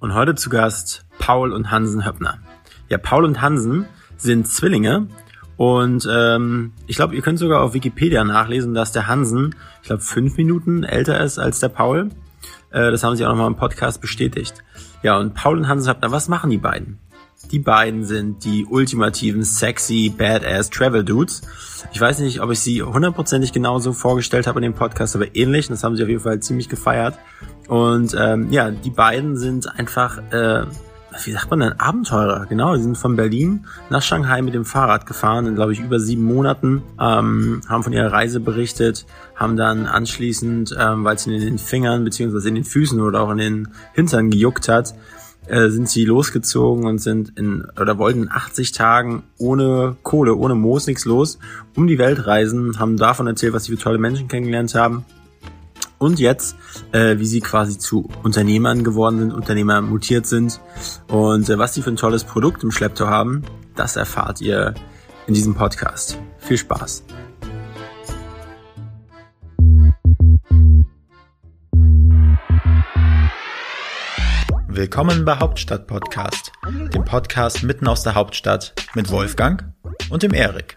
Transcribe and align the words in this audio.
und 0.00 0.14
heute 0.14 0.34
zu 0.34 0.50
Gast 0.50 1.06
Paul 1.18 1.52
und 1.52 1.70
Hansen 1.70 2.04
Höppner. 2.04 2.38
Ja, 2.88 2.98
Paul 2.98 3.24
und 3.24 3.40
Hansen 3.40 3.86
sind 4.16 4.48
Zwillinge 4.48 5.08
und 5.56 6.06
ähm, 6.10 6.72
ich 6.86 6.96
glaube, 6.96 7.14
ihr 7.14 7.22
könnt 7.22 7.38
sogar 7.38 7.62
auf 7.62 7.74
Wikipedia 7.74 8.24
nachlesen, 8.24 8.74
dass 8.74 8.92
der 8.92 9.06
Hansen, 9.06 9.54
ich 9.80 9.88
glaube, 9.88 10.02
fünf 10.02 10.36
Minuten 10.36 10.82
älter 10.84 11.20
ist 11.20 11.38
als 11.38 11.60
der 11.60 11.68
Paul. 11.70 12.10
Äh, 12.70 12.90
das 12.90 13.02
haben 13.02 13.16
sie 13.16 13.24
auch 13.24 13.30
nochmal 13.30 13.46
im 13.46 13.56
Podcast 13.56 14.00
bestätigt. 14.00 14.62
Ja, 15.02 15.18
und 15.18 15.34
Paul 15.34 15.58
und 15.58 15.68
Hansen 15.68 15.90
Höppner, 15.90 16.12
was 16.12 16.28
machen 16.28 16.50
die 16.50 16.58
beiden? 16.58 16.98
Die 17.50 17.58
beiden 17.58 18.04
sind 18.04 18.44
die 18.44 18.64
ultimativen 18.64 19.44
sexy 19.44 20.12
Badass 20.16 20.70
Travel 20.70 21.04
Dudes. 21.04 21.42
Ich 21.92 22.00
weiß 22.00 22.18
nicht, 22.20 22.40
ob 22.40 22.50
ich 22.50 22.58
sie 22.58 22.82
hundertprozentig 22.82 23.52
genauso 23.52 23.92
vorgestellt 23.92 24.46
habe 24.46 24.58
in 24.58 24.64
dem 24.64 24.74
Podcast, 24.74 25.14
aber 25.14 25.36
ähnlich. 25.36 25.68
Das 25.68 25.84
haben 25.84 25.96
sie 25.96 26.02
auf 26.02 26.08
jeden 26.08 26.22
Fall 26.22 26.40
ziemlich 26.40 26.68
gefeiert. 26.68 27.18
Und 27.68 28.16
ähm, 28.18 28.50
ja, 28.50 28.70
die 28.70 28.90
beiden 28.90 29.36
sind 29.36 29.78
einfach, 29.78 30.18
äh, 30.30 30.64
wie 31.24 31.32
sagt 31.32 31.50
man 31.50 31.60
denn, 31.60 31.72
Abenteurer. 31.72 32.46
Genau, 32.46 32.76
die 32.76 32.82
sind 32.82 32.96
von 32.96 33.16
Berlin 33.16 33.66
nach 33.90 34.02
Shanghai 34.02 34.42
mit 34.42 34.54
dem 34.54 34.64
Fahrrad 34.64 35.06
gefahren 35.06 35.46
in, 35.46 35.54
glaube 35.54 35.72
ich, 35.72 35.80
über 35.80 35.98
sieben 35.98 36.24
Monaten. 36.24 36.82
Ähm, 37.00 37.62
haben 37.68 37.82
von 37.82 37.92
ihrer 37.92 38.12
Reise 38.12 38.40
berichtet, 38.40 39.06
haben 39.34 39.56
dann 39.56 39.86
anschließend, 39.86 40.76
ähm, 40.78 41.04
weil 41.04 41.16
es 41.16 41.26
in 41.26 41.40
den 41.40 41.58
Fingern 41.58 42.04
beziehungsweise 42.04 42.48
in 42.48 42.54
den 42.54 42.64
Füßen 42.64 43.00
oder 43.00 43.20
auch 43.22 43.30
in 43.30 43.38
den 43.38 43.68
Hintern 43.94 44.30
gejuckt 44.30 44.68
hat, 44.68 44.94
äh, 45.46 45.68
sind 45.68 45.88
sie 45.88 46.04
losgezogen 46.04 46.86
und 46.86 46.98
sind 46.98 47.38
in 47.38 47.66
oder 47.80 47.98
wollten 47.98 48.24
in 48.24 48.30
80 48.30 48.72
Tagen 48.72 49.22
ohne 49.38 49.96
Kohle, 50.02 50.34
ohne 50.34 50.54
Moos 50.54 50.86
nichts 50.86 51.04
los, 51.04 51.38
um 51.76 51.86
die 51.86 51.98
Welt 51.98 52.26
reisen, 52.26 52.78
haben 52.78 52.96
davon 52.96 53.26
erzählt, 53.26 53.52
was 53.52 53.64
sie 53.64 53.72
für 53.72 53.82
tolle 53.82 53.98
Menschen 53.98 54.28
kennengelernt 54.28 54.74
haben. 54.74 55.04
Und 55.98 56.18
jetzt, 56.18 56.56
äh, 56.92 57.18
wie 57.18 57.26
sie 57.26 57.40
quasi 57.40 57.78
zu 57.78 58.08
Unternehmern 58.22 58.84
geworden 58.84 59.18
sind, 59.18 59.32
Unternehmer 59.32 59.80
mutiert 59.80 60.26
sind 60.26 60.60
und 61.08 61.48
äh, 61.48 61.58
was 61.58 61.74
sie 61.74 61.82
für 61.82 61.90
ein 61.90 61.96
tolles 61.96 62.24
Produkt 62.24 62.62
im 62.62 62.70
Schlepptau 62.70 63.06
haben, 63.06 63.42
das 63.74 63.96
erfahrt 63.96 64.40
ihr 64.40 64.74
in 65.26 65.34
diesem 65.34 65.54
Podcast. 65.54 66.18
Viel 66.38 66.58
Spaß! 66.58 67.04
Willkommen 74.68 75.24
bei 75.24 75.38
Hauptstadt 75.38 75.86
Podcast, 75.86 76.52
dem 76.92 77.06
Podcast 77.06 77.62
mitten 77.62 77.88
aus 77.88 78.02
der 78.02 78.14
Hauptstadt 78.14 78.74
mit 78.94 79.10
Wolfgang 79.10 79.72
und 80.10 80.22
dem 80.22 80.34
Erik. 80.34 80.76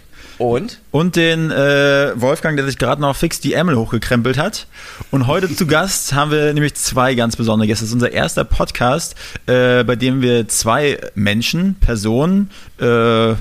und 0.41 0.79
und 0.89 1.15
den 1.15 1.51
äh, 1.51 2.13
Wolfgang, 2.15 2.57
der 2.57 2.65
sich 2.65 2.79
gerade 2.79 2.99
noch 2.99 3.15
fix 3.15 3.39
die 3.39 3.53
Ärmel 3.53 3.77
hochgekrempelt 3.77 4.39
hat. 4.39 4.65
Und 5.11 5.27
heute 5.27 5.53
zu 5.55 5.67
Gast 5.67 6.13
haben 6.13 6.31
wir 6.31 6.51
nämlich 6.53 6.73
zwei 6.73 7.13
ganz 7.13 7.35
besondere 7.35 7.67
Gäste. 7.67 7.83
Das 7.83 7.89
ist 7.89 7.93
unser 7.93 8.11
erster 8.11 8.43
Podcast, 8.43 9.15
äh, 9.45 9.83
bei 9.83 9.95
dem 9.95 10.21
wir 10.21 10.47
zwei 10.47 10.99
Menschen, 11.13 11.75
Personen, 11.75 12.49
äh, 12.79 13.31
äh, 13.31 13.35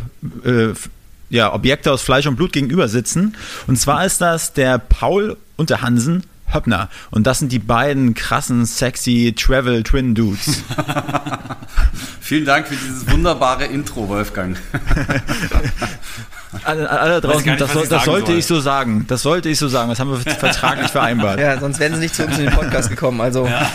ja, 1.31 1.55
Objekte 1.55 1.91
aus 1.91 2.03
Fleisch 2.03 2.27
und 2.27 2.37
Blut 2.37 2.53
gegenüber 2.53 2.89
sitzen. 2.89 3.35
Und 3.67 3.77
zwar 3.77 4.05
ist 4.05 4.21
das 4.21 4.53
der 4.53 4.79
Paul 4.79 5.39
und 5.57 5.71
der 5.71 5.81
Hansen 5.81 6.25
Höppner. 6.53 6.89
Und 7.11 7.27
das 7.27 7.39
sind 7.39 7.53
die 7.53 7.59
beiden 7.59 8.15
krassen, 8.15 8.67
sexy 8.67 9.35
Travel 9.37 9.83
Twin 9.83 10.15
Dudes. 10.15 10.63
Vielen 12.21 12.45
Dank 12.45 12.69
für 12.69 12.77
dieses 12.77 13.11
wunderbare 13.11 13.65
Intro, 13.65 14.09
Wolfgang. 14.09 14.57
alle, 16.65 16.89
alle 16.89 17.21
draußen, 17.21 17.45
nicht, 17.45 17.61
das, 17.61 17.73
das 17.89 18.05
sollte 18.05 18.29
soll. 18.29 18.39
ich 18.39 18.47
so 18.47 18.61
sagen. 18.61 19.05
Das 19.09 19.23
sollte 19.23 19.49
ich 19.49 19.59
so 19.59 19.69
sagen. 19.69 19.89
Das 19.89 19.99
haben 19.99 20.11
wir 20.11 20.19
vertraglich 20.37 20.91
vereinbart. 20.91 21.41
Ja, 21.41 21.59
sonst 21.59 21.81
wären 21.81 21.95
sie 21.95 22.01
nicht 22.01 22.15
zu 22.15 22.25
uns 22.25 22.39
in 22.39 22.47
den 22.47 22.55
Podcast 22.55 22.91
gekommen. 22.91 23.21
Also. 23.21 23.47
Ja. 23.47 23.67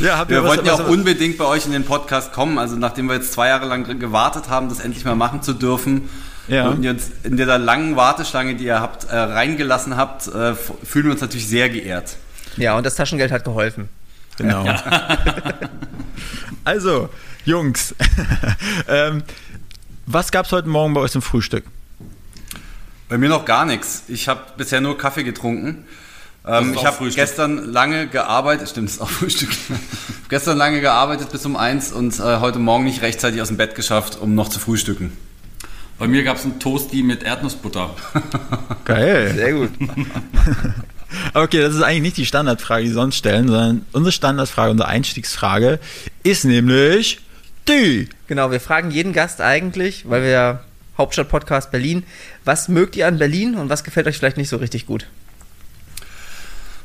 Ja, 0.00 0.28
wir 0.28 0.42
wollten 0.42 0.66
ja 0.66 0.74
auch 0.74 0.88
unbedingt 0.88 1.38
bei 1.38 1.44
euch 1.44 1.66
in 1.66 1.72
den 1.72 1.84
Podcast 1.84 2.32
kommen. 2.32 2.58
Also 2.58 2.76
nachdem 2.76 3.08
wir 3.08 3.14
jetzt 3.14 3.32
zwei 3.32 3.48
Jahre 3.48 3.66
lang 3.66 3.98
gewartet 3.98 4.48
haben, 4.48 4.68
das 4.68 4.80
endlich 4.80 5.04
mal 5.04 5.14
machen 5.14 5.42
zu 5.42 5.52
dürfen, 5.52 6.08
ja. 6.48 6.68
Und 6.68 6.82
jetzt 6.82 7.12
in 7.24 7.36
dieser 7.36 7.58
langen 7.58 7.96
Warteschlange, 7.96 8.54
die 8.54 8.64
ihr 8.64 8.80
habt, 8.80 9.04
äh, 9.04 9.16
reingelassen 9.16 9.96
habt, 9.96 10.26
äh, 10.28 10.54
fühlen 10.54 11.06
wir 11.06 11.12
uns 11.12 11.20
natürlich 11.20 11.48
sehr 11.48 11.68
geehrt. 11.68 12.16
Ja, 12.56 12.76
und 12.76 12.84
das 12.84 12.94
Taschengeld 12.94 13.32
hat 13.32 13.44
geholfen. 13.44 13.88
Genau. 14.36 14.64
Ja. 14.64 14.82
also, 16.64 17.08
Jungs, 17.44 17.94
ähm, 18.88 19.22
was 20.06 20.30
gab 20.30 20.46
es 20.46 20.52
heute 20.52 20.68
Morgen 20.68 20.94
bei 20.94 21.00
euch 21.00 21.12
zum 21.12 21.22
Frühstück? 21.22 21.64
Bei 23.08 23.18
mir 23.18 23.28
noch 23.28 23.44
gar 23.44 23.64
nichts. 23.64 24.04
Ich 24.08 24.28
habe 24.28 24.40
bisher 24.56 24.80
nur 24.80 24.98
Kaffee 24.98 25.24
getrunken. 25.24 25.86
Ähm, 26.46 26.74
ich 26.74 26.84
habe 26.84 27.08
gestern 27.10 27.72
lange 27.72 28.06
gearbeitet, 28.06 28.68
stimmt, 28.68 28.88
das 28.88 28.96
ist 28.96 29.00
auch 29.00 29.10
Frühstück. 29.10 29.50
gestern 30.28 30.58
lange 30.58 30.80
gearbeitet 30.80 31.30
bis 31.32 31.46
um 31.46 31.56
eins 31.56 31.90
und 31.92 32.18
äh, 32.18 32.40
heute 32.40 32.58
Morgen 32.58 32.84
nicht 32.84 33.02
rechtzeitig 33.02 33.40
aus 33.40 33.48
dem 33.48 33.56
Bett 33.56 33.74
geschafft, 33.74 34.18
um 34.20 34.34
noch 34.34 34.48
zu 34.48 34.58
frühstücken. 34.58 35.12
Bei 35.98 36.08
mir 36.08 36.24
gab 36.24 36.36
es 36.36 36.44
einen 36.44 36.58
Toasty 36.58 37.02
mit 37.02 37.22
Erdnussbutter. 37.22 37.94
Geil. 38.84 39.32
Sehr 39.34 39.52
gut. 39.52 39.70
Okay, 41.32 41.60
das 41.60 41.74
ist 41.74 41.82
eigentlich 41.82 42.02
nicht 42.02 42.16
die 42.16 42.26
Standardfrage, 42.26 42.82
die 42.82 42.88
sie 42.88 42.94
sonst 42.94 43.16
stellen, 43.16 43.46
sondern 43.46 43.86
unsere 43.92 44.12
Standardfrage, 44.12 44.72
unsere 44.72 44.88
Einstiegsfrage 44.88 45.78
ist 46.22 46.44
nämlich 46.44 47.20
die. 47.68 48.08
Genau, 48.26 48.50
wir 48.50 48.60
fragen 48.60 48.90
jeden 48.90 49.12
Gast 49.12 49.40
eigentlich, 49.40 50.08
weil 50.08 50.22
wir 50.22 50.30
ja 50.30 50.60
Hauptstadt-Podcast 50.98 51.70
Berlin, 51.70 52.04
was 52.44 52.68
mögt 52.68 52.96
ihr 52.96 53.06
an 53.06 53.18
Berlin 53.18 53.54
und 53.54 53.68
was 53.68 53.84
gefällt 53.84 54.06
euch 54.06 54.18
vielleicht 54.18 54.36
nicht 54.36 54.48
so 54.48 54.56
richtig 54.56 54.86
gut? 54.86 55.06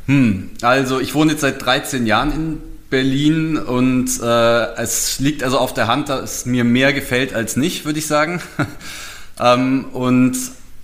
Hm, 0.06 0.52
also 0.62 1.00
ich 1.00 1.14
wohne 1.14 1.32
jetzt 1.34 1.42
seit 1.42 1.64
13 1.64 2.06
Jahren 2.08 2.32
in 2.32 2.62
Berlin 2.90 3.58
und 3.58 4.10
äh, 4.22 4.74
es 4.76 5.20
liegt 5.20 5.44
also 5.44 5.60
auf 5.60 5.74
der 5.74 5.88
Hand, 5.88 6.10
dass 6.10 6.40
es 6.40 6.46
mir 6.46 6.64
mehr 6.64 6.92
gefällt 6.94 7.34
als 7.34 7.56
nicht, 7.56 7.86
würde 7.86 8.00
ich 8.00 8.08
sagen. 8.08 8.42
ähm, 9.40 9.86
und 9.94 10.36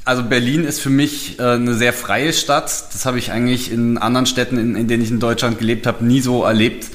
also 0.05 0.21
Berlin 0.23 0.65
ist 0.65 0.81
für 0.81 0.91
mich 0.91 1.39
äh, 1.39 1.53
eine 1.53 1.73
sehr 1.73 1.93
freie 1.93 2.31
Stadt. 2.31 2.93
Das 2.93 3.05
habe 3.07 3.17
ich 3.17 3.31
eigentlich 3.31 3.71
in 3.71 3.97
anderen 3.97 4.27
Städten, 4.27 4.59
in, 4.59 4.75
in 4.75 4.87
denen 4.87 5.01
ich 5.01 5.09
in 5.09 5.19
Deutschland 5.19 5.57
gelebt 5.57 5.87
habe, 5.87 6.05
nie 6.05 6.21
so 6.21 6.43
erlebt, 6.43 6.87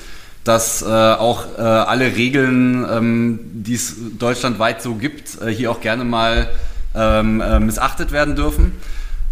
dass 0.44 0.82
äh, 0.82 0.86
auch 0.86 1.58
äh, 1.58 1.60
alle 1.60 2.16
Regeln, 2.16 2.86
ähm, 2.88 3.40
die 3.52 3.74
es 3.74 3.96
deutschlandweit 4.16 4.80
so 4.80 4.94
gibt, 4.94 5.42
äh, 5.42 5.48
hier 5.48 5.72
auch 5.72 5.80
gerne 5.80 6.04
mal 6.04 6.50
ähm, 6.94 7.40
äh, 7.40 7.58
missachtet 7.58 8.12
werden 8.12 8.36
dürfen. 8.36 8.72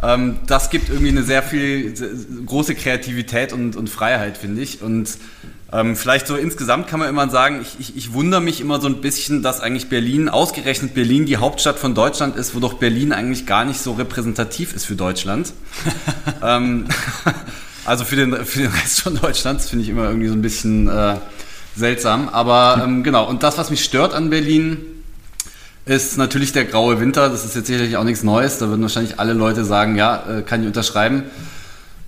Ähm, 0.02 0.38
das 0.46 0.70
gibt 0.70 0.88
irgendwie 0.88 1.10
eine 1.10 1.22
sehr 1.22 1.42
viel 1.42 1.96
sehr 1.96 2.10
große 2.46 2.74
Kreativität 2.74 3.52
und, 3.52 3.76
und 3.76 3.88
Freiheit, 3.88 4.38
finde 4.38 4.60
ich. 4.60 4.82
Und 4.82 5.18
ähm, 5.70 5.96
vielleicht 5.96 6.26
so 6.26 6.36
insgesamt 6.36 6.88
kann 6.88 6.98
man 6.98 7.10
immer 7.10 7.28
sagen, 7.28 7.60
ich, 7.60 7.76
ich, 7.78 7.96
ich 7.96 8.12
wundere 8.14 8.40
mich 8.40 8.60
immer 8.60 8.80
so 8.80 8.88
ein 8.88 9.02
bisschen, 9.02 9.42
dass 9.42 9.60
eigentlich 9.60 9.90
Berlin, 9.90 10.30
ausgerechnet 10.30 10.94
Berlin, 10.94 11.26
die 11.26 11.36
Hauptstadt 11.36 11.78
von 11.78 11.94
Deutschland 11.94 12.36
ist, 12.36 12.54
wo 12.54 12.60
doch 12.60 12.74
Berlin 12.74 13.12
eigentlich 13.12 13.44
gar 13.44 13.66
nicht 13.66 13.80
so 13.80 13.92
repräsentativ 13.92 14.72
ist 14.72 14.86
für 14.86 14.96
Deutschland. 14.96 15.52
ähm, 16.42 16.86
also 17.84 18.04
für 18.04 18.16
den, 18.16 18.46
für 18.46 18.60
den 18.60 18.70
Rest 18.70 19.02
von 19.02 19.16
Deutschlands 19.16 19.68
finde 19.68 19.84
ich 19.84 19.90
immer 19.90 20.04
irgendwie 20.04 20.28
so 20.28 20.34
ein 20.34 20.42
bisschen 20.42 20.88
äh, 20.88 21.16
seltsam. 21.76 22.30
Aber 22.30 22.82
ähm, 22.82 23.02
genau, 23.02 23.28
und 23.28 23.42
das, 23.42 23.58
was 23.58 23.68
mich 23.68 23.84
stört 23.84 24.14
an 24.14 24.30
Berlin, 24.30 24.78
ist 25.84 26.16
natürlich 26.16 26.52
der 26.52 26.64
graue 26.64 26.98
Winter. 26.98 27.28
Das 27.28 27.44
ist 27.44 27.56
jetzt 27.56 27.66
sicherlich 27.66 27.98
auch 27.98 28.04
nichts 28.04 28.22
Neues. 28.22 28.56
Da 28.58 28.68
würden 28.68 28.82
wahrscheinlich 28.82 29.20
alle 29.20 29.34
Leute 29.34 29.66
sagen, 29.66 29.96
ja, 29.96 30.38
äh, 30.38 30.42
kann 30.42 30.62
ich 30.62 30.66
unterschreiben. 30.66 31.24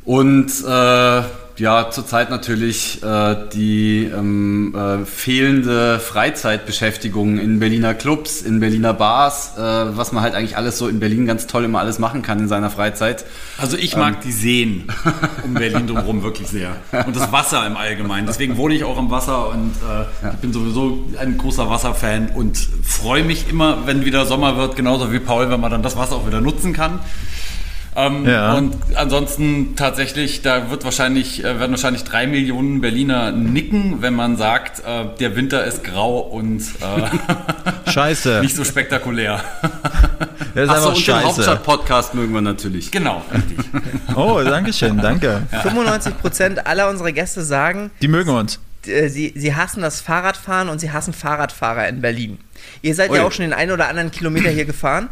Und 0.05 0.51
äh, 0.67 1.23
ja, 1.61 1.91
zurzeit 1.91 2.31
natürlich 2.31 3.03
äh, 3.03 3.37
die 3.53 4.05
ähm, 4.05 4.75
äh, 4.75 5.05
fehlende 5.05 6.01
Freizeitbeschäftigung 6.01 7.39
in 7.39 7.61
Berliner 7.61 7.93
Clubs, 7.93 8.41
in 8.41 8.61
Berliner 8.61 8.95
Bars, 8.95 9.59
äh, 9.59 9.61
was 9.61 10.13
man 10.13 10.23
halt 10.23 10.35
eigentlich 10.35 10.57
alles 10.57 10.79
so 10.79 10.89
in 10.89 11.01
Berlin 11.01 11.27
ganz 11.27 11.47
toll 11.47 11.65
immer 11.65 11.81
alles 11.81 11.99
machen 11.99 12.23
kann 12.23 12.39
in 12.39 12.49
seiner 12.49 12.71
Freizeit. 12.71 13.27
Also 13.59 13.77
ich 13.77 13.95
mag 13.95 14.15
ähm. 14.15 14.21
die 14.25 14.33
Seen 14.33 14.85
um 15.45 15.53
Berlin 15.53 15.87
drumherum 15.87 16.23
wirklich 16.23 16.49
sehr. 16.49 16.77
Und 17.07 17.15
das 17.15 17.31
Wasser 17.31 17.67
im 17.67 17.77
Allgemeinen. 17.77 18.27
Deswegen 18.27 18.57
wohne 18.57 18.75
ich 18.75 18.85
auch 18.85 18.97
am 18.97 19.11
Wasser 19.11 19.51
und 19.51 19.73
äh, 19.83 20.25
ja. 20.25 20.33
ich 20.33 20.39
bin 20.39 20.55
sowieso 20.55 21.07
ein 21.19 21.37
großer 21.37 21.69
Wasserfan 21.69 22.31
und 22.35 22.57
freue 22.83 23.23
mich 23.23 23.51
immer, 23.51 23.87
wenn 23.87 24.07
wieder 24.07 24.25
Sommer 24.25 24.57
wird, 24.57 24.77
genauso 24.77 25.13
wie 25.13 25.21
Paul, 25.21 25.51
wenn 25.51 25.61
man 25.61 25.71
dann 25.71 25.83
das 25.83 25.97
Wasser 25.97 26.17
auch 26.17 26.27
wieder 26.27 26.41
nutzen 26.41 26.73
kann. 26.73 27.01
Ähm, 27.97 28.27
ja. 28.27 28.55
Und 28.55 28.77
ansonsten 28.95 29.75
tatsächlich, 29.75 30.43
da 30.43 30.71
wird 30.71 30.85
wahrscheinlich, 30.85 31.41
äh, 31.41 31.59
werden 31.59 31.73
wahrscheinlich 31.73 32.05
drei 32.05 32.27
Millionen 32.27 32.81
Berliner 32.81 33.33
nicken, 33.33 34.01
wenn 34.01 34.15
man 34.15 34.37
sagt, 34.37 34.81
äh, 34.81 35.07
der 35.19 35.35
Winter 35.35 35.65
ist 35.65 35.83
grau 35.83 36.21
und 36.21 36.61
äh, 36.61 37.91
Scheiße. 37.91 38.41
nicht 38.43 38.57
so 38.57 38.65
spektakulär. 38.65 39.43
Das 40.53 40.65
ist 40.65 40.71
Achso, 40.71 40.89
und 40.89 40.99
scheiße. 40.99 41.21
den 41.21 41.27
Hauptstadt-Podcast 41.29 42.15
mögen 42.15 42.35
wir 42.35 42.41
natürlich. 42.41 42.91
Genau, 42.91 43.23
richtig. 43.33 43.59
oh, 44.17 44.41
danke 44.43 44.73
schön, 44.73 44.99
danke. 44.99 45.43
Ja. 45.53 45.63
95% 45.63 46.59
aller 46.65 46.91
unserer 46.91 47.13
Gäste 47.13 47.43
sagen, 47.43 47.93
die 48.03 48.09
mögen 48.09 48.31
uns. 48.31 48.59
Äh, 48.85 49.09
sie, 49.09 49.33
sie 49.37 49.55
hassen 49.55 49.81
das 49.81 50.01
Fahrradfahren 50.01 50.69
und 50.69 50.81
sie 50.81 50.91
hassen 50.91 51.13
Fahrradfahrer 51.13 51.89
in 51.89 52.01
Berlin. 52.01 52.39
Ihr 52.83 52.97
seid 52.97 53.11
Ui. 53.11 53.19
ja 53.19 53.25
auch 53.25 53.31
schon 53.31 53.45
den 53.45 53.53
einen 53.53 53.71
oder 53.71 53.89
anderen 53.89 54.11
Kilometer 54.11 54.51
hier 54.51 54.65
gefahren. 54.65 55.09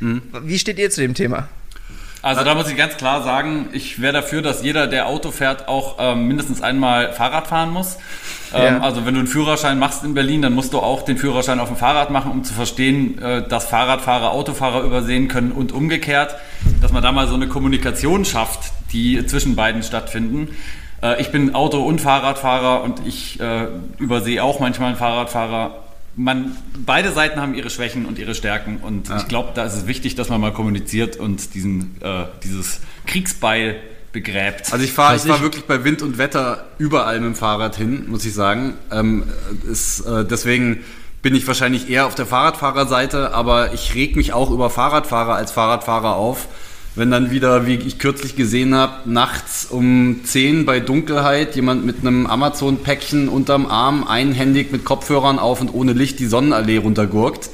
Mhm. 0.00 0.22
Wie 0.44 0.58
steht 0.58 0.78
ihr 0.78 0.90
zu 0.90 1.02
dem 1.02 1.12
Thema? 1.12 1.48
Also 2.28 2.44
da 2.44 2.54
muss 2.54 2.68
ich 2.68 2.76
ganz 2.76 2.96
klar 2.96 3.22
sagen, 3.22 3.70
ich 3.72 4.02
wäre 4.02 4.12
dafür, 4.12 4.42
dass 4.42 4.62
jeder, 4.62 4.86
der 4.86 5.06
Auto 5.06 5.30
fährt, 5.30 5.66
auch 5.66 5.96
ähm, 5.98 6.28
mindestens 6.28 6.60
einmal 6.60 7.12
Fahrrad 7.12 7.46
fahren 7.46 7.72
muss. 7.72 7.96
Ähm, 8.52 8.74
ja. 8.76 8.80
Also 8.80 9.06
wenn 9.06 9.14
du 9.14 9.20
einen 9.20 9.28
Führerschein 9.28 9.78
machst 9.78 10.04
in 10.04 10.14
Berlin, 10.14 10.42
dann 10.42 10.54
musst 10.54 10.74
du 10.74 10.78
auch 10.78 11.02
den 11.02 11.16
Führerschein 11.16 11.58
auf 11.58 11.68
dem 11.68 11.76
Fahrrad 11.76 12.10
machen, 12.10 12.30
um 12.30 12.44
zu 12.44 12.52
verstehen, 12.52 13.18
äh, 13.18 13.48
dass 13.48 13.66
Fahrradfahrer 13.66 14.32
Autofahrer 14.32 14.82
übersehen 14.82 15.28
können 15.28 15.52
und 15.52 15.72
umgekehrt, 15.72 16.34
dass 16.82 16.92
man 16.92 17.02
da 17.02 17.12
mal 17.12 17.28
so 17.28 17.34
eine 17.34 17.48
Kommunikation 17.48 18.24
schafft, 18.24 18.72
die 18.92 19.24
zwischen 19.26 19.56
beiden 19.56 19.82
stattfinden. 19.82 20.56
Äh, 21.02 21.20
ich 21.20 21.32
bin 21.32 21.54
Auto- 21.54 21.82
und 21.82 22.00
Fahrradfahrer 22.00 22.82
und 22.82 23.06
ich 23.06 23.40
äh, 23.40 23.68
übersehe 23.98 24.42
auch 24.44 24.60
manchmal 24.60 24.88
einen 24.88 24.98
Fahrradfahrer 24.98 25.87
man, 26.18 26.56
beide 26.84 27.12
Seiten 27.12 27.40
haben 27.40 27.54
ihre 27.54 27.70
Schwächen 27.70 28.04
und 28.04 28.18
ihre 28.18 28.34
Stärken 28.34 28.78
und 28.78 29.08
ja. 29.08 29.18
ich 29.18 29.28
glaube, 29.28 29.52
da 29.54 29.64
ist 29.64 29.74
es 29.74 29.86
wichtig, 29.86 30.16
dass 30.16 30.28
man 30.28 30.40
mal 30.40 30.52
kommuniziert 30.52 31.16
und 31.16 31.54
diesen, 31.54 31.96
äh, 32.02 32.24
dieses 32.42 32.80
Kriegsbeil 33.06 33.76
begräbt. 34.12 34.72
Also 34.72 34.84
ich 34.84 34.92
fahre 34.92 35.16
ich 35.16 35.22
fahr 35.22 35.40
wirklich 35.40 35.64
bei 35.64 35.84
Wind 35.84 36.02
und 36.02 36.18
Wetter 36.18 36.66
überall 36.78 37.20
mit 37.20 37.26
dem 37.26 37.34
Fahrrad 37.34 37.76
hin, 37.76 38.06
muss 38.08 38.24
ich 38.24 38.34
sagen. 38.34 38.74
Ähm, 38.90 39.24
ist, 39.70 40.00
äh, 40.00 40.24
deswegen 40.24 40.84
bin 41.22 41.34
ich 41.34 41.46
wahrscheinlich 41.46 41.88
eher 41.88 42.06
auf 42.06 42.14
der 42.14 42.26
Fahrradfahrerseite, 42.26 43.32
aber 43.32 43.72
ich 43.72 43.94
reg 43.94 44.16
mich 44.16 44.32
auch 44.32 44.50
über 44.50 44.70
Fahrradfahrer 44.70 45.34
als 45.34 45.52
Fahrradfahrer 45.52 46.16
auf 46.16 46.48
wenn 46.98 47.10
dann 47.10 47.30
wieder, 47.30 47.66
wie 47.66 47.76
ich 47.76 47.98
kürzlich 47.98 48.34
gesehen 48.34 48.74
habe, 48.74 49.08
nachts 49.08 49.66
um 49.66 50.20
10 50.24 50.66
bei 50.66 50.80
Dunkelheit 50.80 51.54
jemand 51.54 51.86
mit 51.86 52.00
einem 52.00 52.26
Amazon-Päckchen 52.26 53.28
unterm 53.28 53.66
Arm 53.66 54.04
einhändig 54.04 54.72
mit 54.72 54.84
Kopfhörern 54.84 55.38
auf 55.38 55.60
und 55.60 55.72
ohne 55.72 55.92
Licht 55.92 56.18
die 56.18 56.26
Sonnenallee 56.26 56.78
runtergurkt. 56.78 57.50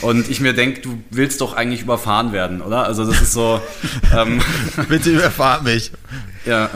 Und 0.00 0.28
ich 0.28 0.40
mir 0.40 0.52
denke, 0.52 0.80
du 0.80 1.00
willst 1.10 1.40
doch 1.40 1.54
eigentlich 1.54 1.82
überfahren 1.82 2.32
werden, 2.32 2.60
oder? 2.60 2.84
Also 2.84 3.04
das 3.06 3.22
ist 3.22 3.32
so. 3.32 3.60
Ähm, 4.14 4.40
Bitte 4.88 5.10
überfahr 5.10 5.62
mich. 5.62 5.92
Ja. 6.44 6.68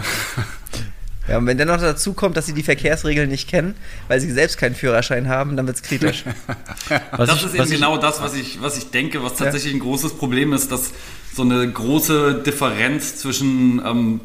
Ja, 1.29 1.39
und 1.39 1.47
wenn 1.47 1.59
dann 1.59 1.67
noch 1.67 1.81
dazu 1.81 2.13
kommt, 2.13 2.37
dass 2.37 2.47
sie 2.47 2.53
die 2.53 2.63
Verkehrsregeln 2.63 3.29
nicht 3.29 3.49
kennen, 3.49 3.75
weil 4.07 4.21
sie 4.21 4.31
selbst 4.31 4.59
keinen 4.59 4.77
Führerschein 4.77 5.29
haben, 5.29 5.57
dann 5.57 5.67
wird 5.67 5.77
es 5.77 5.83
kritisch. 5.83 6.23
das 7.17 7.35
ich, 7.35 7.47
ist 7.47 7.55
eben 7.57 7.69
genau 7.69 7.97
das, 7.97 8.23
was 8.23 8.35
ich, 8.35 8.63
was 8.63 8.79
ich 8.79 8.91
denke, 8.91 9.25
was 9.25 9.35
tatsächlich 9.35 9.73
ja. 9.73 9.79
ein 9.79 9.81
großes 9.81 10.15
Problem 10.15 10.53
ist, 10.53 10.71
dass 10.71 10.93
so 11.37 11.43
eine 11.43 11.71
große 11.71 12.43
Differenz 12.47 13.17
zwischen 13.17 13.83
ähm, 13.85 14.21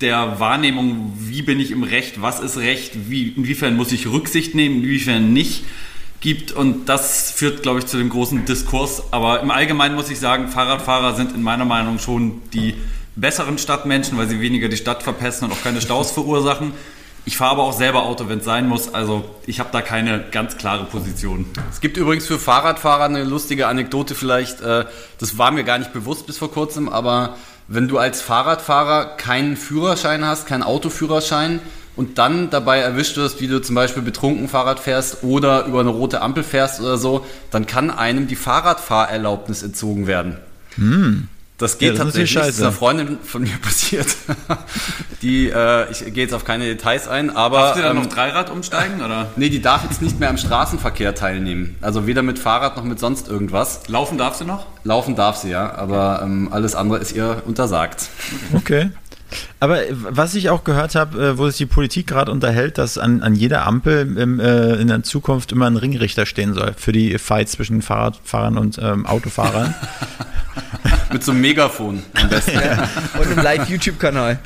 der 0.00 0.40
Wahrnehmung, 0.40 1.12
wie 1.18 1.42
bin 1.42 1.60
ich 1.60 1.70
im 1.70 1.84
Recht, 1.84 2.20
was 2.20 2.40
ist 2.40 2.58
Recht, 2.58 3.08
wie, 3.08 3.28
inwiefern 3.28 3.76
muss 3.76 3.92
ich 3.92 4.08
Rücksicht 4.08 4.54
nehmen, 4.56 4.82
inwiefern 4.82 5.32
nicht, 5.32 5.64
gibt. 6.20 6.50
Und 6.50 6.88
das 6.88 7.30
führt, 7.30 7.62
glaube 7.62 7.78
ich, 7.78 7.86
zu 7.86 7.98
dem 7.98 8.08
großen 8.08 8.44
Diskurs. 8.46 9.04
Aber 9.12 9.40
im 9.40 9.52
Allgemeinen 9.52 9.94
muss 9.94 10.10
ich 10.10 10.18
sagen, 10.18 10.48
Fahrradfahrer 10.48 11.14
sind 11.14 11.34
in 11.36 11.42
meiner 11.42 11.64
Meinung 11.64 12.00
schon 12.00 12.42
die 12.52 12.74
besseren 13.14 13.58
Stadtmenschen, 13.58 14.18
weil 14.18 14.28
sie 14.28 14.40
weniger 14.40 14.68
die 14.68 14.76
Stadt 14.76 15.04
verpesten 15.04 15.48
und 15.48 15.54
auch 15.54 15.62
keine 15.62 15.80
Staus 15.80 16.10
verursachen. 16.10 16.72
Ich 17.26 17.36
fahre 17.36 17.50
aber 17.50 17.64
auch 17.64 17.72
selber 17.72 18.04
Auto, 18.04 18.28
wenn 18.28 18.38
es 18.38 18.44
sein 18.44 18.68
muss. 18.68 18.94
Also 18.94 19.24
ich 19.46 19.58
habe 19.58 19.70
da 19.72 19.82
keine 19.82 20.24
ganz 20.30 20.56
klare 20.56 20.84
Position. 20.84 21.44
Es 21.72 21.80
gibt 21.80 21.96
übrigens 21.96 22.24
für 22.24 22.38
Fahrradfahrer 22.38 23.04
eine 23.04 23.24
lustige 23.24 23.66
Anekdote 23.66 24.14
vielleicht. 24.14 24.60
Äh, 24.60 24.84
das 25.18 25.36
war 25.36 25.50
mir 25.50 25.64
gar 25.64 25.78
nicht 25.78 25.92
bewusst 25.92 26.28
bis 26.28 26.38
vor 26.38 26.52
kurzem, 26.52 26.88
aber 26.88 27.34
wenn 27.66 27.88
du 27.88 27.98
als 27.98 28.22
Fahrradfahrer 28.22 29.16
keinen 29.16 29.56
Führerschein 29.56 30.24
hast, 30.24 30.46
keinen 30.46 30.62
Autoführerschein 30.62 31.58
und 31.96 32.18
dann 32.18 32.48
dabei 32.50 32.78
erwischt 32.78 33.16
wirst, 33.16 33.40
wie 33.40 33.48
du 33.48 33.60
zum 33.60 33.74
Beispiel 33.74 34.04
betrunken 34.04 34.48
Fahrrad 34.48 34.78
fährst 34.78 35.24
oder 35.24 35.66
über 35.66 35.80
eine 35.80 35.90
rote 35.90 36.20
Ampel 36.22 36.44
fährst 36.44 36.78
oder 36.80 36.96
so, 36.96 37.26
dann 37.50 37.66
kann 37.66 37.90
einem 37.90 38.28
die 38.28 38.36
Fahrradfahrerlaubnis 38.36 39.64
entzogen 39.64 40.06
werden. 40.06 40.36
Hm. 40.76 41.26
Das 41.58 41.78
geht 41.78 41.88
ja, 41.88 41.94
das 41.94 42.04
tatsächlich. 42.04 42.34
Das 42.34 42.48
ist 42.50 42.60
einer 42.60 42.72
Freundin 42.72 43.18
von 43.22 43.42
mir 43.42 43.56
passiert. 43.62 44.06
die, 45.22 45.48
äh, 45.48 45.90
ich 45.90 46.00
gehe 46.12 46.24
jetzt 46.24 46.34
auf 46.34 46.44
keine 46.44 46.64
Details 46.64 47.08
ein, 47.08 47.34
aber. 47.34 47.58
Darf 47.58 47.76
sie 47.76 47.82
dann 47.82 47.96
ähm, 47.96 48.02
noch 48.02 48.10
Dreirad 48.10 48.50
umsteigen? 48.50 49.02
Oder? 49.02 49.30
Nee, 49.36 49.48
die 49.48 49.62
darf 49.62 49.82
jetzt 49.84 50.02
nicht 50.02 50.20
mehr 50.20 50.28
am 50.28 50.36
Straßenverkehr 50.36 51.14
teilnehmen. 51.14 51.76
Also 51.80 52.06
weder 52.06 52.22
mit 52.22 52.38
Fahrrad 52.38 52.76
noch 52.76 52.84
mit 52.84 52.98
sonst 52.98 53.28
irgendwas. 53.28 53.88
Laufen 53.88 54.18
darf 54.18 54.36
sie 54.36 54.44
noch? 54.44 54.66
Laufen 54.84 55.16
darf 55.16 55.36
sie, 55.36 55.50
ja. 55.50 55.74
Aber 55.74 56.20
ähm, 56.22 56.48
alles 56.52 56.74
andere 56.74 56.98
ist 56.98 57.12
ihr 57.12 57.42
untersagt. 57.46 58.10
Okay. 58.54 58.90
Aber 59.58 59.80
was 59.90 60.34
ich 60.34 60.50
auch 60.50 60.62
gehört 60.62 60.94
habe, 60.94 61.28
äh, 61.28 61.38
wo 61.38 61.48
sich 61.48 61.56
die 61.56 61.66
Politik 61.66 62.06
gerade 62.06 62.30
unterhält, 62.30 62.78
dass 62.78 62.98
an, 62.98 63.22
an 63.22 63.34
jeder 63.34 63.66
Ampel 63.66 64.16
im, 64.16 64.38
äh, 64.38 64.74
in 64.74 64.88
der 64.88 65.02
Zukunft 65.02 65.52
immer 65.52 65.66
ein 65.66 65.76
Ringrichter 65.76 66.26
stehen 66.26 66.54
soll 66.54 66.74
für 66.76 66.92
die 66.92 67.18
Fights 67.18 67.52
zwischen 67.52 67.82
Fahrradfahrern 67.82 68.58
und 68.58 68.78
ähm, 68.80 69.06
Autofahrern. 69.06 69.74
Mit 71.16 71.24
so 71.24 71.32
einem 71.32 71.40
Megafon 71.40 72.02
am 72.12 72.28
besten. 72.28 72.56
Ja. 72.56 72.90
Und 73.18 73.26
einem 73.26 73.42
Live-YouTube-Kanal. 73.42 74.38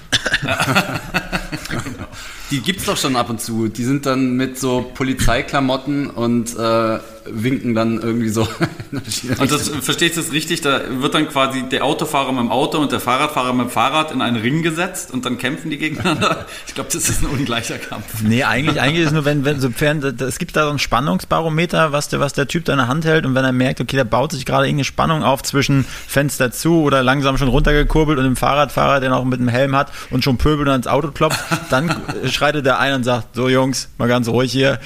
Die 2.53 2.61
gibt's 2.61 2.85
doch 2.85 2.97
schon 2.97 3.17
ab 3.17 3.29
und 3.29 3.41
zu. 3.41 3.67
Die 3.67 3.83
sind 3.83 4.07
dann 4.07 4.37
mit 4.37 4.57
so 4.57 4.89
Polizeiklamotten 4.95 6.09
und 6.11 6.57
äh, 6.57 6.99
winken 7.33 7.75
dann 7.75 8.01
irgendwie 8.01 8.29
so. 8.29 8.43
und 8.93 9.53
das 9.53 9.69
verstehst 9.69 10.17
du 10.17 10.23
das 10.23 10.33
richtig? 10.33 10.61
Da 10.61 10.81
wird 11.01 11.15
dann 11.15 11.29
quasi 11.29 11.63
der 11.69 11.85
Autofahrer 11.85 12.33
mit 12.33 12.41
dem 12.41 12.51
Auto 12.51 12.79
und 12.79 12.93
der 12.93 13.01
Fahrradfahrer 13.01 13.53
mit 13.53 13.67
dem 13.67 13.71
Fahrrad 13.71 14.13
in 14.13 14.23
einen 14.23 14.37
Ring 14.37 14.63
gesetzt 14.63 15.13
und 15.13 15.25
dann 15.25 15.39
kämpfen 15.39 15.71
die 15.71 15.79
gegeneinander. 15.79 16.47
Ich 16.67 16.75
glaube, 16.75 16.91
das 16.93 17.09
ist 17.09 17.23
ein 17.23 17.27
ungleicher 17.27 17.79
Kampf. 17.79 18.23
Nee, 18.23 18.45
eigentlich, 18.45 18.81
eigentlich 18.81 19.07
ist 19.07 19.13
nur, 19.13 19.25
wenn, 19.25 19.45
wenn 19.45 19.61
sofern, 19.61 20.03
es 20.03 20.39
gibt 20.39 20.55
da 20.57 20.67
so 20.67 20.71
ein 20.71 20.79
Spannungsbarometer, 20.79 21.93
was 21.93 22.09
der, 22.09 22.21
was 22.21 22.33
der 22.33 22.47
Typ 22.47 22.65
da 22.65 22.73
in 22.73 22.79
der 22.79 22.89
Hand 22.89 23.05
hält 23.05 23.27
und 23.27 23.35
wenn 23.35 23.45
er 23.45 23.53
merkt, 23.53 23.81
okay, 23.81 23.97
da 23.97 24.05
baut 24.05 24.33
sich 24.33 24.47
gerade 24.47 24.67
irgendeine 24.67 24.85
Spannung 24.85 25.23
auf 25.25 25.43
zwischen 25.43 25.85
Fenster 25.85 26.53
zu 26.53 26.83
oder 26.83 27.03
langsam 27.03 27.39
schon 27.39 27.49
runtergekurbelt 27.49 28.19
und 28.19 28.25
dem 28.25 28.37
Fahrradfahrer, 28.37 29.01
der 29.01 29.11
noch 29.11 29.25
mit 29.25 29.41
dem 29.41 29.49
Helm 29.49 29.75
hat 29.75 29.91
und 30.11 30.23
schon 30.23 30.39
pöbelt 30.39 30.69
und 30.69 30.73
ans 30.73 30.87
Auto 30.87 31.11
klopft, 31.11 31.41
dann 31.71 31.95
schreitet 32.31 32.67
der 32.67 32.79
ein 32.79 32.95
und 32.95 33.05
sagt, 33.05 33.35
so 33.35 33.49
Jungs, 33.49 33.89
mal 33.99 34.09
ganz 34.09 34.29
ruhig 34.29 34.53
hier. 34.53 34.79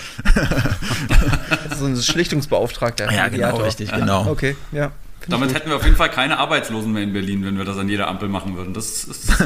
so 1.79 1.87
ein 1.87 1.97
Schlichtungsbeauftragter. 2.35 3.05
Ja, 3.07 3.29
genau, 3.29 3.47
Mediator. 3.47 3.65
richtig, 3.65 3.93
genau. 3.93 4.27
Okay, 4.27 4.57
ja. 4.73 4.93
Damit 5.29 5.55
hätten 5.55 5.71
wir 5.71 5.77
auf 5.77 5.85
jeden 5.85 5.97
Fall 5.97 6.11
keine 6.11 6.39
Arbeitslosen 6.39 6.93
mehr 6.93 7.03
in 7.03 7.15
Berlin, 7.15 7.45
wenn 7.45 7.57
wir 7.57 7.65
das 7.65 7.79
an 7.79 7.89
jeder 7.89 8.09
Ampel 8.09 8.29
machen 8.29 8.57
würden. 8.57 8.75
Das 8.75 9.05
ist 9.05 9.31
äh, 9.31 9.35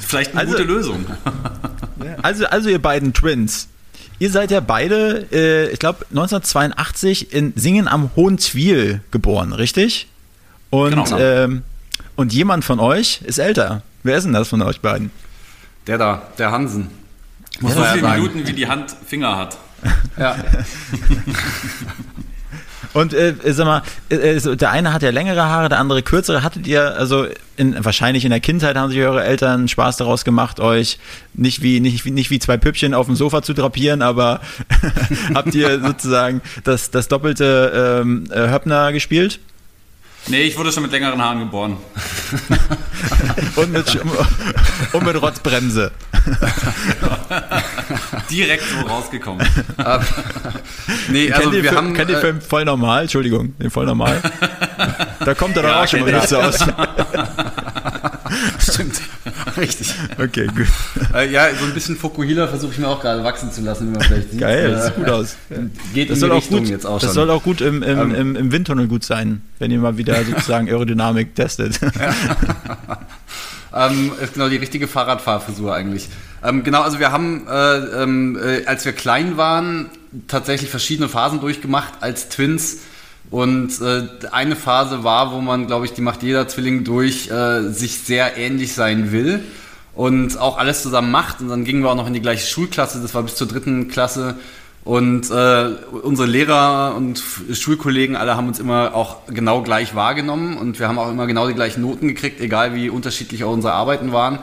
vielleicht 0.00 0.32
eine 0.32 0.40
also, 0.40 0.52
gute 0.52 0.64
Lösung. 0.64 1.06
Also, 2.22 2.46
also 2.46 2.68
ihr 2.68 2.82
beiden 2.82 3.14
Twins, 3.14 3.68
ihr 4.18 4.30
seid 4.30 4.50
ja 4.50 4.60
beide, 4.60 5.26
äh, 5.32 5.70
ich 5.70 5.78
glaube, 5.78 6.04
1982 6.10 7.32
in 7.32 7.54
Singen 7.56 7.88
am 7.88 8.10
Hohen 8.14 8.38
Zwiel 8.38 9.00
geboren, 9.10 9.54
richtig? 9.54 10.08
Und, 10.68 11.06
genau. 11.06 11.18
ähm, 11.18 11.62
und 12.16 12.34
jemand 12.34 12.64
von 12.64 12.78
euch 12.78 13.22
ist 13.24 13.38
älter. 13.38 13.82
Wer 14.02 14.18
ist 14.18 14.24
denn 14.24 14.34
das 14.34 14.48
von 14.48 14.60
euch 14.60 14.80
beiden? 14.80 15.10
Der 15.86 15.96
da, 15.96 16.22
der 16.38 16.50
Hansen. 16.50 16.88
Muss 17.60 17.74
so 17.74 17.82
viele 17.82 18.08
Minuten, 18.08 18.46
wie 18.46 18.52
die 18.52 18.68
Hand 18.68 18.94
Finger 19.06 19.36
hat. 19.36 19.56
Ja. 20.18 20.36
Und 22.92 23.14
äh, 23.14 23.34
sag 23.46 23.66
mal, 23.66 23.82
äh, 24.08 24.40
der 24.56 24.70
eine 24.70 24.92
hat 24.92 25.02
ja 25.02 25.10
längere 25.10 25.44
Haare, 25.44 25.68
der 25.68 25.78
andere 25.78 26.02
kürzere. 26.02 26.42
Hattet 26.42 26.66
ihr, 26.66 26.96
also 26.96 27.26
in, 27.56 27.84
wahrscheinlich 27.84 28.24
in 28.24 28.30
der 28.30 28.40
Kindheit 28.40 28.76
haben 28.76 28.90
sich 28.90 29.00
eure 29.00 29.22
Eltern 29.22 29.68
Spaß 29.68 29.96
daraus 29.96 30.24
gemacht, 30.24 30.58
euch 30.58 30.98
nicht 31.32 31.62
wie, 31.62 31.78
nicht, 31.78 32.04
nicht 32.06 32.30
wie 32.30 32.40
zwei 32.40 32.56
Püppchen 32.56 32.94
auf 32.94 33.06
dem 33.06 33.14
Sofa 33.14 33.42
zu 33.42 33.54
drapieren, 33.54 34.02
aber 34.02 34.40
habt 35.34 35.54
ihr 35.54 35.80
sozusagen 35.80 36.40
das, 36.64 36.90
das 36.90 37.06
doppelte 37.06 38.00
ähm, 38.02 38.24
äh, 38.32 38.48
Höppner 38.48 38.92
gespielt? 38.92 39.38
Nee, 40.28 40.42
ich 40.42 40.56
wurde 40.56 40.72
schon 40.72 40.82
mit 40.82 40.92
längeren 40.92 41.22
Haaren 41.22 41.40
geboren. 41.40 41.76
und, 43.56 43.72
mit, 43.72 43.96
und 44.92 45.04
mit 45.04 45.20
Rotzbremse. 45.20 45.90
Direkt 48.30 48.64
so 48.64 48.86
rausgekommen. 48.86 49.46
nee, 51.08 51.32
also 51.32 51.52
wir 51.52 51.64
Film, 51.64 51.76
haben. 51.76 51.94
Kennt 51.94 52.10
ihr 52.10 52.16
den 52.16 52.20
Film 52.20 52.40
voll 52.40 52.64
normal? 52.64 53.02
Entschuldigung, 53.02 53.56
den 53.58 53.70
voll 53.70 53.86
normal. 53.86 54.20
Da 55.24 55.34
kommt 55.34 55.56
er 55.56 55.62
doch 55.62 55.70
ja, 55.70 55.82
auch 55.82 55.88
schon 55.88 56.00
mal 56.00 56.28
so 56.28 56.38
aus. 56.38 56.58
Stimmt. 58.58 59.00
Richtig. 59.56 59.94
Okay, 60.18 60.46
gut. 60.46 60.66
Äh, 61.14 61.30
ja, 61.30 61.48
so 61.58 61.64
ein 61.66 61.74
bisschen 61.74 61.96
Fokuhila 61.96 62.48
versuche 62.48 62.72
ich 62.72 62.78
mir 62.78 62.88
auch 62.88 63.00
gerade 63.00 63.22
wachsen 63.24 63.52
zu 63.52 63.60
lassen, 63.62 63.88
wie 63.88 63.98
man 63.98 64.02
vielleicht 64.02 64.30
sieht. 64.30 64.40
Geil, 64.40 64.70
das 64.70 64.82
Äh, 64.82 64.86
sieht 64.86 64.96
gut 64.96 65.08
aus. 65.08 65.36
Geht 65.94 66.10
Das 66.10 66.16
in 66.16 66.20
soll 66.20 66.28
die 66.30 66.34
auch 66.36 66.38
Richtung 66.40 66.58
gut, 66.60 66.68
jetzt 66.68 66.86
auch 66.86 66.98
das 66.98 67.08
schon. 67.08 67.14
soll 67.14 67.30
auch 67.30 67.42
gut 67.42 67.60
im, 67.60 67.82
im, 67.82 67.98
Ähm. 67.98 68.14
im, 68.14 68.36
im 68.36 68.52
Windtunnel 68.52 68.86
gut 68.88 69.04
sein, 69.04 69.42
wenn 69.58 69.70
ihr 69.70 69.78
mal 69.78 69.96
wieder 69.98 70.24
sozusagen 70.24 70.68
Aerodynamik 70.68 71.34
testet. 71.34 71.80
Ähm, 73.72 74.10
ist 74.20 74.34
genau 74.34 74.48
die 74.48 74.56
richtige 74.56 74.88
Fahrradfahrfrisur 74.88 75.72
eigentlich. 75.72 76.08
Ähm, 76.42 76.64
genau, 76.64 76.82
also 76.82 76.98
wir 76.98 77.12
haben, 77.12 77.46
äh, 77.48 77.76
ähm, 78.02 78.36
äh, 78.36 78.66
als 78.66 78.84
wir 78.84 78.92
klein 78.92 79.36
waren, 79.36 79.90
tatsächlich 80.26 80.70
verschiedene 80.70 81.08
Phasen 81.08 81.40
durchgemacht 81.40 81.92
als 82.00 82.28
Twins. 82.30 82.78
Und 83.30 83.80
äh, 83.80 84.08
eine 84.32 84.56
Phase 84.56 85.04
war, 85.04 85.32
wo 85.32 85.40
man, 85.40 85.66
glaube 85.66 85.84
ich, 85.84 85.92
die 85.92 86.00
macht 86.00 86.22
jeder 86.22 86.48
Zwilling 86.48 86.82
durch, 86.82 87.30
äh, 87.30 87.68
sich 87.68 87.98
sehr 87.98 88.36
ähnlich 88.36 88.74
sein 88.74 89.12
will 89.12 89.44
und 89.94 90.38
auch 90.38 90.58
alles 90.58 90.82
zusammen 90.82 91.12
macht. 91.12 91.40
Und 91.40 91.48
dann 91.48 91.64
gingen 91.64 91.82
wir 91.82 91.90
auch 91.90 91.96
noch 91.96 92.08
in 92.08 92.14
die 92.14 92.22
gleiche 92.22 92.46
Schulklasse, 92.46 93.00
das 93.00 93.14
war 93.14 93.22
bis 93.22 93.36
zur 93.36 93.46
dritten 93.46 93.88
Klasse. 93.88 94.36
Und 94.82 95.30
äh, 95.30 95.66
unsere 96.02 96.26
Lehrer 96.26 96.94
und 96.96 97.22
Schulkollegen 97.52 98.16
alle 98.16 98.36
haben 98.36 98.48
uns 98.48 98.58
immer 98.58 98.94
auch 98.94 99.18
genau 99.26 99.62
gleich 99.62 99.94
wahrgenommen 99.94 100.56
und 100.56 100.80
wir 100.80 100.88
haben 100.88 100.98
auch 100.98 101.10
immer 101.10 101.26
genau 101.26 101.46
die 101.46 101.54
gleichen 101.54 101.82
Noten 101.82 102.08
gekriegt, 102.08 102.40
egal 102.40 102.74
wie 102.74 102.88
unterschiedlich 102.88 103.44
auch 103.44 103.52
unsere 103.52 103.74
Arbeiten 103.74 104.12
waren. 104.12 104.38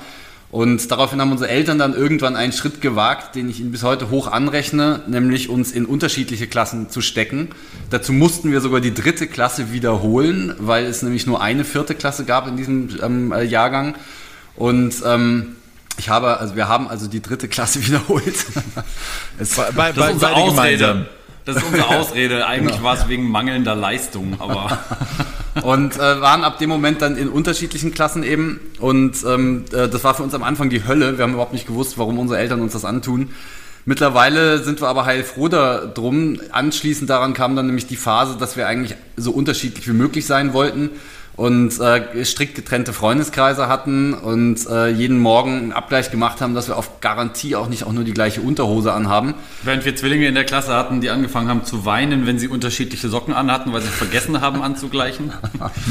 Und 0.50 0.90
daraufhin 0.92 1.20
haben 1.20 1.32
unsere 1.32 1.50
Eltern 1.50 1.78
dann 1.78 1.94
irgendwann 1.94 2.38
einen 2.38 2.54
Schritt 2.54 2.80
gewagt, 2.80 3.36
den 3.36 3.50
ich 3.50 3.60
ihnen 3.60 3.72
bis 3.72 3.84
heute 3.84 4.10
hoch 4.10 4.28
anrechne, 4.28 5.02
nämlich 5.08 5.50
uns 5.50 5.74
in 5.74 5.86
unterschiedliche 5.86 6.48
Klassen 6.48 6.90
zu 6.90 7.02
stecken. 7.02 7.50
Dazu 7.90 8.14
mussten 8.14 8.52
wir 8.52 8.62
sogar 8.62 8.80
die 8.80 8.94
dritte 8.94 9.28
Klasse 9.28 9.74
wiederholen, 9.74 10.56
weil 10.58 10.86
es 10.86 11.04
nämlich 11.04 11.28
nur 11.28 11.42
eine 11.42 11.66
vierte 11.66 11.96
Klasse 11.96 12.24
gab 12.24 12.48
in 12.48 12.56
diesem 12.56 12.90
ähm, 13.04 13.34
äh, 13.34 13.44
Jahrgang. 13.44 13.96
Und 14.56 14.96
ähm, 15.06 15.58
ich 15.98 16.08
habe, 16.08 16.40
also 16.40 16.56
wir 16.56 16.70
haben 16.70 16.88
also 16.88 17.08
die 17.08 17.22
dritte 17.22 17.50
Klasse 17.50 17.82
wiederholt. 17.86 18.46
es, 19.40 19.56
bei, 19.76 19.92
Das 19.92 20.08
ist 20.08 20.14
unsere 20.14 20.34
Ausrede. 20.34 21.10
Das 21.44 21.58
ist 21.58 21.64
unsere 21.64 21.88
Ausrede. 21.88 22.48
Eigentlich 22.48 22.82
war 22.82 22.98
es 22.98 23.08
wegen 23.10 23.30
mangelnder 23.30 23.76
Leistung, 23.76 24.36
aber 24.40 24.80
und 25.64 25.96
äh, 25.96 26.22
waren 26.22 26.44
ab 26.44 26.60
dem 26.60 26.70
Moment 26.70 27.02
dann 27.02 27.18
in 27.18 27.30
unterschiedlichen 27.30 27.94
Klassen 27.94 28.24
eben. 28.24 28.60
Und 28.80 29.24
ähm, 29.28 29.66
äh, 29.72 29.88
das 29.88 30.04
war 30.04 30.14
für 30.14 30.24
uns 30.24 30.34
am 30.34 30.44
Anfang 30.44 30.70
die 30.70 30.88
Hölle. 30.88 31.18
Wir 31.18 31.24
haben 31.24 31.34
überhaupt 31.34 31.54
nicht 31.54 31.68
gewusst, 31.68 31.98
warum 31.98 32.20
unsere 32.20 32.40
Eltern 32.40 32.62
uns 32.62 32.74
das 32.74 32.86
antun. 32.86 33.30
Mittlerweile 33.86 34.64
sind 34.64 34.82
wir 34.82 34.90
aber 34.90 35.06
heilfroh 35.06 35.48
darum. 35.48 36.40
Anschließend 36.52 37.10
daran 37.10 37.34
kam 37.34 37.56
dann 37.56 37.68
nämlich 37.68 37.88
die 37.88 37.96
Phase, 37.96 38.36
dass 38.38 38.58
wir 38.58 38.68
eigentlich 38.68 38.98
so 39.16 39.32
unterschiedlich 39.32 39.88
wie 39.88 39.94
möglich 39.94 40.26
sein 40.26 40.52
wollten 40.54 40.90
und 41.38 41.80
äh, 41.80 42.26
strikt 42.26 42.56
getrennte 42.56 42.94
Freundeskreise 42.94 43.68
hatten 43.68 44.16
und 44.16 44.68
äh, 44.68 44.88
jeden 44.90 45.20
Morgen 45.20 45.56
einen 45.58 45.72
Abgleich 45.72 46.10
gemacht 46.10 46.42
haben, 46.42 46.56
dass 46.56 46.68
wir 46.68 46.76
auf 46.76 47.00
Garantie 47.00 47.56
auch 47.56 47.70
nicht 47.70 47.84
auch 47.84 47.94
nur 47.94 48.04
die 48.04 48.14
gleiche 48.14 48.42
Unterhose 48.42 48.92
anhaben. 48.92 49.36
während 49.62 49.86
wir 49.86 49.96
Zwillinge 49.96 50.28
in 50.28 50.34
der 50.34 50.46
Klasse 50.46 50.74
hatten, 50.74 51.00
die 51.00 51.12
angefangen 51.12 51.48
haben 51.48 51.64
zu 51.64 51.86
weinen, 51.86 52.26
wenn 52.26 52.40
sie 52.40 52.48
unterschiedliche 52.48 53.08
Socken 53.08 53.36
anhatten, 53.36 53.72
weil 53.72 53.84
sie 53.84 53.88
vergessen 53.88 54.42
haben 54.42 54.64
anzugleichen. 54.64 55.32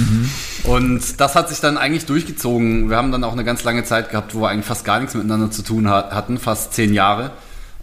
Und 0.64 1.20
das 1.20 1.36
hat 1.36 1.48
sich 1.48 1.60
dann 1.60 1.78
eigentlich 1.78 2.06
durchgezogen. 2.06 2.90
Wir 2.90 2.96
haben 2.96 3.12
dann 3.12 3.22
auch 3.22 3.32
eine 3.32 3.44
ganz 3.44 3.62
lange 3.62 3.84
Zeit 3.84 4.10
gehabt, 4.10 4.34
wo 4.34 4.40
wir 4.40 4.48
eigentlich 4.48 4.66
fast 4.66 4.84
gar 4.84 4.98
nichts 4.98 5.14
miteinander 5.14 5.52
zu 5.52 5.62
tun 5.62 5.88
hat, 5.88 6.12
hatten, 6.12 6.38
fast 6.38 6.74
zehn 6.74 6.92
Jahre. 6.92 7.30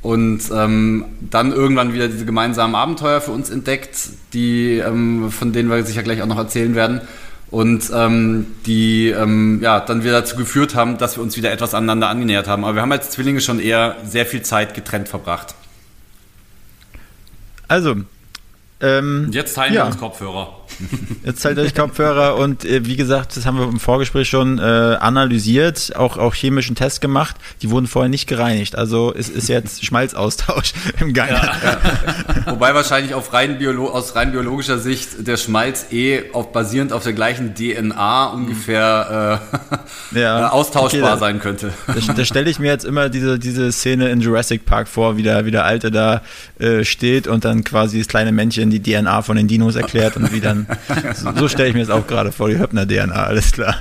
Und 0.02 0.42
ähm, 0.54 1.06
dann 1.22 1.54
irgendwann 1.54 1.94
wieder 1.94 2.10
diese 2.10 2.26
gemeinsamen 2.26 2.76
Abenteuer 2.76 3.22
für 3.22 3.32
uns 3.32 3.50
entdeckt, 3.50 3.96
die, 4.34 4.80
ähm, 4.80 5.32
von 5.32 5.54
denen 5.54 5.70
wir 5.70 5.82
sicher 5.86 6.04
gleich 6.04 6.22
auch 6.22 6.28
noch 6.28 6.38
erzählen 6.38 6.76
werden. 6.76 7.00
Und 7.54 7.92
ähm, 7.94 8.48
die 8.66 9.10
ähm, 9.10 9.60
ja, 9.62 9.80
dann 9.80 10.04
wieder 10.04 10.14
dazu 10.14 10.36
geführt 10.36 10.74
haben, 10.74 10.98
dass 10.98 11.18
wir 11.18 11.22
uns 11.22 11.38
wieder 11.38 11.52
etwas 11.52 11.76
aneinander 11.76 12.10
angenähert 12.10 12.48
haben. 12.48 12.66
Aber 12.66 12.74
wir 12.74 12.82
haben 12.82 12.92
als 12.92 13.12
Zwillinge 13.12 13.42
schon 13.42 13.60
eher 13.60 13.96
sehr 14.04 14.26
viel 14.26 14.42
Zeit 14.42 14.74
getrennt 14.74 15.08
verbracht. 15.08 15.54
Also, 17.68 17.98
ähm, 18.82 19.30
jetzt 19.32 19.54
teilen 19.54 19.76
Ja. 19.76 19.84
wir 19.84 19.86
uns 19.86 20.00
Kopfhörer. 20.00 20.63
Jetzt 21.26 21.42
zahlt 21.42 21.58
euch 21.58 21.74
Kopfhörer 21.76 22.36
und 22.36 22.66
äh, 22.66 22.86
wie 22.86 22.96
gesagt, 22.96 23.38
das 23.38 23.46
haben 23.46 23.58
wir 23.58 23.66
im 23.66 23.80
Vorgespräch 23.80 24.28
schon 24.28 24.60
äh, 24.60 24.62
analysiert, 24.62 25.96
auch, 25.96 26.18
auch 26.18 26.34
chemischen 26.36 26.76
Test 26.76 27.02
gemacht. 27.02 27.36
Die 27.62 27.70
wurden 27.70 27.88
vorher 27.88 28.10
nicht 28.10 28.28
gereinigt. 28.28 28.78
Also 28.78 29.14
es 29.16 29.30
ist 29.30 29.50
jetzt 29.50 29.86
Schmalzaustausch 29.86 30.74
im 31.00 31.14
Gang. 31.14 31.32
Wobei 32.46 32.74
wahrscheinlich 32.74 33.14
auf 33.14 33.34
rein 33.34 33.58
Biolo 33.58 33.90
aus 33.90 34.16
rein 34.16 34.32
biologischer 34.32 34.80
Sicht 34.80 35.28
der 35.28 35.38
Schmalz 35.38 35.88
eh 35.92 36.32
auf, 36.34 36.52
basierend 36.52 36.94
auf 36.94 37.04
der 37.04 37.14
gleichen 37.14 37.56
DNA 37.56 38.28
ungefähr 38.28 39.40
äh, 40.14 40.20
Ja. 40.20 40.48
äh, 40.48 40.50
austauschbar 40.50 41.12
Okay, 41.14 41.20
sein 41.20 41.40
könnte. 41.40 41.74
Da, 41.88 42.14
da 42.14 42.26
stelle 42.26 42.50
ich 42.50 42.60
mir 42.60 42.68
jetzt 42.72 42.86
immer 42.86 43.10
diese, 43.10 43.40
diese 43.40 43.72
Szene 43.72 44.10
in 44.10 44.22
Jurassic 44.22 44.66
Park 44.66 44.88
vor, 44.88 45.18
wie 45.18 45.24
der, 45.24 45.46
wie 45.46 45.52
der 45.52 45.66
Alte 45.66 45.92
da 45.92 46.22
äh, 46.60 46.84
steht 46.84 47.28
und 47.28 47.46
dann 47.46 47.64
quasi 47.64 48.00
das 48.00 48.08
kleine 48.08 48.32
Männchen 48.32 48.70
die 48.70 48.82
DNA 48.82 49.22
von 49.22 49.36
den 49.36 49.48
Dinos 49.48 49.76
erklärt 49.76 50.18
und 50.18 50.32
wie 50.34 50.42
dann, 50.42 50.63
so, 51.16 51.32
so 51.36 51.48
stelle 51.48 51.70
ich 51.70 51.74
mir 51.74 51.82
jetzt 51.82 51.92
auch 51.92 52.08
gerade 52.08 52.32
vor, 52.32 52.50
die 52.50 52.60
Höppner-DNA, 52.60 53.14
alles 53.14 53.52
klar. 53.52 53.76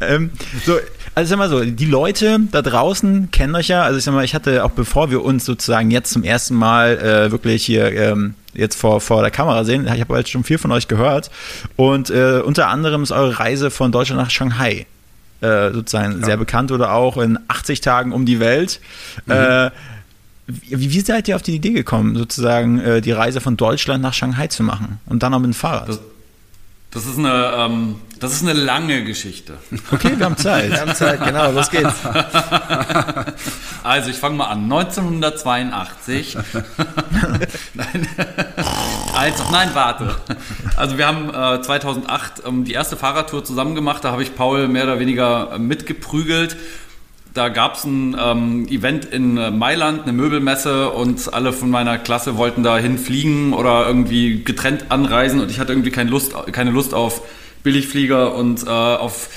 ähm, 0.00 0.30
so, 0.64 0.78
also 1.14 1.30
sag 1.30 1.38
mal 1.38 1.48
so, 1.48 1.64
die 1.64 1.86
Leute 1.86 2.40
da 2.50 2.62
draußen 2.62 3.30
kennen 3.30 3.54
euch 3.54 3.68
ja, 3.68 3.82
also 3.82 3.98
ich 3.98 4.04
sag 4.04 4.12
mal, 4.12 4.24
ich 4.24 4.34
hatte 4.34 4.64
auch 4.64 4.72
bevor 4.72 5.10
wir 5.10 5.24
uns 5.24 5.44
sozusagen 5.44 5.90
jetzt 5.90 6.12
zum 6.12 6.24
ersten 6.24 6.54
Mal 6.54 6.98
äh, 6.98 7.30
wirklich 7.30 7.64
hier 7.64 7.92
ähm, 7.92 8.34
jetzt 8.54 8.76
vor, 8.76 9.00
vor 9.00 9.22
der 9.22 9.30
Kamera 9.30 9.64
sehen, 9.64 9.88
ich 9.92 10.00
habe 10.00 10.16
jetzt 10.18 10.30
schon 10.30 10.42
viel 10.42 10.58
von 10.58 10.72
euch 10.72 10.88
gehört 10.88 11.30
und 11.76 12.10
äh, 12.10 12.40
unter 12.44 12.68
anderem 12.68 13.04
ist 13.04 13.12
eure 13.12 13.38
Reise 13.38 13.70
von 13.70 13.92
Deutschland 13.92 14.20
nach 14.20 14.30
Shanghai 14.30 14.86
äh, 15.40 15.70
sozusagen 15.72 16.22
sehr 16.24 16.36
bekannt 16.36 16.72
oder 16.72 16.92
auch 16.92 17.16
in 17.16 17.38
80 17.48 17.80
Tagen 17.80 18.12
um 18.12 18.26
die 18.26 18.40
Welt. 18.40 18.80
Äh, 19.28 19.70
wie, 20.68 20.92
wie 20.92 21.00
seid 21.00 21.28
ihr 21.28 21.36
auf 21.36 21.42
die 21.42 21.54
Idee 21.54 21.72
gekommen, 21.72 22.16
sozusagen 22.16 22.78
äh, 22.78 23.00
die 23.00 23.12
Reise 23.12 23.40
von 23.40 23.56
Deutschland 23.56 24.02
nach 24.02 24.14
Shanghai 24.14 24.46
zu 24.48 24.62
machen 24.62 25.00
und 25.06 25.22
dann 25.22 25.34
auch 25.34 25.38
mit 25.38 25.52
dem 25.52 25.54
Fahrrad? 25.54 25.88
Das, 25.88 26.00
das, 26.90 27.06
ist 27.06 27.18
eine, 27.18 27.52
ähm, 27.56 27.96
das 28.18 28.32
ist 28.32 28.42
eine 28.42 28.52
lange 28.52 29.04
Geschichte. 29.04 29.54
okay, 29.92 30.12
wir 30.16 30.24
haben 30.24 30.36
Zeit. 30.36 30.70
Wir 30.70 30.80
haben 30.80 30.94
Zeit, 30.94 31.24
genau, 31.24 31.50
los 31.52 31.70
geht's. 31.70 31.94
Also 33.82 34.10
ich 34.10 34.16
fange 34.16 34.36
mal 34.36 34.46
an. 34.46 34.64
1982. 34.64 36.36
nein. 37.74 38.08
also, 39.14 39.44
nein, 39.50 39.70
warte. 39.72 40.16
Also 40.76 40.98
wir 40.98 41.06
haben 41.06 41.30
äh, 41.30 41.62
2008 41.62 42.42
ähm, 42.46 42.64
die 42.64 42.72
erste 42.72 42.96
Fahrradtour 42.96 43.44
zusammen 43.44 43.74
gemacht. 43.74 44.04
Da 44.04 44.12
habe 44.12 44.22
ich 44.22 44.34
Paul 44.34 44.68
mehr 44.68 44.84
oder 44.84 45.00
weniger 45.00 45.52
äh, 45.52 45.58
mitgeprügelt. 45.58 46.56
Da 47.40 47.48
gab 47.48 47.76
es 47.76 47.84
ein 47.84 48.14
ähm, 48.20 48.68
Event 48.68 49.06
in 49.06 49.38
äh, 49.38 49.50
Mailand, 49.50 50.02
eine 50.02 50.12
Möbelmesse 50.12 50.90
und 50.90 51.32
alle 51.32 51.54
von 51.54 51.70
meiner 51.70 51.96
Klasse 51.96 52.36
wollten 52.36 52.62
dahin 52.62 52.98
fliegen 52.98 53.54
oder 53.54 53.86
irgendwie 53.86 54.44
getrennt 54.44 54.90
anreisen 54.90 55.40
und 55.40 55.50
ich 55.50 55.58
hatte 55.58 55.72
irgendwie 55.72 55.90
keine 55.90 56.10
Lust, 56.10 56.34
keine 56.52 56.70
Lust 56.70 56.92
auf 56.92 57.22
Billigflieger 57.62 58.34
und 58.34 58.66
äh, 58.66 58.68
auf 58.68 59.30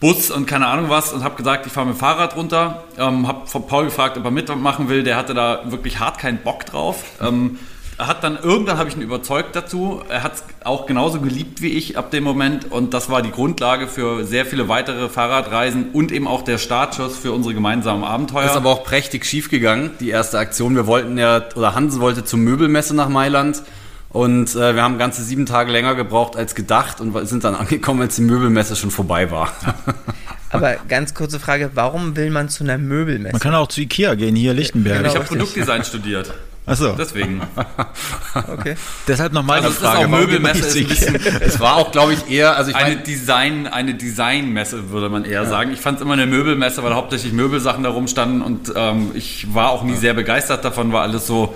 Bus 0.00 0.30
und 0.30 0.48
keine 0.48 0.66
Ahnung 0.66 0.90
was 0.90 1.14
und 1.14 1.24
habe 1.24 1.36
gesagt, 1.36 1.64
ich 1.64 1.72
fahre 1.72 1.86
mit 1.86 1.96
dem 1.96 1.98
Fahrrad 1.98 2.36
runter. 2.36 2.84
Ähm, 2.98 3.26
habe 3.26 3.46
von 3.46 3.66
Paul 3.66 3.86
gefragt, 3.86 4.18
ob 4.18 4.24
er 4.26 4.30
mitmachen 4.30 4.90
will. 4.90 5.02
Der 5.02 5.16
hatte 5.16 5.32
da 5.32 5.62
wirklich 5.64 5.98
hart 5.98 6.18
keinen 6.18 6.42
Bock 6.42 6.66
drauf. 6.66 7.04
Ähm, 7.22 7.58
hat 8.06 8.24
dann 8.24 8.38
irgendwann 8.42 8.78
habe 8.78 8.88
ich 8.88 8.96
ihn 8.96 9.02
überzeugt 9.02 9.54
dazu. 9.56 10.02
Er 10.08 10.22
hat 10.22 10.34
es 10.34 10.44
auch 10.64 10.86
genauso 10.86 11.20
geliebt 11.20 11.62
wie 11.62 11.68
ich 11.68 11.98
ab 11.98 12.10
dem 12.10 12.24
Moment 12.24 12.70
und 12.70 12.94
das 12.94 13.10
war 13.10 13.22
die 13.22 13.30
Grundlage 13.30 13.86
für 13.86 14.24
sehr 14.24 14.46
viele 14.46 14.68
weitere 14.68 15.08
Fahrradreisen 15.08 15.90
und 15.92 16.12
eben 16.12 16.26
auch 16.26 16.42
der 16.42 16.58
Startschuss 16.58 17.16
für 17.16 17.32
unsere 17.32 17.54
gemeinsamen 17.54 18.04
Abenteuer. 18.04 18.46
Ist 18.46 18.56
aber 18.56 18.70
auch 18.70 18.84
prächtig 18.84 19.24
schief 19.24 19.50
gegangen, 19.50 19.90
die 20.00 20.10
erste 20.10 20.38
Aktion. 20.38 20.76
Wir 20.76 20.86
wollten 20.86 21.18
ja, 21.18 21.42
oder 21.54 21.74
Hansen 21.74 22.00
wollte 22.00 22.24
zur 22.24 22.38
Möbelmesse 22.38 22.94
nach 22.94 23.08
Mailand 23.08 23.62
und 24.10 24.54
äh, 24.56 24.74
wir 24.74 24.82
haben 24.82 24.98
ganze 24.98 25.22
sieben 25.22 25.46
Tage 25.46 25.70
länger 25.70 25.94
gebraucht 25.94 26.36
als 26.36 26.54
gedacht 26.54 27.00
und 27.00 27.16
sind 27.26 27.44
dann 27.44 27.54
angekommen, 27.56 28.02
als 28.02 28.16
die 28.16 28.22
Möbelmesse 28.22 28.76
schon 28.76 28.90
vorbei 28.90 29.30
war. 29.30 29.52
Aber 30.52 30.76
ganz 30.88 31.14
kurze 31.14 31.38
Frage, 31.38 31.70
warum 31.74 32.16
will 32.16 32.30
man 32.30 32.48
zu 32.48 32.64
einer 32.64 32.76
Möbelmesse? 32.76 33.34
Man 33.34 33.40
kann 33.40 33.54
auch 33.54 33.68
zu 33.68 33.80
Ikea 33.80 34.16
gehen, 34.16 34.34
hier 34.34 34.52
Lichtenberg. 34.52 34.98
Genau. 34.98 35.08
ich 35.10 35.14
habe. 35.14 35.26
Produktdesign 35.26 35.84
studiert. 35.84 36.34
Achso, 36.70 36.92
Deswegen. 36.92 37.42
Okay. 38.34 38.76
deshalb 39.08 39.32
nochmal 39.32 39.56
Also 39.58 39.70
die 39.70 39.74
es 39.74 39.80
ist 39.80 39.86
Frage. 39.86 40.06
auch 40.06 40.08
Möbelmesse 40.08 40.66
ist 40.66 40.76
ein 40.76 40.86
bisschen 40.88 41.16
es 41.40 41.58
war 41.58 41.76
auch, 41.76 41.90
glaube 41.90 42.14
ich, 42.14 42.30
eher, 42.30 42.56
also 42.56 42.70
ich 42.70 42.76
eine 42.76 42.90
meine, 42.94 43.02
Design, 43.02 43.66
eine 43.66 43.94
Designmesse 43.94 44.90
würde 44.90 45.08
man 45.08 45.24
eher 45.24 45.46
sagen. 45.46 45.72
Ich 45.72 45.80
fand 45.80 45.98
es 45.98 46.02
immer 46.02 46.12
eine 46.12 46.26
Möbelmesse, 46.26 46.82
weil 46.84 46.94
hauptsächlich 46.94 47.32
Möbelsachen 47.32 47.82
da 47.82 47.90
rumstanden 47.90 48.42
und 48.42 48.72
ähm, 48.76 49.10
ich 49.14 49.52
war 49.52 49.70
auch 49.70 49.82
nie 49.82 49.96
sehr 49.96 50.14
begeistert 50.14 50.64
davon, 50.64 50.92
weil 50.92 51.02
alles 51.02 51.26
so 51.26 51.54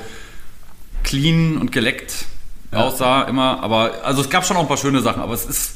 clean 1.04 1.58
und 1.58 1.70
geleckt 1.70 2.24
aussah 2.72 3.22
immer. 3.22 3.62
Aber 3.62 3.92
also 4.04 4.20
es 4.20 4.30
gab 4.30 4.44
schon 4.44 4.56
auch 4.56 4.62
ein 4.62 4.68
paar 4.68 4.76
schöne 4.76 5.00
Sachen, 5.00 5.22
aber 5.22 5.34
es 5.34 5.44
ist 5.44 5.74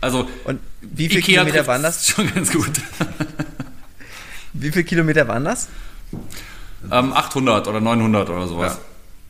also 0.00 0.28
Und 0.44 0.60
wie 0.80 1.08
viele 1.08 1.22
Kilometer 1.22 1.66
waren 1.66 1.82
das? 1.82 2.06
Schon 2.10 2.32
ganz 2.32 2.52
gut. 2.52 2.70
Wie 4.52 4.70
viele 4.70 4.84
Kilometer 4.84 5.26
waren 5.26 5.44
das? 5.44 5.68
Ähm, 6.90 7.12
800 7.12 7.68
oder 7.68 7.80
900 7.80 8.30
oder 8.30 8.46
sowas. 8.46 8.78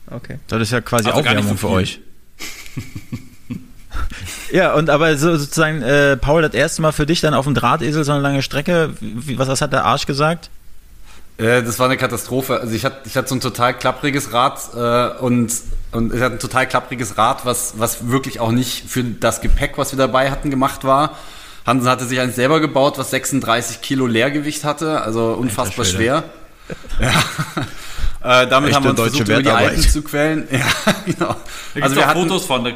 Okay. 0.09 0.39
Das 0.47 0.61
ist 0.61 0.71
ja 0.71 0.81
quasi 0.81 1.09
Also 1.09 1.19
Aufwärmung 1.19 1.49
so 1.49 1.55
für 1.55 1.69
euch. 1.69 1.99
Ja, 4.51 4.73
und 4.73 4.89
aber 4.89 5.15
so, 5.17 5.35
sozusagen, 5.37 5.81
äh, 5.81 6.17
Paul, 6.17 6.41
das 6.41 6.53
erste 6.53 6.81
Mal 6.81 6.91
für 6.91 7.05
dich 7.05 7.21
dann 7.21 7.33
auf 7.33 7.45
dem 7.45 7.53
Drahtesel 7.53 8.03
so 8.03 8.11
eine 8.11 8.21
lange 8.21 8.41
Strecke. 8.41 8.93
Wie, 8.99 9.37
was, 9.37 9.47
was 9.47 9.61
hat 9.61 9.73
der 9.73 9.85
Arsch 9.85 10.05
gesagt? 10.05 10.49
Äh, 11.37 11.63
das 11.63 11.79
war 11.79 11.85
eine 11.85 11.97
Katastrophe. 11.97 12.59
Also 12.59 12.73
ich 12.73 12.85
hatte, 12.85 12.97
ich 13.05 13.15
hatte 13.15 13.29
so 13.29 13.35
ein 13.35 13.41
total 13.41 13.73
klappriges 13.73 14.33
Rad 14.33 14.59
äh, 14.75 15.21
und, 15.23 15.53
und 15.91 16.13
ich 16.13 16.21
hatte 16.21 16.35
ein 16.35 16.39
total 16.39 16.67
klappriges 16.67 17.17
Rad, 17.17 17.45
was, 17.45 17.77
was 17.77 18.09
wirklich 18.09 18.39
auch 18.39 18.51
nicht 18.51 18.89
für 18.89 19.03
das 19.03 19.41
Gepäck, 19.41 19.77
was 19.77 19.91
wir 19.91 19.97
dabei 19.97 20.31
hatten, 20.31 20.49
gemacht 20.49 20.83
war. 20.83 21.15
Hansen 21.65 21.87
hatte 21.87 22.05
sich 22.05 22.19
eins 22.19 22.35
selber 22.35 22.59
gebaut, 22.59 22.97
was 22.97 23.11
36 23.11 23.81
Kilo 23.81 24.07
Leergewicht 24.07 24.63
hatte, 24.63 25.01
also 25.01 25.33
unfassbar 25.33 25.85
schwer. 25.85 26.23
Ja. 26.99 28.43
äh, 28.43 28.47
damit 28.47 28.69
Echte 28.71 28.75
haben 28.75 28.83
wir 28.83 28.89
uns 28.91 28.97
deutsche 28.99 29.25
versucht, 29.25 29.29
über 29.29 29.41
die. 29.41 29.49
Alpen 29.49 29.81
zu 29.81 30.01
quälen. 30.01 30.47
Ja, 30.51 30.65
genau. 31.05 31.35
Da 31.75 31.81
Also 31.81 31.95
wir 31.95 32.03
auch 32.03 32.07
hatten, 32.07 32.21
Fotos 32.21 32.45
von. 32.45 32.63
Da 32.63 32.71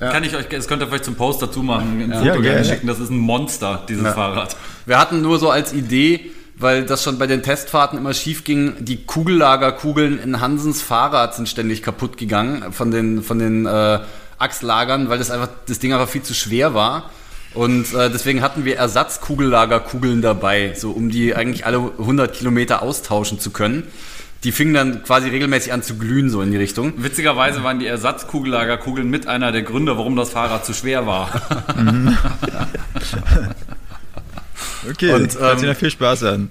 Ja. 0.00 0.12
kann 0.12 0.22
ich 0.24 0.34
euch, 0.36 0.48
das 0.48 0.68
könnt 0.68 0.80
ihr 0.82 0.86
vielleicht 0.86 1.04
zum 1.04 1.16
Post 1.16 1.42
dazu 1.42 1.62
machen, 1.62 2.00
ein 2.00 2.10
Ja, 2.10 2.18
Foto 2.18 2.24
gerne 2.40 2.42
gerne. 2.42 2.64
schicken. 2.64 2.86
Das 2.86 3.00
ist 3.00 3.10
ein 3.10 3.18
Monster, 3.18 3.82
dieses 3.88 4.04
Ja. 4.04 4.12
Fahrrad. 4.12 4.56
wir 4.86 4.98
hatten 4.98 5.22
nur 5.22 5.38
so 5.40 5.50
als 5.50 5.72
Idee, 5.72 6.30
weil 6.56 6.84
das 6.84 7.02
schon 7.02 7.18
bei 7.18 7.26
den 7.26 7.42
Testfahrten 7.42 7.98
immer 7.98 8.14
schief 8.14 8.44
ging, 8.44 8.74
die 8.78 9.04
Kugellagerkugeln 9.04 10.18
in 10.20 10.40
Hansens 10.40 10.82
Fahrrad 10.82 11.34
sind 11.34 11.48
ständig 11.48 11.82
kaputt 11.82 12.16
gegangen 12.16 12.72
von 12.72 12.90
den, 12.92 13.22
von 13.22 13.38
den 13.40 13.66
äh, 13.66 13.98
Achslagern, 14.38 15.08
weil 15.08 15.18
das 15.18 15.30
einfach 15.32 15.48
das 15.66 15.78
Ding 15.80 15.92
einfach 15.92 16.08
viel 16.08 16.22
zu 16.22 16.34
schwer 16.34 16.74
war. 16.74 17.10
Und 17.54 17.94
äh, 17.94 18.10
deswegen 18.10 18.42
hatten 18.42 18.64
wir 18.64 18.76
Ersatzkugellagerkugeln 18.76 20.22
dabei, 20.22 20.74
so 20.76 20.90
um 20.90 21.10
die 21.10 21.34
eigentlich 21.34 21.66
alle 21.66 21.78
100 21.98 22.34
Kilometer 22.34 22.82
austauschen 22.82 23.40
zu 23.40 23.50
können. 23.50 23.84
Die 24.44 24.52
fingen 24.52 24.74
dann 24.74 25.02
quasi 25.02 25.28
regelmäßig 25.28 25.72
an 25.72 25.82
zu 25.82 25.96
glühen, 25.96 26.30
so 26.30 26.40
in 26.42 26.52
die 26.52 26.56
Richtung. 26.56 26.92
Witzigerweise 26.96 27.64
waren 27.64 27.80
die 27.80 27.86
Ersatzkugellagerkugeln 27.86 29.08
mit 29.08 29.26
einer 29.26 29.50
der 29.50 29.62
Gründe, 29.62 29.96
warum 29.96 30.14
das 30.14 30.30
Fahrrad 30.30 30.64
zu 30.64 30.74
schwer 30.74 31.06
war. 31.06 31.30
Okay, 34.88 35.12
Und, 35.12 35.38
hört 35.38 35.58
sich 35.58 35.68
ähm, 35.68 35.72
nach 35.72 35.78
viel 35.78 35.90
Spaß 35.90 36.24
an. 36.24 36.50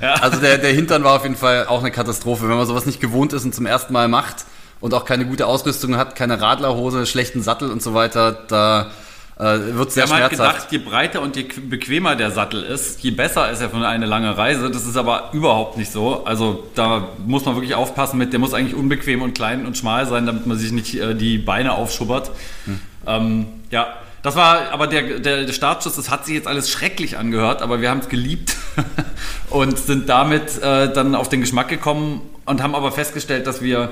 Also 0.00 0.38
der, 0.38 0.58
der 0.58 0.72
Hintern 0.72 1.02
war 1.04 1.14
auf 1.14 1.22
jeden 1.22 1.36
Fall 1.36 1.66
auch 1.66 1.80
eine 1.80 1.90
Katastrophe, 1.90 2.48
wenn 2.48 2.56
man 2.56 2.66
sowas 2.66 2.84
nicht 2.84 3.00
gewohnt 3.00 3.32
ist 3.32 3.44
und 3.44 3.54
zum 3.54 3.64
ersten 3.64 3.92
Mal 3.92 4.08
macht 4.08 4.44
und 4.80 4.92
auch 4.92 5.04
keine 5.04 5.24
gute 5.24 5.46
Ausrüstung 5.46 5.96
hat, 5.96 6.14
keine 6.14 6.40
Radlerhose, 6.40 7.06
schlechten 7.06 7.42
Sattel 7.42 7.70
und 7.70 7.82
so 7.82 7.94
weiter, 7.94 8.32
da 8.48 8.90
äh, 9.36 9.42
wird 9.42 9.88
es 9.88 9.96
Wir 9.96 10.06
sehr 10.06 10.14
haben 10.16 10.22
halt 10.22 10.30
gedacht, 10.30 10.66
je 10.70 10.78
breiter 10.78 11.20
und 11.20 11.34
je 11.34 11.42
bequemer 11.42 12.14
der 12.14 12.30
Sattel 12.30 12.62
ist, 12.62 13.02
je 13.02 13.10
besser 13.10 13.50
ist 13.50 13.60
er 13.60 13.70
für 13.70 13.76
eine 13.86 14.06
lange 14.06 14.36
Reise. 14.36 14.70
Das 14.70 14.86
ist 14.86 14.96
aber 14.96 15.30
überhaupt 15.32 15.76
nicht 15.76 15.90
so. 15.90 16.24
Also 16.24 16.64
da 16.74 17.08
muss 17.26 17.44
man 17.44 17.56
wirklich 17.56 17.74
aufpassen 17.74 18.18
mit, 18.18 18.32
der 18.32 18.40
muss 18.40 18.54
eigentlich 18.54 18.74
unbequem 18.74 19.22
und 19.22 19.34
klein 19.34 19.66
und 19.66 19.76
schmal 19.76 20.06
sein, 20.06 20.26
damit 20.26 20.46
man 20.46 20.56
sich 20.56 20.70
nicht 20.70 20.94
äh, 20.94 21.14
die 21.14 21.38
Beine 21.38 21.72
aufschubbert. 21.72 22.30
Hm. 22.66 22.80
Ähm, 23.06 23.46
ja, 23.70 23.88
das 24.22 24.36
war 24.36 24.70
aber 24.70 24.86
der, 24.86 25.18
der, 25.18 25.44
der 25.44 25.52
Startschuss, 25.52 25.96
das 25.96 26.10
hat 26.10 26.24
sich 26.24 26.34
jetzt 26.34 26.46
alles 26.46 26.70
schrecklich 26.70 27.18
angehört, 27.18 27.60
aber 27.60 27.82
wir 27.82 27.90
haben 27.90 28.00
es 28.00 28.08
geliebt 28.08 28.56
und 29.50 29.78
sind 29.78 30.08
damit 30.08 30.62
äh, 30.62 30.92
dann 30.92 31.14
auf 31.14 31.28
den 31.28 31.40
Geschmack 31.40 31.68
gekommen 31.68 32.22
und 32.46 32.62
haben 32.62 32.74
aber 32.74 32.92
festgestellt, 32.92 33.46
dass 33.46 33.60
wir 33.60 33.90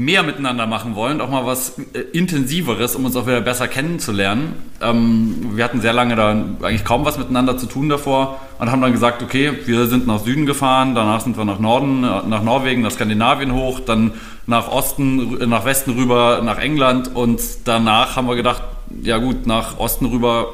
mehr 0.00 0.22
miteinander 0.22 0.66
machen 0.66 0.94
wollen, 0.94 1.20
auch 1.20 1.28
mal 1.28 1.44
was 1.44 1.78
äh, 1.92 2.00
Intensiveres, 2.12 2.96
um 2.96 3.04
uns 3.04 3.16
auch 3.16 3.26
wieder 3.26 3.42
besser 3.42 3.68
kennenzulernen. 3.68 4.54
Ähm, 4.80 5.50
wir 5.54 5.62
hatten 5.62 5.82
sehr 5.82 5.92
lange 5.92 6.16
da 6.16 6.30
eigentlich 6.30 6.86
kaum 6.86 7.04
was 7.04 7.18
miteinander 7.18 7.58
zu 7.58 7.66
tun 7.66 7.90
davor 7.90 8.40
und 8.58 8.70
haben 8.70 8.80
dann 8.80 8.92
gesagt, 8.92 9.22
okay, 9.22 9.52
wir 9.66 9.86
sind 9.88 10.06
nach 10.06 10.20
Süden 10.20 10.46
gefahren, 10.46 10.94
danach 10.94 11.20
sind 11.20 11.36
wir 11.36 11.44
nach 11.44 11.58
Norden, 11.58 12.02
äh, 12.02 12.26
nach 12.26 12.42
Norwegen, 12.42 12.80
nach 12.80 12.92
Skandinavien 12.92 13.52
hoch, 13.52 13.80
dann 13.80 14.12
nach 14.46 14.68
Osten, 14.68 15.48
nach 15.48 15.66
Westen 15.66 15.90
rüber, 15.92 16.40
nach 16.42 16.58
England 16.58 17.14
und 17.14 17.40
danach 17.66 18.16
haben 18.16 18.26
wir 18.26 18.36
gedacht, 18.36 18.62
ja 19.02 19.18
gut, 19.18 19.46
nach 19.46 19.78
Osten 19.78 20.06
rüber 20.06 20.46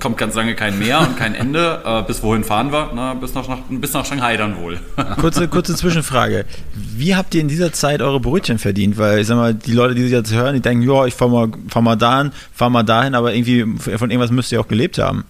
kommt 0.00 0.18
ganz 0.18 0.34
lange 0.34 0.54
kein 0.54 0.78
Meer 0.78 1.00
und 1.00 1.16
kein 1.16 1.34
Ende. 1.34 1.82
Äh, 1.84 2.02
bis 2.02 2.22
wohin 2.22 2.44
fahren 2.44 2.72
wir? 2.72 2.90
Na, 2.94 3.14
bis, 3.14 3.34
nach, 3.34 3.48
nach, 3.48 3.58
bis 3.68 3.92
nach 3.92 4.04
Shanghai 4.04 4.36
dann 4.36 4.56
wohl. 4.58 4.80
Kurze, 5.20 5.48
kurze 5.48 5.74
Zwischenfrage. 5.74 6.44
Wie 6.74 7.14
habt 7.16 7.34
ihr 7.34 7.40
in 7.40 7.48
dieser 7.48 7.72
Zeit 7.72 8.02
eure 8.02 8.20
Brötchen 8.20 8.58
verdient? 8.58 8.98
Weil 8.98 9.20
ich 9.20 9.26
sag 9.26 9.36
mal, 9.36 9.54
die 9.54 9.72
Leute, 9.72 9.94
die 9.94 10.02
sich 10.02 10.12
jetzt 10.12 10.32
hören, 10.32 10.54
die 10.54 10.60
denken, 10.60 10.82
ja, 10.88 11.06
ich 11.06 11.14
fahr 11.14 11.28
mal, 11.28 11.48
fahr 11.68 11.82
mal 11.82 11.96
dahin, 11.96 12.32
fahr 12.52 12.70
mal 12.70 12.82
dahin, 12.82 13.14
aber 13.14 13.34
irgendwie 13.34 13.64
von 13.78 14.10
irgendwas 14.10 14.30
müsst 14.30 14.52
ihr 14.52 14.60
auch 14.60 14.68
gelebt 14.68 14.98
haben. 14.98 15.24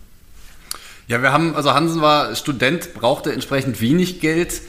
Ja, 1.07 1.21
wir 1.21 1.33
haben, 1.33 1.55
also 1.55 1.75
Hansen 1.75 2.01
war 2.01 2.35
Student, 2.35 2.95
brauchte 2.95 3.33
entsprechend 3.33 3.81
wenig 3.81 4.21
Geld. 4.21 4.63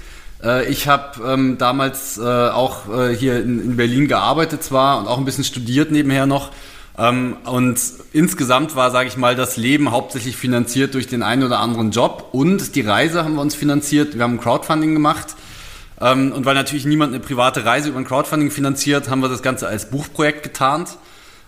Äh, 0.44 0.66
Ich 0.70 0.88
habe 0.88 1.22
ähm, 1.26 1.58
damals 1.58 2.18
äh, 2.18 2.22
auch 2.24 2.94
äh, 2.94 3.16
hier 3.16 3.42
in, 3.42 3.62
in 3.62 3.78
Berlin 3.78 4.08
gearbeitet 4.08 4.62
zwar 4.64 5.00
und 5.00 5.08
auch 5.08 5.18
ein 5.18 5.26
bisschen 5.26 5.46
studiert 5.46 5.92
nebenher 5.92 6.26
noch. 6.26 6.52
Ähm, 6.98 7.38
und 7.46 7.80
insgesamt 8.14 8.76
war, 8.76 8.92
sage 8.92 9.10
ich 9.10 9.18
mal, 9.18 9.36
das 9.36 9.58
Leben 9.58 9.92
hauptsächlich 9.92 10.38
finanziert 10.38 10.94
durch 10.94 11.08
den 11.08 11.24
einen 11.24 11.44
oder 11.44 11.60
anderen 11.60 11.92
Job 11.92 12.30
und 12.32 12.76
die 12.76 12.82
Reise 12.82 13.24
haben 13.24 13.36
wir 13.36 13.42
uns 13.42 13.56
finanziert. 13.56 14.16
Wir 14.16 14.24
haben 14.24 14.40
Crowdfunding 14.40 14.94
gemacht. 14.94 15.36
Ähm, 16.00 16.32
und 16.32 16.46
weil 16.46 16.56
natürlich 16.56 16.86
niemand 16.86 17.14
eine 17.14 17.24
private 17.24 17.66
Reise 17.66 17.90
über 17.90 18.00
ein 18.00 18.06
Crowdfunding 18.06 18.52
finanziert, 18.52 19.10
haben 19.10 19.22
wir 19.22 19.30
das 19.30 19.42
Ganze 19.42 19.68
als 19.68 19.90
Buchprojekt 19.90 20.44
getarnt 20.44 20.98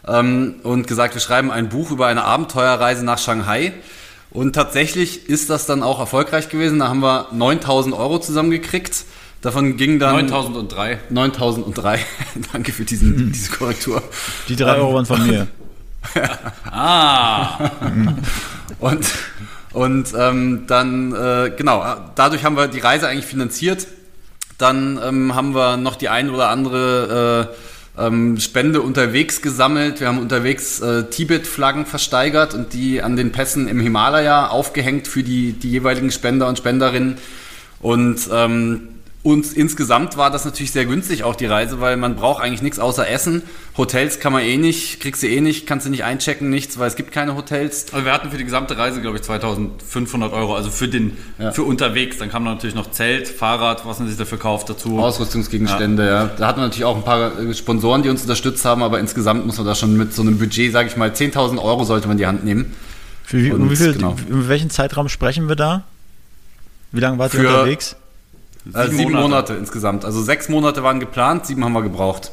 ähm, 0.07 0.55
und 0.63 0.87
gesagt, 0.87 1.13
wir 1.15 1.21
schreiben 1.21 1.51
ein 1.51 1.69
Buch 1.69 1.91
über 1.91 2.07
eine 2.07 2.23
Abenteuerreise 2.23 3.03
nach 3.03 3.17
Shanghai. 3.17 3.73
Und 4.29 4.53
tatsächlich 4.53 5.29
ist 5.29 5.49
das 5.49 5.65
dann 5.65 5.83
auch 5.83 5.99
erfolgreich 5.99 6.49
gewesen. 6.49 6.79
Da 6.79 6.89
haben 6.89 7.01
wir 7.01 7.27
9000 7.31 7.95
Euro 7.95 8.19
zusammengekriegt. 8.19 9.05
Davon 9.41 9.77
ging 9.77 9.99
dann 9.99 10.25
9003. 10.25 10.99
9003. 11.09 11.99
Danke 12.53 12.71
für 12.71 12.85
diesen, 12.85 13.31
diese 13.31 13.51
Korrektur. 13.51 14.01
Die 14.49 14.55
drei 14.55 14.75
Euro 14.75 14.95
waren 14.95 15.05
von 15.05 15.25
mir. 15.25 15.47
Ah, 16.71 17.69
Und, 18.79 19.07
und 19.73 20.13
ähm, 20.17 20.63
dann, 20.67 21.13
äh, 21.13 21.51
genau, 21.55 21.83
dadurch 22.15 22.43
haben 22.43 22.55
wir 22.55 22.67
die 22.67 22.79
Reise 22.79 23.07
eigentlich 23.07 23.25
finanziert. 23.25 23.87
Dann 24.57 24.99
ähm, 25.03 25.35
haben 25.35 25.53
wir 25.53 25.77
noch 25.77 25.95
die 25.95 26.09
ein 26.09 26.29
oder 26.29 26.49
andere 26.49 27.53
äh, 27.97 28.05
ähm, 28.07 28.39
Spende 28.39 28.81
unterwegs 28.81 29.41
gesammelt. 29.41 29.99
Wir 29.99 30.07
haben 30.07 30.19
unterwegs 30.19 30.79
äh, 30.79 31.03
Tibet-Flaggen 31.05 31.85
versteigert 31.85 32.53
und 32.53 32.73
die 32.73 33.01
an 33.01 33.15
den 33.15 33.31
Pässen 33.31 33.67
im 33.67 33.79
Himalaya 33.79 34.47
aufgehängt 34.47 35.07
für 35.07 35.23
die, 35.23 35.53
die 35.53 35.71
jeweiligen 35.71 36.11
Spender 36.11 36.47
und 36.47 36.57
Spenderinnen. 36.57 37.17
Und 37.79 38.19
ähm, 38.31 38.89
uns 39.27 39.51
insgesamt 39.51 40.15
war 40.15 40.31
das 40.31 40.45
natürlich 40.45 40.71
sehr 40.71 40.85
günstig, 40.85 41.23
auch 41.23 41.35
die 41.35 41.45
Reise, 41.47 41.81
weil 41.81 41.97
man 41.97 42.15
braucht 42.15 42.41
eigentlich 42.41 42.61
nichts 42.61 42.79
außer 42.79 43.07
Essen. 43.09 43.43
Hotels 43.77 44.19
kann 44.21 44.31
man 44.31 44.41
eh 44.43 44.55
nicht, 44.57 45.01
kriegst 45.01 45.21
du 45.21 45.27
eh 45.27 45.41
nicht, 45.41 45.67
kannst 45.67 45.85
du 45.85 45.89
nicht 45.89 46.05
einchecken, 46.05 46.49
nichts, 46.49 46.79
weil 46.79 46.87
es 46.87 46.95
gibt 46.95 47.11
keine 47.11 47.35
Hotels. 47.35 47.87
also 47.91 48.05
wir 48.05 48.13
hatten 48.13 48.31
für 48.31 48.37
die 48.37 48.45
gesamte 48.45 48.77
Reise, 48.77 49.01
glaube 49.01 49.17
ich, 49.17 49.23
2500 49.23 50.31
Euro, 50.31 50.55
also 50.55 50.69
für 50.71 50.87
den, 50.87 51.17
Ja. 51.39 51.51
für 51.51 51.63
unterwegs. 51.63 52.17
Dann 52.19 52.29
kam 52.29 52.45
da 52.45 52.51
natürlich 52.51 52.75
noch 52.75 52.89
Zelt, 52.91 53.27
Fahrrad, 53.27 53.85
was 53.85 53.99
man 53.99 54.07
sich 54.07 54.17
dafür 54.17 54.39
kauft 54.39 54.69
dazu. 54.69 54.97
Ausrüstungsgegenstände, 54.99 56.07
ja. 56.07 56.25
Da 56.37 56.47
hatten 56.47 56.59
wir 56.59 56.63
natürlich 56.65 56.85
auch 56.85 56.95
ein 56.95 57.03
paar 57.03 57.37
äh, 57.37 57.53
Sponsoren, 57.53 58.03
die 58.03 58.09
uns 58.09 58.21
unterstützt 58.21 58.63
haben, 58.65 58.81
aber 58.81 58.99
insgesamt 58.99 59.45
muss 59.45 59.57
man 59.57 59.67
da 59.67 59.75
schon 59.75 59.97
mit 59.97 60.13
so 60.13 60.21
einem 60.21 60.37
Budget, 60.39 60.71
sage 60.71 60.87
ich 60.87 60.95
mal, 60.95 61.09
10.000 61.09 61.61
Euro 61.61 61.83
sollte 61.83 62.07
man 62.07 62.15
in 62.15 62.19
die 62.19 62.27
Hand 62.27 62.45
nehmen. 62.45 62.73
Für 63.25 63.43
wie, 63.43 63.51
Und 63.51 63.61
um 63.63 63.69
wie 63.69 63.75
viel, 63.75 63.93
genau. 63.93 64.15
über 64.29 64.47
welchen 64.47 64.69
Zeitraum 64.69 65.09
sprechen 65.09 65.49
wir 65.49 65.57
da? 65.57 65.83
Wie 66.93 67.01
lange 67.01 67.17
wart 67.17 67.33
ihr 67.33 67.41
unterwegs? 67.41 67.97
Sieben, 68.73 68.79
äh, 68.79 68.89
sieben 68.89 69.13
Monate. 69.13 69.53
insgesamt. 69.53 70.05
Also 70.05 70.21
sechs 70.21 70.49
Monate 70.49 70.83
waren 70.83 70.99
geplant, 70.99 71.45
sieben 71.45 71.63
haben 71.63 71.73
wir 71.73 71.83
gebraucht. 71.83 72.31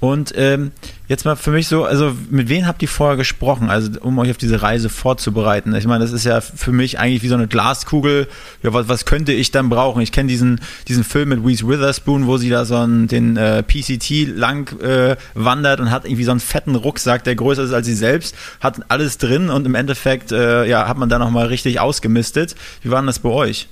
Und 0.00 0.32
ähm, 0.34 0.72
jetzt 1.08 1.26
mal 1.26 1.36
für 1.36 1.50
mich 1.50 1.68
so, 1.68 1.84
also 1.84 2.16
mit 2.30 2.48
wem 2.48 2.66
habt 2.66 2.80
ihr 2.80 2.88
vorher 2.88 3.18
gesprochen, 3.18 3.68
also 3.68 3.90
um 4.00 4.18
euch 4.18 4.30
auf 4.30 4.38
diese 4.38 4.62
Reise 4.62 4.88
vorzubereiten? 4.88 5.74
Ich 5.74 5.86
meine, 5.86 6.02
das 6.02 6.12
ist 6.12 6.24
ja 6.24 6.40
für 6.40 6.72
mich 6.72 6.98
eigentlich 6.98 7.22
wie 7.22 7.28
so 7.28 7.34
eine 7.34 7.46
Glaskugel. 7.46 8.26
Ja, 8.62 8.72
was, 8.72 8.88
was 8.88 9.04
könnte 9.04 9.32
ich 9.32 9.50
dann 9.50 9.68
brauchen? 9.68 10.00
Ich 10.00 10.10
kenne 10.10 10.30
diesen, 10.30 10.62
diesen 10.88 11.04
Film 11.04 11.28
mit 11.28 11.44
Reese 11.44 11.68
Witherspoon, 11.68 12.26
wo 12.26 12.38
sie 12.38 12.48
da 12.48 12.64
so 12.64 12.76
einen, 12.76 13.08
den 13.08 13.36
äh, 13.36 13.62
PCT 13.62 14.34
lang 14.34 14.74
äh, 14.80 15.16
wandert 15.34 15.80
und 15.80 15.90
hat 15.90 16.06
irgendwie 16.06 16.24
so 16.24 16.30
einen 16.30 16.40
fetten 16.40 16.76
Rucksack, 16.76 17.22
der 17.24 17.34
größer 17.34 17.64
ist 17.64 17.74
als 17.74 17.86
sie 17.86 17.94
selbst, 17.94 18.34
hat 18.60 18.80
alles 18.88 19.18
drin 19.18 19.50
und 19.50 19.66
im 19.66 19.74
Endeffekt 19.74 20.32
äh, 20.32 20.64
ja, 20.64 20.88
hat 20.88 20.96
man 20.96 21.10
da 21.10 21.18
nochmal 21.18 21.48
richtig 21.48 21.78
ausgemistet. 21.78 22.54
Wie 22.82 22.90
war 22.90 23.02
denn 23.02 23.06
das 23.06 23.18
bei 23.18 23.28
euch? 23.28 23.68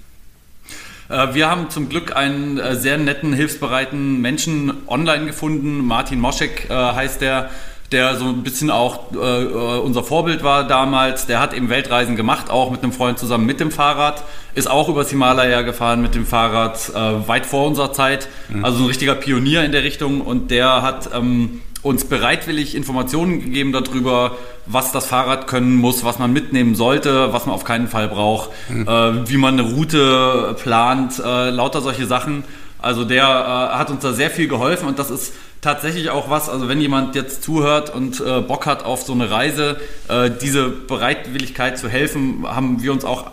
Äh, 1.08 1.34
Wir 1.34 1.50
haben 1.50 1.70
zum 1.70 1.88
Glück 1.88 2.14
einen 2.16 2.58
äh, 2.58 2.76
sehr 2.76 2.98
netten, 2.98 3.32
hilfsbereiten 3.32 4.20
Menschen 4.20 4.72
online 4.86 5.26
gefunden. 5.26 5.84
Martin 5.84 6.20
Moschek 6.20 6.68
äh, 6.68 6.74
heißt 6.74 7.20
der, 7.20 7.50
der 7.92 8.16
so 8.16 8.26
ein 8.26 8.42
bisschen 8.42 8.70
auch 8.70 9.12
äh, 9.12 9.16
unser 9.16 10.02
Vorbild 10.02 10.42
war 10.42 10.66
damals. 10.66 11.26
Der 11.26 11.40
hat 11.40 11.54
eben 11.54 11.70
Weltreisen 11.70 12.16
gemacht, 12.16 12.50
auch 12.50 12.70
mit 12.70 12.82
einem 12.82 12.92
Freund 12.92 13.18
zusammen 13.18 13.46
mit 13.46 13.60
dem 13.60 13.70
Fahrrad. 13.70 14.22
Ist 14.54 14.70
auch 14.70 14.88
übers 14.88 15.10
Himalaya 15.10 15.62
gefahren 15.62 16.02
mit 16.02 16.14
dem 16.14 16.26
Fahrrad, 16.26 16.90
äh, 16.90 17.28
weit 17.28 17.46
vor 17.46 17.66
unserer 17.66 17.92
Zeit. 17.92 18.28
Also 18.62 18.80
ein 18.80 18.86
richtiger 18.86 19.14
Pionier 19.14 19.64
in 19.64 19.72
der 19.72 19.84
Richtung. 19.84 20.20
Und 20.20 20.50
der 20.50 20.82
hat 20.82 21.10
ähm, 21.14 21.62
uns 21.82 22.04
bereitwillig 22.04 22.74
Informationen 22.74 23.40
gegeben 23.40 23.72
darüber, 23.72 24.36
was 24.66 24.92
das 24.92 25.06
Fahrrad 25.06 25.46
können 25.46 25.76
muss, 25.76 26.04
was 26.04 26.18
man 26.18 26.32
mitnehmen 26.32 26.74
sollte, 26.74 27.32
was 27.32 27.46
man 27.46 27.54
auf 27.54 27.64
keinen 27.64 27.88
Fall 27.88 28.08
braucht, 28.08 28.50
äh, 28.68 28.74
wie 28.84 29.36
man 29.36 29.58
eine 29.58 29.70
Route 29.72 30.56
plant, 30.62 31.18
äh, 31.24 31.50
lauter 31.50 31.80
solche 31.80 32.06
Sachen. 32.06 32.44
Also 32.80 33.04
der 33.04 33.24
äh, 33.24 33.76
hat 33.76 33.90
uns 33.90 34.02
da 34.02 34.12
sehr 34.12 34.30
viel 34.30 34.48
geholfen 34.48 34.88
und 34.88 34.98
das 34.98 35.10
ist 35.10 35.32
tatsächlich 35.68 36.08
auch 36.08 36.30
was, 36.30 36.48
also 36.48 36.66
wenn 36.66 36.80
jemand 36.80 37.14
jetzt 37.14 37.42
zuhört 37.42 37.94
und 37.94 38.20
äh, 38.20 38.40
Bock 38.40 38.64
hat 38.64 38.86
auf 38.86 39.02
so 39.02 39.12
eine 39.12 39.30
Reise, 39.30 39.76
äh, 40.08 40.30
diese 40.30 40.70
Bereitwilligkeit 40.70 41.76
zu 41.76 41.90
helfen, 41.90 42.46
haben 42.46 42.82
wir 42.82 42.90
uns 42.90 43.04
auch 43.04 43.26
äh, 43.26 43.28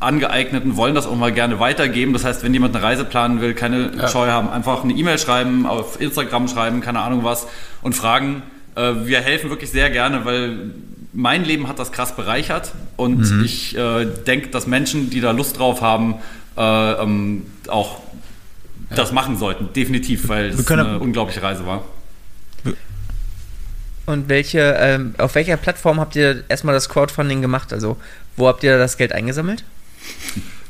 angeeignet 0.00 0.64
und 0.64 0.76
wollen 0.76 0.96
das 0.96 1.06
auch 1.06 1.14
mal 1.14 1.30
gerne 1.30 1.60
weitergeben. 1.60 2.12
Das 2.12 2.24
heißt, 2.24 2.42
wenn 2.42 2.52
jemand 2.52 2.74
eine 2.74 2.84
Reise 2.84 3.04
planen 3.04 3.40
will, 3.40 3.54
keine 3.54 3.92
ja. 3.96 4.08
Scheu 4.08 4.26
haben, 4.26 4.48
einfach 4.48 4.82
eine 4.82 4.92
E-Mail 4.92 5.20
schreiben, 5.20 5.66
auf 5.66 6.00
Instagram 6.00 6.48
schreiben, 6.48 6.80
keine 6.80 6.98
Ahnung 6.98 7.22
was 7.22 7.46
und 7.80 7.94
fragen. 7.94 8.42
Äh, 8.74 9.06
wir 9.06 9.20
helfen 9.20 9.48
wirklich 9.48 9.70
sehr 9.70 9.88
gerne, 9.90 10.24
weil 10.24 10.72
mein 11.12 11.44
Leben 11.44 11.68
hat 11.68 11.78
das 11.78 11.92
krass 11.92 12.16
bereichert 12.16 12.72
und 12.96 13.20
mhm. 13.20 13.44
ich 13.44 13.76
äh, 13.76 14.04
denke, 14.26 14.48
dass 14.48 14.66
Menschen, 14.66 15.10
die 15.10 15.20
da 15.20 15.30
Lust 15.30 15.60
drauf 15.60 15.80
haben, 15.80 16.16
äh, 16.56 16.60
ähm, 16.60 17.46
auch 17.68 18.00
das 18.90 19.12
machen 19.12 19.36
sollten, 19.36 19.72
definitiv, 19.72 20.28
weil 20.28 20.46
es 20.46 20.70
eine 20.70 20.98
unglaubliche 20.98 21.42
Reise 21.42 21.66
war. 21.66 21.84
Und 24.06 24.30
welche, 24.30 24.74
ähm, 24.78 25.14
auf 25.18 25.34
welcher 25.34 25.58
Plattform 25.58 26.00
habt 26.00 26.16
ihr 26.16 26.42
erstmal 26.48 26.74
das 26.74 26.88
Crowdfunding 26.88 27.42
gemacht? 27.42 27.74
Also, 27.74 27.98
wo 28.36 28.48
habt 28.48 28.64
ihr 28.64 28.78
das 28.78 28.96
Geld 28.96 29.12
eingesammelt? 29.12 29.64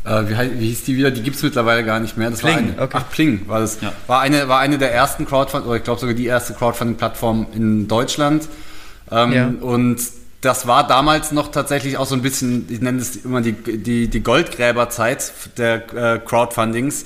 Äh, 0.05 0.23
wie, 0.29 0.61
wie, 0.61 0.67
hieß 0.71 0.85
die 0.85 0.97
wieder? 0.97 1.13
Die 1.13 1.23
gibt 1.23 1.37
es 1.37 1.43
mittlerweile 1.45 1.85
gar 1.85 2.01
nicht 2.01 2.17
mehr. 2.17 2.31
Das 2.31 2.41
Pling, 2.41 2.53
war 2.53 2.59
eine, 2.59 2.83
okay. 2.83 2.99
Ach, 3.01 3.11
Pling 3.11 3.47
war 3.47 3.61
das. 3.61 3.81
Ja. 3.81 3.93
War, 4.09 4.23
eine, 4.23 4.49
war 4.49 4.59
eine 4.59 4.77
der 4.77 4.93
ersten 4.93 5.25
Crowdfunding, 5.25 5.69
oder 5.69 5.77
ich 5.77 5.85
glaube 5.85 6.01
sogar 6.01 6.17
die 6.17 6.27
erste 6.27 6.55
Crowdfunding-Plattform 6.55 7.47
in 7.55 7.87
Deutschland. 7.87 8.49
Ähm, 9.11 9.33
ja. 9.33 9.53
Und 9.61 10.01
das 10.41 10.67
war 10.67 10.87
damals 10.87 11.31
noch 11.31 11.53
tatsächlich 11.53 11.97
auch 11.97 12.07
so 12.07 12.17
ein 12.17 12.23
bisschen, 12.23 12.67
ich 12.69 12.81
nenne 12.81 12.99
es 12.99 13.17
immer 13.17 13.41
die, 13.41 13.53
die, 13.53 14.09
die 14.09 14.21
Goldgräberzeit 14.21 15.33
der 15.57 15.95
äh, 15.95 16.19
Crowdfundings 16.19 17.05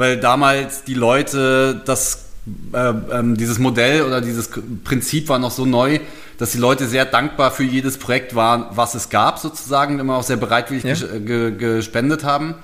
weil 0.00 0.16
damals 0.18 0.82
die 0.84 0.94
Leute 0.94 1.82
das 1.84 2.24
äh, 2.72 2.78
ähm, 3.12 3.36
dieses 3.36 3.58
Modell 3.58 4.02
oder 4.02 4.22
dieses 4.22 4.48
Prinzip 4.82 5.28
war 5.28 5.38
noch 5.38 5.50
so 5.50 5.66
neu, 5.66 5.98
dass 6.38 6.52
die 6.52 6.58
Leute 6.58 6.86
sehr 6.86 7.04
dankbar 7.04 7.50
für 7.50 7.64
jedes 7.64 7.98
Projekt 7.98 8.34
waren, 8.34 8.64
was 8.70 8.94
es 8.94 9.10
gab, 9.10 9.38
sozusagen, 9.38 9.98
immer 9.98 10.16
auch 10.16 10.22
sehr 10.22 10.38
bereitwillig 10.38 10.84
ja. 10.84 10.94
ges 10.94 11.06
ge 11.26 11.50
gespendet 11.54 12.24
haben. 12.24 12.54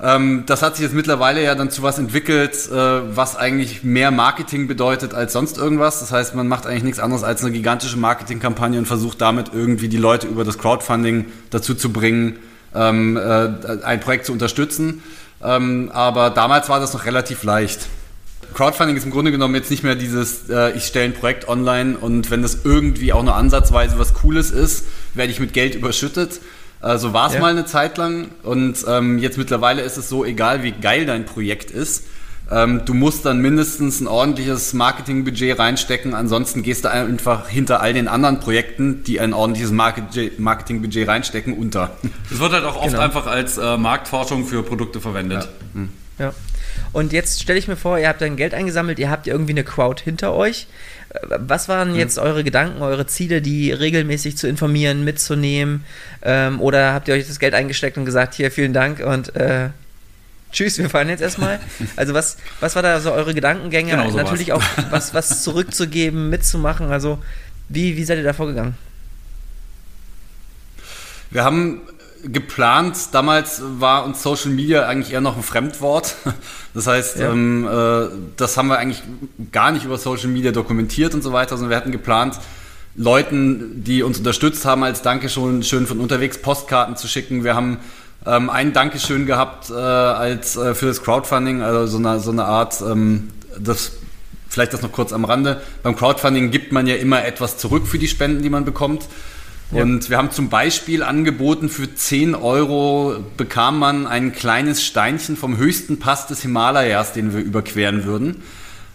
Ähm, 0.00 0.44
das 0.46 0.62
hat 0.62 0.76
sich 0.76 0.84
jetzt 0.84 0.94
mittlerweile 0.94 1.44
ja 1.44 1.54
dann 1.54 1.70
zu 1.70 1.82
was 1.82 1.98
entwickelt, 1.98 2.54
äh, 2.72 2.74
was 2.74 3.36
eigentlich 3.36 3.84
mehr 3.84 4.10
Marketing 4.10 4.68
bedeutet 4.68 5.12
als 5.12 5.34
sonst 5.34 5.58
irgendwas. 5.58 6.00
Das 6.00 6.12
heißt, 6.12 6.34
man 6.34 6.48
macht 6.48 6.66
eigentlich 6.66 6.84
nichts 6.84 6.98
anderes 6.98 7.24
als 7.24 7.42
eine 7.42 7.52
gigantische 7.52 7.98
Marketingkampagne 7.98 8.78
und 8.78 8.86
versucht 8.86 9.20
damit 9.20 9.50
irgendwie 9.52 9.88
die 9.88 9.98
Leute 9.98 10.26
über 10.26 10.44
das 10.44 10.56
Crowdfunding 10.56 11.26
dazu 11.50 11.74
zu 11.74 11.92
bringen, 11.92 12.38
ähm, 12.74 13.18
äh, 13.18 13.82
ein 13.84 14.00
Projekt 14.00 14.24
zu 14.24 14.32
unterstützen. 14.32 15.02
Ähm, 15.42 15.90
aber 15.92 16.30
damals 16.30 16.68
war 16.68 16.80
das 16.80 16.92
noch 16.92 17.04
relativ 17.04 17.42
leicht. 17.44 17.86
Crowdfunding 18.54 18.96
ist 18.96 19.04
im 19.04 19.10
Grunde 19.10 19.30
genommen 19.30 19.54
jetzt 19.54 19.70
nicht 19.70 19.82
mehr 19.82 19.94
dieses, 19.94 20.48
äh, 20.48 20.72
ich 20.72 20.84
stelle 20.84 21.06
ein 21.06 21.14
Projekt 21.14 21.48
online 21.48 21.96
und 21.98 22.30
wenn 22.30 22.42
das 22.42 22.64
irgendwie 22.64 23.12
auch 23.12 23.22
nur 23.22 23.34
ansatzweise 23.34 23.98
was 23.98 24.14
Cooles 24.14 24.50
ist, 24.50 24.84
werde 25.14 25.30
ich 25.30 25.40
mit 25.40 25.52
Geld 25.52 25.74
überschüttet. 25.74 26.40
Äh, 26.82 26.98
so 26.98 27.12
war 27.12 27.28
es 27.28 27.34
ja. 27.34 27.40
mal 27.40 27.50
eine 27.50 27.66
Zeit 27.66 27.98
lang 27.98 28.28
und 28.42 28.84
ähm, 28.88 29.18
jetzt 29.18 29.38
mittlerweile 29.38 29.82
ist 29.82 29.96
es 29.96 30.08
so, 30.08 30.24
egal 30.24 30.62
wie 30.62 30.72
geil 30.72 31.06
dein 31.06 31.26
Projekt 31.26 31.70
ist, 31.70 32.04
ähm, 32.50 32.82
du 32.86 32.94
musst 32.94 33.26
dann 33.26 33.40
mindestens 33.40 34.00
ein 34.00 34.06
ordentliches 34.06 34.72
Marketingbudget 34.72 35.58
reinstecken, 35.58 36.14
ansonsten 36.14 36.62
gehst 36.62 36.84
du 36.84 36.90
einfach 36.90 37.48
hinter 37.48 37.82
all 37.82 37.92
den 37.92 38.08
anderen 38.08 38.40
Projekten, 38.40 39.04
die 39.04 39.20
ein 39.20 39.34
ordentliches 39.34 39.70
Marketingbudget 39.70 41.08
reinstecken, 41.08 41.52
unter. 41.52 41.90
Das 42.30 42.38
wird 42.38 42.52
halt 42.52 42.64
auch 42.64 42.76
oft 42.76 42.88
genau. 42.88 43.00
einfach 43.00 43.26
als 43.26 43.58
äh, 43.58 43.76
Marktforschung 43.76 44.46
für 44.46 44.62
Produkte 44.62 45.00
verwendet. 45.00 45.44
Ja. 45.44 45.74
Hm. 45.74 45.88
ja. 46.18 46.34
Und 46.92 47.12
jetzt 47.12 47.42
stelle 47.42 47.58
ich 47.58 47.68
mir 47.68 47.76
vor, 47.76 47.98
ihr 47.98 48.08
habt 48.08 48.22
dann 48.22 48.36
Geld 48.36 48.54
eingesammelt, 48.54 48.98
ihr 48.98 49.10
habt 49.10 49.26
irgendwie 49.26 49.52
eine 49.52 49.64
Crowd 49.64 50.02
hinter 50.02 50.32
euch. 50.32 50.68
Was 51.28 51.68
waren 51.68 51.90
hm. 51.90 51.98
jetzt 51.98 52.18
eure 52.18 52.44
Gedanken, 52.44 52.80
eure 52.80 53.06
Ziele, 53.06 53.42
die 53.42 53.72
regelmäßig 53.72 54.38
zu 54.38 54.48
informieren, 54.48 55.04
mitzunehmen? 55.04 55.84
Ähm, 56.22 56.60
oder 56.62 56.94
habt 56.94 57.08
ihr 57.08 57.14
euch 57.14 57.26
das 57.26 57.38
Geld 57.38 57.52
eingesteckt 57.52 57.98
und 57.98 58.06
gesagt, 58.06 58.34
hier, 58.34 58.50
vielen 58.50 58.72
Dank 58.72 59.00
und 59.00 59.36
äh, 59.36 59.68
tschüss, 60.52 60.78
wir 60.78 60.90
fahren 60.90 61.08
jetzt 61.08 61.20
erstmal. 61.20 61.60
Also 61.96 62.14
was, 62.14 62.36
was 62.60 62.74
war 62.74 62.82
da 62.82 63.00
so 63.00 63.12
eure 63.12 63.34
Gedankengänge? 63.34 63.90
Genau 63.90 64.10
Natürlich 64.10 64.52
auch 64.52 64.62
was, 64.90 65.14
was 65.14 65.42
zurückzugeben, 65.42 66.30
mitzumachen. 66.30 66.90
Also 66.90 67.18
wie, 67.68 67.96
wie 67.96 68.04
seid 68.04 68.18
ihr 68.18 68.24
da 68.24 68.32
vorgegangen? 68.32 68.74
Wir 71.30 71.44
haben 71.44 71.82
geplant, 72.24 72.96
damals 73.12 73.62
war 73.62 74.04
uns 74.04 74.22
Social 74.22 74.50
Media 74.50 74.86
eigentlich 74.86 75.12
eher 75.12 75.20
noch 75.20 75.36
ein 75.36 75.42
Fremdwort. 75.42 76.16
Das 76.74 76.86
heißt, 76.86 77.18
ja. 77.18 77.32
ähm, 77.32 77.66
äh, 77.66 78.08
das 78.36 78.56
haben 78.56 78.68
wir 78.68 78.78
eigentlich 78.78 79.02
gar 79.50 79.72
nicht 79.72 79.84
über 79.84 79.98
Social 79.98 80.28
Media 80.28 80.52
dokumentiert 80.52 81.14
und 81.14 81.22
so 81.22 81.32
weiter, 81.32 81.56
sondern 81.56 81.70
wir 81.70 81.76
hatten 81.76 81.92
geplant, 81.92 82.38
Leuten, 82.94 83.84
die 83.84 84.02
uns 84.02 84.18
unterstützt 84.18 84.64
haben, 84.64 84.82
als 84.84 85.02
Dankeschön 85.02 85.62
schön 85.62 85.86
von 85.86 86.00
unterwegs 86.00 86.38
Postkarten 86.38 86.96
zu 86.96 87.08
schicken. 87.08 87.44
Wir 87.44 87.54
haben 87.54 87.78
ähm, 88.28 88.50
ein 88.50 88.72
Dankeschön 88.72 89.26
gehabt 89.26 89.70
äh, 89.70 89.74
als 89.74 90.56
äh, 90.56 90.74
für 90.74 90.86
das 90.86 91.02
Crowdfunding, 91.02 91.62
also 91.62 91.86
so 91.86 91.98
eine, 91.98 92.20
so 92.20 92.30
eine 92.30 92.44
Art, 92.44 92.80
ähm, 92.82 93.30
das 93.58 93.92
vielleicht 94.48 94.72
das 94.72 94.82
noch 94.82 94.92
kurz 94.92 95.12
am 95.12 95.24
Rande. 95.24 95.62
Beim 95.82 95.96
Crowdfunding 95.96 96.50
gibt 96.50 96.72
man 96.72 96.86
ja 96.86 96.96
immer 96.96 97.24
etwas 97.24 97.58
zurück 97.58 97.86
für 97.86 97.98
die 97.98 98.08
Spenden, 98.08 98.42
die 98.42 98.50
man 98.50 98.64
bekommt. 98.64 99.06
Ja. 99.72 99.82
Und 99.82 100.08
wir 100.08 100.16
haben 100.16 100.30
zum 100.30 100.48
Beispiel 100.48 101.02
angeboten, 101.02 101.68
für 101.68 101.94
10 101.94 102.34
Euro 102.34 103.16
bekam 103.36 103.78
man 103.78 104.06
ein 104.06 104.32
kleines 104.32 104.82
Steinchen 104.82 105.36
vom 105.36 105.58
höchsten 105.58 105.98
Pass 105.98 106.26
des 106.26 106.40
Himalayas, 106.42 107.12
den 107.12 107.34
wir 107.34 107.40
überqueren 107.40 108.04
würden. 108.04 108.42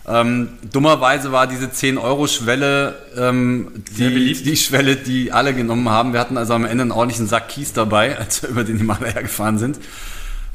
Ähm, 0.06 0.50
dummerweise 0.70 1.32
war 1.32 1.48
diese 1.48 1.68
10-Euro-Schwelle 1.68 2.96
ähm, 3.18 3.84
die, 3.98 4.34
die 4.34 4.58
Schwelle, 4.58 4.98
die 4.98 5.32
alle 5.32 5.54
genommen 5.54 5.88
haben. 5.90 6.12
Wir 6.12 6.20
hatten 6.20 6.38
also 6.38 6.54
am 6.54 6.66
Ende 6.66 6.82
einen 6.82 6.92
ordentlichen 6.92 7.28
Sack 7.28 7.48
Kies 7.48 7.72
dabei, 7.72 8.18
als 8.20 8.44
wir 8.44 8.50
über 8.50 8.64
den 8.64 8.78
Himalaya 8.78 9.22
gefahren 9.22 9.58
sind. 9.58 9.80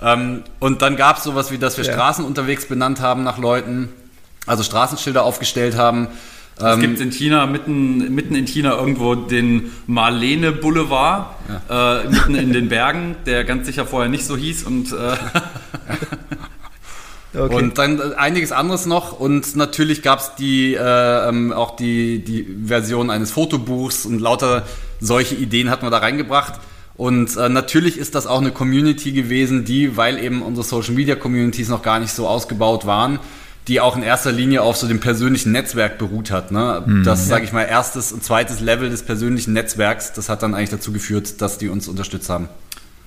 Ähm, 0.02 0.42
und 0.60 0.82
dann 0.82 0.96
gab 0.96 1.16
es 1.16 1.24
sowas 1.24 1.50
wie, 1.50 1.58
dass 1.58 1.78
wir 1.78 1.84
ja. 1.84 1.92
Straßen 1.92 2.24
unterwegs 2.24 2.66
benannt 2.66 3.00
haben 3.00 3.24
nach 3.24 3.38
Leuten, 3.38 3.88
also 4.46 4.62
Straßenschilder 4.62 5.24
aufgestellt 5.24 5.76
haben. 5.76 6.08
Es 6.58 6.74
ähm, 6.74 6.80
gibt 6.80 7.00
in 7.00 7.10
China, 7.10 7.46
mitten, 7.46 8.14
mitten 8.14 8.34
in 8.34 8.46
China 8.46 8.76
irgendwo 8.76 9.14
den 9.14 9.72
Marlene 9.86 10.52
Boulevard, 10.52 11.34
ja. 11.68 12.00
äh, 12.00 12.08
mitten 12.08 12.34
in 12.34 12.52
den 12.52 12.68
Bergen, 12.68 13.16
der 13.26 13.44
ganz 13.44 13.66
sicher 13.66 13.86
vorher 13.86 14.10
nicht 14.10 14.26
so 14.26 14.36
hieß 14.36 14.64
und 14.64 14.92
äh, 14.92 15.16
Okay. 17.34 17.54
Und 17.54 17.76
dann 17.76 18.14
einiges 18.14 18.52
anderes 18.52 18.86
noch 18.86 19.18
und 19.18 19.54
natürlich 19.54 20.02
gab 20.02 20.20
es 20.20 20.34
die 20.36 20.74
äh, 20.74 21.28
ähm, 21.28 21.52
auch 21.52 21.76
die, 21.76 22.24
die 22.24 22.46
Version 22.64 23.10
eines 23.10 23.30
Fotobuchs 23.30 24.06
und 24.06 24.18
lauter 24.18 24.64
solche 24.98 25.34
Ideen 25.34 25.68
hat 25.68 25.82
man 25.82 25.90
da 25.90 25.98
reingebracht. 25.98 26.54
Und 26.96 27.36
äh, 27.36 27.48
natürlich 27.48 27.96
ist 27.96 28.14
das 28.14 28.26
auch 28.26 28.40
eine 28.40 28.50
Community 28.50 29.12
gewesen, 29.12 29.64
die, 29.64 29.96
weil 29.96 30.18
eben 30.18 30.42
unsere 30.42 30.66
Social 30.66 30.94
Media 30.94 31.14
Communities 31.14 31.68
noch 31.68 31.82
gar 31.82 32.00
nicht 32.00 32.12
so 32.12 32.26
ausgebaut 32.26 32.86
waren, 32.86 33.20
die 33.68 33.80
auch 33.80 33.96
in 33.96 34.02
erster 34.02 34.32
Linie 34.32 34.62
auf 34.62 34.76
so 34.76 34.88
dem 34.88 34.98
persönlichen 34.98 35.52
Netzwerk 35.52 35.98
beruht 35.98 36.30
hat. 36.30 36.50
Ne? 36.50 36.82
Mhm, 36.84 37.04
das, 37.04 37.20
ja. 37.20 37.26
sage 37.26 37.44
ich 37.44 37.52
mal, 37.52 37.62
erstes 37.62 38.10
und 38.10 38.24
zweites 38.24 38.60
Level 38.60 38.90
des 38.90 39.04
persönlichen 39.04 39.52
Netzwerks, 39.52 40.12
das 40.12 40.28
hat 40.28 40.42
dann 40.42 40.54
eigentlich 40.54 40.70
dazu 40.70 40.90
geführt, 40.90 41.40
dass 41.40 41.58
die 41.58 41.68
uns 41.68 41.86
unterstützt 41.86 42.30
haben. 42.30 42.48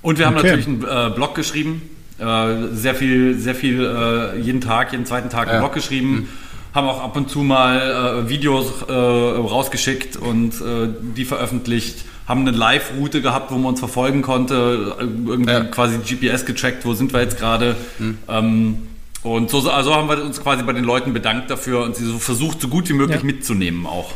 Und 0.02 0.20
wir 0.20 0.26
haben 0.26 0.38
okay. 0.38 0.56
natürlich 0.56 0.68
einen 0.68 0.84
äh, 0.84 1.14
Blog 1.14 1.36
geschrieben, 1.36 1.82
äh, 2.22 2.68
sehr 2.74 2.96
viel, 2.96 3.38
sehr 3.38 3.56
viel 3.56 3.84
äh, 3.84 4.40
jeden 4.40 4.62
Tag, 4.62 4.92
jeden 4.92 5.06
zweiten 5.06 5.30
Tag 5.30 5.48
ja. 5.48 5.54
einen 5.54 5.62
Blog 5.62 5.74
geschrieben. 5.74 6.12
Mhm. 6.12 6.28
Haben 6.74 6.88
auch 6.88 7.04
ab 7.04 7.18
und 7.18 7.30
zu 7.30 7.40
mal 7.40 8.24
äh, 8.26 8.30
Videos 8.30 8.84
äh, 8.88 8.94
rausgeschickt 8.94 10.16
und 10.16 10.54
äh, 10.62 10.88
die 11.18 11.26
veröffentlicht. 11.26 12.06
Haben 12.28 12.48
eine 12.48 12.56
Live-Route 12.56 13.22
gehabt, 13.22 13.52
wo 13.52 13.56
man 13.56 13.72
uns 13.72 13.80
verfolgen 13.80 14.22
konnte. 14.22 14.96
Irgendwie 15.00 15.52
ja. 15.52 15.64
quasi 15.66 15.98
GPS 15.98 16.46
gecheckt, 16.46 16.86
wo 16.86 16.94
sind 16.94 17.12
wir 17.12 17.22
jetzt 17.22 17.38
gerade. 17.38 17.76
Mhm. 18.00 18.18
Ähm, 18.30 18.78
und 19.24 19.50
so 19.50 19.70
also 19.70 19.96
haben 19.96 20.08
wir 20.08 20.24
uns 20.24 20.42
quasi 20.42 20.64
bei 20.64 20.74
den 20.74 20.84
Leuten 20.84 21.14
bedankt 21.14 21.50
dafür 21.50 21.84
und 21.84 21.96
sie 21.96 22.06
so 22.06 22.20
versucht, 22.20 22.62
so 22.62 22.70
gut 22.70 22.88
wie 22.90 22.94
möglich 22.94 23.20
ja. 23.20 23.26
mitzunehmen 23.26 23.86
auch. 23.86 24.14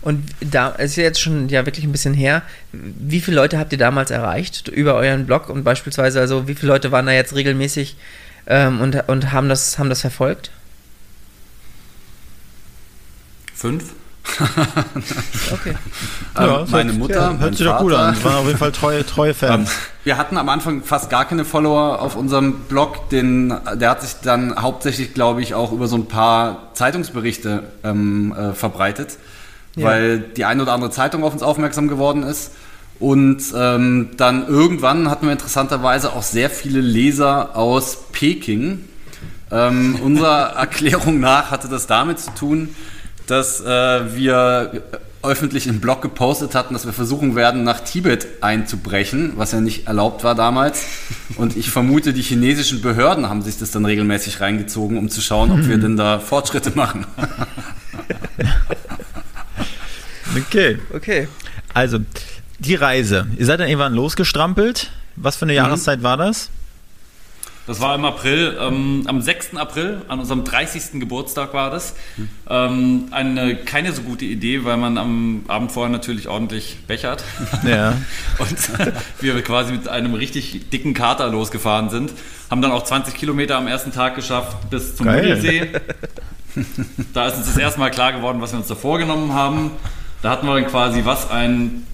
Und 0.00 0.24
da 0.40 0.68
ist 0.68 0.96
ja 0.96 1.02
jetzt 1.02 1.20
schon 1.20 1.48
ja 1.48 1.66
wirklich 1.66 1.84
ein 1.84 1.92
bisschen 1.92 2.14
her. 2.14 2.42
Wie 2.72 3.20
viele 3.20 3.36
Leute 3.36 3.58
habt 3.58 3.72
ihr 3.72 3.78
damals 3.78 4.10
erreicht 4.10 4.68
über 4.68 4.94
euren 4.94 5.26
Blog 5.26 5.48
und 5.48 5.64
beispielsweise, 5.64 6.20
also 6.20 6.46
wie 6.46 6.54
viele 6.54 6.72
Leute 6.72 6.92
waren 6.92 7.06
da 7.06 7.12
jetzt 7.12 7.34
regelmäßig 7.34 7.96
ähm, 8.46 8.80
und, 8.80 9.08
und 9.08 9.32
haben, 9.32 9.48
das, 9.48 9.78
haben 9.78 9.88
das 9.88 10.00
verfolgt? 10.00 10.50
Fünf? 13.54 13.92
okay. 15.52 15.74
Ja, 16.36 16.60
ähm, 16.60 16.66
meine 16.70 16.92
Mutter, 16.92 17.32
ja, 17.32 17.38
hört 17.38 17.56
sich 17.56 17.66
doch 17.66 17.78
gut 17.78 17.94
an. 17.94 18.22
Waren 18.22 18.34
auf 18.36 18.46
jeden 18.46 18.58
Fall 18.58 18.72
treue, 18.72 19.04
treue 19.04 19.34
Fans. 19.34 19.70
Wir 20.04 20.16
hatten 20.16 20.36
am 20.36 20.48
Anfang 20.48 20.84
fast 20.84 21.10
gar 21.10 21.24
keine 21.24 21.44
Follower 21.44 22.00
auf 22.00 22.14
unserem 22.14 22.60
Blog. 22.60 23.08
Den, 23.08 23.52
der 23.74 23.90
hat 23.90 24.02
sich 24.02 24.16
dann 24.22 24.54
hauptsächlich, 24.60 25.14
glaube 25.14 25.42
ich, 25.42 25.54
auch 25.54 25.72
über 25.72 25.88
so 25.88 25.96
ein 25.96 26.06
paar 26.06 26.74
Zeitungsberichte 26.74 27.64
ähm, 27.82 28.32
äh, 28.32 28.52
verbreitet 28.52 29.18
ja. 29.78 29.86
weil 29.86 30.18
die 30.18 30.44
eine 30.44 30.62
oder 30.62 30.72
andere 30.72 30.90
Zeitung 30.90 31.24
auf 31.24 31.32
uns 31.32 31.42
aufmerksam 31.42 31.88
geworden 31.88 32.22
ist. 32.22 32.52
Und 33.00 33.42
ähm, 33.56 34.10
dann 34.16 34.48
irgendwann 34.48 35.08
hatten 35.08 35.26
wir 35.26 35.32
interessanterweise 35.32 36.12
auch 36.12 36.22
sehr 36.22 36.50
viele 36.50 36.80
Leser 36.80 37.56
aus 37.56 37.98
Peking. 38.12 38.84
Ähm, 39.50 39.98
unserer 40.02 40.56
Erklärung 40.56 41.20
nach 41.20 41.50
hatte 41.50 41.68
das 41.68 41.86
damit 41.86 42.18
zu 42.18 42.32
tun, 42.34 42.74
dass 43.26 43.60
äh, 43.60 44.16
wir 44.16 44.82
öffentlich 45.22 45.66
im 45.66 45.80
Blog 45.80 46.00
gepostet 46.00 46.54
hatten, 46.54 46.74
dass 46.74 46.86
wir 46.86 46.92
versuchen 46.92 47.34
werden, 47.34 47.64
nach 47.64 47.80
Tibet 47.80 48.26
einzubrechen, 48.40 49.32
was 49.36 49.52
ja 49.52 49.60
nicht 49.60 49.86
erlaubt 49.86 50.22
war 50.24 50.34
damals. 50.34 50.84
Und 51.36 51.56
ich 51.56 51.70
vermute, 51.70 52.12
die 52.12 52.22
chinesischen 52.22 52.80
Behörden 52.80 53.28
haben 53.28 53.42
sich 53.42 53.58
das 53.58 53.70
dann 53.70 53.84
regelmäßig 53.84 54.40
reingezogen, 54.40 54.96
um 54.96 55.08
zu 55.08 55.20
schauen, 55.20 55.50
ob 55.50 55.66
wir 55.66 55.78
denn 55.78 55.96
da 55.96 56.20
Fortschritte 56.20 56.72
machen. 56.74 57.06
Okay. 60.46 60.78
Okay. 60.94 61.28
Also, 61.74 61.98
die 62.58 62.74
Reise. 62.74 63.26
Ihr 63.36 63.46
seid 63.46 63.60
dann 63.60 63.68
irgendwann 63.68 63.94
losgestrampelt. 63.94 64.90
Was 65.16 65.36
für 65.36 65.44
eine 65.44 65.52
Mhm. 65.52 65.56
Jahreszeit 65.58 66.02
war 66.02 66.16
das? 66.16 66.50
Das 67.66 67.80
war 67.80 67.94
im 67.94 68.06
April, 68.06 68.56
ähm, 68.58 69.02
am 69.06 69.20
6. 69.20 69.58
April, 69.58 70.00
an 70.08 70.20
unserem 70.20 70.42
30. 70.42 71.00
Geburtstag 71.00 71.52
war 71.52 71.70
das. 71.70 71.94
Ähm, 72.48 73.08
eine 73.10 73.56
keine 73.56 73.92
so 73.92 74.00
gute 74.00 74.24
Idee, 74.24 74.64
weil 74.64 74.78
man 74.78 74.96
am 74.96 75.42
Abend 75.48 75.70
vorher 75.70 75.92
natürlich 75.92 76.28
ordentlich 76.28 76.78
bechert. 76.86 77.24
Ja. 77.66 77.90
Und 78.38 78.56
wir 79.20 79.42
quasi 79.42 79.72
mit 79.72 79.86
einem 79.86 80.14
richtig 80.14 80.70
dicken 80.70 80.94
Kater 80.94 81.28
losgefahren 81.28 81.90
sind. 81.90 82.12
Haben 82.50 82.62
dann 82.62 82.70
auch 82.72 82.84
20 82.84 83.14
Kilometer 83.14 83.58
am 83.58 83.66
ersten 83.66 83.92
Tag 83.92 84.14
geschafft 84.16 84.70
bis 84.70 84.96
zum. 84.96 85.04
Müggelsee. 85.04 85.70
Da 87.12 87.28
ist 87.28 87.36
uns 87.36 87.46
das 87.48 87.58
erste 87.58 87.78
Mal 87.80 87.90
klar 87.90 88.14
geworden, 88.14 88.40
was 88.40 88.52
wir 88.52 88.58
uns 88.58 88.68
da 88.68 88.76
vorgenommen 88.76 89.34
haben. 89.34 89.72
Da 90.22 90.30
hatten 90.30 90.46
wir 90.46 90.60
quasi 90.62 91.04
was, 91.04 91.30
ein 91.30 91.86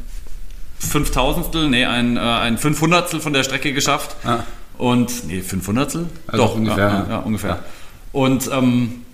Fünftausendstel, 0.79 1.69
nee, 1.69 1.85
ein, 1.85 2.17
äh, 2.17 2.21
ein 2.21 2.59
Fünfhundertstel 2.59 3.21
von 3.21 3.33
der 3.33 3.45
Strecke 3.45 3.73
geschafft. 3.73 4.17
Ah. 4.25 4.41
Und, 4.79 5.27
nee, 5.27 5.41
Fünfhundertstel? 5.41 6.07
Also 6.27 6.45
Doch, 6.45 6.55
ungefähr, 6.55 6.89
Ja, 6.89 6.95
ja. 6.95 7.07
ja, 7.11 7.19
ungefähr. 7.19 7.59
Und 8.13 8.51
ähm, 8.53 9.05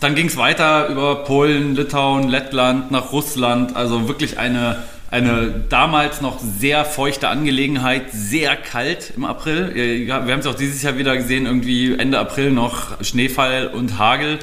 dann 0.00 0.14
ging 0.14 0.26
es 0.26 0.36
weiter 0.36 0.88
über 0.88 1.24
Polen, 1.24 1.74
Litauen, 1.74 2.28
Lettland, 2.28 2.90
nach 2.90 3.12
Russland. 3.12 3.76
Also 3.76 4.08
wirklich 4.08 4.38
eine, 4.38 4.82
eine 5.10 5.64
damals 5.68 6.20
noch 6.20 6.38
sehr 6.40 6.84
feuchte 6.84 7.28
Angelegenheit, 7.28 8.04
sehr 8.12 8.56
kalt 8.56 9.12
im 9.16 9.24
April. 9.24 9.72
Ja, 10.06 10.26
Wir 10.26 10.32
haben 10.32 10.40
es 10.40 10.46
auch 10.46 10.54
dieses 10.54 10.82
Jahr 10.82 10.96
wieder 10.96 11.16
gesehen, 11.16 11.46
irgendwie 11.46 11.94
Ende 11.94 12.18
April 12.18 12.50
noch 12.50 13.02
Schneefall 13.02 13.68
und 13.68 13.98
Hagel. 13.98 14.38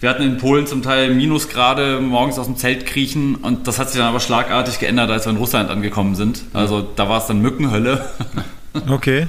Wir 0.00 0.10
hatten 0.10 0.22
in 0.22 0.38
Polen 0.38 0.66
zum 0.66 0.82
Teil 0.82 1.12
Minusgrade, 1.12 2.00
morgens 2.00 2.38
aus 2.38 2.46
dem 2.46 2.56
Zelt 2.56 2.86
kriechen 2.86 3.34
und 3.34 3.66
das 3.66 3.80
hat 3.80 3.90
sich 3.90 3.98
dann 3.98 4.08
aber 4.08 4.20
schlagartig 4.20 4.78
geändert, 4.78 5.10
als 5.10 5.26
wir 5.26 5.32
in 5.32 5.38
Russland 5.38 5.70
angekommen 5.70 6.14
sind. 6.14 6.42
Also 6.52 6.82
da 6.82 7.08
war 7.08 7.18
es 7.18 7.26
dann 7.26 7.40
Mückenhölle. 7.40 8.08
Okay. 8.88 9.26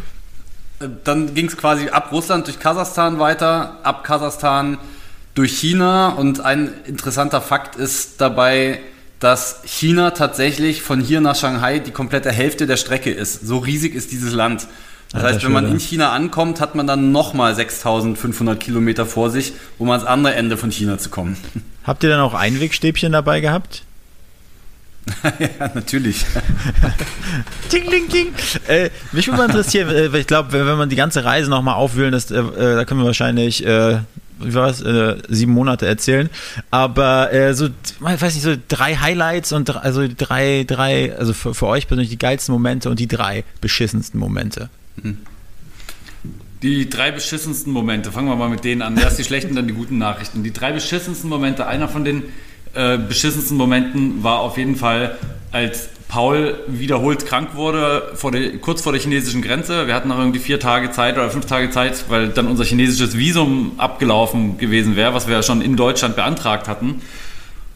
Dann 1.04 1.34
ging 1.34 1.48
es 1.48 1.58
quasi 1.58 1.90
ab 1.90 2.12
Russland 2.12 2.46
durch 2.46 2.60
Kasachstan 2.60 3.20
weiter, 3.20 3.80
ab 3.84 4.04
Kasachstan 4.04 4.78
durch 5.34 5.58
China. 5.58 6.10
Und 6.10 6.42
ein 6.42 6.72
interessanter 6.86 7.42
Fakt 7.42 7.76
ist 7.76 8.22
dabei, 8.22 8.80
dass 9.20 9.62
China 9.66 10.12
tatsächlich 10.12 10.82
von 10.82 11.02
hier 11.02 11.20
nach 11.20 11.36
Shanghai 11.36 11.80
die 11.80 11.92
komplette 11.92 12.32
Hälfte 12.32 12.68
der 12.68 12.78
Strecke 12.78 13.12
ist. 13.12 13.48
So 13.48 13.58
riesig 13.58 13.96
ist 13.96 14.12
dieses 14.12 14.34
Land. 14.34 14.68
Das 15.12 15.24
heißt, 15.24 15.44
wenn 15.44 15.52
man 15.52 15.68
in 15.68 15.80
China 15.80 16.12
ankommt, 16.12 16.62
hat 16.62 16.76
man 16.76 16.86
dann 16.86 17.12
nochmal 17.12 17.56
6500 17.56 18.60
Kilometer 18.60 19.08
vor 19.08 19.32
sich, 19.32 19.54
um 19.80 19.90
ans 19.90 20.04
andere 20.04 20.36
Ende 20.36 20.56
von 20.56 20.72
China 20.72 20.98
zu 21.00 21.10
kommen. 21.10 21.36
Habt 21.84 22.04
ihr 22.04 22.10
dann 22.10 22.20
auch 22.20 22.36
Einwegstäbchen 22.36 23.12
dabei 23.12 23.42
gehabt? 23.42 23.84
ja, 25.40 25.72
natürlich. 25.74 26.24
Ting, 27.70 27.90
ting, 27.90 28.10
ting. 28.10 28.28
Äh, 28.68 28.90
mich 29.12 29.26
würde 29.28 29.38
mal 29.38 29.46
interessieren, 29.46 29.90
äh, 29.90 30.16
ich 30.18 30.28
glaube, 30.28 30.52
wenn 30.52 30.68
wenn 30.68 30.78
man 30.78 30.90
die 30.90 30.96
ganze 30.96 31.24
Reise 31.24 31.50
nochmal 31.50 31.76
aufwühlen, 31.76 32.12
das, 32.12 32.30
äh, 32.30 32.38
äh, 32.40 32.76
da 32.76 32.86
können 32.86 33.00
wir 33.00 33.06
wahrscheinlich, 33.08 33.66
äh, 33.66 34.00
wie 34.40 34.54
war's, 34.54 34.82
äh, 34.82 35.16
sieben 35.28 35.54
Monate 35.54 35.88
erzählen. 35.88 36.30
Aber 36.70 37.34
äh, 37.34 37.56
so, 37.56 37.68
ich 37.68 38.22
weiß 38.22 38.36
nicht, 38.36 38.44
so 38.44 38.56
drei 38.68 38.96
Highlights 38.98 39.52
und 39.52 39.76
also 39.76 40.06
drei, 40.16 40.66
drei, 40.68 41.16
also 41.18 41.34
für, 41.34 41.56
für 41.56 41.68
euch 41.68 41.88
persönlich 41.88 42.10
die 42.10 42.20
geilsten 42.20 42.54
Momente 42.54 42.90
und 42.90 43.00
die 43.00 43.08
drei 43.08 43.44
beschissensten 43.62 44.20
Momente. 44.20 44.70
Die 46.62 46.90
drei 46.90 47.12
beschissensten 47.12 47.72
Momente, 47.72 48.12
fangen 48.12 48.28
wir 48.28 48.36
mal 48.36 48.50
mit 48.50 48.66
denen 48.66 48.82
an. 48.82 48.98
Erst 48.98 49.18
die 49.18 49.24
schlechten, 49.24 49.56
dann 49.56 49.68
die 49.68 49.74
guten 49.74 49.98
Nachrichten. 49.98 50.44
Die 50.44 50.52
drei 50.52 50.74
beschissensten 50.74 51.30
Momente, 51.30 51.68
einer 51.68 51.88
von 51.88 52.04
den 52.04 52.24
äh, 52.74 52.98
beschissensten 52.98 53.56
Momenten 53.56 54.24
war 54.24 54.40
auf 54.40 54.58
jeden 54.58 54.76
Fall, 54.76 55.18
als 55.52 55.90
Paul 56.10 56.60
wiederholt 56.68 57.26
krank 57.26 57.56
wurde, 57.56 58.12
vor 58.16 58.32
der, 58.32 58.58
kurz 58.58 58.82
vor 58.82 58.92
der 58.92 59.00
chinesischen 59.00 59.42
Grenze. 59.42 59.88
Wir 59.88 59.94
hatten 59.94 60.10
noch 60.10 60.18
irgendwie 60.18 60.40
vier 60.40 60.60
Tage 60.60 60.92
Zeit 60.92 61.16
oder 61.16 61.30
fünf 61.30 61.46
Tage 61.46 61.70
Zeit, 61.70 62.06
weil 62.10 62.30
dann 62.30 62.48
unser 62.48 62.66
chinesisches 62.66 63.18
Visum 63.18 63.74
abgelaufen 63.78 64.58
gewesen 64.58 64.96
wäre, 64.96 65.14
was 65.14 65.28
wir 65.28 65.36
ja 65.36 65.44
schon 65.44 65.62
in 65.62 65.78
Deutschland 65.78 66.16
beantragt 66.16 66.68
hatten. 66.68 67.02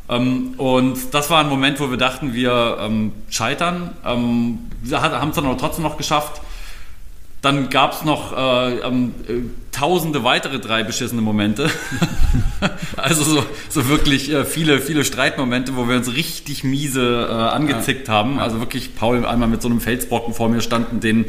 Ähm, 0.10 0.56
und 0.58 1.14
das 1.14 1.30
war 1.30 1.42
ein 1.42 1.50
Moment, 1.50 1.80
wo 1.80 1.90
wir 1.90 1.98
dachten, 1.98 2.34
wir 2.34 2.78
ähm, 2.82 3.12
scheitern. 3.30 3.92
Ähm, 4.06 4.60
haben 4.92 5.30
es 5.30 5.36
dann 5.36 5.46
aber 5.46 5.58
trotzdem 5.58 5.84
noch 5.84 5.98
geschafft. 5.98 6.42
Dann 7.44 7.70
gab 7.70 7.92
es 7.92 8.04
noch 8.04 8.32
äh, 8.32 8.80
ähm, 8.80 9.12
äh, 9.28 9.34
tausende 9.74 10.24
weitere 10.24 10.60
drei 10.60 10.84
beschissene 10.84 11.22
Momente. 11.22 11.70
also 12.96 13.22
so, 13.22 13.44
so 13.68 13.90
wirklich 13.90 14.32
äh, 14.32 14.46
viele, 14.46 14.80
viele 14.80 15.04
Streitmomente, 15.04 15.76
wo 15.76 15.90
wir 15.90 15.98
uns 15.98 16.16
richtig 16.16 16.64
miese 16.64 17.28
äh, 17.30 17.34
angezickt 17.34 18.08
haben. 18.08 18.40
Also 18.40 18.60
wirklich 18.60 18.96
Paul 18.96 19.26
einmal 19.26 19.50
mit 19.50 19.62
so 19.62 19.68
einem 19.68 19.82
Felsbrocken 19.82 20.34
vor 20.34 20.48
mir 20.48 20.62
stand 20.62 20.94
und 20.94 21.04
den 21.04 21.26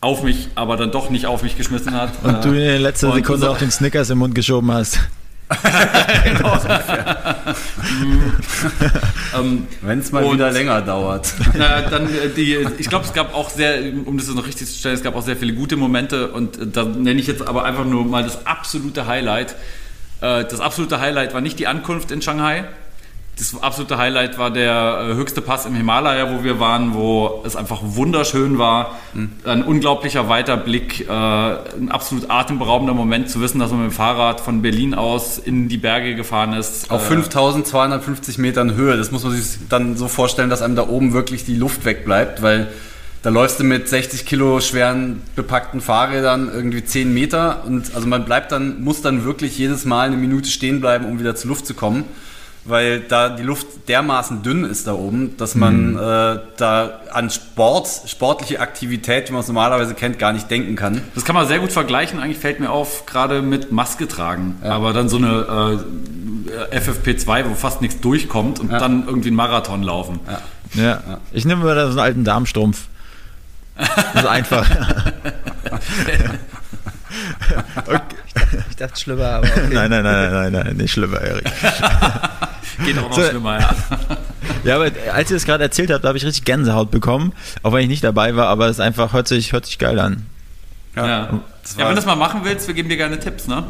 auf 0.00 0.24
mich, 0.24 0.48
aber 0.56 0.76
dann 0.76 0.90
doch 0.90 1.08
nicht 1.08 1.26
auf 1.26 1.44
mich 1.44 1.56
geschmissen 1.56 1.94
hat. 1.94 2.10
Und 2.24 2.44
du 2.44 2.48
in 2.48 2.54
der 2.56 2.80
letzten 2.80 3.06
und 3.06 3.14
Sekunde 3.14 3.48
auch 3.48 3.58
den 3.58 3.70
Snickers 3.70 4.10
im 4.10 4.18
Mund 4.18 4.34
geschoben 4.34 4.72
hast. 4.72 4.98
ähm, 9.38 9.66
Wenn 9.80 9.98
es 9.98 10.12
mal 10.12 10.30
wieder 10.32 10.50
länger 10.50 10.82
dauert. 10.82 11.32
Na, 11.56 11.80
dann 11.82 12.06
äh, 12.06 12.28
die, 12.36 12.58
ich 12.78 12.88
glaube, 12.88 13.06
es 13.06 13.14
gab 13.14 13.34
auch 13.34 13.48
sehr, 13.48 13.80
um 14.04 14.18
das 14.18 14.28
noch 14.28 14.46
richtig 14.46 14.68
zu 14.68 14.78
stellen, 14.78 14.94
es 14.94 15.02
gab 15.02 15.16
auch 15.16 15.22
sehr 15.22 15.36
viele 15.36 15.54
gute 15.54 15.76
Momente 15.76 16.28
und 16.28 16.58
äh, 16.58 16.66
da 16.66 16.84
nenne 16.84 17.20
ich 17.20 17.26
jetzt 17.26 17.46
aber 17.46 17.64
einfach 17.64 17.86
nur 17.86 18.04
mal 18.04 18.22
das 18.22 18.46
absolute 18.46 19.06
Highlight. 19.06 19.52
Äh, 20.20 20.44
Das 20.44 20.60
absolute 20.60 21.00
Highlight 21.00 21.32
war 21.32 21.40
nicht 21.40 21.58
die 21.58 21.66
Ankunft 21.66 22.10
in 22.10 22.20
Shanghai. 22.20 22.64
Das 23.38 23.54
absolute 23.62 23.98
Highlight 23.98 24.36
war 24.36 24.50
der 24.50 25.10
äh, 25.10 25.14
höchste 25.14 25.40
Pass 25.40 25.64
im 25.64 25.74
Himalaya, 25.74 26.36
wo 26.36 26.42
wir 26.42 26.58
waren, 26.58 26.94
wo 26.94 27.42
es 27.46 27.54
einfach 27.54 27.78
wunderschön 27.82 28.58
war. 28.58 28.98
Ein 29.44 29.62
unglaublicher 29.62 30.28
weiter 30.28 30.56
Blick, 30.56 31.08
äh, 31.08 31.12
ein 31.12 31.88
absolut 31.88 32.30
atemberaubender 32.30 32.94
Moment 32.94 33.30
zu 33.30 33.40
wissen, 33.40 33.60
dass 33.60 33.70
man 33.70 33.82
mit 33.84 33.92
dem 33.92 33.94
Fahrrad 33.94 34.40
von 34.40 34.60
Berlin 34.60 34.94
aus 34.94 35.38
in 35.38 35.68
die 35.68 35.78
Berge 35.78 36.16
gefahren 36.16 36.52
ist. 36.52 36.90
Auf 36.90 37.04
Äh, 37.06 37.14
5250 37.14 38.38
Metern 38.38 38.74
Höhe. 38.74 38.96
Das 38.96 39.12
muss 39.12 39.22
man 39.22 39.32
sich 39.32 39.58
dann 39.68 39.96
so 39.96 40.08
vorstellen, 40.08 40.50
dass 40.50 40.60
einem 40.60 40.74
da 40.74 40.88
oben 40.88 41.12
wirklich 41.12 41.44
die 41.44 41.54
Luft 41.54 41.84
wegbleibt, 41.84 42.42
weil 42.42 42.68
da 43.22 43.30
läufst 43.30 43.60
du 43.60 43.64
mit 43.64 43.88
60 43.88 44.26
Kilo 44.26 44.60
schweren 44.60 45.22
bepackten 45.36 45.80
Fahrrädern 45.80 46.50
irgendwie 46.52 46.84
10 46.84 47.12
Meter 47.14 47.64
und 47.66 47.94
also 47.94 48.06
man 48.06 48.24
bleibt 48.24 48.52
dann, 48.52 48.82
muss 48.82 49.02
dann 49.02 49.24
wirklich 49.24 49.58
jedes 49.58 49.84
Mal 49.84 50.06
eine 50.06 50.16
Minute 50.16 50.48
stehen 50.48 50.80
bleiben, 50.80 51.04
um 51.04 51.18
wieder 51.20 51.34
zur 51.36 51.48
Luft 51.48 51.66
zu 51.66 51.74
kommen. 51.74 52.04
Weil 52.68 53.00
da 53.00 53.30
die 53.30 53.42
Luft 53.42 53.66
dermaßen 53.88 54.42
dünn 54.42 54.64
ist 54.64 54.86
da 54.86 54.92
oben, 54.92 55.36
dass 55.38 55.54
man 55.54 55.96
äh, 55.96 56.38
da 56.58 57.00
an 57.12 57.30
Sport, 57.30 57.88
sportliche 58.06 58.60
Aktivität, 58.60 59.28
wie 59.28 59.32
man 59.32 59.40
es 59.40 59.48
normalerweise 59.48 59.94
kennt, 59.94 60.18
gar 60.18 60.32
nicht 60.32 60.50
denken 60.50 60.76
kann. 60.76 61.00
Das 61.14 61.24
kann 61.24 61.34
man 61.34 61.48
sehr 61.48 61.60
gut 61.60 61.72
vergleichen, 61.72 62.20
eigentlich 62.20 62.38
fällt 62.38 62.60
mir 62.60 62.70
auf, 62.70 63.06
gerade 63.06 63.40
mit 63.42 63.72
Maske 63.72 64.06
tragen. 64.06 64.56
Aber 64.62 64.92
dann 64.92 65.08
so 65.08 65.16
eine 65.16 65.78
äh, 66.70 66.78
FFP2, 66.78 67.44
wo 67.48 67.54
fast 67.54 67.80
nichts 67.80 68.00
durchkommt 68.00 68.60
und 68.60 68.70
Ja. 68.70 68.78
dann 68.78 69.06
irgendwie 69.06 69.28
einen 69.28 69.36
Marathon 69.36 69.82
laufen. 69.82 70.20
Ja. 70.74 71.00
Ich 71.32 71.44
nehme 71.46 71.64
mir 71.64 71.74
da 71.74 71.86
so 71.86 71.90
einen 71.92 71.98
alten 72.00 72.24
Darmstrumpf. 72.24 72.86
Das 73.76 74.22
ist 74.22 74.26
einfach. 74.26 74.68
Ich 78.70 78.76
dachte 78.76 79.00
schlimmer, 79.00 79.24
aber 79.26 79.46
okay. 79.48 79.68
Nein, 79.72 79.90
nein, 79.90 80.02
nein, 80.04 80.32
nein, 80.32 80.32
nein, 80.32 80.52
nein, 80.66 80.76
nicht 80.76 80.92
schlimmer, 80.92 81.20
Erik. 81.20 81.44
Geht 82.84 82.98
auch 82.98 83.08
noch 83.08 83.16
So. 83.16 83.22
schlimmer, 83.24 83.60
ja. 83.60 83.76
Ja, 84.64 84.74
aber 84.76 84.90
als 85.14 85.30
ihr 85.30 85.36
das 85.36 85.44
gerade 85.44 85.62
erzählt 85.62 85.90
habt, 85.90 86.04
da 86.04 86.08
habe 86.08 86.18
ich 86.18 86.24
richtig 86.24 86.44
Gänsehaut 86.44 86.90
bekommen, 86.90 87.32
auch 87.62 87.72
wenn 87.72 87.82
ich 87.82 87.88
nicht 87.88 88.02
dabei 88.04 88.34
war, 88.34 88.48
aber 88.48 88.66
es 88.68 88.80
einfach 88.80 89.12
hört 89.12 89.28
sich, 89.28 89.52
hört 89.52 89.66
sich 89.66 89.78
geil 89.78 89.98
an. 89.98 90.26
Ja, 90.96 91.40
Das 91.62 91.74
ja 91.74 91.78
war- 91.80 91.84
wenn 91.84 91.90
du 91.90 91.94
das 91.96 92.06
mal 92.06 92.16
machen 92.16 92.40
willst, 92.42 92.66
wir 92.66 92.74
geben 92.74 92.88
dir 92.88 92.96
gerne 92.96 93.20
Tipps, 93.20 93.46
ne? 93.46 93.64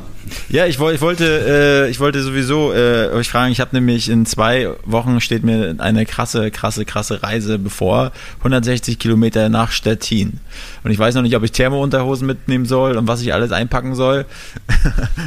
Ja, 0.48 0.64
ich, 0.66 0.78
ich 0.80 1.00
wollte, 1.00 1.84
äh, 1.86 1.90
ich 1.90 2.00
wollte 2.00 2.22
sowieso 2.22 2.72
äh, 2.72 3.08
euch 3.12 3.28
fragen. 3.28 3.52
Ich 3.52 3.60
habe 3.60 3.76
nämlich 3.76 4.08
in 4.08 4.24
zwei 4.24 4.70
Wochen 4.84 5.20
steht 5.20 5.42
mir 5.44 5.74
eine 5.78 6.06
krasse, 6.06 6.50
krasse, 6.50 6.84
krasse 6.86 7.22
Reise 7.22 7.58
bevor. 7.58 8.12
160 8.38 8.98
Kilometer 8.98 9.48
nach 9.50 9.72
Stettin. 9.72 10.40
Und 10.84 10.90
ich 10.90 10.98
weiß 10.98 11.14
noch 11.16 11.22
nicht, 11.22 11.36
ob 11.36 11.42
ich 11.44 11.52
Thermounterhosen 11.52 12.26
mitnehmen 12.26 12.64
soll 12.66 12.96
und 12.96 13.08
was 13.08 13.20
ich 13.20 13.34
alles 13.34 13.52
einpacken 13.52 13.94
soll. 13.94 14.24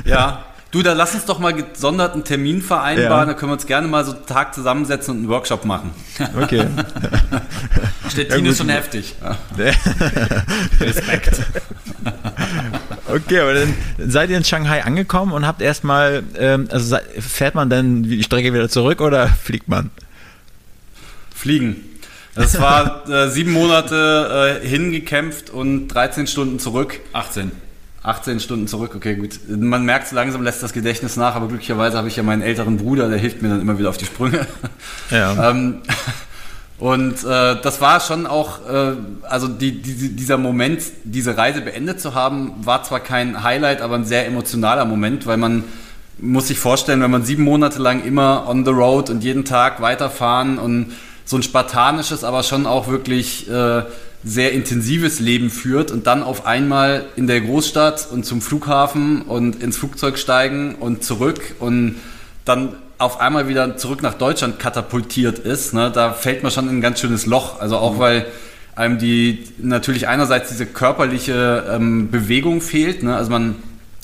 Ja. 0.06 0.46
Du, 0.72 0.82
da 0.82 0.94
lass 0.94 1.14
uns 1.14 1.26
doch 1.26 1.38
mal 1.40 1.52
gesonderten 1.54 2.24
Termin 2.24 2.62
vereinbaren, 2.62 3.28
Ja. 3.28 3.34
da 3.34 3.34
können 3.34 3.52
wir 3.52 3.56
uns 3.56 3.66
gerne 3.66 3.88
mal 3.90 4.06
so 4.06 4.14
einen 4.14 4.26
Tag 4.26 4.56
zusammensetzen 4.56 5.12
und 5.14 5.18
einen 5.20 5.28
Workshop 5.30 5.66
machen. 5.66 5.92
Okay. 6.42 6.66
Stettin 8.10 8.46
Ja, 8.46 8.52
ist 8.52 8.58
schon 8.58 8.70
heftig. 8.70 9.16
Respekt. 10.80 11.42
Okay, 13.08 13.40
aber 13.42 13.54
dann 13.54 13.74
seid 13.98 14.30
ihr 14.30 14.38
in 14.38 14.46
Shanghai 14.46 14.84
angekommen 14.84 15.34
und 15.34 15.46
habt 15.46 15.62
erstmal, 15.62 16.24
ähm, 16.38 16.70
also 16.72 16.98
fährt 17.20 17.56
man 17.56 17.70
dann 17.70 18.04
die 18.04 18.24
Strecke 18.24 18.54
wieder 18.54 18.70
zurück 18.70 19.02
oder 19.02 19.28
fliegt 19.28 19.68
man? 19.68 19.90
Fliegen. 21.36 21.76
Das 22.34 22.62
war 22.62 23.10
äh, 23.10 23.30
sieben 23.30 23.52
Monate 23.52 24.60
äh, 24.64 24.66
hingekämpft 24.66 25.50
und 25.50 25.90
13 25.90 26.28
Stunden 26.28 26.60
zurück. 26.60 27.02
18. 27.12 27.52
18 28.04 28.40
Stunden 28.40 28.68
zurück, 28.68 28.94
okay, 28.96 29.16
gut. 29.16 29.40
Man 29.48 29.86
merkt, 29.86 30.08
so 30.08 30.16
langsam 30.16 30.42
lässt 30.42 30.64
das 30.64 30.74
Gedächtnis 30.74 31.18
nach, 31.18 31.36
aber 31.36 31.48
glücklicherweise 31.48 31.98
habe 31.98 32.08
ich 32.08 32.16
ja 32.16 32.24
meinen 32.24 32.42
älteren 32.42 32.78
Bruder, 32.78 33.10
der 33.10 33.20
hilft 33.20 33.42
mir 33.42 33.50
dann 33.50 33.62
immer 33.62 33.78
wieder 33.78 33.90
auf 33.90 33.98
die 33.98 34.06
Sprünge. 34.06 34.48
Ja. 35.10 35.52
Ähm, 35.52 35.82
und 36.82 37.24
äh, 37.24 37.62
das 37.62 37.80
war 37.80 38.00
schon 38.00 38.26
auch, 38.26 38.68
äh, 38.68 38.94
also 39.22 39.48
die, 39.48 39.84
die, 39.84 40.16
dieser 40.16 40.40
Moment, 40.40 40.82
diese 41.04 41.38
Reise 41.38 41.62
beendet 41.62 42.02
zu 42.02 42.16
haben, 42.16 42.54
war 42.64 42.82
zwar 42.82 43.02
kein 43.02 43.44
Highlight, 43.44 43.82
aber 43.82 43.96
ein 43.96 44.06
sehr 44.06 44.26
emotionaler 44.26 44.86
Moment, 44.86 45.28
weil 45.28 45.38
man 45.38 45.64
muss 46.18 46.48
sich 46.48 46.58
vorstellen, 46.58 47.00
wenn 47.02 47.12
man 47.12 47.24
sieben 47.24 47.44
Monate 47.44 47.80
lang 47.80 48.04
immer 48.04 48.48
on 48.48 48.66
the 48.66 48.72
road 48.72 49.12
und 49.12 49.24
jeden 49.24 49.46
Tag 49.46 49.80
weiterfahren 49.82 50.58
und 50.58 50.94
so 51.24 51.38
ein 51.38 51.44
spartanisches, 51.44 52.24
aber 52.24 52.42
schon 52.42 52.66
auch 52.66 52.88
wirklich 52.88 53.48
äh, 53.48 53.84
sehr 54.24 54.52
intensives 54.52 55.20
Leben 55.20 55.50
führt 55.50 55.92
und 55.92 56.08
dann 56.08 56.24
auf 56.24 56.46
einmal 56.46 57.06
in 57.16 57.28
der 57.28 57.42
Großstadt 57.42 58.08
und 58.12 58.26
zum 58.26 58.42
Flughafen 58.42 59.24
und 59.24 59.62
ins 59.62 59.78
Flugzeug 59.78 60.18
steigen 60.18 60.76
und 60.76 61.04
zurück 61.04 61.56
und 61.60 61.96
dann 62.46 62.76
auf 62.98 63.20
einmal 63.20 63.48
wieder 63.48 63.78
zurück 63.78 64.04
nach 64.04 64.14
Deutschland 64.14 64.60
katapultiert 64.60 65.40
ist, 65.40 65.74
ne, 65.74 65.92
da 65.92 66.14
fällt 66.14 66.44
man 66.44 66.52
schon 66.52 66.70
in 66.70 66.78
ein 66.78 66.82
ganz 66.82 67.00
schönes 67.00 67.26
Loch. 67.26 67.60
Also 67.60 67.78
auch 67.78 67.98
weil 67.98 68.28
einem 68.76 69.00
die 69.00 69.44
natürlich 69.58 70.08
einerseits 70.08 70.50
diese 70.50 70.66
körperliche 70.66 71.66
ähm, 71.70 72.10
Bewegung 72.12 72.62
fehlt. 72.62 73.04
Ne? 73.04 73.16
Also 73.16 73.32
man 73.32 73.56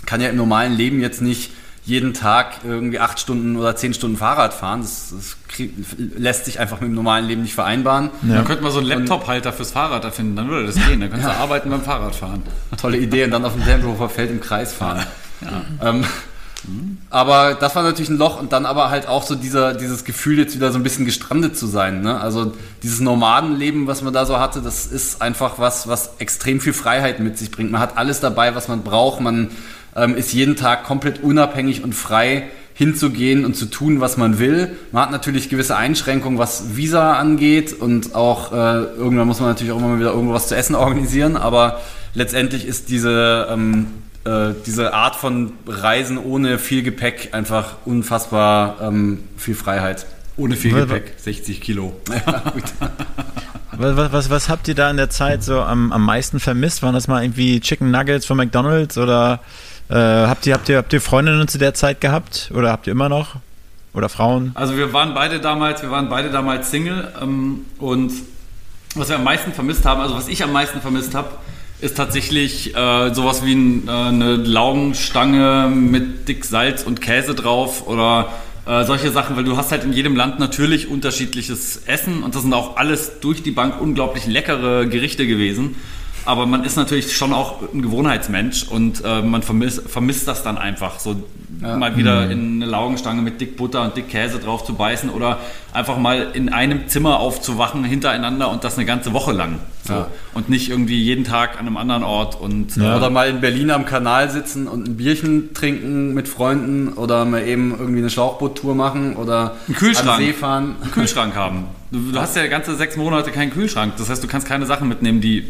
kann 0.05 0.19
ja 0.19 0.29
im 0.29 0.35
normalen 0.35 0.73
Leben 0.75 0.99
jetzt 0.99 1.21
nicht 1.21 1.51
jeden 1.87 2.13
Tag 2.13 2.65
irgendwie 2.65 2.99
acht 2.99 3.17
Stunden 3.17 3.55
oder 3.55 3.73
zehn 3.77 3.93
Stunden 3.93 4.17
Fahrrad 4.17 4.53
fahren. 4.53 4.81
Das, 4.81 5.13
das 5.15 5.37
lässt 5.97 6.43
sich 6.43 6.59
einfach 6.59 6.81
mit 6.81 6.89
dem 6.89 6.95
normalen 6.95 7.25
Leben 7.25 7.43
nicht 7.43 7.55
vereinbaren. 7.55 8.09
Dann 8.23 8.43
könnte 8.43 8.61
man 8.61 8.73
so 8.73 8.79
einen 8.79 8.89
Laptop-Halter 8.89 9.53
fürs 9.53 9.71
Fahrrad 9.71 10.03
erfinden, 10.03 10.35
dann 10.35 10.49
würde 10.49 10.67
das 10.67 10.75
gehen. 10.75 10.99
Dann 10.99 11.09
könntest 11.09 11.29
du 11.29 11.37
arbeiten 11.41 11.69
beim 11.69 11.81
Fahrradfahren. 11.81 12.43
Tolle 12.79 12.97
Idee 12.97 13.23
und 13.23 13.31
dann 13.31 13.45
auf 13.45 13.53
dem 13.53 13.63
Tempelhofer 13.63 14.09
Feld 14.09 14.31
im 14.31 14.41
Kreis 14.41 14.73
fahren. 14.73 15.05
Ähm, 15.81 16.03
aber 17.09 17.53
das 17.53 17.73
war 17.75 17.83
natürlich 17.83 18.09
ein 18.09 18.17
Loch 18.17 18.37
und 18.37 18.51
dann 18.51 18.65
aber 18.65 18.89
halt 18.89 19.07
auch 19.07 19.23
so 19.23 19.35
dieser, 19.35 19.73
dieses 19.73 20.03
Gefühl, 20.03 20.37
jetzt 20.37 20.55
wieder 20.55 20.71
so 20.73 20.79
ein 20.79 20.83
bisschen 20.83 21.05
gestrandet 21.05 21.55
zu 21.55 21.67
sein. 21.67 22.01
Ne? 22.01 22.19
Also 22.19 22.51
dieses 22.83 22.99
Nomadenleben, 22.99 23.87
was 23.87 24.01
man 24.01 24.13
da 24.13 24.25
so 24.25 24.39
hatte, 24.39 24.61
das 24.61 24.87
ist 24.87 25.21
einfach 25.21 25.59
was, 25.59 25.87
was 25.87 26.15
extrem 26.19 26.59
viel 26.59 26.73
Freiheit 26.73 27.21
mit 27.21 27.37
sich 27.37 27.49
bringt. 27.49 27.71
Man 27.71 27.79
hat 27.79 27.97
alles 27.97 28.19
dabei, 28.19 28.55
was 28.55 28.67
man 28.67 28.83
braucht. 28.83 29.21
Man 29.21 29.51
ähm, 29.97 30.15
ist 30.15 30.31
jeden 30.33 30.55
Tag 30.55 30.83
komplett 30.85 31.21
unabhängig 31.21 31.83
und 31.83 31.93
frei 31.93 32.43
hinzugehen 32.73 33.43
und 33.43 33.55
zu 33.55 33.65
tun, 33.65 34.01
was 34.01 34.17
man 34.17 34.37
will. 34.37 34.75
Man 34.91 35.01
hat 35.01 35.11
natürlich 35.11 35.49
gewisse 35.49 35.75
Einschränkungen, 35.75 36.37
was 36.37 36.75
Visa 36.77 37.13
angeht 37.17 37.73
und 37.73 38.13
auch 38.13 38.51
äh, 38.53 38.55
irgendwann 38.55 39.25
muss 39.27 39.39
man 39.39 39.49
natürlich 39.49 39.71
auch 39.73 39.79
immer 39.79 39.87
mal 39.87 39.99
wieder 39.99 40.11
irgendwas 40.13 40.47
zu 40.47 40.55
essen 40.55 40.75
organisieren, 40.85 41.35
aber 41.37 41.81
letztendlich 42.13 42.65
ist 42.67 42.89
diese, 42.89 43.47
ähm, 43.49 43.87
äh, 44.25 44.53
diese 44.67 44.93
Art 44.93 45.15
von 45.15 45.53
Reisen 45.65 46.19
ohne 46.19 46.59
viel 46.59 46.83
Gepäck 46.83 47.29
einfach 47.31 47.77
unfassbar 47.85 48.77
ähm, 48.81 49.19
viel 49.37 49.55
Freiheit. 49.55 50.05
Ohne 50.37 50.55
viel 50.55 50.75
Was- 50.75 50.81
Gepäck, 50.87 51.13
60 51.17 51.61
Kilo. 51.61 51.93
Was, 53.79 53.95
was, 53.95 54.11
was, 54.11 54.29
was 54.31 54.49
habt 54.49 54.67
ihr 54.67 54.73
da 54.73 54.89
in 54.89 54.97
der 54.97 55.11
Zeit 55.11 55.43
so 55.43 55.61
am, 55.61 55.91
am 55.91 56.03
meisten 56.03 56.39
vermisst? 56.39 56.81
Waren 56.81 56.95
das 56.95 57.07
mal 57.07 57.23
irgendwie 57.23 57.59
Chicken 57.59 57.91
Nuggets 57.91 58.25
von 58.25 58.35
McDonalds 58.37 58.97
oder 58.97 59.39
äh, 59.89 59.95
habt, 59.95 60.45
ihr, 60.45 60.53
habt, 60.53 60.69
ihr, 60.69 60.77
habt 60.77 60.93
ihr 60.93 61.01
Freundinnen 61.01 61.47
zu 61.47 61.57
der 61.57 61.73
Zeit 61.73 62.01
gehabt? 62.01 62.51
Oder 62.53 62.71
habt 62.71 62.87
ihr 62.87 62.91
immer 62.91 63.09
noch? 63.09 63.35
Oder 63.93 64.09
Frauen? 64.09 64.51
Also 64.53 64.77
wir 64.77 64.93
waren 64.93 65.13
beide 65.13 65.39
damals, 65.39 65.81
wir 65.81 65.89
waren 65.89 66.09
beide 66.09 66.29
damals 66.29 66.69
Single 66.69 67.11
ähm, 67.21 67.65
und 67.79 68.11
was 68.95 69.09
wir 69.09 69.15
am 69.15 69.23
meisten 69.23 69.53
vermisst 69.53 69.85
haben, 69.85 70.01
also 70.01 70.15
was 70.15 70.27
ich 70.27 70.43
am 70.43 70.51
meisten 70.51 70.81
vermisst 70.81 71.15
habe, 71.15 71.29
ist 71.79 71.95
tatsächlich 71.95 72.75
äh, 72.75 73.13
sowas 73.13 73.45
wie 73.45 73.53
ein, 73.53 73.87
äh, 73.87 73.91
eine 73.91 74.35
Laugenstange 74.35 75.69
mit 75.69 76.27
dick 76.27 76.45
Salz 76.45 76.83
und 76.83 77.01
Käse 77.01 77.35
drauf 77.35 77.87
oder 77.87 78.29
äh, 78.65 78.83
solche 78.83 79.11
Sachen, 79.11 79.35
weil 79.35 79.43
du 79.43 79.57
hast 79.57 79.71
halt 79.71 79.83
in 79.83 79.93
jedem 79.93 80.15
Land 80.15 80.39
natürlich 80.39 80.89
unterschiedliches 80.89 81.83
Essen 81.85 82.23
und 82.23 82.35
das 82.35 82.41
sind 82.41 82.53
auch 82.53 82.77
alles 82.77 83.19
durch 83.21 83.43
die 83.43 83.51
Bank 83.51 83.79
unglaublich 83.79 84.25
leckere 84.25 84.87
Gerichte 84.87 85.27
gewesen. 85.27 85.75
Aber 86.27 86.45
man 86.45 86.65
ist 86.65 86.75
natürlich 86.75 87.15
schon 87.15 87.31
auch 87.31 87.61
ein 87.73 87.81
Gewohnheitsmensch 87.81 88.67
und 88.67 89.01
äh, 89.05 89.21
man 89.21 89.43
vermisst, 89.43 89.89
vermisst 89.89 90.27
das 90.27 90.43
dann 90.43 90.57
einfach, 90.57 90.99
so 90.99 91.15
mal 91.61 91.95
wieder 91.95 92.29
in 92.29 92.61
eine 92.61 92.69
Laugenstange 92.69 93.21
mit 93.21 93.39
dick 93.41 93.55
Butter 93.55 93.81
und 93.83 93.95
dick 93.95 94.09
Käse 94.09 94.37
drauf 94.37 94.65
zu 94.65 94.75
beißen 94.75 95.09
oder 95.09 95.39
einfach 95.73 95.97
mal 95.97 96.27
in 96.33 96.49
einem 96.49 96.87
Zimmer 96.89 97.19
aufzuwachen 97.19 97.83
hintereinander 97.83 98.51
und 98.51 98.63
das 98.63 98.75
eine 98.77 98.85
ganze 98.85 99.13
Woche 99.13 99.31
lang. 99.31 99.59
So. 99.83 99.93
Ja. 99.93 100.07
Und 100.33 100.49
nicht 100.49 100.69
irgendwie 100.69 101.01
jeden 101.01 101.23
Tag 101.23 101.53
an 101.53 101.65
einem 101.65 101.77
anderen 101.77 102.03
Ort 102.03 102.39
und 102.39 102.75
äh, 102.77 102.81
Oder 102.81 103.09
mal 103.09 103.29
in 103.29 103.39
Berlin 103.39 103.71
am 103.71 103.85
Kanal 103.85 104.29
sitzen 104.29 104.67
und 104.67 104.87
ein 104.87 104.97
Bierchen 104.97 105.53
trinken 105.53 106.13
mit 106.13 106.27
Freunden 106.27 106.89
oder 106.89 107.23
mal 107.25 107.47
eben 107.47 107.71
irgendwie 107.71 107.99
eine 107.99 108.09
Schlauchboottour 108.09 108.75
machen 108.75 109.15
oder 109.15 109.55
Einen 109.67 109.77
Kühlschrank. 109.77 110.09
an 110.09 110.17
See 110.19 110.33
fahren. 110.33 110.75
einen 110.81 110.91
Kühlschrank 110.91 111.35
haben. 111.35 111.65
Du, 111.89 112.11
du 112.11 112.19
hast 112.19 112.35
ja 112.35 112.45
ganze 112.47 112.75
sechs 112.75 112.97
Monate 112.97 113.31
keinen 113.31 113.51
Kühlschrank. 113.51 113.93
Das 113.97 114.09
heißt, 114.09 114.21
du 114.21 114.27
kannst 114.27 114.45
keine 114.45 114.65
Sachen 114.65 114.89
mitnehmen, 114.89 115.21
die 115.21 115.45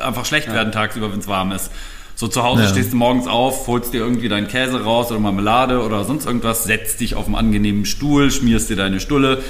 einfach 0.00 0.24
schlecht 0.24 0.52
werden 0.52 0.72
tagsüber, 0.72 1.12
wenn 1.12 1.20
es 1.20 1.28
warm 1.28 1.52
ist. 1.52 1.70
So 2.14 2.28
zu 2.28 2.42
Hause 2.42 2.62
Ja. 2.62 2.68
stehst 2.68 2.92
du 2.92 2.96
morgens 2.96 3.26
auf, 3.26 3.66
holst 3.66 3.92
dir 3.92 3.98
irgendwie 3.98 4.28
deinen 4.28 4.48
Käse 4.48 4.82
raus 4.82 5.10
oder 5.10 5.20
Marmelade 5.20 5.82
oder 5.84 6.04
sonst 6.04 6.24
irgendwas, 6.26 6.64
setzt 6.64 7.00
dich 7.00 7.14
auf 7.14 7.26
einen 7.26 7.34
angenehmen 7.34 7.84
Stuhl, 7.84 8.30
schmierst 8.30 8.70
dir 8.70 8.76
deine 8.76 9.00
Stulle 9.00 9.42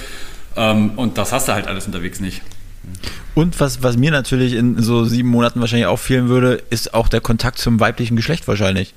ähm, 0.57 0.93
und 0.97 1.17
das 1.17 1.33
hast 1.33 1.47
du 1.49 1.53
halt 1.53 1.69
alles 1.69 1.87
unterwegs 1.87 2.19
nicht. 2.21 2.43
Und 3.35 3.61
was, 3.61 3.83
was 3.83 3.97
mir 3.97 4.11
natürlich 4.11 4.55
in 4.55 4.83
so 4.83 5.05
sieben 5.05 5.29
Monaten 5.29 5.61
wahrscheinlich 5.61 5.87
auch 5.87 5.99
fehlen 5.99 6.29
würde, 6.29 6.63
ist 6.71 6.95
auch 6.95 7.09
der 7.09 7.21
Kontakt 7.21 7.59
zum 7.59 7.79
weiblichen 7.81 8.17
Geschlecht 8.17 8.49
wahrscheinlich. 8.49 8.95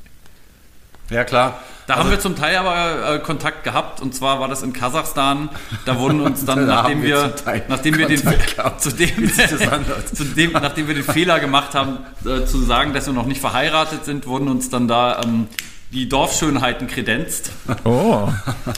Ja 1.10 1.24
klar. 1.24 1.60
Da 1.88 1.96
haben 1.96 2.12
wir 2.12 2.20
zum 2.20 2.36
Teil 2.36 2.56
aber 2.56 3.16
äh, 3.16 3.20
Kontakt 3.20 3.64
gehabt 3.64 4.00
und 4.00 4.14
zwar 4.14 4.40
war 4.40 4.48
das 4.48 4.62
in 4.62 4.74
Kasachstan. 4.74 5.50
Da 5.86 5.98
wurden 5.98 6.22
uns 6.22 6.46
dann, 6.46 6.60
Da 6.68 6.76
nachdem 6.84 7.02
wir 7.02 7.34
wir, 7.46 7.64
nachdem 7.68 7.98
wir 7.98 8.08
den, 8.08 8.22
zu 8.78 8.92
dem, 8.92 9.32
zu 10.14 10.24
dem, 10.26 10.52
nachdem 10.52 10.88
wir 10.88 10.94
den 10.94 11.04
Fehler 11.04 11.40
gemacht 11.40 11.74
haben, 11.74 11.98
äh, 12.26 12.46
zu 12.46 12.62
sagen, 12.62 12.94
dass 12.94 13.08
wir 13.08 13.14
noch 13.14 13.26
nicht 13.26 13.42
verheiratet 13.42 14.06
sind, 14.06 14.28
wurden 14.28 14.48
uns 14.50 14.70
dann 14.70 14.88
da 14.88 15.22
ähm, 15.24 15.48
die 15.92 16.08
Dorfschönheiten 16.08 16.86
kredenzt. 16.88 17.50
Oh. 17.86 18.30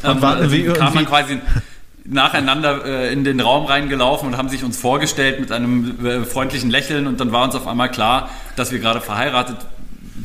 Ähm, 0.06 0.22
war- 0.22 0.50
wie- 0.50 0.70
wie, 0.70 0.72
kam 0.74 0.94
wie- 0.94 0.96
man 0.96 1.06
quasi 1.06 1.42
nacheinander 2.06 2.86
äh, 2.86 3.14
in 3.14 3.24
den 3.26 3.42
Raum 3.42 3.66
reingelaufen 3.66 4.30
und 4.30 4.38
haben 4.38 4.48
sich 4.50 4.64
uns 4.64 4.78
vorgestellt 4.78 5.40
mit 5.42 5.52
einem 5.52 6.06
äh, 6.06 6.24
freundlichen 6.26 6.70
Lächeln 6.70 7.08
und 7.08 7.20
dann 7.20 7.32
war 7.34 7.44
uns 7.44 7.56
auf 7.56 7.68
einmal 7.68 7.92
klar, 7.92 8.30
dass 8.56 8.72
wir 8.72 8.80
gerade 8.80 9.02
verheiratet, 9.02 9.58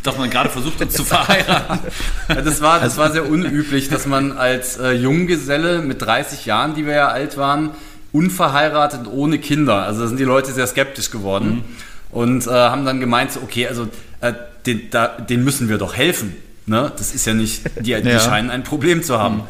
dass 0.02 0.16
man 0.18 0.30
gerade 0.30 0.48
versucht 0.50 0.80
uns 0.80 0.94
zu 0.94 1.04
verheiraten. 1.04 1.78
Das 2.44 2.60
war, 2.60 2.80
das 2.80 2.96
war 2.96 3.12
sehr 3.12 3.28
unüblich, 3.28 3.88
dass 3.88 4.06
man 4.06 4.32
als 4.32 4.78
äh, 4.78 4.92
Junggeselle 4.92 5.80
mit 5.80 6.02
30 6.02 6.44
Jahren, 6.46 6.74
die 6.74 6.84
wir 6.86 6.94
ja 6.94 7.08
alt 7.08 7.36
waren, 7.36 7.70
unverheiratet 8.12 9.00
und 9.00 9.12
ohne 9.12 9.38
Kinder, 9.38 9.82
also 9.84 10.02
da 10.02 10.08
sind 10.08 10.18
die 10.18 10.24
Leute 10.24 10.52
sehr 10.52 10.66
skeptisch 10.66 11.10
geworden 11.10 11.64
und 12.10 12.46
äh, 12.46 12.50
haben 12.50 12.84
dann 12.84 12.98
gemeint, 13.00 13.32
so, 13.32 13.40
okay, 13.40 13.68
also 13.68 13.88
äh, 14.20 14.32
den, 14.66 14.90
da, 14.90 15.08
den 15.08 15.44
müssen 15.44 15.68
wir 15.68 15.78
doch 15.78 15.94
helfen. 15.96 16.34
Ne? 16.66 16.90
Das 16.96 17.14
ist 17.14 17.26
ja 17.26 17.34
nicht, 17.34 17.62
die, 17.78 17.94
die 18.02 18.08
Ja. 18.08 18.18
scheinen 18.20 18.50
ein 18.50 18.64
Problem 18.64 19.02
zu 19.02 19.18
haben. 19.20 19.42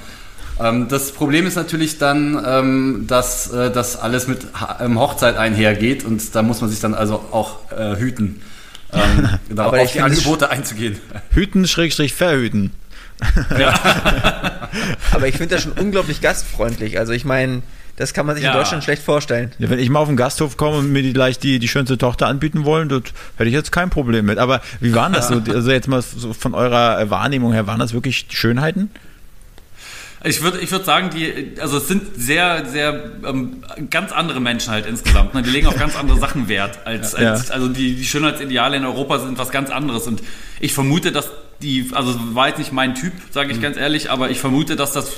Ähm, 0.60 0.88
das 0.88 1.12
Problem 1.12 1.46
ist 1.46 1.54
natürlich 1.54 1.98
dann, 1.98 2.42
ähm, 2.46 3.04
dass 3.06 3.50
äh, 3.52 3.70
das 3.70 3.96
alles 3.96 4.26
mit 4.26 4.40
ha 4.54 4.78
ähm, 4.80 4.98
Hochzeit 4.98 5.36
einhergeht 5.36 6.04
und 6.04 6.34
da 6.34 6.42
muss 6.42 6.60
man 6.60 6.68
sich 6.70 6.80
dann 6.80 6.94
also 6.94 7.14
auch 7.30 7.70
äh, 7.72 7.96
hüten, 7.96 8.40
ähm, 8.92 9.28
da 9.50 9.66
Aber 9.66 9.78
auf 9.80 9.86
ich 9.86 9.92
die 9.92 10.00
Angebote 10.00 10.50
einzugehen. 10.50 10.98
Hüten, 11.30 11.66
Schrägstrich, 11.66 12.14
verhüten. 12.14 12.72
Aber 15.12 15.28
ich 15.28 15.36
finde 15.36 15.54
das 15.54 15.62
schon 15.64 15.72
unglaublich 15.72 16.20
gastfreundlich. 16.20 16.98
Also 16.98 17.12
ich 17.12 17.24
meine, 17.24 17.62
das 17.96 18.12
kann 18.12 18.26
man 18.26 18.34
sich 18.36 18.44
Ja. 18.44 18.52
in 18.52 18.58
Deutschland 18.58 18.84
schlecht 18.84 19.02
vorstellen. 19.02 19.52
Ja, 19.58 19.70
wenn 19.70 19.78
ich 19.78 19.88
mal 19.88 20.00
auf 20.00 20.08
den 20.08 20.16
Gasthof 20.16 20.56
komme 20.56 20.78
und 20.78 20.92
mir 20.92 21.02
die, 21.02 21.12
gleich 21.12 21.38
die, 21.38 21.58
die 21.58 21.68
schönste 21.68 21.96
Tochter 21.96 22.26
anbieten 22.26 22.64
wollen, 22.64 22.88
das 22.88 23.02
hätte 23.36 23.48
ich 23.48 23.54
jetzt 23.54 23.72
kein 23.72 23.88
Problem 23.90 24.26
mit. 24.26 24.38
Aber 24.38 24.60
wie 24.80 24.94
waren 24.94 25.12
das 25.12 25.28
so? 25.28 25.40
Also 25.52 25.70
jetzt 25.70 25.88
mal 25.88 26.02
so 26.02 26.32
von 26.34 26.54
eurer 26.54 27.08
Wahrnehmung 27.10 27.52
her, 27.52 27.66
waren 27.66 27.78
das 27.80 27.94
wirklich 27.94 28.26
Schönheiten? 28.30 28.90
Ich 30.24 30.42
würde 30.42 30.58
ich 30.60 30.70
würd 30.72 30.84
sagen, 30.84 31.10
die, 31.10 31.60
also 31.60 31.76
es 31.76 31.88
sind 31.88 32.02
sehr, 32.16 32.64
sehr 32.66 33.02
ähm, 33.24 33.62
ganz 33.90 34.12
andere 34.12 34.40
Menschen 34.40 34.72
halt 34.72 34.86
insgesamt. 34.86 35.34
Ne? 35.34 35.42
Die 35.42 35.50
legen 35.50 35.66
auf 35.66 35.76
ganz 35.78 35.94
andere 35.96 36.18
Sachen 36.18 36.48
Wert. 36.48 36.78
Als, 36.86 37.12
Ja. 37.12 37.32
als, 37.32 37.50
also 37.50 37.68
die, 37.68 37.94
die 37.94 38.04
Schönheitsideale 38.04 38.76
in 38.76 38.84
Europa 38.84 39.18
sind 39.18 39.38
was 39.38 39.50
ganz 39.50 39.70
anderes. 39.70 40.06
Und 40.06 40.22
ich 40.58 40.72
vermute, 40.72 41.12
dass 41.12 41.30
die, 41.62 41.90
also 41.92 42.14
war 42.34 42.48
jetzt 42.48 42.58
nicht 42.58 42.72
mein 42.72 42.94
Typ, 42.94 43.12
sage 43.30 43.52
ich 43.52 43.60
ganz 43.60 43.76
ehrlich, 43.76 44.10
aber 44.10 44.30
ich 44.30 44.40
vermute, 44.40 44.74
dass 44.76 44.92
das 44.92 45.10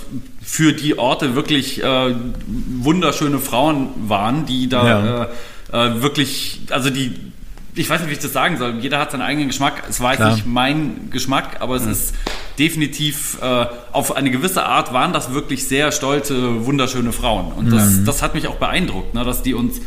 für 0.45 0.73
die 0.73 0.99
Orte 0.99 1.35
wirklich 1.35 1.83
äh, 1.83 2.15
wunderschöne 2.47 3.39
Frauen 3.39 3.89
waren, 4.09 4.47
die 4.47 4.69
da 4.69 4.87
Ja. 4.89 5.29
äh, 5.73 5.87
äh, 5.97 6.03
wirklich, 6.03 6.61
also 6.71 6.91
die 6.91 7.15
ich 7.75 7.89
weiß 7.89 8.01
nicht, 8.01 8.11
wie 8.11 8.15
ich 8.15 8.19
das 8.19 8.33
sagen 8.33 8.57
soll. 8.59 8.75
Jeder 8.81 8.99
hat 8.99 9.13
seinen 9.13 9.23
eigenen 9.23 9.47
Geschmack. 9.49 9.85
Es 9.89 10.01
war 10.01 10.13
jetzt 10.13 10.35
nicht 10.35 10.47
mein 10.47 11.11
Geschmack, 11.13 11.59
aber 11.61 11.77
es 11.77 11.87
ist 11.87 12.13
definitiv 12.59 13.39
äh, 13.41 13.67
auf 13.93 14.17
eine 14.17 14.31
gewisse 14.31 14.65
Art 14.65 14.93
waren 14.93 15.13
das 15.13 15.33
wirklich 15.33 15.69
sehr 15.69 15.93
stolze, 15.93 16.67
wunderschöne 16.67 17.13
Frauen. 17.13 17.53
Und 17.53 17.73
das, 17.73 18.05
das 18.05 18.23
hat 18.23 18.35
mich 18.35 18.49
auch 18.49 18.57
beeindruckt, 18.57 19.15
ne, 19.15 19.25
dass 19.25 19.43
die 19.43 19.55
uns 19.55 19.79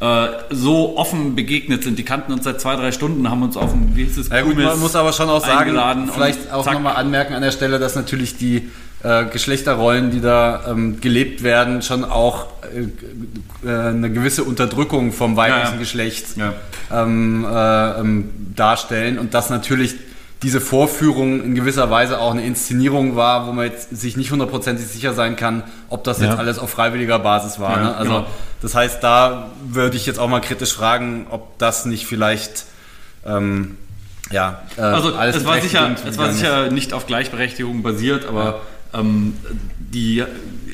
äh, 0.00 0.26
so 0.50 0.96
offen 0.96 1.34
begegnet 1.34 1.84
sind. 1.84 1.98
Die 1.98 2.02
kannten 2.04 2.32
uns 2.32 2.44
seit 2.44 2.60
zwei, 2.60 2.76
drei 2.76 2.92
Stunden, 2.92 3.30
haben 3.30 3.42
uns 3.42 3.56
auf 3.56 3.72
dem, 3.72 3.94
wie 3.94 4.04
hieß 4.04 4.18
es, 4.18 4.28
Ja 4.28 4.42
gut, 4.42 4.56
man 4.56 4.80
muss 4.80 4.96
aber 4.96 5.12
schon 5.12 5.28
auch 5.28 5.44
sagen, 5.44 6.10
vielleicht 6.12 6.52
auch 6.52 6.66
nochmal 6.66 6.96
anmerken 6.96 7.34
an 7.34 7.42
der 7.42 7.52
Stelle, 7.52 7.78
dass 7.78 7.94
natürlich 7.94 8.36
die 8.36 8.70
äh, 9.02 9.26
Geschlechterrollen, 9.26 10.10
die 10.10 10.20
da 10.20 10.62
ähm, 10.68 11.00
gelebt 11.00 11.42
werden, 11.42 11.82
schon 11.82 12.04
auch 12.04 12.46
äh, 12.74 13.68
äh, 13.68 13.88
eine 13.90 14.10
gewisse 14.10 14.44
Unterdrückung 14.44 15.12
vom 15.12 15.36
weiblichen 15.36 15.66
Ja, 15.66 15.72
ja. 15.72 15.78
Geschlecht 15.78 16.24
Ja. 16.36 16.54
ähm, 16.90 17.44
äh, 17.44 18.00
ähm, 18.00 18.30
darstellen 18.56 19.18
und 19.18 19.34
dass 19.34 19.50
natürlich 19.50 19.94
diese 20.44 20.60
Vorführung 20.60 21.42
in 21.42 21.54
gewisser 21.54 21.90
Weise 21.90 22.20
auch 22.20 22.30
eine 22.32 22.44
Inszenierung 22.44 23.16
war, 23.16 23.46
wo 23.46 23.52
man 23.52 23.64
jetzt 23.64 23.96
sich 23.96 24.16
nicht 24.18 24.30
hundertprozentig 24.30 24.86
sicher 24.86 25.14
sein 25.14 25.36
kann, 25.36 25.62
ob 25.88 26.04
das 26.04 26.20
Ja. 26.20 26.26
jetzt 26.26 26.38
alles 26.38 26.58
auf 26.58 26.68
freiwilliger 26.68 27.18
Basis 27.18 27.58
war. 27.58 27.78
Ja, 27.78 27.82
ne? 27.82 27.96
Also 27.96 28.12
genau. 28.12 28.26
das 28.60 28.74
heißt, 28.74 29.02
da 29.02 29.50
würde 29.66 29.96
ich 29.96 30.04
jetzt 30.04 30.18
auch 30.18 30.28
mal 30.28 30.40
kritisch 30.40 30.74
fragen, 30.74 31.26
ob 31.30 31.58
das 31.58 31.86
nicht 31.86 32.06
vielleicht 32.06 32.66
ähm, 33.26 33.78
ja, 34.30 34.62
äh, 34.76 34.82
Also 34.82 35.10
es 35.10 35.44
war, 35.46 35.60
sicher, 35.60 35.96
es 36.06 36.18
war 36.18 36.30
sicher 36.30 36.70
nicht 36.70 36.92
auf 36.92 37.06
Gleichberechtigung 37.06 37.82
basiert, 37.82 38.26
aber 38.26 38.60
ähm, 38.92 39.34
die 39.78 40.24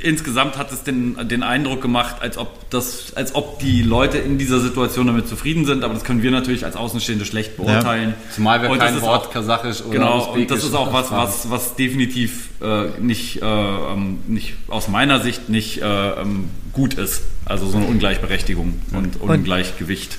insgesamt 0.02 0.56
hat 0.58 0.72
es 0.72 0.82
den, 0.82 1.28
den 1.28 1.42
Eindruck 1.42 1.80
gemacht, 1.82 2.16
als 2.20 2.36
ob 2.38 2.68
das, 2.70 3.12
als 3.14 3.34
ob 3.34 3.58
die 3.58 3.82
Leute 3.82 4.18
in 4.18 4.38
dieser 4.38 4.60
Situation 4.60 5.06
damit 5.06 5.28
zufrieden 5.28 5.64
sind, 5.66 5.84
aber 5.84 5.94
das 5.94 6.04
können 6.04 6.22
wir 6.22 6.30
natürlich 6.30 6.64
als 6.64 6.76
Außenstehende 6.76 7.24
schlecht 7.24 7.56
beurteilen. 7.56 8.14
Zumal 8.34 8.62
wir 8.62 8.70
Und 8.70 8.78
das 8.78 8.86
kein 8.88 8.96
ist 8.96 9.02
Wort 9.02 9.26
auch- 9.26 9.30
Kasachisch 9.32 9.82
oder 9.82 9.90
Genau, 9.90 10.14
und 10.14 10.28
Usbekisch 10.30 10.48
das 10.48 10.64
ist 10.64 10.74
auch 10.74 10.92
was, 10.92 11.10
was, 11.10 11.50
was 11.50 11.76
definitiv 11.76 12.48
äh, 12.62 12.88
nicht, 13.00 13.42
äh, 13.42 13.44
ähm, 13.46 14.18
nicht 14.26 14.54
aus 14.68 14.88
meiner 14.88 15.20
Sicht 15.20 15.48
nicht 15.48 15.82
äh, 15.82 15.84
ähm, 16.20 16.48
gut 16.72 16.94
ist. 16.94 17.22
Also 17.44 17.66
so 17.68 17.76
eine 17.78 17.86
Ungleichberechtigung 17.86 18.80
und 18.92 19.20
Ungleichgewicht. 19.20 20.18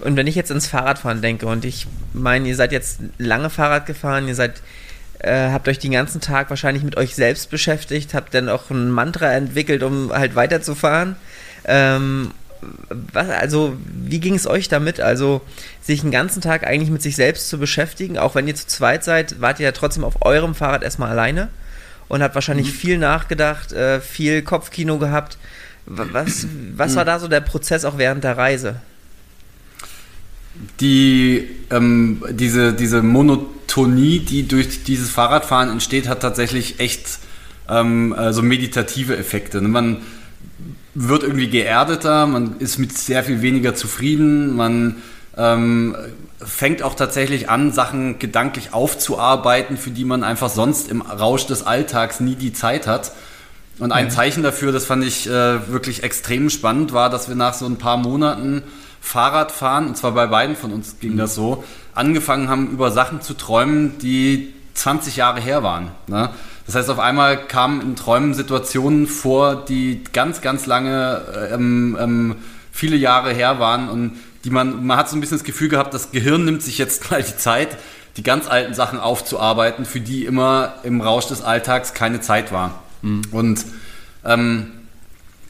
Und 0.00 0.16
wenn 0.16 0.26
ich 0.28 0.34
jetzt 0.36 0.50
ins 0.50 0.66
Fahrradfahren 0.68 1.22
denke 1.22 1.46
und 1.46 1.64
ich 1.64 1.86
meine, 2.12 2.48
ihr 2.48 2.54
seid 2.56 2.70
jetzt 2.72 3.00
lange 3.18 3.50
Fahrrad 3.50 3.86
gefahren, 3.86 4.28
ihr 4.28 4.34
seid, 4.36 4.62
äh, 5.20 5.50
habt 5.50 5.68
euch 5.68 5.78
den 5.78 5.92
ganzen 5.92 6.20
Tag 6.20 6.50
wahrscheinlich 6.50 6.82
mit 6.84 6.96
euch 6.96 7.14
selbst 7.14 7.50
beschäftigt, 7.50 8.14
habt 8.14 8.34
dann 8.34 8.48
auch 8.48 8.70
ein 8.70 8.90
Mantra 8.90 9.32
entwickelt, 9.32 9.82
um 9.82 10.12
halt 10.12 10.34
weiterzufahren. 10.34 11.16
Ähm, 11.64 12.30
was, 13.12 13.28
also, 13.28 13.76
wie 13.86 14.18
ging 14.20 14.34
es 14.34 14.46
euch 14.46 14.68
damit? 14.68 15.00
Also, 15.00 15.40
sich 15.80 16.00
den 16.00 16.10
ganzen 16.10 16.40
Tag 16.40 16.66
eigentlich 16.66 16.90
mit 16.90 17.02
sich 17.02 17.14
selbst 17.16 17.48
zu 17.48 17.58
beschäftigen, 17.58 18.18
auch 18.18 18.34
wenn 18.34 18.48
ihr 18.48 18.54
zu 18.56 18.66
zweit 18.66 19.04
seid, 19.04 19.40
wart 19.40 19.60
ihr 19.60 19.64
ja 19.66 19.72
trotzdem 19.72 20.04
auf 20.04 20.22
eurem 20.22 20.54
Fahrrad 20.54 20.82
erstmal 20.82 21.10
alleine 21.10 21.48
und 22.08 22.22
habt 22.22 22.34
wahrscheinlich 22.34 22.72
viel 22.72 22.98
nachgedacht, 22.98 23.72
äh, 23.72 24.00
viel 24.00 24.42
Kopfkino 24.42 24.98
gehabt. 24.98 25.38
Wa- 25.86 26.06
Was, 26.12 26.46
was 26.74 26.96
war 26.96 27.04
da 27.04 27.18
so 27.20 27.28
der 27.28 27.40
Prozess 27.42 27.84
auch 27.84 27.96
während 27.98 28.24
der 28.24 28.36
Reise? 28.36 28.76
Die, 30.80 31.48
ähm, 31.70 32.22
diese, 32.30 32.72
diese 32.72 33.02
Monotonie, 33.02 34.20
die 34.20 34.46
durch 34.48 34.84
dieses 34.84 35.10
Fahrradfahren 35.10 35.70
entsteht, 35.70 36.08
hat 36.08 36.20
tatsächlich 36.20 36.80
echt 36.80 37.18
ähm, 37.68 38.14
also 38.16 38.42
meditative 38.42 39.16
Effekte. 39.16 39.60
ne? 39.60 39.68
Man 39.68 39.98
wird 40.94 41.22
irgendwie 41.22 41.48
geerdeter, 41.48 42.26
man 42.26 42.58
ist 42.58 42.78
mit 42.78 42.96
sehr 42.96 43.22
viel 43.22 43.42
weniger 43.42 43.74
zufrieden, 43.74 44.56
man 44.56 44.96
ähm, 45.36 45.94
fängt 46.40 46.82
auch 46.82 46.94
tatsächlich 46.94 47.48
an, 47.48 47.72
Sachen 47.72 48.18
gedanklich 48.18 48.72
aufzuarbeiten, 48.72 49.76
für 49.76 49.90
die 49.90 50.04
man 50.04 50.24
einfach 50.24 50.50
sonst 50.50 50.90
im 50.90 51.00
Rausch 51.02 51.46
des 51.46 51.64
Alltags 51.64 52.20
nie 52.20 52.34
die 52.34 52.52
Zeit 52.52 52.86
hat. 52.86 53.12
Und 53.78 53.92
ein 53.92 54.10
Zeichen 54.10 54.42
dafür, 54.42 54.72
das 54.72 54.86
fand 54.86 55.04
ich 55.04 55.28
äh, 55.28 55.70
wirklich 55.70 56.02
extrem 56.02 56.50
spannend, 56.50 56.92
war, 56.92 57.10
dass 57.10 57.28
wir 57.28 57.36
nach 57.36 57.54
so 57.54 57.64
ein 57.66 57.76
paar 57.76 57.96
Monaten 57.96 58.64
Fahrradfahren, 59.08 59.86
und 59.86 59.96
zwar 59.96 60.12
bei 60.12 60.26
beiden 60.26 60.54
von 60.54 60.70
uns 60.70 61.00
ging 61.00 61.16
das 61.16 61.34
so, 61.34 61.64
angefangen 61.94 62.50
haben, 62.50 62.70
über 62.70 62.90
Sachen 62.90 63.22
zu 63.22 63.32
träumen, 63.32 63.96
die 63.98 64.52
20 64.74 65.16
Jahre 65.16 65.40
her 65.40 65.62
waren. 65.62 65.90
Ne? 66.08 66.28
Das 66.66 66.74
heißt, 66.74 66.90
auf 66.90 66.98
einmal 66.98 67.46
kamen 67.46 67.80
in 67.80 67.96
Träumen 67.96 68.34
Situationen 68.34 69.06
vor, 69.06 69.64
die 69.64 70.04
ganz, 70.12 70.42
ganz 70.42 70.66
lange, 70.66 71.22
ähm, 71.50 71.96
ähm, 71.98 72.36
viele 72.70 72.96
Jahre 72.96 73.32
her 73.32 73.58
waren 73.58 73.88
und 73.88 74.18
die 74.44 74.50
man, 74.50 74.84
man 74.86 74.98
hat 74.98 75.08
so 75.08 75.16
ein 75.16 75.20
bisschen 75.20 75.38
das 75.38 75.44
Gefühl 75.44 75.70
gehabt, 75.70 75.94
das 75.94 76.10
Gehirn 76.10 76.44
nimmt 76.44 76.62
sich 76.62 76.76
jetzt 76.76 77.10
mal 77.10 77.22
die 77.22 77.36
Zeit, 77.36 77.78
die 78.18 78.22
ganz 78.22 78.46
alten 78.46 78.74
Sachen 78.74 79.00
aufzuarbeiten, 79.00 79.86
für 79.86 80.00
die 80.00 80.26
immer 80.26 80.74
im 80.82 81.00
Rausch 81.00 81.28
des 81.28 81.40
Alltags 81.40 81.94
keine 81.94 82.20
Zeit 82.20 82.52
war. 82.52 82.82
Und 83.30 83.64
ähm, 84.24 84.72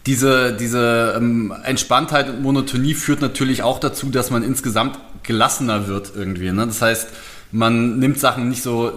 diese, 0.07 0.55
diese 0.55 1.15
ähm, 1.17 1.53
Entspanntheit 1.65 2.29
und 2.29 2.43
Monotonie 2.43 2.95
führt 2.95 3.21
natürlich 3.21 3.63
auch 3.63 3.79
dazu, 3.79 4.11
dass 4.11 4.31
man 4.31 4.43
insgesamt 4.43 4.99
gelassener 5.23 5.87
wird 5.89 6.13
irgendwie. 6.17 6.51
Ne? 6.51 6.67
Das 6.67 6.81
heißt, 6.81 7.09
man 7.53 7.99
nimmt 7.99 8.19
Sachen 8.19 8.49
nicht 8.49 8.63
so 8.63 8.93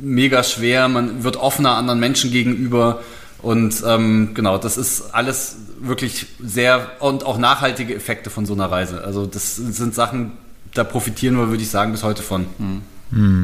mega 0.00 0.42
schwer, 0.42 0.88
man 0.88 1.24
wird 1.24 1.36
offener 1.36 1.76
anderen 1.76 2.00
Menschen 2.00 2.30
gegenüber 2.30 3.00
und 3.40 3.82
ähm, 3.86 4.34
genau, 4.34 4.58
das 4.58 4.76
ist 4.76 5.14
alles 5.14 5.56
wirklich 5.80 6.26
sehr 6.42 6.90
und 7.00 7.24
auch 7.24 7.38
nachhaltige 7.38 7.94
Effekte 7.94 8.30
von 8.30 8.46
so 8.46 8.54
einer 8.54 8.70
Reise. 8.70 9.04
Also 9.04 9.26
das 9.26 9.56
sind 9.56 9.94
Sachen, 9.94 10.32
da 10.74 10.84
profitieren 10.84 11.36
wir, 11.36 11.48
würde 11.48 11.62
ich 11.62 11.70
sagen, 11.70 11.92
bis 11.92 12.02
heute 12.02 12.22
von. 12.22 12.46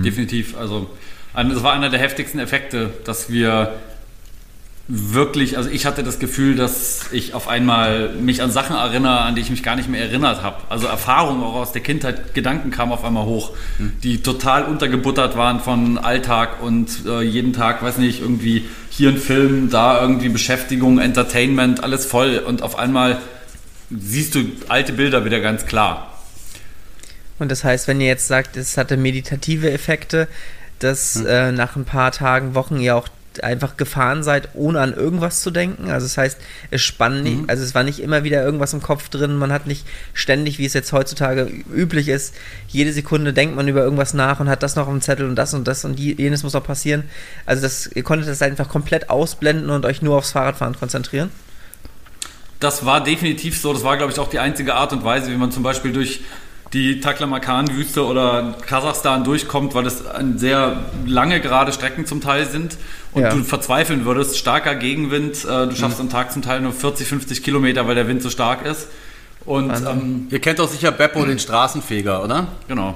Definitiv. 0.02 0.56
Also, 0.56 0.90
das 1.34 1.62
war 1.62 1.72
einer 1.72 1.88
der 1.88 2.00
heftigsten 2.00 2.38
Effekte, 2.38 2.90
dass 3.04 3.30
wir 3.30 3.72
wirklich, 4.86 5.56
also 5.56 5.70
ich 5.70 5.86
hatte 5.86 6.02
das 6.02 6.18
Gefühl, 6.18 6.56
dass 6.56 7.10
ich 7.10 7.32
auf 7.32 7.48
einmal 7.48 8.10
mich 8.10 8.42
an 8.42 8.50
Sachen 8.50 8.76
erinnere, 8.76 9.20
an 9.20 9.34
die 9.34 9.40
ich 9.40 9.48
mich 9.48 9.62
gar 9.62 9.76
nicht 9.76 9.88
mehr 9.88 10.02
erinnert 10.02 10.42
habe. 10.42 10.58
Also 10.68 10.86
Erfahrungen 10.86 11.42
auch 11.42 11.54
aus 11.54 11.72
der 11.72 11.80
Kindheit, 11.80 12.34
Gedanken 12.34 12.70
kamen 12.70 12.92
auf 12.92 13.02
einmal 13.02 13.24
hoch, 13.24 13.52
die 14.02 14.22
total 14.22 14.64
untergebuttert 14.64 15.36
waren 15.36 15.60
von 15.60 15.96
Alltag 15.96 16.62
und 16.62 17.06
äh, 17.06 17.22
jeden 17.22 17.54
Tag, 17.54 17.82
weiß 17.82 17.96
nicht, 17.96 18.20
irgendwie 18.20 18.68
hier 18.90 19.08
ein 19.08 19.16
Film, 19.16 19.70
da 19.70 20.02
irgendwie 20.02 20.28
Beschäftigung, 20.28 20.98
Entertainment, 20.98 21.82
alles 21.82 22.04
voll 22.04 22.42
und 22.46 22.60
auf 22.60 22.78
einmal 22.78 23.18
siehst 23.90 24.34
du 24.34 24.44
alte 24.68 24.92
Bilder 24.92 25.24
wieder 25.24 25.40
ganz 25.40 25.64
klar. 25.64 26.10
Und 27.38 27.50
das 27.50 27.64
heißt, 27.64 27.88
wenn 27.88 28.00
ihr 28.02 28.06
jetzt 28.06 28.28
sagt, 28.28 28.56
es 28.58 28.76
hatte 28.76 28.98
meditative 28.98 29.70
Effekte, 29.70 30.28
dass 30.78 31.16
äh, 31.16 31.52
nach 31.52 31.74
ein 31.74 31.86
paar 31.86 32.12
Tagen, 32.12 32.54
Wochen 32.54 32.78
ihr 32.78 32.96
auch 32.96 33.08
einfach 33.42 33.76
gefahren 33.76 34.22
seid, 34.22 34.50
ohne 34.54 34.80
an 34.80 34.94
irgendwas 34.94 35.40
zu 35.40 35.50
denken. 35.50 35.90
Also 35.90 36.06
das 36.06 36.16
heißt, 36.16 36.38
es 36.70 36.82
spann 36.82 37.22
nicht, 37.22 37.48
also 37.48 37.62
es 37.62 37.74
war 37.74 37.82
nicht 37.82 38.00
immer 38.00 38.22
wieder 38.22 38.44
irgendwas 38.44 38.72
im 38.72 38.82
Kopf 38.82 39.08
drin, 39.08 39.36
man 39.36 39.52
hat 39.52 39.66
nicht 39.66 39.86
ständig, 40.12 40.58
wie 40.58 40.66
es 40.66 40.74
jetzt 40.74 40.92
heutzutage 40.92 41.50
üblich 41.74 42.08
ist, 42.08 42.34
jede 42.68 42.92
Sekunde 42.92 43.32
denkt 43.32 43.56
man 43.56 43.66
über 43.66 43.82
irgendwas 43.82 44.14
nach 44.14 44.40
und 44.40 44.48
hat 44.48 44.62
das 44.62 44.76
noch 44.76 44.86
auf 44.86 44.92
dem 44.92 45.00
Zettel 45.00 45.26
und 45.26 45.36
das 45.36 45.54
und 45.54 45.66
das 45.66 45.84
und 45.84 45.98
die, 45.98 46.14
jenes 46.14 46.42
muss 46.42 46.52
noch 46.52 46.64
passieren. 46.64 47.04
Also 47.46 47.62
das, 47.62 47.90
ihr 47.94 48.02
konntet 48.02 48.28
das 48.28 48.42
einfach 48.42 48.68
komplett 48.68 49.10
ausblenden 49.10 49.70
und 49.70 49.84
euch 49.84 50.02
nur 50.02 50.16
aufs 50.16 50.32
Fahrradfahren 50.32 50.76
konzentrieren. 50.76 51.30
Das 52.60 52.86
war 52.86 53.02
definitiv 53.02 53.60
so. 53.60 53.72
Das 53.72 53.84
war, 53.84 53.96
glaube 53.96 54.12
ich, 54.12 54.18
auch 54.18 54.30
die 54.30 54.38
einzige 54.38 54.74
Art 54.74 54.92
und 54.92 55.04
Weise, 55.04 55.30
wie 55.30 55.36
man 55.36 55.50
zum 55.50 55.62
Beispiel 55.62 55.92
durch 55.92 56.20
die 56.74 57.00
Taklamakan-Wüste 57.00 58.04
oder 58.04 58.54
Kasachstan 58.66 59.24
durchkommt, 59.24 59.74
weil 59.74 59.86
es 59.86 60.04
ein 60.06 60.36
sehr 60.38 60.76
lange 61.06 61.40
gerade 61.40 61.72
Strecken 61.72 62.04
zum 62.04 62.20
Teil 62.20 62.46
sind 62.46 62.76
und 63.12 63.22
Ja. 63.22 63.30
du 63.30 63.42
verzweifeln 63.44 64.04
würdest. 64.04 64.36
Starker 64.36 64.74
Gegenwind. 64.74 65.44
Äh, 65.44 65.68
du 65.68 65.76
schaffst 65.76 66.00
am 66.00 66.10
Tag 66.10 66.32
zum 66.32 66.42
Teil 66.42 66.60
nur 66.60 66.72
40, 66.72 67.06
50 67.06 67.42
Kilometer, 67.42 67.86
weil 67.86 67.94
der 67.94 68.08
Wind 68.08 68.22
so 68.22 68.28
stark 68.28 68.66
ist. 68.66 68.88
Und 69.46 69.70
ähm, 69.70 70.26
Ihr 70.30 70.40
kennt 70.40 70.58
doch 70.58 70.68
sicher 70.68 70.90
Beppo, 70.90 71.24
den 71.24 71.38
Straßenfeger, 71.38 72.22
oder? 72.24 72.48
genau, 72.66 72.94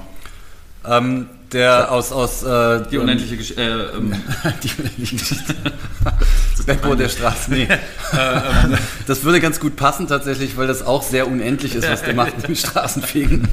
Ähm, 0.87 1.27
der 1.53 1.91
aus, 1.93 2.13
aus 2.13 2.43
äh, 2.43 2.83
die 2.91 2.99
unendliche 2.99 3.37
Gesch 3.37 3.53
äh, 3.53 3.63
ähm, 3.63 4.13
Die 4.63 4.71
unendliche 4.79 5.17
Geschichte. 5.17 5.55
Beppo 6.67 6.95
der 6.95 7.09
Straße. 7.09 7.51
Nee. 7.51 7.67
das 9.07 9.25
würde 9.25 9.41
ganz 9.41 9.59
gut 9.59 9.77
passen 9.77 10.07
tatsächlich, 10.07 10.59
weil 10.59 10.67
das 10.67 10.85
auch 10.85 11.03
sehr 11.03 11.27
unendlich 11.27 11.75
ist, 11.75 11.89
was 11.89 12.03
der 12.03 12.15
macht 12.15 12.37
mit 12.37 12.47
dem 12.47 12.57
Straßenfegen. 12.57 13.49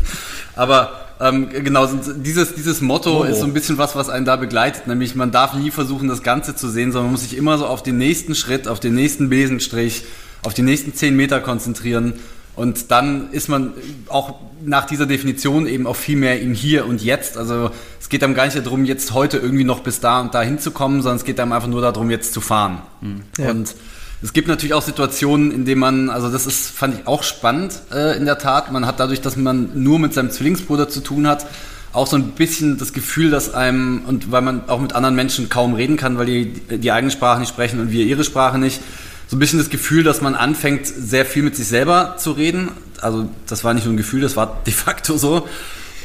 Aber 0.57 1.05
ähm, 1.19 1.49
genau, 1.49 1.87
dieses, 1.87 2.55
dieses 2.55 2.81
Motto 2.81 3.21
Oh. 3.21 3.23
ist 3.23 3.39
so 3.39 3.45
ein 3.45 3.53
bisschen 3.53 3.77
was, 3.77 3.95
was 3.95 4.09
einen 4.09 4.25
da 4.25 4.35
begleitet. 4.35 4.87
Nämlich 4.87 5.15
man 5.15 5.31
darf 5.31 5.53
nie 5.53 5.71
versuchen, 5.71 6.09
das 6.09 6.23
Ganze 6.23 6.55
zu 6.55 6.69
sehen, 6.69 6.91
sondern 6.91 7.05
man 7.05 7.11
muss 7.13 7.21
sich 7.21 7.37
immer 7.37 7.57
so 7.57 7.65
auf 7.65 7.83
den 7.83 7.97
nächsten 7.97 8.35
Schritt, 8.35 8.67
auf 8.67 8.79
den 8.79 8.95
nächsten 8.95 9.29
Besenstrich, 9.29 10.03
auf 10.43 10.53
die 10.53 10.61
nächsten 10.61 10.93
zehn 10.93 11.15
Meter 11.15 11.39
konzentrieren. 11.39 12.13
Und 12.55 12.91
dann 12.91 13.31
ist 13.31 13.49
man 13.49 13.73
auch 14.07 14.35
nach 14.63 14.85
dieser 14.85 15.05
Definition 15.05 15.67
eben 15.67 15.87
auch 15.87 15.95
viel 15.95 16.17
mehr 16.17 16.41
im 16.41 16.53
Hier 16.53 16.85
und 16.85 17.01
Jetzt. 17.01 17.37
Also 17.37 17.71
es 17.99 18.09
geht 18.09 18.23
einem 18.23 18.33
gar 18.33 18.45
nicht 18.45 18.57
darum, 18.57 18.85
jetzt 18.85 19.13
heute 19.13 19.37
irgendwie 19.37 19.65
noch 19.65 19.81
bis 19.81 19.99
da 19.99 20.21
und 20.21 20.33
da 20.33 20.41
hinzukommen, 20.41 21.01
sondern 21.01 21.17
es 21.17 21.25
geht 21.25 21.39
einem 21.39 21.51
einfach 21.51 21.67
nur 21.67 21.81
darum, 21.81 22.09
jetzt 22.09 22.33
zu 22.33 22.41
fahren. 22.41 22.81
Ja. 23.37 23.51
Und 23.51 23.75
Es 24.21 24.33
gibt 24.33 24.47
natürlich 24.47 24.73
auch 24.73 24.81
Situationen, 24.81 25.51
in 25.51 25.65
denen 25.65 25.79
man, 25.79 26.09
also 26.09 26.31
das 26.31 26.47
ist, 26.47 26.71
fand 26.71 26.99
ich 26.99 27.07
auch 27.07 27.21
spannend 27.21 27.81
äh, 27.93 28.17
in 28.17 28.25
der 28.25 28.37
Tat. 28.39 28.71
Man 28.71 28.87
hat 28.87 28.99
dadurch, 28.99 29.21
dass 29.21 29.35
man 29.35 29.69
nur 29.75 29.99
mit 29.99 30.15
seinem 30.15 30.31
Zwillingsbruder 30.31 30.89
zu 30.89 31.01
tun 31.01 31.27
hat, 31.27 31.45
auch 31.93 32.07
so 32.07 32.15
ein 32.15 32.31
bisschen 32.31 32.77
das 32.77 32.91
Gefühl, 32.91 33.29
dass 33.29 33.53
einem, 33.53 34.01
und 34.07 34.31
weil 34.31 34.41
man 34.41 34.67
auch 34.67 34.81
mit 34.81 34.93
anderen 34.93 35.15
Menschen 35.15 35.49
kaum 35.49 35.75
reden 35.75 35.95
kann, 35.95 36.17
weil 36.17 36.25
die 36.25 36.53
die 36.77 36.91
eigene 36.91 37.11
Sprache 37.11 37.39
nicht 37.39 37.49
sprechen 37.49 37.79
und 37.79 37.91
wir 37.91 38.03
ihre 38.03 38.23
Sprache 38.23 38.57
nicht, 38.57 38.81
so 39.27 39.35
ein 39.35 39.39
bisschen 39.39 39.59
das 39.59 39.69
Gefühl, 39.69 40.03
dass 40.03 40.21
man 40.21 40.35
anfängt, 40.35 40.87
sehr 40.87 41.25
viel 41.25 41.43
mit 41.43 41.55
sich 41.55 41.67
selber 41.67 42.15
zu 42.17 42.31
reden. 42.31 42.71
Also 43.01 43.29
das 43.47 43.63
war 43.63 43.73
nicht 43.73 43.85
nur 43.85 43.93
ein 43.93 43.97
Gefühl, 43.97 44.21
das 44.21 44.35
war 44.35 44.61
de 44.65 44.73
facto 44.73 45.17
so. 45.17 45.47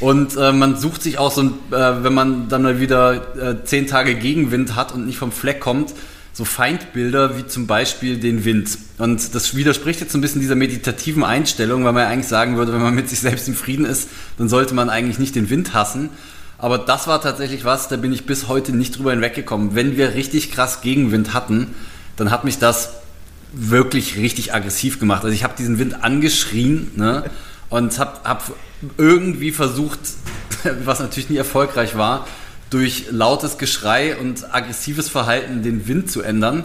Und 0.00 0.36
äh, 0.36 0.52
man 0.52 0.76
sucht 0.76 1.02
sich 1.02 1.18
auch 1.18 1.30
so, 1.30 1.42
ein, 1.42 1.52
äh, 1.70 2.02
wenn 2.04 2.14
man 2.14 2.48
dann 2.48 2.62
mal 2.62 2.80
wieder 2.80 3.36
äh, 3.36 3.64
zehn 3.64 3.86
Tage 3.86 4.14
Gegenwind 4.14 4.74
hat 4.74 4.94
und 4.94 5.04
nicht 5.06 5.18
vom 5.18 5.30
Fleck 5.30 5.60
kommt, 5.60 5.92
so 6.32 6.46
Feindbilder 6.46 7.36
wie 7.36 7.46
zum 7.46 7.66
Beispiel 7.66 8.18
den 8.18 8.46
Wind. 8.46 8.78
Und 8.96 9.34
das 9.34 9.54
widerspricht 9.54 10.00
jetzt 10.00 10.12
so 10.12 10.18
ein 10.18 10.22
bisschen 10.22 10.40
dieser 10.40 10.54
meditativen 10.54 11.22
Einstellung, 11.22 11.84
weil 11.84 11.92
man 11.92 12.04
ja 12.04 12.08
eigentlich 12.08 12.28
sagen 12.28 12.56
würde, 12.56 12.72
wenn 12.72 12.80
man 12.80 12.94
mit 12.94 13.10
sich 13.10 13.20
selbst 13.20 13.46
im 13.48 13.54
Frieden 13.54 13.84
ist, 13.84 14.08
dann 14.38 14.48
sollte 14.48 14.74
man 14.74 14.88
eigentlich 14.88 15.18
nicht 15.18 15.34
den 15.34 15.50
Wind 15.50 15.74
hassen. 15.74 16.08
Aber 16.56 16.78
das 16.78 17.06
war 17.06 17.20
tatsächlich 17.20 17.64
was, 17.64 17.88
da 17.88 17.96
bin 17.96 18.12
ich 18.12 18.24
bis 18.24 18.48
heute 18.48 18.72
nicht 18.72 18.96
drüber 18.96 19.10
hinweggekommen. 19.10 19.74
Wenn 19.74 19.96
wir 19.98 20.14
richtig 20.14 20.50
krass 20.50 20.80
Gegenwind 20.80 21.34
hatten, 21.34 21.74
dann 22.16 22.30
hat 22.30 22.44
mich 22.44 22.58
das 22.58 22.99
wirklich 23.52 24.16
richtig 24.16 24.54
aggressiv 24.54 25.00
gemacht. 25.00 25.24
Also 25.24 25.34
ich 25.34 25.44
habe 25.44 25.54
diesen 25.56 25.78
Wind 25.78 26.02
angeschrien 26.02 26.90
ne, 26.96 27.24
und 27.68 27.98
habe 27.98 28.20
hab 28.24 28.52
irgendwie 28.96 29.52
versucht, 29.52 29.98
was 30.84 31.00
natürlich 31.00 31.30
nie 31.30 31.36
erfolgreich 31.36 31.96
war, 31.96 32.26
durch 32.70 33.06
lautes 33.10 33.58
Geschrei 33.58 34.16
und 34.16 34.54
aggressives 34.54 35.08
Verhalten 35.08 35.62
den 35.62 35.88
Wind 35.88 36.10
zu 36.10 36.22
ändern. 36.22 36.64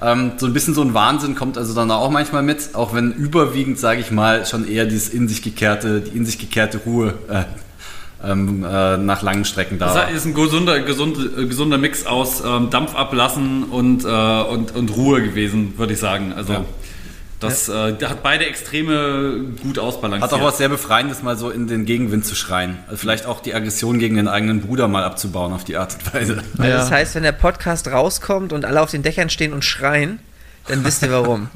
Ähm, 0.00 0.32
so 0.36 0.46
ein 0.46 0.52
bisschen 0.52 0.74
so 0.74 0.82
ein 0.82 0.92
Wahnsinn 0.92 1.34
kommt 1.34 1.56
also 1.56 1.74
dann 1.74 1.90
auch 1.90 2.10
manchmal 2.10 2.42
mit, 2.42 2.74
auch 2.74 2.92
wenn 2.94 3.12
überwiegend, 3.12 3.78
sage 3.78 4.00
ich 4.00 4.10
mal, 4.10 4.44
schon 4.44 4.68
eher 4.68 4.84
dieses 4.84 5.08
in 5.08 5.26
sich 5.26 5.40
gekehrte, 5.40 6.02
die 6.02 6.16
in 6.16 6.26
sich 6.26 6.38
gekehrte 6.38 6.78
Ruhe 6.78 7.14
äh, 7.30 7.44
ähm, 8.24 8.64
äh, 8.64 8.96
nach 8.96 9.22
langen 9.22 9.44
Strecken 9.44 9.78
da 9.78 9.92
Das 9.92 10.10
ist 10.12 10.24
ein 10.24 10.34
gesunder, 10.34 10.80
gesund, 10.80 11.18
äh, 11.38 11.46
gesunder 11.46 11.78
Mix 11.78 12.06
aus 12.06 12.42
ähm, 12.44 12.70
Dampf 12.70 12.94
ablassen 12.94 13.64
und, 13.64 14.04
äh, 14.04 14.08
und, 14.08 14.74
und 14.74 14.96
Ruhe 14.96 15.22
gewesen, 15.22 15.74
würde 15.76 15.92
ich 15.92 15.98
sagen. 16.00 16.32
Also 16.34 16.54
Ja. 16.54 16.64
das 17.40 17.68
äh, 17.68 17.92
der 17.92 18.08
hat 18.10 18.22
beide 18.22 18.46
Extreme 18.46 19.54
gut 19.62 19.78
ausbalanciert. 19.78 20.32
Hat 20.32 20.38
auch 20.40 20.44
was 20.44 20.56
sehr 20.58 20.68
Befreiendes, 20.70 21.22
mal 21.22 21.36
so 21.36 21.50
in 21.50 21.66
den 21.68 21.84
Gegenwind 21.84 22.24
zu 22.24 22.34
schreien. 22.34 22.78
Also 22.86 22.96
vielleicht 22.98 23.26
auch 23.26 23.40
die 23.40 23.54
Aggression 23.54 23.98
gegen 23.98 24.16
den 24.16 24.28
eigenen 24.28 24.62
Bruder 24.62 24.88
mal 24.88 25.04
abzubauen 25.04 25.52
auf 25.52 25.64
die 25.64 25.76
Art 25.76 25.94
und 25.94 26.14
Weise. 26.14 26.42
Also 26.58 26.62
Ja. 26.70 26.78
Das 26.78 26.90
heißt, 26.90 27.14
wenn 27.16 27.22
der 27.22 27.32
Podcast 27.32 27.88
rauskommt 27.88 28.52
und 28.54 28.64
alle 28.64 28.80
auf 28.80 28.90
den 28.90 29.02
Dächern 29.02 29.28
stehen 29.30 29.52
und 29.52 29.64
schreien, 29.64 30.18
dann 30.68 30.84
wisst 30.84 31.02
ihr 31.02 31.10
warum. 31.12 31.48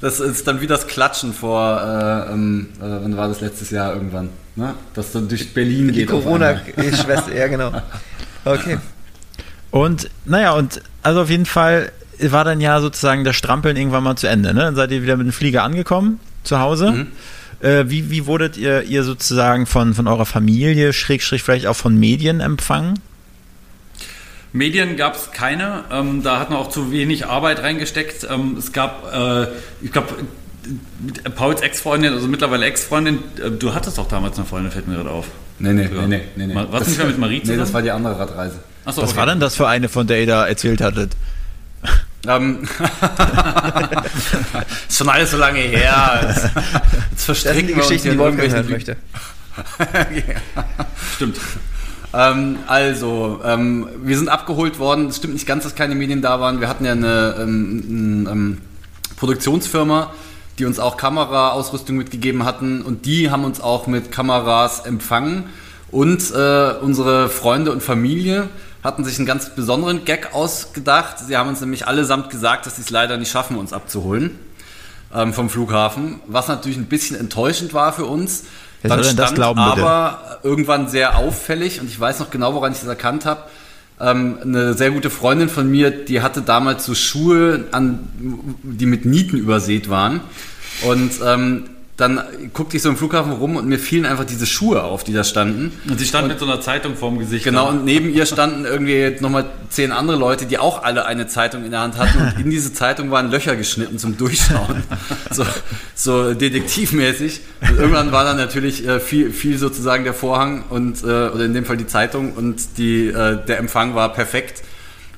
Das 0.00 0.20
ist 0.20 0.46
dann 0.46 0.60
wie 0.60 0.68
das 0.68 0.86
Klatschen 0.86 1.32
vor, 1.32 1.80
äh, 1.82 2.32
ähm, 2.32 2.68
äh, 2.78 2.82
wann 2.82 3.16
war 3.16 3.26
das 3.28 3.40
letztes 3.40 3.70
Jahr 3.70 3.92
irgendwann? 3.94 4.28
Ne? 4.54 4.74
Das 4.94 5.10
dann 5.10 5.28
durch 5.28 5.52
Berlin 5.52 5.88
Die 5.88 6.00
geht. 6.00 6.08
Corona-Schwester, 6.08 7.34
ja 7.36 7.48
genau. 7.48 7.72
Okay. 8.44 8.78
Und 9.70 10.08
naja, 10.24 10.52
und 10.52 10.80
also 11.02 11.22
auf 11.22 11.30
jeden 11.30 11.46
Fall 11.46 11.90
war 12.20 12.44
dann 12.44 12.60
ja 12.60 12.80
sozusagen 12.80 13.24
das 13.24 13.36
Strampeln 13.36 13.76
irgendwann 13.76 14.04
mal 14.04 14.16
zu 14.16 14.28
Ende. 14.28 14.54
Ne? 14.54 14.60
Dann 14.60 14.76
seid 14.76 14.92
ihr 14.92 15.02
wieder 15.02 15.16
mit 15.16 15.26
dem 15.26 15.32
Flieger 15.32 15.64
angekommen 15.64 16.20
zu 16.44 16.60
Hause. 16.60 16.92
Mhm. 16.92 17.06
Äh, 17.60 17.84
wie, 17.88 18.08
wie 18.10 18.26
wurdet 18.26 18.56
ihr, 18.56 18.84
ihr 18.84 19.02
sozusagen 19.02 19.66
von, 19.66 19.94
von 19.94 20.06
eurer 20.06 20.26
Familie, 20.26 20.92
Schrägstrich 20.92 21.42
vielleicht 21.42 21.66
auch 21.66 21.76
von 21.76 21.98
Medien 21.98 22.40
empfangen? 22.40 23.00
Medien 24.58 24.96
gab 24.96 25.14
es 25.14 25.30
keine, 25.32 25.84
ähm, 25.90 26.22
da 26.22 26.38
hat 26.38 26.50
man 26.50 26.58
auch 26.58 26.68
zu 26.68 26.92
wenig 26.92 27.26
Arbeit 27.26 27.60
reingesteckt. 27.62 28.26
Ähm, 28.30 28.56
es 28.58 28.72
gab, 28.72 29.12
äh, 29.14 29.46
ich 29.80 29.92
glaube, 29.92 30.08
Pauls 31.36 31.60
Ex-Freundin, 31.62 32.12
also 32.12 32.26
mittlerweile 32.28 32.66
Ex-Freundin, 32.66 33.20
äh, 33.42 33.50
du 33.50 33.74
hattest 33.74 33.96
doch 33.98 34.08
damals 34.08 34.36
eine 34.36 34.46
Freundin, 34.46 34.70
fällt 34.72 34.88
mir 34.88 34.96
gerade 34.96 35.10
auf. 35.10 35.26
Nee, 35.60 35.72
nee, 35.72 35.82
Ja. 35.84 36.06
nee, 36.06 36.06
nee, 36.06 36.22
nee, 36.36 36.46
nee. 36.46 36.54
Warst 36.54 36.72
Das- 36.72 36.88
nicht 36.88 36.98
mehr 36.98 37.06
mit 37.06 37.18
Marie 37.18 37.34
Nee, 37.36 37.40
zusammen? 37.42 37.58
das 37.60 37.72
war 37.72 37.82
die 37.82 37.90
andere 37.90 38.18
Radreise. 38.18 38.58
Achso, 38.84 39.02
Was 39.02 39.16
war 39.16 39.26
denn 39.26 39.40
das 39.40 39.54
für 39.56 39.66
eine, 39.68 39.88
von 39.88 40.06
der 40.06 40.20
ihr 40.20 40.26
da 40.26 40.46
erzählt 40.46 40.80
hattet? 40.80 41.12
Ähm, 42.26 42.62
ist 44.88 44.98
schon 44.98 45.08
alles 45.08 45.30
so 45.30 45.36
lange 45.36 45.60
her. 45.60 46.20
Jetzt, 46.28 46.44
jetzt 46.44 46.54
Das 47.14 47.24
verstricken 47.24 47.58
sind 47.58 47.68
die 47.68 47.74
Geschichten, 47.74 48.02
hier 48.02 48.12
die 48.12 48.18
Wolfgang 48.18 48.52
hören 48.52 48.70
möchte. 48.70 48.96
Stimmt. 51.14 51.36
Ähm, 52.14 52.58
also, 52.66 53.40
ähm, 53.44 53.88
wir 54.02 54.16
sind 54.16 54.28
abgeholt 54.28 54.78
worden. 54.78 55.08
Es 55.08 55.18
stimmt 55.18 55.34
nicht 55.34 55.46
ganz, 55.46 55.64
dass 55.64 55.74
keine 55.74 55.94
Medien 55.94 56.22
da 56.22 56.40
waren. 56.40 56.60
Wir 56.60 56.68
hatten 56.68 56.84
ja 56.84 56.92
eine 56.92 57.36
ähm, 57.40 58.26
ähm, 58.30 58.58
Produktionsfirma, 59.16 60.12
die 60.58 60.64
uns 60.64 60.78
auch 60.78 60.96
Kameraausrüstung 60.96 61.96
mitgegeben 61.96 62.44
hatten 62.44 62.82
und 62.82 63.04
die 63.04 63.30
haben 63.30 63.44
uns 63.44 63.60
auch 63.60 63.86
mit 63.86 64.10
Kameras 64.10 64.86
empfangen. 64.86 65.44
Und 65.90 66.32
äh, 66.34 66.74
unsere 66.80 67.28
Freunde 67.28 67.72
und 67.72 67.82
Familie 67.82 68.48
hatten 68.82 69.04
sich 69.04 69.18
einen 69.18 69.26
ganz 69.26 69.54
besonderen 69.54 70.04
Gag 70.04 70.34
ausgedacht. 70.34 71.18
Sie 71.18 71.36
haben 71.36 71.48
uns 71.48 71.60
nämlich 71.60 71.86
allesamt 71.86 72.30
gesagt, 72.30 72.66
dass 72.66 72.76
sie 72.76 72.82
es 72.82 72.90
leider 72.90 73.16
nicht 73.16 73.30
schaffen, 73.30 73.56
uns 73.56 73.72
abzuholen 73.72 74.38
ähm, 75.14 75.32
vom 75.32 75.50
Flughafen, 75.50 76.20
was 76.26 76.48
natürlich 76.48 76.78
ein 76.78 76.86
bisschen 76.86 77.18
enttäuschend 77.18 77.74
war 77.74 77.92
für 77.92 78.04
uns. 78.04 78.44
Wer 78.82 78.90
soll 78.90 79.02
denn 79.02 79.16
das 79.16 79.34
glauben, 79.34 79.60
bitte? 79.64 79.82
aber 79.82 80.40
irgendwann 80.42 80.88
sehr 80.88 81.16
auffällig 81.18 81.80
und 81.80 81.88
ich 81.88 81.98
weiß 81.98 82.20
noch 82.20 82.30
genau, 82.30 82.54
woran 82.54 82.72
ich 82.72 82.78
das 82.78 82.88
erkannt 82.88 83.24
habe. 83.24 83.42
Ähm, 84.00 84.38
eine 84.42 84.74
sehr 84.74 84.92
gute 84.92 85.10
Freundin 85.10 85.48
von 85.48 85.68
mir, 85.68 85.90
die 85.90 86.20
hatte 86.20 86.42
damals 86.42 86.84
so 86.84 86.94
Schuhe, 86.94 87.64
an, 87.72 88.08
die 88.62 88.86
mit 88.86 89.04
Nieten 89.04 89.36
übersät 89.36 89.90
waren. 89.90 90.20
Und 90.82 91.12
ähm, 91.24 91.64
dann 91.98 92.22
guckte 92.52 92.76
ich 92.76 92.82
so 92.84 92.88
im 92.88 92.96
Flughafen 92.96 93.32
rum 93.32 93.56
und 93.56 93.66
mir 93.66 93.78
fielen 93.78 94.06
einfach 94.06 94.24
diese 94.24 94.46
Schuhe 94.46 94.84
auf, 94.84 95.02
die 95.02 95.12
da 95.12 95.24
standen. 95.24 95.72
Und 95.90 95.98
sie 95.98 96.06
stand 96.06 96.28
mit 96.28 96.38
so 96.38 96.46
einer 96.46 96.60
Zeitung 96.60 96.94
vorm 96.94 97.18
Gesicht. 97.18 97.44
Genau, 97.44 97.68
und 97.70 97.84
neben 97.84 98.14
ihr 98.14 98.24
standen 98.24 98.64
irgendwie 98.64 99.16
nochmal 99.20 99.46
zehn 99.68 99.90
andere 99.90 100.16
Leute, 100.16 100.46
die 100.46 100.58
auch 100.58 100.84
alle 100.84 101.06
eine 101.06 101.26
Zeitung 101.26 101.64
in 101.64 101.72
der 101.72 101.80
Hand 101.80 101.96
hatten 101.98 102.20
und 102.20 102.44
in 102.44 102.50
diese 102.50 102.72
Zeitung 102.72 103.10
waren 103.10 103.32
Löcher 103.32 103.56
geschnitten 103.56 103.98
zum 103.98 104.16
Durchschauen. 104.16 104.84
So, 105.30 105.44
so 105.94 106.34
detektivmäßig. 106.34 107.40
Und 107.60 107.78
irgendwann 107.78 108.12
war 108.12 108.24
dann 108.24 108.36
natürlich 108.36 108.86
äh, 108.86 108.98
viel, 108.98 109.30
viel 109.30 109.58
sozusagen 109.58 110.04
der 110.04 110.14
Vorhang 110.14 110.64
und, 110.70 111.02
äh, 111.02 111.06
oder 111.06 111.44
in 111.44 111.52
dem 111.52 111.64
Fall 111.64 111.76
die 111.76 111.86
Zeitung 111.86 112.32
und 112.32 112.78
die, 112.78 113.08
äh, 113.08 113.44
der 113.44 113.58
Empfang 113.58 113.94
war 113.94 114.12
perfekt. 114.12 114.62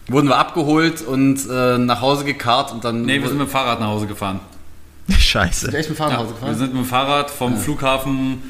Wurden 0.09 0.29
wir 0.29 0.37
abgeholt 0.37 1.03
und 1.03 1.49
äh, 1.49 1.79
nach 1.79 2.01
Hause 2.01 2.25
gekarrt 2.25 2.73
und 2.73 2.85
dann. 2.85 3.03
Nee, 3.03 3.21
wir 3.21 3.29
sind 3.29 3.39
mit 3.39 3.49
dem 3.49 3.51
Fahrrad 3.51 3.81
nach 3.81 3.89
Hause 3.89 4.07
gefahren. 4.07 4.41
Scheiße. 5.19 5.73
echt 5.77 5.89
mit 5.89 5.99
Fahrrad 5.99 6.13
nach 6.13 6.19
Ja, 6.21 6.25
Hause 6.25 6.31
wir 6.31 6.35
gefahren? 6.41 6.59
sind 6.59 6.75
mit 6.75 6.83
dem 6.85 6.89
Fahrrad 6.89 7.31
vom 7.31 7.57
Flughafen 7.59 8.43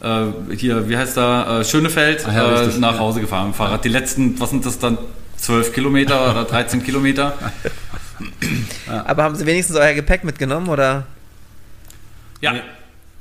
äh, 0.00 0.24
hier, 0.56 0.88
wie 0.88 0.96
heißt 0.96 1.16
da, 1.16 1.60
äh, 1.60 1.64
Schönefeld 1.64 2.24
Ach 2.28 2.32
ja, 2.34 2.44
äh, 2.44 2.58
richtig. 2.60 2.78
nach 2.80 2.98
Hause 2.98 3.20
gefahren 3.20 3.46
mit 3.48 3.54
dem 3.54 3.58
Fahrrad. 3.58 3.84
Die 3.84 3.88
letzten, 3.88 4.38
was 4.40 4.50
sind 4.50 4.64
das 4.66 4.78
dann, 4.78 4.98
12 5.38 5.72
Kilometer 5.74 6.30
oder 6.30 6.44
13 6.44 6.82
Kilometer? 6.82 7.34
Aber 9.06 9.22
haben 9.24 9.34
sie 9.36 9.44
wenigstens 9.46 9.76
euer 9.76 9.92
Gepäck 9.92 10.24
mitgenommen 10.24 10.68
oder? 10.68 11.06
Ja. 12.40 12.52
Nee. 12.52 12.60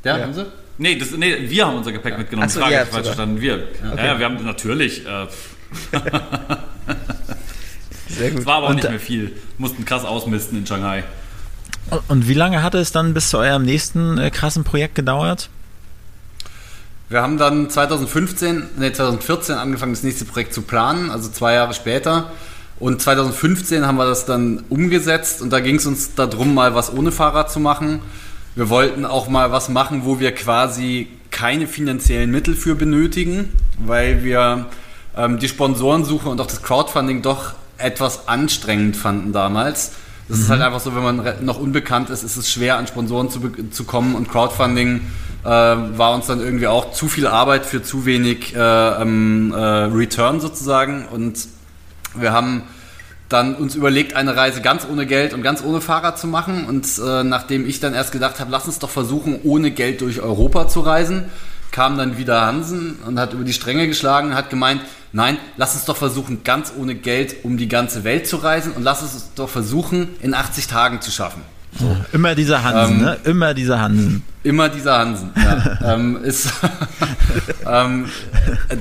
Ja, 0.04 0.20
haben 0.22 0.34
sie? 0.34 0.46
Nee, 0.78 0.98
das, 0.98 1.12
nee, 1.12 1.36
wir 1.50 1.66
haben 1.68 1.78
unser 1.78 1.92
Gepäck 1.92 2.18
mitgenommen. 2.18 2.48
Ach 2.50 2.54
so, 2.54 2.60
Frage 2.62 2.86
falsch 2.90 3.06
verstanden. 3.06 3.42
Wir. 3.42 3.68
Ja, 3.98 4.06
ja, 4.06 4.20
wir 4.20 4.26
haben 4.26 4.44
natürlich. 4.46 5.06
Äh, 5.06 5.28
Sehr 8.08 8.28
es 8.30 8.36
gut. 8.36 8.46
war 8.46 8.56
aber 8.58 8.66
auch 8.68 8.70
Und 8.70 8.76
nicht 8.78 8.90
mehr 8.90 9.00
viel. 9.00 9.32
Mussten 9.58 9.84
krass 9.86 10.06
ausmisten 10.06 10.58
in 10.60 10.66
Shanghai. 10.68 11.04
Und- 12.08 12.28
wie 12.28 12.34
lange 12.34 12.64
hatte 12.64 12.78
es 12.80 12.92
dann 12.92 13.14
bis 13.14 13.30
zu 13.30 13.38
eurem 13.38 13.64
nächsten 13.64 14.18
äh, 14.18 14.32
krassen 14.32 14.64
Projekt 14.64 14.96
gedauert? 14.96 15.50
Wir 17.08 17.22
haben 17.22 17.38
dann 17.38 17.70
2015, 17.70 18.64
nee, 18.78 18.92
2014 18.92 19.56
angefangen, 19.56 19.94
das 19.94 20.02
nächste 20.02 20.26
Projekt 20.26 20.54
zu 20.54 20.64
planen, 20.64 21.12
also 21.12 21.30
zwei 21.30 21.54
Jahre 21.54 21.74
später. 21.76 22.32
Und 22.80 23.02
2015 23.02 23.86
haben 23.86 23.98
wir 23.98 24.06
das 24.06 24.26
dann 24.26 24.64
umgesetzt 24.70 25.42
und 25.42 25.52
da 25.54 25.60
ging 25.60 25.76
es 25.76 25.86
uns 25.86 26.16
darum, 26.16 26.54
mal 26.56 26.74
was 26.76 26.92
ohne 26.92 27.12
Fahrrad 27.12 27.52
zu 27.52 27.60
machen. 27.60 28.02
Wir 28.56 28.70
wollten 28.70 29.06
auch 29.06 29.28
mal 29.28 29.52
was 29.52 29.70
machen, 29.70 30.02
wo 30.04 30.20
wir 30.20 30.34
quasi 30.34 31.08
keine 31.30 31.68
finanziellen 31.68 32.32
Mittel 32.32 32.56
für 32.56 32.76
benötigen, 32.76 33.52
weil 33.78 34.24
wir 34.24 34.66
ähm, 35.16 35.40
die 35.40 35.48
Sponsorensuche 35.48 36.28
und 36.28 36.42
auch 36.42 36.48
das 36.48 36.64
Crowdfunding 36.64 37.22
doch 37.22 37.54
etwas 37.78 38.28
anstrengend 38.28 38.96
fanden 38.98 39.32
damals. 39.32 39.92
Das 40.28 40.40
ist 40.40 40.50
halt 40.50 40.62
einfach 40.62 40.80
so, 40.80 40.96
wenn 40.96 41.04
man 41.04 41.46
noch 41.46 41.60
unbekannt 41.60 42.10
ist, 42.10 42.24
ist 42.24 42.36
es 42.36 42.50
schwer, 42.50 42.78
an 42.78 42.88
Sponsoren 42.88 43.30
zu, 43.30 43.42
zu 43.72 43.84
kommen 43.84 44.16
und 44.16 44.30
Crowdfunding 44.30 45.02
äh, 45.44 45.48
war 45.48 46.16
uns 46.16 46.26
dann 46.26 46.40
irgendwie 46.40 46.68
auch 46.68 46.92
zu 46.94 47.08
viel 47.08 47.28
Arbeit 47.28 47.66
für 47.66 47.84
zu 47.84 48.06
wenig 48.06 48.56
äh, 48.56 48.60
ähm, 48.60 49.54
äh, 49.54 49.58
Return 49.58 50.40
sozusagen 50.40 51.06
und 51.06 51.48
wir 52.16 52.32
haben 52.32 52.64
dann 53.30 53.56
uns 53.56 53.76
überlegt, 53.76 54.16
eine 54.16 54.36
Reise 54.36 54.62
ganz 54.62 54.86
ohne 54.90 55.06
Geld 55.06 55.34
und 55.34 55.42
ganz 55.42 55.64
ohne 55.64 55.82
Fahrrad 55.82 56.20
zu 56.20 56.28
machen. 56.28 56.66
Und 56.66 56.86
äh, 57.00 57.24
nachdem 57.24 57.68
ich 57.68 57.80
dann 57.80 57.94
erst 57.94 58.12
gedacht 58.12 58.40
habe, 58.40 58.52
lass 58.52 58.66
uns 58.66 58.80
doch 58.80 58.90
versuchen, 58.90 59.40
ohne 59.44 59.72
Geld 59.72 60.02
durch 60.02 60.22
Europa 60.22 60.68
zu 60.68 60.82
reisen, 60.82 61.26
kam 61.76 61.98
dann 61.98 62.18
wieder 62.18 62.46
Hansen 62.46 63.00
und 63.06 63.20
hat 63.20 63.34
über 63.34 63.44
die 63.44 63.54
Stränge 63.54 63.88
geschlagen, 63.88 64.34
hat 64.34 64.50
gemeint, 64.50 64.82
Nein, 65.12 65.38
lass 65.56 65.76
uns 65.76 65.86
doch 65.86 65.96
versuchen, 65.96 66.44
ganz 66.44 66.74
ohne 66.78 66.94
Geld 66.94 67.38
um 67.44 67.56
die 67.56 67.70
ganze 67.70 68.04
Welt 68.04 68.28
zu 68.28 68.36
reisen 68.36 68.74
und 68.74 68.84
lass 68.84 69.02
uns 69.02 69.32
doch 69.36 69.48
versuchen, 69.48 70.10
in 70.22 70.34
80 70.34 70.68
Tagen 70.68 71.00
zu 71.00 71.10
schaffen. 71.10 71.42
Immer 72.12 72.36
dieser 72.36 72.64
Hansen, 72.64 72.98
Ähm, 72.98 73.02
ne? 73.02 73.18
Immer 73.24 73.54
dieser 73.54 73.80
Hansen. 73.80 74.24
Immer 74.44 74.68
dieser 74.68 74.98
Hansen. 74.98 75.32
Ja. 75.38 75.80
ähm, 75.94 76.22
ist, 76.22 76.50
ähm, 77.66 78.08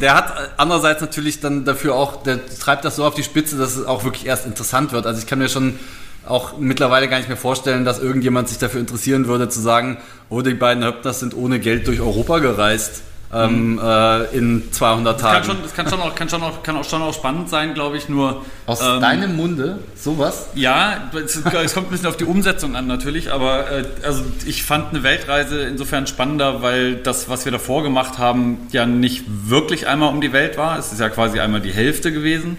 der 0.01 0.15
hat 0.17 0.33
andererseits 0.57 1.01
natürlich 1.01 1.39
dann 1.39 1.65
dafür 1.65 1.95
auch, 1.95 2.25
der 2.25 2.41
treibt 2.59 2.85
das 2.85 2.97
so 2.97 3.05
auf 3.05 3.15
die 3.15 3.23
Spitze, 3.23 3.57
dass 3.57 3.77
es 3.77 3.87
auch 3.87 4.03
wirklich 4.03 4.27
erst 4.27 4.45
interessant 4.45 4.91
wird. 4.91 5.07
Also 5.07 5.21
ich 5.21 5.27
kann 5.29 5.39
mir 5.39 5.49
schon 5.49 5.79
auch 6.27 6.59
mittlerweile 6.59 7.09
gar 7.09 7.19
nicht 7.19 7.29
mehr 7.29 7.37
vorstellen, 7.37 7.85
dass 7.85 7.99
irgendjemand 7.99 8.49
sich 8.49 8.59
dafür 8.59 8.81
interessieren 8.81 9.27
würde, 9.27 9.49
zu 9.49 9.61
sagen, 9.61 9.99
oh, 10.29 10.43
die 10.43 10.55
beiden 10.55 10.85
Höptners 10.85 11.21
sind 11.21 11.35
ohne 11.37 11.61
Geld 11.61 11.87
durch 11.87 12.01
Europa 12.01 12.39
gereist 12.39 13.03
ähm, 13.35 13.81
äh, 13.83 14.37
in 14.37 14.73
200 14.73 15.15
Das 15.15 15.23
kann 15.23 15.33
Tagen. 15.33 15.45
schon, 15.45 15.63
das 15.63 15.75
kann 15.75 15.89
schon 15.89 16.01
auch, 16.01 16.15
kann 16.15 16.29
schon 16.29 16.43
auch, 16.43 16.63
kann 16.63 16.77
auch 16.77 16.85
schon 16.85 17.03
auch 17.03 17.13
spannend 17.15 17.49
sein, 17.49 17.75
glaube 17.75 17.97
ich. 17.97 18.09
Nur 18.09 18.45
Aus 18.67 18.81
ähm, 18.81 19.01
deinem 19.01 19.37
Munde 19.37 19.81
sowas? 19.97 20.51
Ja, 20.55 21.11
es, 21.15 21.37
es 21.37 21.75
kommt 21.75 21.89
ein 21.89 21.91
bisschen 21.91 22.07
auf 22.07 22.17
die 22.17 22.25
Umsetzung 22.25 22.77
an 22.77 22.87
natürlich, 22.87 23.33
aber 23.33 23.71
äh, 23.71 23.85
also 24.05 24.23
ich 24.47 24.63
fand 24.63 24.91
eine 24.91 25.03
Weltreise 25.03 25.63
insofern 25.63 26.07
spannender, 26.07 26.63
weil 26.63 26.97
das, 26.97 27.29
was 27.29 27.45
wir 27.45 27.53
davor 27.53 27.83
gemacht 27.83 28.19
haben, 28.19 28.69
ja 28.71 28.87
nicht 28.87 29.25
wirklich 29.27 29.89
einmal 29.89 30.11
um 30.11 30.21
die 30.21 30.33
Welt 30.33 30.57
war. 30.57 30.79
Es 30.79 30.93
ist 30.93 31.01
ja 31.01 31.09
quasi 31.09 31.41
einmal 31.41 31.61
die 31.61 31.73
Hälfte 31.73 32.13
gewesen. 32.13 32.57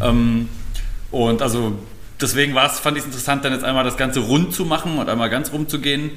Ähm, 0.00 0.48
und 1.10 1.42
also 1.42 1.78
deswegen 2.20 2.54
war 2.54 2.70
es, 2.70 2.78
fand 2.78 2.96
ich 2.96 3.02
es 3.02 3.06
interessant, 3.06 3.44
dann 3.44 3.52
jetzt 3.52 3.64
einmal 3.64 3.84
das 3.84 3.96
Ganze 3.96 4.20
rund 4.20 4.52
zu 4.54 4.64
machen 4.64 4.98
und 4.98 5.08
einmal 5.08 5.30
ganz 5.30 5.52
rum 5.52 5.68
zu 5.68 5.80
gehen. 5.80 6.10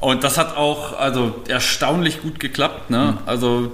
Und 0.00 0.24
das 0.24 0.36
hat 0.36 0.56
auch 0.56 0.98
also 0.98 1.42
erstaunlich 1.48 2.22
gut 2.22 2.40
geklappt. 2.40 2.90
Ne? 2.90 3.18
Also 3.24 3.70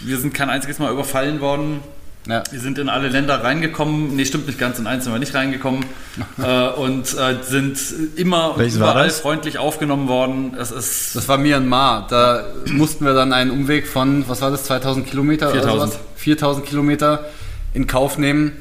wir 0.00 0.18
sind 0.18 0.32
kein 0.32 0.48
einziges 0.48 0.78
Mal 0.78 0.92
überfallen 0.92 1.40
worden. 1.40 1.80
Ja. 2.28 2.44
Wir 2.52 2.60
sind 2.60 2.78
in 2.78 2.88
alle 2.88 3.08
Länder 3.08 3.42
reingekommen. 3.42 4.14
Nee, 4.14 4.24
stimmt 4.24 4.46
nicht 4.46 4.58
ganz, 4.58 4.78
in 4.78 4.86
eins 4.86 5.04
sind 5.04 5.12
wir 5.12 5.18
nicht 5.18 5.34
reingekommen. 5.34 5.84
äh, 6.40 6.68
und 6.68 7.02
äh, 7.14 7.42
sind 7.42 7.78
immer 8.14 8.56
Welches 8.56 8.76
überall 8.76 9.06
das? 9.06 9.20
freundlich 9.20 9.58
aufgenommen 9.58 10.06
worden. 10.06 10.54
Es 10.56 10.70
ist 10.70 11.16
Das 11.16 11.26
war 11.28 11.38
Myanmar. 11.38 12.06
Da 12.08 12.44
mussten 12.66 13.04
wir 13.04 13.14
dann 13.14 13.32
einen 13.32 13.50
Umweg 13.50 13.88
von, 13.88 14.28
was 14.28 14.40
war 14.40 14.52
das, 14.52 14.64
2000 14.64 15.04
Kilometer 15.06 15.50
4000. 15.50 15.74
oder 15.74 15.86
sowas? 15.88 16.00
4000 16.16 16.66
Kilometer 16.66 17.24
in 17.74 17.88
Kauf 17.88 18.18
nehmen. 18.18 18.52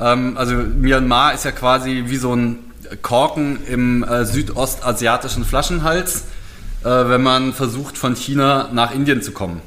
Ähm, 0.00 0.36
also 0.36 0.54
Myanmar 0.54 1.34
ist 1.34 1.44
ja 1.44 1.52
quasi 1.52 2.04
wie 2.06 2.16
so 2.16 2.34
ein 2.34 2.58
Korken 3.02 3.58
im 3.66 4.02
äh, 4.02 4.24
südostasiatischen 4.24 5.44
Flaschenhals, 5.44 6.24
äh, 6.82 6.88
wenn 6.88 7.22
man 7.22 7.52
versucht 7.52 7.96
von 7.98 8.16
China 8.16 8.70
nach 8.72 8.94
Indien 8.94 9.22
zu 9.22 9.32
kommen. 9.32 9.60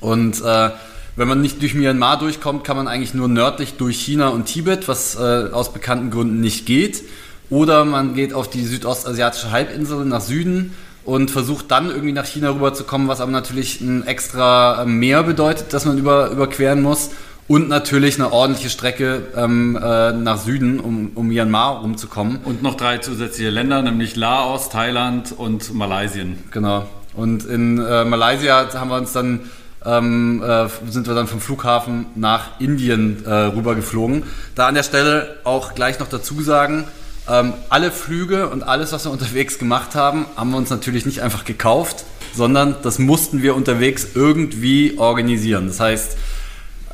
Und 0.00 0.40
äh, 0.42 0.70
wenn 1.16 1.28
man 1.28 1.40
nicht 1.40 1.60
durch 1.60 1.74
Myanmar 1.74 2.18
durchkommt, 2.18 2.62
kann 2.62 2.76
man 2.76 2.86
eigentlich 2.86 3.12
nur 3.12 3.28
nördlich 3.28 3.74
durch 3.76 4.00
China 4.00 4.28
und 4.28 4.44
Tibet, 4.46 4.86
was 4.86 5.16
äh, 5.16 5.48
aus 5.52 5.72
bekannten 5.72 6.10
Gründen 6.10 6.40
nicht 6.40 6.64
geht. 6.64 7.02
Oder 7.50 7.84
man 7.84 8.14
geht 8.14 8.32
auf 8.32 8.48
die 8.48 8.64
südostasiatische 8.64 9.50
Halbinsel 9.50 10.04
nach 10.04 10.20
Süden 10.20 10.74
und 11.04 11.30
versucht 11.30 11.70
dann 11.70 11.88
irgendwie 11.88 12.12
nach 12.12 12.26
China 12.26 12.50
rüberzukommen, 12.50 13.08
was 13.08 13.20
aber 13.20 13.32
natürlich 13.32 13.80
ein 13.80 14.06
extra 14.06 14.82
äh, 14.82 14.86
Meer 14.86 15.24
bedeutet, 15.24 15.72
das 15.72 15.86
man 15.86 15.98
über, 15.98 16.30
überqueren 16.30 16.82
muss. 16.82 17.10
Und 17.48 17.70
natürlich 17.70 18.16
eine 18.16 18.30
ordentliche 18.30 18.68
Strecke 18.68 19.22
ähm, 19.34 19.76
äh, 19.76 20.12
nach 20.12 20.38
Süden, 20.38 20.80
um, 20.80 21.12
um 21.14 21.28
Myanmar 21.28 21.80
rumzukommen. 21.80 22.40
und 22.44 22.62
noch 22.62 22.76
drei 22.76 22.98
zusätzliche 22.98 23.48
Länder, 23.50 23.80
nämlich 23.82 24.16
Laos, 24.16 24.68
Thailand 24.68 25.32
und 25.36 25.74
Malaysia. 25.74 26.24
Genau. 26.50 26.86
Und 27.14 27.46
in 27.46 27.78
äh, 27.78 28.04
Malaysia 28.04 28.68
haben 28.74 28.90
wir 28.90 28.96
uns 28.96 29.12
dann 29.12 29.40
ähm, 29.84 30.42
äh, 30.42 30.68
sind 30.90 31.06
wir 31.06 31.14
dann 31.14 31.26
vom 31.26 31.40
Flughafen 31.40 32.06
nach 32.14 32.60
Indien 32.60 33.24
äh, 33.24 33.30
rübergeflogen. 33.30 34.24
Da 34.54 34.66
an 34.66 34.74
der 34.74 34.82
Stelle 34.82 35.38
auch 35.44 35.74
gleich 35.74 35.98
noch 35.98 36.08
dazu 36.08 36.42
sagen, 36.42 36.84
ähm, 37.28 37.54
alle 37.68 37.90
Flüge 37.90 38.48
und 38.48 38.62
alles, 38.62 38.92
was 38.92 39.04
wir 39.04 39.10
unterwegs 39.10 39.58
gemacht 39.58 39.94
haben, 39.94 40.26
haben 40.36 40.50
wir 40.50 40.56
uns 40.58 40.70
natürlich 40.70 41.06
nicht 41.06 41.22
einfach 41.22 41.44
gekauft, 41.44 42.04
sondern 42.34 42.76
das 42.82 42.98
mussten 42.98 43.42
wir 43.42 43.54
unterwegs 43.54 44.08
irgendwie 44.14 44.98
organisieren. 44.98 45.68
Das 45.68 45.80
heißt, 45.80 46.16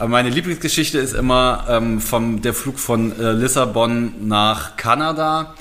meine 0.08 0.30
Lieblingsgeschichte 0.30 0.98
ist 0.98 1.14
immer 1.14 1.66
ähm, 1.68 2.00
vom, 2.00 2.42
der 2.42 2.54
Flug 2.54 2.78
von 2.78 3.18
äh, 3.18 3.32
Lissabon 3.32 4.28
nach 4.28 4.76
Kanada. 4.76 5.54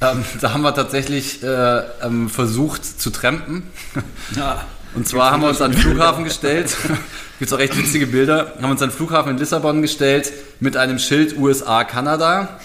Ähm, 0.00 0.24
da 0.40 0.52
haben 0.52 0.62
wir 0.62 0.74
tatsächlich 0.74 1.42
äh, 1.42 1.82
ähm, 2.02 2.28
versucht 2.28 2.84
zu 2.84 3.10
trampen. 3.10 3.64
Ja. 4.36 4.64
Und 4.94 5.08
zwar 5.08 5.32
haben 5.32 5.42
wir 5.42 5.48
uns 5.48 5.60
an 5.60 5.72
den 5.72 5.80
Flughafen 5.80 6.22
gestellt. 6.22 6.76
Gibt 7.40 7.52
auch 7.52 7.58
echt 7.58 7.76
witzige 7.76 8.06
Bilder. 8.06 8.54
Haben 8.62 8.70
uns 8.70 8.80
an 8.80 8.90
den 8.90 8.96
Flughafen 8.96 9.32
in 9.32 9.38
Lissabon 9.38 9.82
gestellt 9.82 10.32
mit 10.60 10.76
einem 10.76 11.00
Schild 11.00 11.36
USA 11.36 11.82
Kanada 11.82 12.60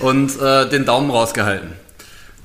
und 0.00 0.40
äh, 0.40 0.68
den 0.68 0.84
Daumen 0.84 1.08
rausgehalten. 1.08 1.79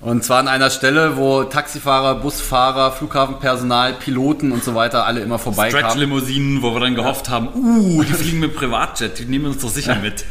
Und 0.06 0.24
zwar 0.24 0.38
an 0.38 0.48
einer 0.48 0.70
Stelle, 0.70 1.18
wo 1.18 1.46
Taxifahrer, 1.46 2.14
Busfahrer, 2.14 2.92
Flughafenpersonal, 2.92 3.94
Piloten 3.94 4.52
und 4.52 4.64
so 4.64 4.76
weiter 4.76 5.08
alle 5.08 5.22
immer 5.22 5.40
vorbeikamen. 5.40 5.84
Stretch-Limousinen, 5.84 6.62
wo 6.62 6.76
wir 6.76 6.80
dann 6.80 6.94
gehofft 6.94 7.30
haben, 7.30 7.48
uh, 7.56 8.04
die 8.04 8.14
fliegen 8.14 8.40
mit 8.40 8.56
Privatjet, 8.56 9.18
die 9.18 9.26
nehmen 9.26 9.48
uns 9.48 9.64
doch 9.64 9.70
sicher 9.72 9.96
mit. 9.96 10.24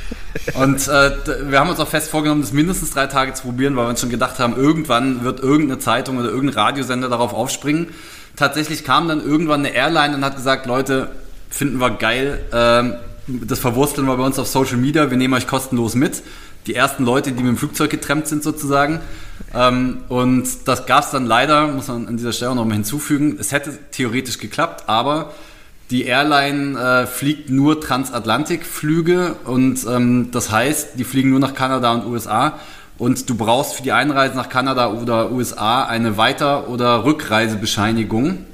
Und 0.54 0.86
äh, 0.86 1.10
wir 1.50 1.58
haben 1.58 1.70
uns 1.70 1.80
auch 1.80 1.88
fest 1.88 2.08
vorgenommen, 2.08 2.42
das 2.42 2.52
mindestens 2.52 2.92
drei 2.92 3.08
Tage 3.08 3.34
zu 3.34 3.42
probieren, 3.42 3.74
weil 3.74 3.86
wir 3.86 3.90
uns 3.90 4.00
schon 4.00 4.10
gedacht 4.10 4.38
haben, 4.38 4.56
irgendwann 4.56 5.24
wird 5.24 5.40
irgendeine 5.40 5.80
Zeitung 5.80 6.18
oder 6.18 6.28
irgendein 6.28 6.56
Radiosender 6.56 7.08
darauf 7.08 7.34
aufspringen. 7.34 7.88
Tatsächlich 8.36 8.84
kam 8.84 9.08
dann 9.08 9.20
irgendwann 9.20 9.66
eine 9.66 9.74
Airline 9.74 10.14
und 10.14 10.24
hat 10.24 10.36
gesagt, 10.36 10.66
Leute, 10.66 11.08
finden 11.50 11.80
wir 11.80 11.90
geil, 11.90 12.44
ähm, 12.52 12.94
das 13.26 13.58
verwursteln 13.58 14.06
wir 14.06 14.16
bei 14.16 14.24
uns 14.24 14.38
auf 14.38 14.46
Social 14.46 14.76
Media, 14.76 15.10
wir 15.10 15.16
nehmen 15.16 15.34
euch 15.34 15.48
kostenlos 15.48 15.96
mit. 15.96 16.22
Die 16.66 16.74
ersten 16.74 17.04
Leute, 17.04 17.32
die 17.32 17.42
mit 17.42 17.50
dem 17.50 17.58
Flugzeug 17.58 17.90
getrennt 17.90 18.26
sind 18.26 18.42
sozusagen. 18.42 19.00
Ähm, 19.54 19.98
und 20.08 20.46
das 20.66 20.86
gab 20.86 21.04
es 21.04 21.10
dann 21.10 21.26
leider, 21.26 21.68
muss 21.68 21.88
man 21.88 22.08
an 22.08 22.16
dieser 22.16 22.32
Stelle 22.32 22.52
auch 22.52 22.56
noch 22.56 22.64
mal 22.64 22.74
hinzufügen. 22.74 23.36
Es 23.38 23.52
hätte 23.52 23.78
theoretisch 23.90 24.38
geklappt, 24.38 24.84
aber 24.88 25.32
die 25.90 26.04
Airline 26.04 26.78
äh, 26.78 27.06
fliegt 27.06 27.50
nur 27.50 27.80
Transatlantikflüge 27.80 29.36
und 29.44 29.86
ähm, 29.86 30.30
das 30.32 30.50
heißt, 30.50 30.98
die 30.98 31.04
fliegen 31.04 31.30
nur 31.30 31.40
nach 31.40 31.54
Kanada 31.54 31.92
und 31.92 32.06
USA 32.06 32.58
und 32.96 33.28
du 33.28 33.34
brauchst 33.34 33.74
für 33.74 33.82
die 33.82 33.92
Einreise 33.92 34.34
nach 34.34 34.48
Kanada 34.48 34.90
oder 34.92 35.30
USA 35.30 35.84
eine 35.84 36.16
Weiter- 36.16 36.68
oder 36.68 37.04
Rückreisebescheinigung 37.04 38.46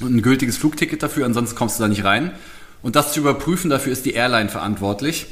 und 0.00 0.16
ein 0.16 0.22
gültiges 0.22 0.58
Flugticket 0.58 1.02
dafür, 1.02 1.26
ansonsten 1.26 1.56
kommst 1.56 1.78
du 1.78 1.82
da 1.82 1.88
nicht 1.88 2.04
rein. 2.04 2.30
Und 2.82 2.94
das 2.94 3.12
zu 3.12 3.20
überprüfen, 3.20 3.68
dafür 3.68 3.92
ist 3.92 4.04
die 4.04 4.12
Airline 4.12 4.48
verantwortlich. 4.48 5.26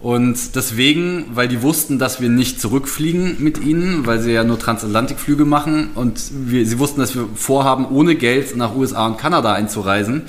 Und 0.00 0.56
deswegen, 0.56 1.26
weil 1.34 1.46
die 1.46 1.60
wussten, 1.60 1.98
dass 1.98 2.22
wir 2.22 2.30
nicht 2.30 2.58
zurückfliegen 2.58 3.36
mit 3.38 3.58
ihnen, 3.62 4.06
weil 4.06 4.18
sie 4.18 4.32
ja 4.32 4.44
nur 4.44 4.58
Transatlantikflüge 4.58 5.44
machen 5.44 5.90
und 5.94 6.22
wir, 6.32 6.64
sie 6.64 6.78
wussten, 6.78 7.00
dass 7.00 7.14
wir 7.14 7.28
vorhaben, 7.34 7.86
ohne 7.86 8.14
Geld 8.14 8.56
nach 8.56 8.74
USA 8.74 9.06
und 9.06 9.18
Kanada 9.18 9.52
einzureisen 9.52 10.22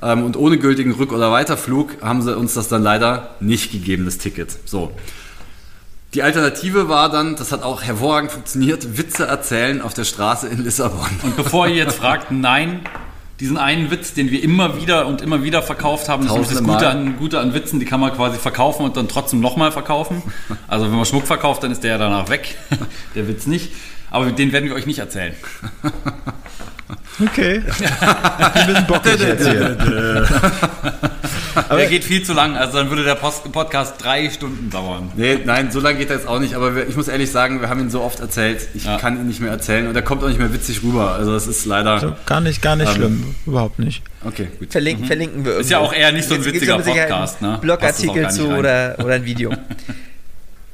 ähm, 0.00 0.22
und 0.22 0.36
ohne 0.36 0.58
gültigen 0.58 0.94
Rück- 0.94 1.12
oder 1.12 1.32
Weiterflug, 1.32 2.00
haben 2.00 2.22
sie 2.22 2.36
uns 2.36 2.54
das 2.54 2.68
dann 2.68 2.84
leider 2.84 3.30
nicht 3.40 3.72
gegeben, 3.72 4.04
das 4.04 4.18
Ticket. 4.18 4.56
So. 4.64 4.92
Die 6.14 6.22
Alternative 6.22 6.88
war 6.88 7.10
dann, 7.10 7.34
das 7.34 7.50
hat 7.50 7.64
auch 7.64 7.82
hervorragend 7.82 8.30
funktioniert, 8.30 8.96
Witze 8.96 9.26
erzählen 9.26 9.82
auf 9.82 9.94
der 9.94 10.04
Straße 10.04 10.46
in 10.46 10.62
Lissabon. 10.62 11.08
Und 11.24 11.36
bevor 11.36 11.66
ihr 11.66 11.74
jetzt 11.74 11.96
fragt, 11.96 12.30
nein, 12.30 12.82
diesen 13.40 13.56
einen 13.56 13.90
Witz, 13.90 14.14
den 14.14 14.30
wir 14.30 14.42
immer 14.42 14.80
wieder 14.80 15.06
und 15.06 15.22
immer 15.22 15.44
wieder 15.44 15.62
verkauft 15.62 16.08
haben, 16.08 16.26
das 16.26 16.36
ist 16.36 16.52
das 16.52 16.64
Gute 16.64 16.88
an, 16.88 17.16
Gute 17.18 17.38
an 17.38 17.54
Witzen, 17.54 17.78
die 17.78 17.86
kann 17.86 18.00
man 18.00 18.12
quasi 18.12 18.36
verkaufen 18.36 18.84
und 18.84 18.96
dann 18.96 19.08
trotzdem 19.08 19.40
nochmal 19.40 19.72
verkaufen. 19.72 20.22
Also 20.66 20.86
wenn 20.86 20.96
man 20.96 21.06
Schmuck 21.06 21.26
verkauft, 21.26 21.62
dann 21.62 21.70
ist 21.70 21.82
der 21.82 21.92
ja 21.92 21.98
danach 21.98 22.28
weg, 22.28 22.56
der 23.14 23.26
Witz 23.26 23.46
nicht. 23.46 23.72
Aber 24.10 24.30
den 24.30 24.52
werden 24.52 24.68
wir 24.68 24.74
euch 24.74 24.86
nicht 24.86 24.98
erzählen. 24.98 25.34
Okay. 27.22 27.62
Ein 28.54 28.66
bisschen 28.66 28.86
bockig 28.86 29.20
jetzt 29.20 29.46
hier. 29.48 29.76
der 31.70 31.86
geht 31.86 32.04
viel 32.04 32.22
zu 32.22 32.32
lang, 32.32 32.56
also 32.56 32.78
dann 32.78 32.88
würde 32.90 33.04
der 33.04 33.14
Post 33.16 33.50
Podcast 33.52 33.94
drei 34.02 34.30
Stunden 34.30 34.70
dauern. 34.70 35.10
Nee, 35.16 35.38
nein, 35.44 35.70
so 35.70 35.80
lange 35.80 35.98
geht 35.98 36.10
er 36.10 36.16
jetzt 36.16 36.28
auch 36.28 36.38
nicht, 36.38 36.54
aber 36.54 36.76
wir, 36.76 36.88
ich 36.88 36.96
muss 36.96 37.08
ehrlich 37.08 37.30
sagen, 37.30 37.60
wir 37.60 37.68
haben 37.68 37.80
ihn 37.80 37.90
so 37.90 38.00
oft 38.02 38.20
erzählt, 38.20 38.68
ich 38.74 38.84
Ja. 38.84 38.96
kann 38.98 39.16
ihn 39.18 39.26
nicht 39.26 39.40
mehr 39.40 39.50
erzählen 39.50 39.86
und 39.88 39.94
er 39.96 40.02
kommt 40.02 40.22
auch 40.22 40.28
nicht 40.28 40.38
mehr 40.38 40.52
witzig 40.52 40.82
rüber. 40.82 41.12
Also 41.14 41.32
das 41.32 41.46
ist 41.46 41.66
leider. 41.66 41.98
So, 42.00 42.16
gar 42.26 42.40
nicht, 42.40 42.62
gar 42.62 42.76
nicht 42.76 42.88
Ähm, 42.90 42.94
schlimm. 42.94 43.34
Überhaupt 43.46 43.78
nicht. 43.78 44.02
Okay, 44.24 44.48
gut. 44.58 44.70
Verlinken, 44.72 45.04
verlinken 45.06 45.44
wir 45.44 45.52
irgendwo. 45.52 45.60
Ist 45.64 45.70
ja 45.70 45.78
auch 45.78 45.92
eher 45.92 46.12
nicht 46.12 46.28
so 46.28 46.34
ein 46.34 46.44
witziger 46.44 46.78
Podcast, 46.78 47.42
ne? 47.42 47.58
Blogartikel 47.60 48.30
zu 48.30 48.48
oder, 48.48 48.96
oder 48.98 49.14
ein 49.14 49.24
Video. 49.24 49.52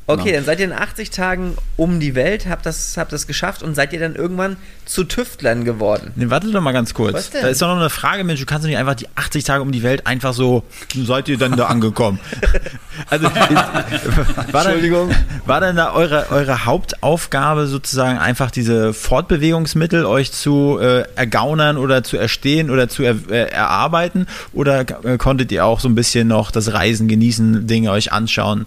Okay, 0.07 0.24
Genau. 0.24 0.36
dann 0.36 0.44
seid 0.44 0.59
ihr 0.61 0.66
in 0.66 0.72
80 0.72 1.11
Tagen 1.11 1.57
um 1.76 1.98
die 1.98 2.14
Welt, 2.14 2.46
habt 2.46 2.66
das, 2.66 2.96
habt 2.98 3.12
das 3.12 3.26
geschafft 3.26 3.62
und 3.62 3.74
seid 3.74 3.92
ihr 3.94 4.00
dann 4.00 4.14
irgendwann 4.14 4.59
zu 4.84 5.05
Tüftlern 5.05 5.64
geworden. 5.64 6.12
Nee, 6.14 6.28
warte 6.28 6.50
doch 6.50 6.61
mal 6.61 6.72
ganz 6.72 6.92
kurz. 6.92 7.14
Was 7.14 7.30
denn? 7.30 7.40
Da 7.40 7.48
ist 7.48 7.62
doch 7.62 7.68
noch 7.68 7.80
eine 7.80 7.88
Frage, 7.88 8.22
Mensch, 8.22 8.38
du 8.40 8.44
kannst 8.44 8.64
doch 8.64 8.68
nicht 8.68 8.76
einfach 8.76 8.96
die 8.96 9.09
80 9.14 9.44
Tage 9.44 9.62
um 9.62 9.72
die 9.72 9.82
Welt 9.82 10.07
einfach 10.07 10.34
so, 10.34 10.62
seid 10.94 11.28
ihr 11.28 11.38
dann 11.38 11.57
da 11.57 11.66
angekommen? 11.66 12.20
also, 13.11 13.28
war 14.52 14.66
Entschuldigung. 14.66 15.09
Dann, 15.09 15.24
war 15.46 15.61
dann 15.61 15.76
da 15.76 15.92
eure, 15.94 16.26
eure 16.30 16.66
Hauptaufgabe 16.66 17.66
sozusagen 17.66 18.18
einfach 18.18 18.50
diese 18.50 18.92
Fortbewegungsmittel 18.92 20.05
euch 20.05 20.32
zu 20.32 20.78
äh, 20.82 21.05
ergaunern 21.16 21.78
oder 21.78 22.05
zu 22.05 22.18
erstehen 22.18 22.68
oder 22.68 22.90
zu 22.90 23.05
er, 23.05 23.16
äh, 23.30 23.50
erarbeiten? 23.50 24.26
Oder 24.52 24.84
äh, 25.05 25.16
konntet 25.16 25.50
ihr 25.50 25.64
auch 25.64 25.80
so 25.80 25.88
ein 25.88 25.94
bisschen 25.94 26.28
noch 26.28 26.50
das 26.50 26.74
Reisen 26.74 27.09
genießen, 27.09 27.66
Dinge 27.66 27.90
euch 27.90 28.12
anschauen? 28.12 28.66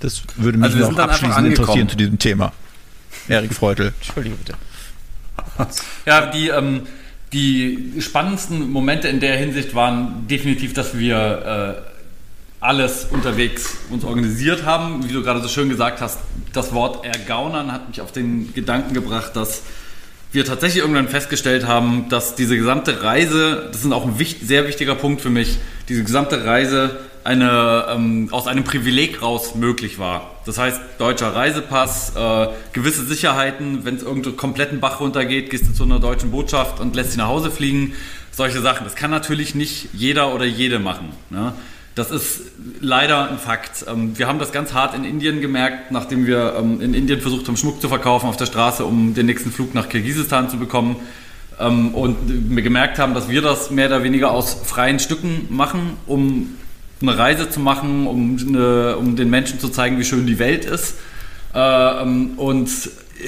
Das 0.00 0.22
würde 0.36 0.58
mich 0.58 0.64
Also 0.66 0.76
wir 0.76 0.82
noch 0.82 0.88
sind 0.88 0.98
dann 0.98 1.10
einfach 1.10 1.22
abschließend 1.22 1.46
interessieren 1.46 1.72
angekommen. 1.72 1.88
zu 1.90 1.96
diesem 1.96 2.18
Thema. 2.18 2.52
Erik 3.28 3.54
Freutel. 3.54 3.92
Entschuldigung 4.00 4.38
bitte. 4.38 4.58
Ja, 6.06 6.26
die, 6.26 6.48
ähm, 6.48 6.82
die 7.32 7.94
spannendsten 8.00 8.70
Momente 8.70 9.08
in 9.08 9.20
der 9.20 9.36
Hinsicht 9.36 9.74
waren 9.74 10.26
definitiv, 10.28 10.72
dass 10.72 10.98
wir 10.98 11.76
äh, 11.78 11.88
alles 12.60 13.06
unterwegs 13.10 13.76
uns 13.90 14.04
organisiert 14.04 14.64
haben. 14.64 15.08
Wie 15.08 15.12
du 15.12 15.22
gerade 15.22 15.40
so 15.42 15.48
schön 15.48 15.68
gesagt 15.68 16.00
hast, 16.00 16.18
das 16.52 16.72
Wort 16.72 17.04
ergaunern 17.04 17.72
hat 17.72 17.88
mich 17.88 18.00
auf 18.00 18.12
den 18.12 18.52
Gedanken 18.54 18.94
gebracht, 18.94 19.34
dass 19.34 19.62
wir 20.32 20.44
tatsächlich 20.44 20.82
irgendwann 20.82 21.08
festgestellt 21.08 21.66
haben, 21.66 22.08
dass 22.08 22.34
diese 22.34 22.56
gesamte 22.56 23.02
Reise, 23.02 23.68
das 23.72 23.84
ist 23.84 23.92
auch 23.92 24.04
ein 24.06 24.18
wicht, 24.18 24.46
sehr 24.46 24.66
wichtiger 24.66 24.94
Punkt 24.94 25.22
für 25.22 25.30
mich, 25.30 25.58
diese 25.88 26.04
gesamte 26.04 26.44
Reise 26.44 26.98
eine, 27.28 27.84
ähm, 27.90 28.28
aus 28.30 28.46
einem 28.46 28.64
Privileg 28.64 29.20
raus 29.20 29.54
möglich 29.54 29.98
war. 29.98 30.30
Das 30.46 30.56
heißt, 30.56 30.80
deutscher 30.96 31.34
Reisepass, 31.34 32.14
äh, 32.16 32.48
gewisse 32.72 33.04
Sicherheiten, 33.04 33.84
wenn 33.84 33.96
es 33.96 34.02
irgendwo 34.02 34.32
kompletten 34.32 34.80
Bach 34.80 35.00
runtergeht, 35.00 35.50
gehst 35.50 35.68
du 35.68 35.74
zu 35.74 35.84
einer 35.84 36.00
deutschen 36.00 36.30
Botschaft 36.30 36.80
und 36.80 36.96
lässt 36.96 37.12
sie 37.12 37.18
nach 37.18 37.28
Hause 37.28 37.50
fliegen. 37.50 37.92
Solche 38.30 38.62
Sachen. 38.62 38.84
Das 38.84 38.94
kann 38.94 39.10
natürlich 39.10 39.54
nicht 39.54 39.90
jeder 39.92 40.34
oder 40.34 40.46
jede 40.46 40.78
machen. 40.78 41.10
Ne? 41.28 41.52
Das 41.94 42.10
ist 42.10 42.40
leider 42.80 43.30
ein 43.30 43.38
Fakt. 43.38 43.84
Ähm, 43.86 44.16
Wir 44.16 44.26
haben 44.26 44.38
das 44.38 44.50
ganz 44.50 44.72
hart 44.72 44.94
in 44.94 45.04
Indien 45.04 45.42
gemerkt, 45.42 45.90
nachdem 45.90 46.26
wir 46.26 46.54
ähm, 46.58 46.80
in 46.80 46.94
Indien 46.94 47.20
versucht 47.20 47.46
haben, 47.46 47.58
Schmuck 47.58 47.82
zu 47.82 47.88
verkaufen 47.88 48.26
auf 48.26 48.38
der 48.38 48.46
Straße, 48.46 48.86
um 48.86 49.12
den 49.12 49.26
nächsten 49.26 49.52
Flug 49.52 49.74
nach 49.74 49.90
Kirgisistan 49.90 50.48
zu 50.48 50.56
bekommen. 50.56 50.96
Ähm, 51.60 51.94
Und 51.94 52.16
wir 52.24 52.62
gemerkt 52.62 52.98
haben, 52.98 53.12
dass 53.12 53.28
wir 53.28 53.42
das 53.42 53.70
mehr 53.70 53.88
oder 53.88 54.02
weniger 54.02 54.30
aus 54.30 54.54
freien 54.64 54.98
Stücken 54.98 55.46
machen, 55.50 55.98
um 56.06 56.54
eine 57.00 57.16
Reise 57.16 57.50
zu 57.50 57.60
machen, 57.60 58.06
um, 58.06 58.36
eine, 58.48 58.96
um 58.96 59.16
den 59.16 59.30
Menschen 59.30 59.60
zu 59.60 59.68
zeigen, 59.68 59.98
wie 59.98 60.04
schön 60.04 60.26
die 60.26 60.38
Welt 60.38 60.64
ist. 60.64 60.96
Äh, 61.54 62.02
ähm, 62.02 62.32
Und 62.36 62.70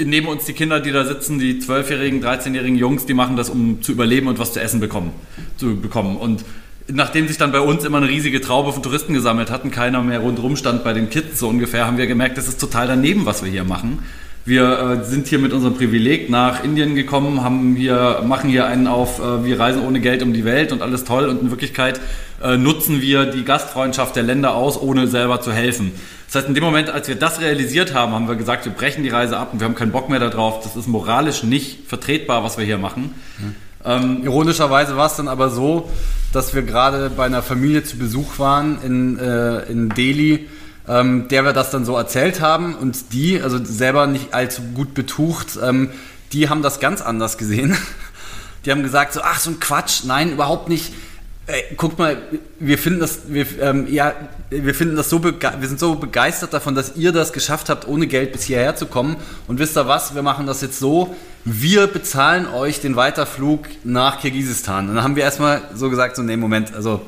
neben 0.04 0.28
uns 0.28 0.44
die 0.44 0.52
Kinder, 0.52 0.80
die 0.80 0.92
da 0.92 1.04
sitzen, 1.04 1.38
die 1.38 1.60
12-jährigen, 1.60 2.22
13-jährigen 2.22 2.76
Jungs, 2.76 3.06
die 3.06 3.14
machen 3.14 3.36
das, 3.36 3.50
um 3.50 3.82
zu 3.82 3.92
überleben 3.92 4.28
und 4.28 4.38
was 4.38 4.52
zu 4.52 4.60
essen 4.60 4.80
bekommen, 4.80 5.12
zu 5.56 5.76
bekommen. 5.80 6.16
Und 6.16 6.44
nachdem 6.88 7.28
sich 7.28 7.38
dann 7.38 7.52
bei 7.52 7.60
uns 7.60 7.84
immer 7.84 7.98
eine 7.98 8.08
riesige 8.08 8.40
Traube 8.40 8.72
von 8.72 8.82
Touristen 8.82 9.14
gesammelt 9.14 9.50
hatten, 9.50 9.70
keiner 9.70 10.02
mehr 10.02 10.20
rundherum 10.20 10.56
stand 10.56 10.84
bei 10.84 10.92
den 10.92 11.10
Kids 11.10 11.38
so 11.38 11.48
ungefähr, 11.48 11.86
haben 11.86 11.98
wir 11.98 12.06
gemerkt, 12.06 12.38
das 12.38 12.48
ist 12.48 12.60
total 12.60 12.88
daneben, 12.88 13.26
was 13.26 13.42
wir 13.42 13.50
hier 13.50 13.64
machen. 13.64 14.00
Wir 14.46 15.02
äh, 15.02 15.04
sind 15.04 15.28
hier 15.28 15.38
mit 15.38 15.52
unserem 15.52 15.74
Privileg 15.74 16.30
nach 16.30 16.64
Indien 16.64 16.94
gekommen, 16.94 17.42
haben 17.42 17.76
hier, 17.76 18.22
machen 18.26 18.48
hier 18.48 18.66
einen 18.66 18.86
auf, 18.86 19.20
äh, 19.20 19.44
wir 19.44 19.60
reisen 19.60 19.82
ohne 19.82 20.00
Geld 20.00 20.22
um 20.22 20.32
die 20.32 20.44
Welt 20.44 20.72
und 20.72 20.80
alles 20.80 21.04
toll 21.04 21.28
und 21.28 21.42
in 21.42 21.50
Wirklichkeit 21.50 22.00
äh, 22.42 22.56
nutzen 22.56 23.00
wir 23.00 23.26
die 23.26 23.44
Gastfreundschaft 23.44 24.16
der 24.16 24.22
Länder 24.22 24.54
aus, 24.54 24.80
ohne 24.80 25.06
selber 25.06 25.40
zu 25.40 25.52
helfen. 25.52 25.92
Das 26.26 26.36
heißt, 26.36 26.48
in 26.48 26.54
dem 26.54 26.64
Moment, 26.64 26.90
als 26.90 27.08
wir 27.08 27.16
das 27.16 27.40
realisiert 27.40 27.92
haben, 27.92 28.12
haben 28.12 28.28
wir 28.28 28.36
gesagt, 28.36 28.64
wir 28.64 28.72
brechen 28.72 29.02
die 29.02 29.08
Reise 29.08 29.36
ab 29.36 29.50
und 29.52 29.60
wir 29.60 29.66
haben 29.66 29.74
keinen 29.74 29.92
Bock 29.92 30.08
mehr 30.08 30.20
darauf. 30.20 30.62
Das 30.62 30.76
ist 30.76 30.86
moralisch 30.86 31.42
nicht 31.42 31.88
vertretbar, 31.88 32.44
was 32.44 32.56
wir 32.56 32.64
hier 32.64 32.78
machen. 32.78 33.14
Ähm, 33.84 34.22
Ironischerweise 34.22 34.96
war 34.96 35.06
es 35.06 35.16
dann 35.16 35.28
aber 35.28 35.50
so, 35.50 35.90
dass 36.32 36.54
wir 36.54 36.62
gerade 36.62 37.10
bei 37.10 37.26
einer 37.26 37.42
Familie 37.42 37.82
zu 37.82 37.96
Besuch 37.96 38.38
waren 38.38 38.80
in, 38.82 39.18
äh, 39.18 39.62
in 39.62 39.88
Delhi, 39.88 40.48
ähm, 40.86 41.28
der 41.28 41.44
wir 41.44 41.52
das 41.52 41.70
dann 41.70 41.84
so 41.84 41.96
erzählt 41.96 42.40
haben 42.40 42.74
und 42.74 43.12
die, 43.12 43.40
also 43.40 43.62
selber 43.64 44.06
nicht 44.06 44.32
allzu 44.32 44.62
gut 44.74 44.94
betucht, 44.94 45.58
ähm, 45.62 45.90
die 46.32 46.48
haben 46.48 46.62
das 46.62 46.80
ganz 46.80 47.00
anders 47.00 47.38
gesehen. 47.38 47.76
Die 48.66 48.70
haben 48.70 48.82
gesagt 48.82 49.14
so, 49.14 49.22
ach 49.22 49.40
so 49.40 49.48
ein 49.48 49.58
Quatsch, 49.58 50.04
nein, 50.04 50.32
überhaupt 50.32 50.68
nicht. 50.68 50.92
Ey, 51.50 51.64
guckt 51.76 51.98
mal, 51.98 52.16
wir 52.60 52.78
finden 52.78 53.00
das, 53.00 53.22
wir, 53.26 53.44
ähm, 53.60 53.92
ja, 53.92 54.14
wir 54.50 54.72
finden 54.72 54.94
das 54.94 55.10
so, 55.10 55.24
wir 55.24 55.34
sind 55.68 55.80
so 55.80 55.96
begeistert 55.96 56.52
davon, 56.52 56.76
dass 56.76 56.94
ihr 56.94 57.10
das 57.10 57.32
geschafft 57.32 57.68
habt, 57.68 57.88
ohne 57.88 58.06
Geld 58.06 58.30
bis 58.30 58.44
hierher 58.44 58.76
zu 58.76 58.86
kommen. 58.86 59.16
Und 59.48 59.58
wisst 59.58 59.76
ihr 59.76 59.88
was? 59.88 60.14
Wir 60.14 60.22
machen 60.22 60.46
das 60.46 60.60
jetzt 60.60 60.78
so. 60.78 61.16
Wir 61.44 61.88
bezahlen 61.88 62.46
euch 62.46 62.80
den 62.80 62.94
Weiterflug 62.94 63.66
nach 63.82 64.20
Kirgisistan. 64.20 64.88
Und 64.88 64.94
dann 64.94 65.02
haben 65.02 65.16
wir 65.16 65.24
erstmal 65.24 65.62
so 65.74 65.90
gesagt, 65.90 66.14
so, 66.14 66.22
nee, 66.22 66.36
Moment, 66.36 66.72
also, 66.72 67.00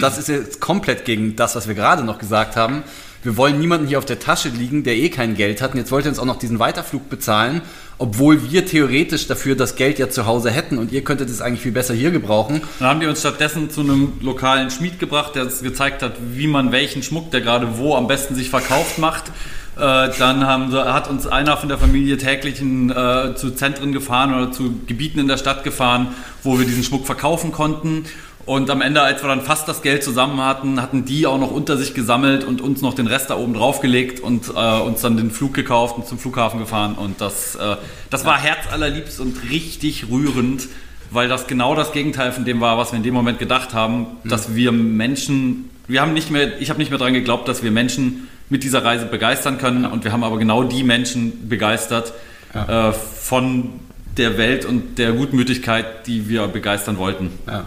das 0.00 0.18
ist 0.18 0.28
jetzt 0.28 0.60
komplett 0.60 1.04
gegen 1.04 1.34
das, 1.34 1.56
was 1.56 1.66
wir 1.66 1.74
gerade 1.74 2.04
noch 2.04 2.18
gesagt 2.18 2.54
haben. 2.54 2.84
Wir 3.24 3.38
wollen 3.38 3.58
niemanden 3.58 3.86
hier 3.86 3.96
auf 3.96 4.04
der 4.04 4.18
Tasche 4.18 4.50
liegen, 4.50 4.84
der 4.84 4.96
eh 4.96 5.08
kein 5.08 5.34
Geld 5.34 5.62
hat. 5.62 5.72
Und 5.72 5.78
jetzt 5.78 5.90
wollt 5.90 6.04
ihr 6.04 6.10
uns 6.10 6.18
auch 6.18 6.26
noch 6.26 6.38
diesen 6.38 6.58
Weiterflug 6.58 7.08
bezahlen, 7.08 7.62
obwohl 7.96 8.50
wir 8.50 8.66
theoretisch 8.66 9.26
dafür 9.26 9.56
das 9.56 9.76
Geld 9.76 9.98
ja 9.98 10.10
zu 10.10 10.26
Hause 10.26 10.50
hätten 10.50 10.76
und 10.76 10.92
ihr 10.92 11.02
könntet 11.02 11.30
es 11.30 11.40
eigentlich 11.40 11.62
viel 11.62 11.72
besser 11.72 11.94
hier 11.94 12.10
gebrauchen. 12.10 12.60
Dann 12.78 12.88
haben 12.88 13.00
die 13.00 13.06
uns 13.06 13.20
stattdessen 13.20 13.70
zu 13.70 13.80
einem 13.80 14.12
lokalen 14.20 14.70
Schmied 14.70 14.98
gebracht, 14.98 15.36
der 15.36 15.44
uns 15.44 15.62
gezeigt 15.62 16.02
hat, 16.02 16.12
wie 16.34 16.46
man 16.46 16.70
welchen 16.70 17.02
Schmuck, 17.02 17.30
der 17.30 17.40
gerade 17.40 17.78
wo 17.78 17.94
am 17.94 18.08
besten 18.08 18.34
sich 18.34 18.50
verkauft, 18.50 18.98
macht. 18.98 19.28
Äh, 19.76 20.10
dann 20.18 20.46
haben, 20.46 20.70
hat 20.72 21.08
uns 21.08 21.26
einer 21.26 21.56
von 21.56 21.70
der 21.70 21.78
Familie 21.78 22.18
täglich 22.18 22.60
in, 22.60 22.90
äh, 22.90 23.34
zu 23.34 23.52
Zentren 23.52 23.92
gefahren 23.92 24.34
oder 24.34 24.52
zu 24.52 24.80
Gebieten 24.86 25.18
in 25.18 25.28
der 25.28 25.38
Stadt 25.38 25.64
gefahren, 25.64 26.08
wo 26.42 26.58
wir 26.58 26.66
diesen 26.66 26.84
Schmuck 26.84 27.06
verkaufen 27.06 27.52
konnten. 27.52 28.04
Und 28.46 28.68
am 28.68 28.82
Ende, 28.82 29.00
als 29.00 29.22
wir 29.22 29.28
dann 29.28 29.40
fast 29.40 29.68
das 29.68 29.80
Geld 29.80 30.04
zusammen 30.04 30.40
hatten, 30.40 30.80
hatten 30.82 31.06
die 31.06 31.26
auch 31.26 31.38
noch 31.38 31.50
unter 31.50 31.78
sich 31.78 31.94
gesammelt 31.94 32.44
und 32.44 32.60
uns 32.60 32.82
noch 32.82 32.92
den 32.92 33.06
Rest 33.06 33.30
da 33.30 33.36
oben 33.36 33.54
draufgelegt 33.54 34.20
und 34.20 34.48
äh, 34.54 34.80
uns 34.80 35.00
dann 35.00 35.16
den 35.16 35.30
Flug 35.30 35.54
gekauft 35.54 35.96
und 35.96 36.06
zum 36.06 36.18
Flughafen 36.18 36.60
gefahren. 36.60 36.94
Und 36.94 37.20
das, 37.20 37.54
äh, 37.54 37.76
das 38.10 38.26
war 38.26 38.38
herzallerliebst 38.38 39.18
und 39.18 39.50
richtig 39.50 40.10
rührend, 40.10 40.68
weil 41.10 41.28
das 41.28 41.46
genau 41.46 41.74
das 41.74 41.92
Gegenteil 41.92 42.32
von 42.32 42.44
dem 42.44 42.60
war, 42.60 42.76
was 42.76 42.92
wir 42.92 42.98
in 42.98 43.02
dem 43.02 43.14
Moment 43.14 43.38
gedacht 43.38 43.72
haben, 43.72 44.06
dass 44.24 44.54
wir 44.54 44.72
Menschen, 44.72 45.70
wir 45.88 46.02
haben 46.02 46.12
nicht 46.12 46.30
mehr, 46.30 46.60
ich 46.60 46.68
habe 46.68 46.78
nicht 46.78 46.90
mehr 46.90 46.98
daran 46.98 47.14
geglaubt, 47.14 47.48
dass 47.48 47.62
wir 47.62 47.70
Menschen 47.70 48.28
mit 48.50 48.62
dieser 48.62 48.84
Reise 48.84 49.06
begeistern 49.06 49.56
können 49.56 49.86
und 49.86 50.04
wir 50.04 50.12
haben 50.12 50.22
aber 50.22 50.38
genau 50.38 50.64
die 50.64 50.82
Menschen 50.82 51.48
begeistert 51.48 52.12
äh, 52.52 52.92
von 52.92 53.70
der 54.18 54.36
Welt 54.36 54.66
und 54.66 54.98
der 54.98 55.12
Gutmütigkeit, 55.12 56.06
die 56.06 56.28
wir 56.28 56.46
begeistern 56.46 56.98
wollten. 56.98 57.30
Ja. 57.46 57.64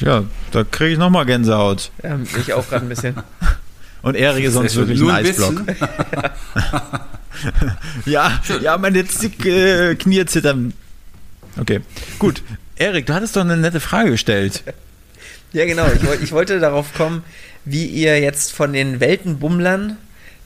Ja, 0.00 0.24
da 0.50 0.64
kriege 0.64 0.92
ich 0.92 0.98
nochmal 0.98 1.26
Gänsehaut. 1.26 1.90
Ähm, 2.02 2.26
ich 2.38 2.52
auch 2.52 2.68
gerade 2.68 2.84
ein 2.84 2.88
bisschen. 2.88 3.16
Und 4.02 4.16
Erik 4.16 4.44
ist 4.44 4.54
sonst 4.54 4.76
wirklich 4.76 5.00
ein 5.00 5.10
Eisblock. 5.10 5.62
Ja, 8.06 8.40
ja, 8.62 8.78
meine 8.78 9.00
äh, 9.00 9.94
Knie 9.96 10.24
zittern. 10.26 10.72
Okay, 11.58 11.80
gut. 12.18 12.42
Erik, 12.76 13.06
du 13.06 13.14
hattest 13.14 13.36
doch 13.36 13.42
eine 13.42 13.56
nette 13.56 13.80
Frage 13.80 14.10
gestellt. 14.10 14.62
Ja, 15.52 15.64
genau. 15.66 15.86
Ich, 15.86 16.22
ich 16.22 16.32
wollte 16.32 16.58
darauf 16.58 16.94
kommen, 16.94 17.22
wie 17.64 17.86
ihr 17.86 18.20
jetzt 18.20 18.52
von 18.52 18.72
den 18.72 19.00
Weltenbummlern 19.00 19.96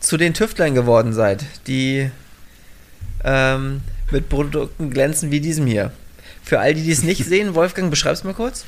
zu 0.01 0.17
den 0.17 0.35
Tüftlern 0.35 0.75
geworden 0.75 1.13
seid, 1.13 1.45
die 1.67 2.11
ähm, 3.25 3.81
mit 4.11 4.29
Produkten 4.29 4.91
glänzen 4.91 5.31
wie 5.31 5.41
diesem 5.41 5.67
hier. 5.67 5.93
Für 6.43 6.61
all 6.61 6.75
die, 6.75 6.83
die 6.83 6.93
es 6.93 7.03
nicht 7.03 7.25
sehen, 7.25 7.55
Wolfgang, 7.55 7.91
beschreib's 7.91 8.25
mal 8.25 8.35
kurz. 8.35 8.65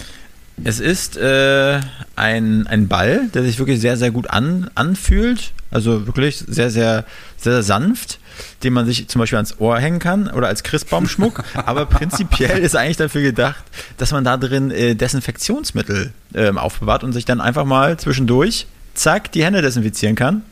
Es 0.62 0.78
ist 0.78 1.16
äh, 1.16 1.80
ein, 2.16 2.66
ein 2.66 2.88
Ball, 2.88 3.28
der 3.32 3.42
sich 3.42 3.58
wirklich 3.58 3.80
sehr, 3.80 3.96
sehr 3.96 4.10
gut 4.10 4.28
an, 4.28 4.70
anfühlt. 4.74 5.52
Also 5.70 6.06
wirklich 6.06 6.38
sehr, 6.38 6.70
sehr, 6.70 7.04
sehr, 7.36 7.52
sehr 7.52 7.62
sanft, 7.62 8.18
den 8.62 8.72
man 8.72 8.86
sich 8.86 9.08
zum 9.08 9.20
Beispiel 9.20 9.36
ans 9.36 9.58
Ohr 9.60 9.78
hängen 9.78 10.00
kann 10.00 10.28
oder 10.28 10.48
als 10.48 10.62
Christbaumschmuck. 10.62 11.44
Aber 11.54 11.86
prinzipiell 11.86 12.58
ist 12.58 12.76
eigentlich 12.76 12.96
dafür 12.96 13.22
gedacht, 13.22 13.62
dass 13.96 14.12
man 14.12 14.24
da 14.24 14.36
drin 14.36 14.70
äh, 14.70 14.94
Desinfektionsmittel 14.94 16.12
ähm, 16.34 16.58
aufbewahrt 16.58 17.04
und 17.04 17.12
sich 17.12 17.24
dann 17.24 17.40
einfach 17.40 17.64
mal 17.64 17.98
zwischendurch, 17.98 18.66
zack, 18.94 19.32
die 19.32 19.44
Hände 19.44 19.62
desinfizieren 19.62 20.16
kann. 20.16 20.42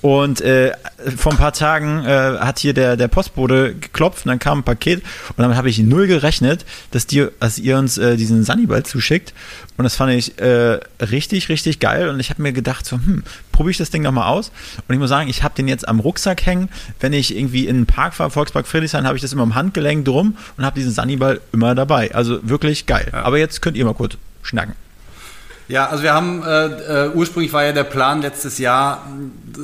Und 0.00 0.40
äh, 0.40 0.72
vor 1.16 1.32
ein 1.32 1.38
paar 1.38 1.52
Tagen 1.52 2.04
äh, 2.04 2.38
hat 2.38 2.58
hier 2.58 2.74
der, 2.74 2.96
der 2.96 3.08
Postbote 3.08 3.74
geklopft 3.74 4.26
und 4.26 4.30
dann 4.30 4.38
kam 4.38 4.60
ein 4.60 4.62
Paket 4.62 5.02
und 5.30 5.38
damit 5.38 5.56
habe 5.56 5.68
ich 5.68 5.78
null 5.78 6.06
gerechnet, 6.06 6.64
dass, 6.90 7.06
die, 7.06 7.26
dass 7.40 7.58
ihr 7.58 7.78
uns 7.78 7.98
äh, 7.98 8.16
diesen 8.16 8.44
Sunnyball 8.44 8.84
zuschickt. 8.84 9.32
Und 9.76 9.84
das 9.84 9.96
fand 9.96 10.12
ich 10.12 10.38
äh, 10.38 10.80
richtig, 11.00 11.48
richtig 11.48 11.80
geil. 11.80 12.08
Und 12.08 12.18
ich 12.20 12.30
habe 12.30 12.42
mir 12.42 12.52
gedacht, 12.52 12.86
so, 12.86 12.96
hm, 12.96 13.24
probiere 13.52 13.72
ich 13.72 13.78
das 13.78 13.90
Ding 13.90 14.02
nochmal 14.02 14.28
aus. 14.28 14.50
Und 14.88 14.94
ich 14.94 14.98
muss 14.98 15.10
sagen, 15.10 15.28
ich 15.28 15.42
habe 15.42 15.54
den 15.54 15.68
jetzt 15.68 15.86
am 15.86 16.00
Rucksack 16.00 16.46
hängen. 16.46 16.68
Wenn 17.00 17.12
ich 17.12 17.36
irgendwie 17.36 17.66
in 17.66 17.76
den 17.76 17.86
Park 17.86 18.14
fahre, 18.14 18.30
Volkspark 18.30 18.66
Friedrichshain, 18.66 19.06
habe 19.06 19.16
ich 19.16 19.22
das 19.22 19.32
immer 19.32 19.42
am 19.42 19.54
Handgelenk 19.54 20.04
drum 20.04 20.36
und 20.56 20.64
habe 20.64 20.78
diesen 20.78 20.92
Sunnyball 20.92 21.40
immer 21.52 21.74
dabei. 21.74 22.14
Also 22.14 22.38
wirklich 22.48 22.86
geil. 22.86 23.10
Aber 23.12 23.38
jetzt 23.38 23.60
könnt 23.60 23.76
ihr 23.76 23.84
mal 23.84 23.94
kurz 23.94 24.16
schnacken. 24.42 24.74
Ja, 25.68 25.88
also 25.88 26.04
wir 26.04 26.14
haben, 26.14 26.44
äh, 26.44 27.06
äh, 27.06 27.10
ursprünglich 27.12 27.52
war 27.52 27.64
ja 27.64 27.72
der 27.72 27.82
Plan 27.82 28.22
letztes 28.22 28.58
Jahr, 28.58 29.04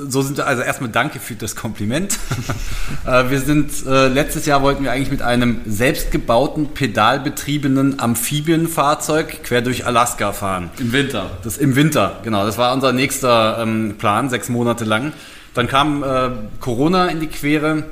so 0.09 0.23
sind 0.23 0.37
wir, 0.37 0.49
also 0.49 0.63
erstmal 0.63 0.91
danke 0.91 1.21
für 1.21 1.35
das 1.35 1.55
Kompliment. 1.55 2.19
äh, 3.07 3.31
wir 3.31 3.41
sind, 3.41 3.71
äh, 3.87 4.09
letztes 4.09 4.47
Jahr 4.47 4.63
wollten 4.63 4.83
wir 4.83 4.91
eigentlich 4.91 5.13
mit 5.13 5.23
einem 5.23 5.61
selbstgebauten, 5.65 6.75
pedalbetriebenen 6.75 8.01
Amphibienfahrzeug 8.01 9.45
quer 9.45 9.63
durch 9.63 9.87
Alaska 9.87 10.33
fahren. 10.33 10.71
Im 10.79 10.93
Winter. 10.93 11.31
Das 11.45 11.57
im 11.57 11.77
Winter, 11.77 12.19
genau. 12.25 12.45
Das 12.45 12.59
war 12.59 12.75
unser 12.75 12.93
nächster 12.93 13.59
ähm, 13.61 13.95
Plan, 13.97 14.29
sechs 14.29 14.49
Monate 14.49 14.85
lang. 14.85 15.13
Dann 15.55 15.69
kam 15.69 16.03
äh, 16.03 16.31
Corona 16.59 17.07
in 17.07 17.21
die 17.21 17.29
Quere 17.29 17.85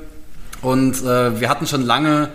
und 0.61 1.01
äh, 1.01 1.39
wir 1.39 1.47
hatten 1.47 1.65
schon 1.65 1.85
lange 1.85 2.27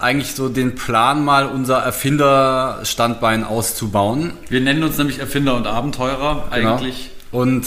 eigentlich 0.00 0.34
so 0.34 0.48
den 0.48 0.74
Plan, 0.74 1.24
mal 1.24 1.46
unser 1.46 1.78
Erfinderstandbein 1.78 3.44
auszubauen. 3.44 4.32
Wir 4.48 4.60
nennen 4.60 4.82
uns 4.82 4.98
nämlich 4.98 5.18
Erfinder 5.18 5.56
und 5.56 5.66
Abenteurer 5.66 6.48
eigentlich. 6.50 7.10
Genau. 7.30 7.42
Und 7.42 7.66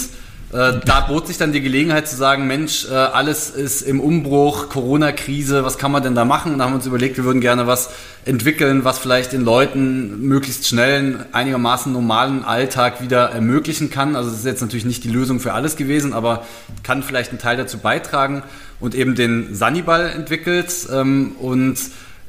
äh, 0.52 0.80
da 0.84 1.02
bot 1.02 1.28
sich 1.28 1.38
dann 1.38 1.52
die 1.52 1.62
Gelegenheit 1.62 2.08
zu 2.08 2.16
sagen, 2.16 2.48
Mensch, 2.48 2.88
äh, 2.90 2.94
alles 2.94 3.52
ist 3.52 3.84
im 3.84 4.00
Umbruch, 4.00 4.70
Corona-Krise, 4.70 5.64
was 5.64 5.78
kann 5.78 5.92
man 5.92 6.02
denn 6.02 6.16
da 6.16 6.26
machen? 6.26 6.54
Und 6.54 6.58
da 6.58 6.66
haben 6.66 6.72
wir 6.72 6.78
uns 6.78 6.88
überlegt, 6.88 7.18
wir 7.18 7.24
würden 7.24 7.40
gerne 7.40 7.68
was 7.68 7.92
entwickeln, 8.26 8.84
was 8.84 8.98
vielleicht 8.98 9.32
den 9.32 9.46
Leuten 9.46 10.22
möglichst 10.22 10.68
schnell 10.68 10.96
einen 10.96 11.26
einigermaßen 11.34 11.94
normalen 11.94 12.44
Alltag 12.44 13.00
wieder 13.02 13.30
ermöglichen 13.30 13.92
kann. 13.92 14.16
Also 14.16 14.32
das 14.32 14.40
ist 14.40 14.46
jetzt 14.46 14.62
natürlich 14.62 14.86
nicht 14.86 15.04
die 15.04 15.10
Lösung 15.10 15.40
für 15.40 15.54
alles 15.54 15.76
gewesen, 15.76 16.14
aber 16.14 16.46
kann 16.82 17.04
vielleicht 17.04 17.30
einen 17.30 17.40
Teil 17.40 17.58
dazu 17.58 17.78
beitragen 17.78 18.42
und 18.80 18.96
eben 18.96 19.14
den 19.14 19.54
Sanniball 19.54 20.10
entwickelt 20.10 20.74
ähm, 20.92 21.34
und 21.40 21.78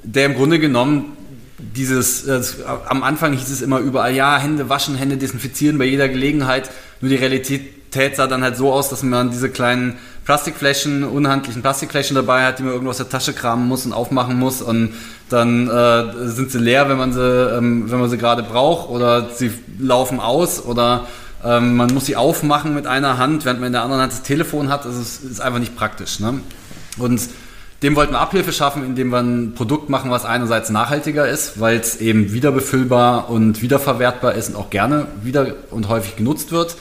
der 0.03 0.27
im 0.27 0.35
Grunde 0.35 0.59
genommen 0.59 1.17
dieses, 1.59 2.27
äh, 2.27 2.41
am 2.87 3.03
Anfang 3.03 3.33
hieß 3.33 3.51
es 3.51 3.63
immer 3.63 3.79
überall, 3.79 4.15
ja, 4.15 4.39
Hände 4.39 4.69
waschen, 4.69 4.95
Hände 4.95 5.17
desinfizieren 5.17 5.79
bei 5.79 5.85
jeder 5.85 6.09
Gelegenheit. 6.09 6.71
Nur 7.01 7.11
die 7.11 7.17
Realität 7.17 8.17
sah 8.17 8.27
dann 8.27 8.43
halt 8.43 8.57
so 8.57 8.73
aus, 8.73 8.89
dass 8.89 9.03
man 9.03 9.31
diese 9.31 9.51
kleinen 9.51 9.99
Plastikflächen, 10.25 11.05
unhandlichen 11.05 11.63
Plastikflächen 11.63 12.15
dabei 12.15 12.45
hat, 12.45 12.59
die 12.59 12.63
man 12.63 12.73
irgendwo 12.73 12.91
aus 12.91 12.99
der 12.99 13.09
Tasche 13.09 13.33
kramen 13.33 13.67
muss 13.67 13.85
und 13.85 13.93
aufmachen 13.93 14.39
muss 14.39 14.63
und 14.63 14.95
dann 15.29 15.69
äh, 15.69 16.29
sind 16.29 16.51
sie 16.51 16.59
leer, 16.59 16.89
wenn 16.89 16.99
man 16.99 17.13
sie, 17.13 17.21
ähm, 17.21 17.91
wenn 17.91 18.01
man 18.01 18.11
sie 18.11 18.19
gerade 18.19 18.43
braucht 18.43 18.91
oder 18.91 19.31
sie 19.31 19.51
laufen 19.79 20.21
aus 20.21 20.65
oder 20.65 21.07
ähm, 21.45 21.77
man 21.77 21.93
muss 21.93 22.07
sie 22.07 22.17
aufmachen 22.17 22.75
mit 22.75 22.87
einer 22.87 23.19
Hand, 23.19 23.45
während 23.45 23.61
man 23.61 23.69
in 23.69 23.73
der 23.73 23.83
anderen 23.83 24.03
Hand 24.03 24.13
das 24.13 24.23
Telefon 24.23 24.69
hat. 24.69 24.87
Also 24.87 25.01
es 25.01 25.21
ist 25.21 25.41
einfach 25.41 25.59
nicht 25.59 25.77
praktisch. 25.77 26.21
Ne? 26.21 26.41
Und 26.99 27.21
dem 27.83 27.97
wollten 27.97 28.13
wir 28.13 28.21
Abhilfe 28.21 28.53
schaffen, 28.53 28.85
indem 28.85 29.11
wir 29.11 29.21
ein 29.21 29.55
Produkt 29.55 29.89
machen, 29.89 30.11
was 30.11 30.25
einerseits 30.25 30.69
nachhaltiger 30.71 31.27
ist, 31.27 31.61
weil 31.61 31.79
es 31.79 31.97
eben 32.01 32.33
wiederbefüllbar 32.33 33.31
und 33.31 33.63
wiederverwertbar 33.63 34.35
ist 34.35 34.51
und 34.51 34.57
auch 34.57 34.71
gerne 34.71 35.07
wieder 35.23 35.55
und 35.71 35.89
häufig 35.89 36.17
genutzt 36.17 36.53
wird. 36.53 36.77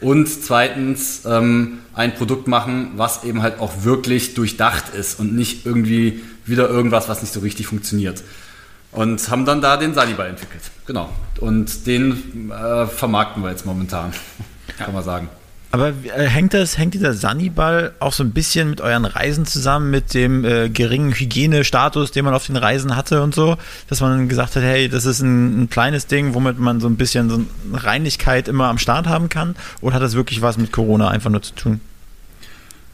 Und 0.00 0.28
zweitens 0.28 1.24
ähm, 1.26 1.80
ein 1.94 2.14
Produkt 2.14 2.48
machen, 2.48 2.92
was 2.96 3.22
eben 3.24 3.42
halt 3.42 3.60
auch 3.60 3.84
wirklich 3.84 4.34
durchdacht 4.34 4.94
ist 4.94 5.20
und 5.20 5.34
nicht 5.34 5.66
irgendwie 5.66 6.22
wieder 6.46 6.68
irgendwas, 6.68 7.08
was 7.08 7.20
nicht 7.20 7.32
so 7.32 7.40
richtig 7.40 7.66
funktioniert. 7.66 8.22
Und 8.92 9.30
haben 9.30 9.44
dann 9.44 9.60
da 9.60 9.76
den 9.76 9.94
Saliba 9.94 10.24
entwickelt. 10.24 10.62
Genau. 10.86 11.10
Und 11.38 11.86
den 11.86 12.50
äh, 12.50 12.86
vermarkten 12.86 13.42
wir 13.42 13.50
jetzt 13.50 13.66
momentan, 13.66 14.12
kann 14.78 14.92
man 14.92 15.04
sagen. 15.04 15.28
Aber 15.72 15.92
äh, 16.16 16.26
hängt 16.26 16.52
das, 16.52 16.78
hängt 16.78 16.94
dieser 16.94 17.14
Sanniball 17.14 17.92
auch 18.00 18.12
so 18.12 18.24
ein 18.24 18.32
bisschen 18.32 18.70
mit 18.70 18.80
euren 18.80 19.04
Reisen 19.04 19.46
zusammen, 19.46 19.90
mit 19.90 20.14
dem 20.14 20.44
äh, 20.44 20.68
geringen 20.68 21.12
Hygienestatus, 21.12 22.10
den 22.10 22.24
man 22.24 22.34
auf 22.34 22.46
den 22.46 22.56
Reisen 22.56 22.96
hatte 22.96 23.22
und 23.22 23.34
so, 23.34 23.56
dass 23.88 24.00
man 24.00 24.28
gesagt 24.28 24.56
hat, 24.56 24.62
hey, 24.62 24.88
das 24.88 25.04
ist 25.04 25.20
ein, 25.20 25.62
ein 25.62 25.70
kleines 25.70 26.08
Ding, 26.08 26.34
womit 26.34 26.58
man 26.58 26.80
so 26.80 26.88
ein 26.88 26.96
bisschen 26.96 27.30
so 27.30 27.36
eine 27.36 27.84
Reinigkeit 27.84 28.48
immer 28.48 28.68
am 28.68 28.78
Start 28.78 29.06
haben 29.06 29.28
kann? 29.28 29.54
Oder 29.80 29.96
hat 29.96 30.02
das 30.02 30.14
wirklich 30.14 30.42
was 30.42 30.58
mit 30.58 30.72
Corona 30.72 31.08
einfach 31.08 31.30
nur 31.30 31.42
zu 31.42 31.54
tun? 31.54 31.80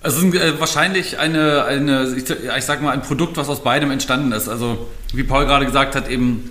Es 0.02 0.18
ist 0.18 0.34
äh, 0.34 0.60
wahrscheinlich 0.60 1.18
eine, 1.18 1.64
eine 1.64 2.14
ich, 2.14 2.24
ich 2.28 2.64
sag 2.64 2.82
mal, 2.82 2.92
ein 2.92 3.02
Produkt, 3.02 3.38
was 3.38 3.48
aus 3.48 3.64
beidem 3.64 3.90
entstanden 3.90 4.32
ist. 4.32 4.48
Also, 4.48 4.86
wie 5.14 5.24
Paul 5.24 5.46
gerade 5.46 5.64
gesagt 5.64 5.96
hat, 5.96 6.08
eben 6.08 6.50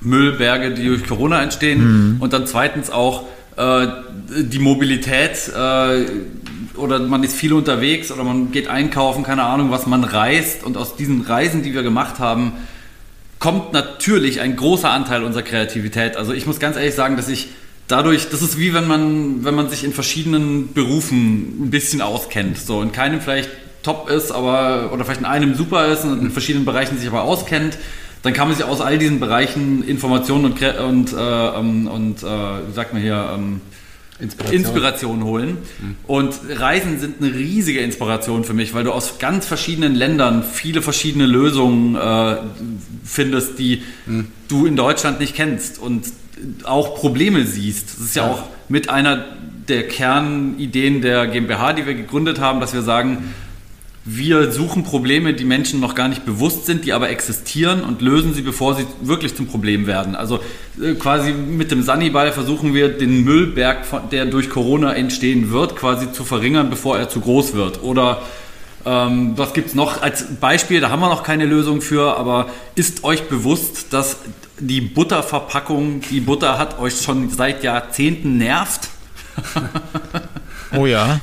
Müllberge, 0.00 0.74
die 0.74 0.86
durch 0.86 1.06
Corona 1.06 1.42
entstehen. 1.42 2.14
Mhm. 2.14 2.20
Und 2.20 2.32
dann 2.32 2.46
zweitens 2.46 2.90
auch 2.90 3.26
äh, 3.56 3.86
die 4.42 4.58
Mobilität 4.58 5.48
äh, 5.48 6.06
oder 6.76 6.98
man 7.00 7.22
ist 7.22 7.34
viel 7.34 7.52
unterwegs 7.52 8.10
oder 8.10 8.24
man 8.24 8.52
geht 8.52 8.68
einkaufen, 8.68 9.22
keine 9.22 9.42
Ahnung, 9.42 9.70
was 9.70 9.86
man 9.86 10.04
reist. 10.04 10.64
Und 10.64 10.76
aus 10.76 10.96
diesen 10.96 11.22
Reisen, 11.22 11.62
die 11.62 11.74
wir 11.74 11.82
gemacht 11.82 12.18
haben, 12.18 12.52
kommt 13.38 13.72
natürlich 13.72 14.40
ein 14.40 14.56
großer 14.56 14.90
Anteil 14.90 15.24
unserer 15.24 15.42
Kreativität. 15.42 16.16
Also 16.16 16.32
ich 16.32 16.46
muss 16.46 16.60
ganz 16.60 16.76
ehrlich 16.76 16.94
sagen, 16.94 17.16
dass 17.16 17.28
ich 17.28 17.48
dadurch, 17.88 18.28
das 18.28 18.42
ist 18.42 18.58
wie 18.58 18.72
wenn 18.72 18.86
man, 18.86 19.44
wenn 19.44 19.54
man 19.54 19.68
sich 19.68 19.84
in 19.84 19.92
verschiedenen 19.92 20.72
Berufen 20.72 21.66
ein 21.66 21.70
bisschen 21.70 22.02
auskennt. 22.02 22.58
So 22.58 22.82
in 22.82 22.92
keinem 22.92 23.20
vielleicht 23.20 23.50
top 23.82 24.10
ist, 24.10 24.30
aber 24.30 24.90
oder 24.92 25.04
vielleicht 25.04 25.20
in 25.20 25.26
einem 25.26 25.54
super 25.54 25.86
ist 25.88 26.04
und 26.04 26.20
in 26.20 26.30
verschiedenen 26.30 26.64
Bereichen 26.64 26.98
sich 26.98 27.08
aber 27.08 27.22
auskennt 27.22 27.78
dann 28.22 28.32
kann 28.32 28.48
man 28.48 28.56
sich 28.56 28.66
aus 28.66 28.80
all 28.80 28.98
diesen 28.98 29.20
Bereichen 29.20 29.82
Informationen 29.82 30.46
und, 30.46 30.62
und, 30.62 31.12
äh, 31.12 31.16
ähm, 31.16 31.86
und 31.86 32.22
äh, 32.22 32.26
wie 32.26 32.72
sagt 32.74 32.92
man 32.92 33.02
hier, 33.02 33.30
ähm, 33.34 33.60
Inspiration. 34.20 34.60
Inspiration. 34.60 35.24
holen. 35.24 35.58
Mhm. 35.80 35.96
Und 36.06 36.34
Reisen 36.50 36.98
sind 37.00 37.22
eine 37.22 37.34
riesige 37.34 37.80
Inspiration 37.80 38.44
für 38.44 38.52
mich, 38.52 38.74
weil 38.74 38.84
du 38.84 38.92
aus 38.92 39.18
ganz 39.18 39.46
verschiedenen 39.46 39.94
Ländern 39.94 40.42
viele 40.42 40.82
verschiedene 40.82 41.26
Lösungen 41.26 41.94
äh, 41.96 42.36
findest, 43.04 43.58
die 43.58 43.82
mhm. 44.06 44.26
du 44.48 44.66
in 44.66 44.76
Deutschland 44.76 45.20
nicht 45.20 45.34
kennst 45.34 45.78
und 45.78 46.04
auch 46.64 46.96
Probleme 46.96 47.46
siehst. 47.46 47.94
Das 47.94 48.00
ist 48.00 48.16
ja, 48.16 48.26
ja, 48.26 48.32
auch 48.32 48.42
mit 48.68 48.90
einer 48.90 49.24
der 49.68 49.88
Kernideen 49.88 51.00
der 51.00 51.26
GmbH, 51.26 51.72
die 51.72 51.86
wir 51.86 51.94
gegründet 51.94 52.40
haben, 52.40 52.60
dass 52.60 52.72
wir 52.72 52.82
sagen, 52.82 53.34
wir 54.04 54.50
suchen 54.50 54.82
Probleme, 54.82 55.34
die 55.34 55.44
Menschen 55.44 55.78
noch 55.78 55.94
gar 55.94 56.08
nicht 56.08 56.24
bewusst 56.24 56.64
sind, 56.64 56.86
die 56.86 56.92
aber 56.94 57.10
existieren 57.10 57.82
und 57.82 58.00
lösen 58.00 58.32
sie, 58.32 58.40
bevor 58.40 58.74
sie 58.74 58.86
wirklich 59.02 59.36
zum 59.36 59.46
Problem 59.46 59.86
werden. 59.86 60.14
Also 60.14 60.40
äh, 60.82 60.94
quasi 60.94 61.32
mit 61.32 61.70
dem 61.70 61.82
Sunnyball 61.82 62.32
versuchen 62.32 62.72
wir 62.72 62.88
den 62.88 63.24
Müllberg, 63.24 63.84
der 64.10 64.24
durch 64.24 64.48
Corona 64.48 64.94
entstehen 64.94 65.50
wird, 65.52 65.76
quasi 65.76 66.12
zu 66.12 66.24
verringern, 66.24 66.70
bevor 66.70 66.98
er 66.98 67.10
zu 67.10 67.20
groß 67.20 67.52
wird. 67.52 67.82
Oder 67.82 68.22
ähm, 68.86 69.34
was 69.36 69.52
gibt 69.52 69.68
es 69.68 69.74
noch 69.74 70.00
als 70.00 70.24
Beispiel? 70.40 70.80
Da 70.80 70.88
haben 70.88 71.00
wir 71.00 71.10
noch 71.10 71.22
keine 71.22 71.44
Lösung 71.44 71.82
für, 71.82 72.16
aber 72.16 72.48
ist 72.76 73.04
euch 73.04 73.28
bewusst, 73.28 73.92
dass 73.92 74.16
die 74.58 74.80
Butterverpackung, 74.80 76.00
die 76.10 76.20
Butter 76.20 76.58
hat 76.58 76.78
euch 76.78 77.02
schon 77.02 77.28
seit 77.28 77.62
Jahrzehnten 77.62 78.38
nervt? 78.38 78.88
oh 80.76 80.86
ja. 80.86 81.20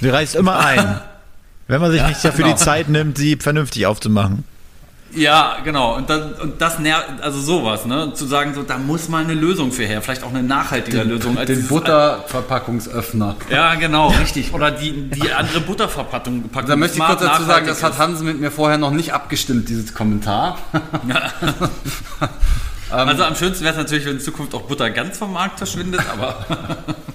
Sie 0.00 0.08
reißt 0.08 0.34
immer 0.34 0.58
ein. 0.58 1.00
Wenn 1.70 1.80
man 1.80 1.92
sich 1.92 2.00
ja, 2.00 2.08
nicht 2.08 2.24
dafür 2.24 2.46
genau. 2.46 2.56
die 2.56 2.64
Zeit 2.64 2.88
nimmt, 2.88 3.16
sie 3.16 3.36
vernünftig 3.36 3.86
aufzumachen. 3.86 4.42
Ja, 5.14 5.58
genau. 5.62 5.94
Und 5.96 6.10
das, 6.10 6.40
und 6.40 6.60
das 6.60 6.80
nervt, 6.80 7.06
also 7.20 7.40
sowas, 7.40 7.86
ne? 7.86 8.12
Zu 8.12 8.26
sagen, 8.26 8.54
so, 8.54 8.64
da 8.64 8.76
muss 8.76 9.08
mal 9.08 9.22
eine 9.22 9.34
Lösung 9.34 9.70
für 9.70 9.84
her, 9.84 10.02
vielleicht 10.02 10.24
auch 10.24 10.30
eine 10.30 10.42
nachhaltige 10.42 10.98
den, 10.98 11.08
Lösung. 11.08 11.38
Als 11.38 11.46
den 11.46 11.68
Butterverpackungsöffner. 11.68 13.36
Ja, 13.50 13.76
genau, 13.76 14.08
richtig. 14.08 14.52
Oder 14.52 14.72
die, 14.72 15.10
die 15.10 15.30
andere 15.30 15.60
Butterverpackung. 15.60 16.50
Da 16.66 16.74
möchte 16.74 16.98
ich 16.98 17.04
kurz 17.04 17.22
dazu 17.22 17.44
sagen, 17.44 17.68
das 17.68 17.84
hat 17.84 17.98
Hansen 17.98 18.26
mit 18.26 18.40
mir 18.40 18.50
vorher 18.50 18.78
noch 18.78 18.90
nicht 18.90 19.12
abgestimmt, 19.12 19.68
dieses 19.68 19.94
Kommentar. 19.94 20.58
Ja. 21.08 21.30
also 22.96 23.22
am 23.22 23.36
schönsten 23.36 23.62
wäre 23.62 23.74
es 23.74 23.78
natürlich, 23.78 24.06
wenn 24.06 24.14
in 24.14 24.20
Zukunft 24.20 24.56
auch 24.56 24.62
Butter 24.62 24.90
ganz 24.90 25.18
vom 25.18 25.32
Markt 25.32 25.58
verschwindet, 25.58 26.02
aber. 26.12 26.46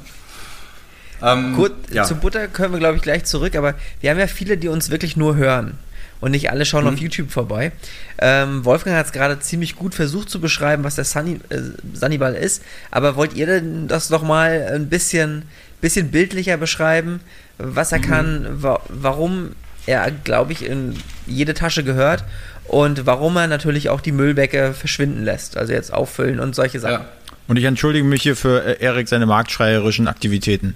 Ähm, 1.26 1.56
Gut, 1.56 1.74
ja. 1.92 2.04
zu 2.04 2.16
Butter 2.16 2.48
können 2.48 2.74
wir, 2.74 2.80
glaube 2.80 2.98
ich, 2.98 3.02
gleich 3.02 3.26
zurück, 3.26 3.56
aber 3.56 3.74
wir 4.02 4.12
haben 4.12 4.20
ja 4.20 4.28
viele, 4.28 4.58
die 4.58 4.68
uns 4.68 4.92
wirklich 4.92 5.18
nur 5.18 5.36
hören. 5.36 5.78
Und 6.22 6.32
nicht 6.32 6.50
alle 6.50 6.66
schauen 6.66 6.86
mhm. 6.86 6.94
auf 6.94 6.98
YouTube 6.98 7.32
vorbei. 7.32 7.72
Ähm, 8.20 8.64
Wolfgang 8.64 8.96
hat 8.96 9.08
es 9.08 9.12
gerade 9.12 9.40
ziemlich 9.40 9.76
gut 9.76 9.94
versucht 9.94 10.30
zu 10.30 10.40
beschreiben, 10.40 10.84
was 10.84 10.96
der 10.96 11.04
Sunny, 11.04 11.40
äh, 11.50 11.60
Sunnyball 11.94 12.36
ist. 12.36 12.64
Aber 12.90 13.16
wollt 13.16 13.34
ihr 13.34 13.46
denn 13.46 13.88
das 13.88 14.10
nochmal 14.10 14.70
ein 14.74 14.88
bisschen, 14.88 15.44
bisschen 15.82 16.12
bildlicher 16.12 16.58
beschreiben, 16.58 17.20
was 17.58 17.92
er 17.92 18.00
mhm. 18.00 18.04
kann, 18.04 18.48
wa 18.64 18.80
warum 18.90 19.52
er, 19.88 20.10
glaube 20.12 20.54
ich, 20.54 20.66
in 20.66 20.96
jede 21.28 21.54
Tasche 21.54 21.84
gehört 21.84 22.24
und 22.68 23.06
warum 23.06 23.36
er 23.38 23.48
natürlich 23.48 23.90
auch 23.90 24.02
die 24.02 24.12
Müllbecke 24.12 24.74
verschwinden 24.74 25.24
lässt. 25.24 25.58
Also 25.58 25.74
jetzt 25.74 25.94
auffüllen 25.94 26.40
und 26.40 26.56
solche 26.56 26.80
Sachen. 26.80 27.04
Ja. 27.04 27.10
Und 27.48 27.58
ich 27.58 27.66
entschuldige 27.66 28.06
mich 28.06 28.24
hier 28.24 28.36
für 28.36 28.64
äh, 28.66 28.84
Erik 28.84 29.08
seine 29.08 29.26
marktschreierischen 29.26 30.08
Aktivitäten. 30.08 30.76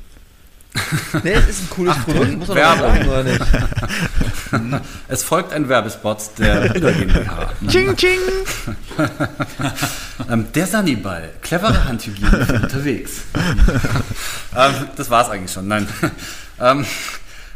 Nee, 1.24 1.34
es 1.34 1.50
ist 1.50 1.62
ein 1.64 1.70
cooles 1.72 1.96
Ach, 1.98 2.06
Produkt, 2.06 2.38
muss 2.38 2.48
man 2.48 2.58
sagen, 2.58 3.08
oder 3.08 3.24
nicht? 3.24 3.42
Es 5.08 5.24
folgt 5.24 5.54
ein 5.54 5.70
Werbespot 5.70 6.18
der 6.40 6.74
Hüller 6.74 6.92
GmbH. 6.92 7.52
Ching, 7.68 7.96
ching! 7.96 8.20
ähm, 10.30 10.52
der 10.54 10.68
Sanniball, 10.68 11.30
clevere 11.42 11.86
Handhygiene 11.86 12.46
für 12.46 12.54
unterwegs. 12.54 13.12
ähm, 14.56 14.74
das 14.96 15.10
war 15.10 15.24
es 15.24 15.30
eigentlich 15.30 15.52
schon, 15.52 15.68
nein. 15.68 15.88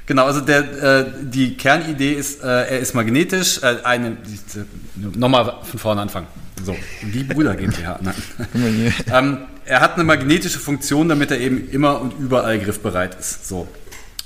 Genau, 0.05 0.25
also 0.25 0.41
der, 0.41 0.59
äh, 0.83 1.05
die 1.21 1.55
Kernidee 1.55 2.13
ist, 2.13 2.43
äh, 2.43 2.47
er 2.47 2.79
ist 2.79 2.93
magnetisch. 2.93 3.61
Äh, 3.63 3.77
eine, 3.83 4.17
nochmal 5.15 5.59
von 5.63 5.79
vorne 5.79 6.01
anfangen. 6.01 6.27
So, 6.63 6.75
die 7.01 7.23
Brüder 7.23 7.55
GmbH. 7.55 7.99
Nein. 8.01 8.13
ähm, 9.13 9.37
er 9.65 9.81
hat 9.81 9.95
eine 9.95 10.03
magnetische 10.03 10.59
Funktion, 10.59 11.07
damit 11.09 11.31
er 11.31 11.39
eben 11.39 11.69
immer 11.69 12.01
und 12.01 12.13
überall 12.19 12.59
griffbereit 12.59 13.15
ist. 13.15 13.47
So. 13.47 13.67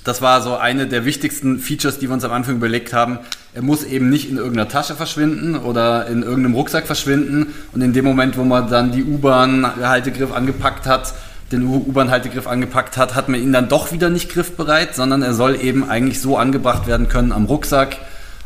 Das 0.04 0.22
war 0.22 0.42
so 0.42 0.56
eine 0.56 0.88
der 0.88 1.04
wichtigsten 1.04 1.60
Features, 1.60 2.00
die 2.00 2.08
wir 2.08 2.14
uns 2.14 2.24
am 2.24 2.32
Anfang 2.32 2.56
überlegt 2.56 2.94
haben. 2.94 3.20
Er 3.54 3.62
muss 3.62 3.84
eben 3.84 4.10
nicht 4.10 4.30
in 4.30 4.38
irgendeiner 4.38 4.70
Tasche 4.70 4.96
verschwinden 4.96 5.58
oder 5.58 6.08
in 6.08 6.24
irgendeinem 6.24 6.56
Rucksack 6.56 6.88
verschwinden. 6.88 7.54
Und 7.74 7.82
in 7.82 7.92
dem 7.92 8.06
Moment, 8.06 8.38
wo 8.38 8.46
man 8.46 8.70
dann 8.70 8.94
die 8.94 9.04
U-Bahn-Haltegriff 9.04 10.32
angepackt 10.32 10.86
hat, 10.86 11.14
den 11.52 11.66
U-Bahn-Haltegriff 11.66 12.48
angepackt 12.48 12.98
hat, 12.98 13.16
hat 13.16 13.30
man 13.30 13.42
ihn 13.42 13.54
dann 13.54 13.70
doch 13.70 13.92
wieder 13.92 14.10
nicht 14.10 14.30
griffbereit, 14.30 14.96
sondern 14.96 15.22
er 15.22 15.34
soll 15.34 15.56
eben 15.62 15.90
eigentlich 15.90 16.22
so 16.22 16.38
angebracht 16.38 16.88
werden 16.88 17.08
können 17.08 17.32
am 17.32 17.46
Rucksack, 17.46 17.98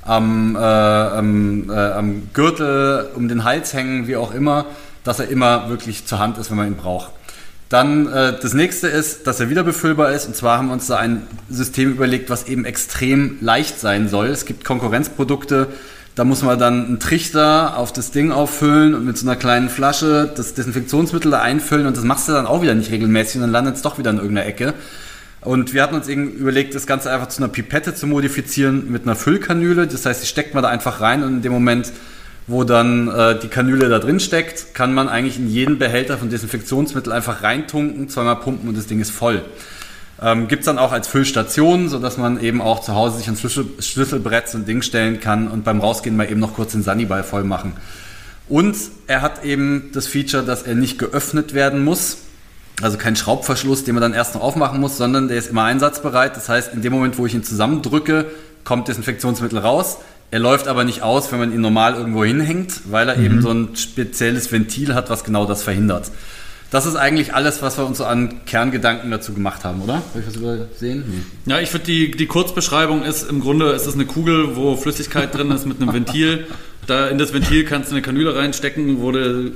am, 0.04 0.56
äh, 0.56 0.60
am, 0.60 1.70
äh, 1.70 1.74
am 1.74 2.30
Gürtel, 2.34 3.10
um 3.16 3.28
den 3.28 3.44
Hals 3.44 3.74
hängen, 3.74 4.08
wie 4.08 4.16
auch 4.16 4.34
immer, 4.34 4.66
dass 5.04 5.20
er 5.20 5.30
immer 5.30 5.70
wirklich 5.70 6.06
zur 6.06 6.20
Hand 6.20 6.38
ist, 6.38 6.52
wenn 6.52 6.58
man 6.58 6.68
ihn 6.68 6.76
braucht. 6.76 7.12
Dann 7.70 8.08
äh, 8.08 8.38
das 8.40 8.54
nächste 8.54 8.88
ist, 8.88 9.28
dass 9.28 9.40
er 9.40 9.50
wieder 9.50 9.64
befüllbar 9.64 10.12
ist. 10.12 10.28
Und 10.28 10.36
zwar 10.36 10.58
haben 10.58 10.68
wir 10.68 10.74
uns 10.74 10.88
da 10.88 10.98
ein 10.98 11.26
System 11.50 11.92
überlegt, 11.92 12.30
was 12.30 12.48
eben 12.48 12.66
extrem 12.66 13.38
leicht 13.40 13.80
sein 13.80 14.10
soll. 14.10 14.28
Es 14.28 14.46
gibt 14.46 14.66
Konkurrenzprodukte, 14.66 15.68
da 16.16 16.26
muss 16.26 16.42
man 16.42 16.60
dann 16.60 16.86
einen 16.86 17.00
Trichter 17.00 17.78
auf 17.78 17.94
das 17.94 18.12
Ding 18.12 18.32
auffüllen 18.32 18.94
und 18.94 19.06
mit 19.06 19.18
so 19.18 19.26
einer 19.26 19.38
kleinen 19.38 19.70
Flasche 19.70 20.32
das 20.36 20.54
Desinfektionsmittel 20.54 21.32
da 21.32 21.42
einfüllen 21.42 21.88
und 21.88 21.96
das 21.96 22.04
machst 22.04 22.28
du 22.28 22.34
dann 22.34 22.46
auch 22.46 22.62
wieder 22.62 22.76
nicht 22.76 22.92
regelmäßig 22.92 23.36
und 23.36 23.42
dann 23.42 23.52
landet 23.52 23.76
es 23.76 23.82
doch 23.82 23.98
wieder 23.98 24.10
in 24.10 24.18
irgendeiner 24.18 24.46
Ecke. 24.46 24.74
Und 25.42 25.74
wir 25.74 25.82
hatten 25.82 25.96
uns 25.96 26.08
eben 26.08 26.30
überlegt, 26.34 26.76
das 26.76 26.86
Ganze 26.86 27.12
einfach 27.12 27.30
zu 27.30 27.42
einer 27.42 27.52
Pipette 27.52 27.96
zu 27.96 28.06
modifizieren 28.06 28.92
mit 28.92 29.04
einer 29.04 29.16
Füllkanüle. 29.16 29.88
Das 29.88 30.06
heißt, 30.06 30.22
die 30.22 30.28
steckt 30.28 30.54
man 30.54 30.62
da 30.62 30.70
einfach 30.70 31.02
rein 31.02 31.24
und 31.24 31.38
in 31.38 31.42
dem 31.42 31.52
Moment, 31.52 31.92
wo 32.46 32.64
dann 32.64 33.08
äh, 33.08 33.40
die 33.40 33.48
Kanüle 33.48 33.90
da 33.90 33.98
drin 33.98 34.20
steckt, 34.20 34.76
kann 34.76 34.94
man 34.94 35.10
eigentlich 35.10 35.38
in 35.38 35.50
jeden 35.50 35.80
Behälter 35.80 36.18
von 36.18 36.30
Desinfektionsmittel 36.30 37.12
einfach 37.12 37.42
reintunken, 37.42 38.08
zweimal 38.10 38.36
pumpen 38.36 38.70
und 38.70 38.78
das 38.78 38.86
Ding 38.86 39.00
ist 39.00 39.12
voll. 39.12 39.42
Ähm, 40.24 40.48
Gibt 40.48 40.62
es 40.62 40.66
dann 40.68 40.78
auch 40.78 40.92
als 40.92 41.08
Füllstation, 41.08 41.90
sodass 41.90 42.18
man 42.18 42.40
eben 42.42 42.62
auch 42.62 42.82
zu 42.82 42.94
Hause 42.94 43.18
sich 43.18 43.28
ein 43.28 43.36
Schlüssel, 43.36 43.66
Schlüsselbrett 43.80 44.50
so 44.50 44.58
ein 44.60 44.66
Ding 44.66 44.84
stellen 44.84 45.20
kann 45.20 45.48
und 45.48 45.64
beim 45.64 45.80
Rausgehen 45.80 46.16
mal 46.16 46.30
eben 46.30 46.40
noch 46.40 46.54
kurz 46.54 46.74
den 46.74 46.84
Sunnyball 46.84 47.24
voll 47.24 47.44
machen. 47.44 47.74
Und 48.48 48.76
er 49.08 49.22
hat 49.22 49.44
eben 49.44 49.90
das 49.94 50.08
Feature, 50.08 50.44
dass 50.44 50.64
er 50.64 50.76
nicht 50.76 51.00
geöffnet 51.00 51.54
werden 51.54 51.84
muss. 51.84 52.18
Also 52.82 52.98
kein 52.98 53.16
Schraubverschluss, 53.16 53.84
den 53.84 53.96
man 53.96 54.02
dann 54.02 54.14
erst 54.14 54.36
noch 54.36 54.42
aufmachen 54.42 54.80
muss, 54.80 54.98
sondern 54.98 55.28
der 55.28 55.38
ist 55.38 55.50
immer 55.50 55.64
einsatzbereit. 55.64 56.36
Das 56.36 56.50
heißt, 56.50 56.74
in 56.74 56.82
dem 56.82 56.92
Moment, 56.94 57.18
wo 57.18 57.26
ich 57.26 57.34
ihn 57.34 57.44
zusammendrücke, 57.44 58.26
kommt 58.64 58.88
Desinfektionsmittel 58.88 59.60
raus. 59.60 59.98
Er 60.30 60.40
läuft 60.40 60.68
aber 60.68 60.84
nicht 60.84 61.02
aus, 61.02 61.32
wenn 61.32 61.40
man 61.40 61.54
ihn 61.54 61.62
normal 61.62 61.96
irgendwo 61.96 62.24
hinhängt, 62.24 62.82
weil 62.86 63.10
er 63.10 63.18
mhm. 63.18 63.26
eben 63.26 63.42
so 63.42 63.52
ein 63.52 63.76
spezielles 63.76 64.52
Ventil 64.52 64.94
hat, 64.96 65.10
was 65.10 65.24
genau 65.24 65.46
das 65.46 65.64
verhindert. 65.64 66.12
Das 66.72 66.86
ist 66.86 66.96
eigentlich 66.96 67.36
alles, 67.36 67.62
was 67.62 67.78
wir 67.78 67.86
uns 67.86 67.98
so 67.98 68.06
an 68.06 68.46
Kerngedanken 68.46 69.12
dazu 69.12 69.34
gemacht 69.34 69.66
haben, 69.66 69.82
oder? 69.82 69.96
Habe 69.96 70.22
ich 70.22 70.28
was 70.28 70.38
übersehen? 70.38 71.04
Nee. 71.06 71.52
Ja, 71.52 71.60
ich 71.60 71.70
finde, 71.70 71.86
die, 71.86 72.12
die 72.12 72.28
Kurzbeschreibung 72.28 73.04
ist 73.04 73.30
im 73.30 73.42
Grunde, 73.42 73.72
es 73.72 73.86
ist 73.86 73.96
eine 73.96 74.06
Kugel, 74.06 74.56
wo 74.56 74.78
Flüssigkeit 74.78 75.36
drin 75.36 75.52
ist 75.52 75.66
mit 75.66 75.82
einem 75.82 75.94
Ventil. 75.94 76.48
Da 76.88 77.10
in 77.10 77.18
das 77.18 77.34
Ventil 77.34 77.66
kannst 77.66 77.92
du 77.92 77.96
eine 77.96 78.02
Kanüle 78.02 78.36
reinstecken, 78.38 79.02
wo 79.02 79.12
du 79.12 79.52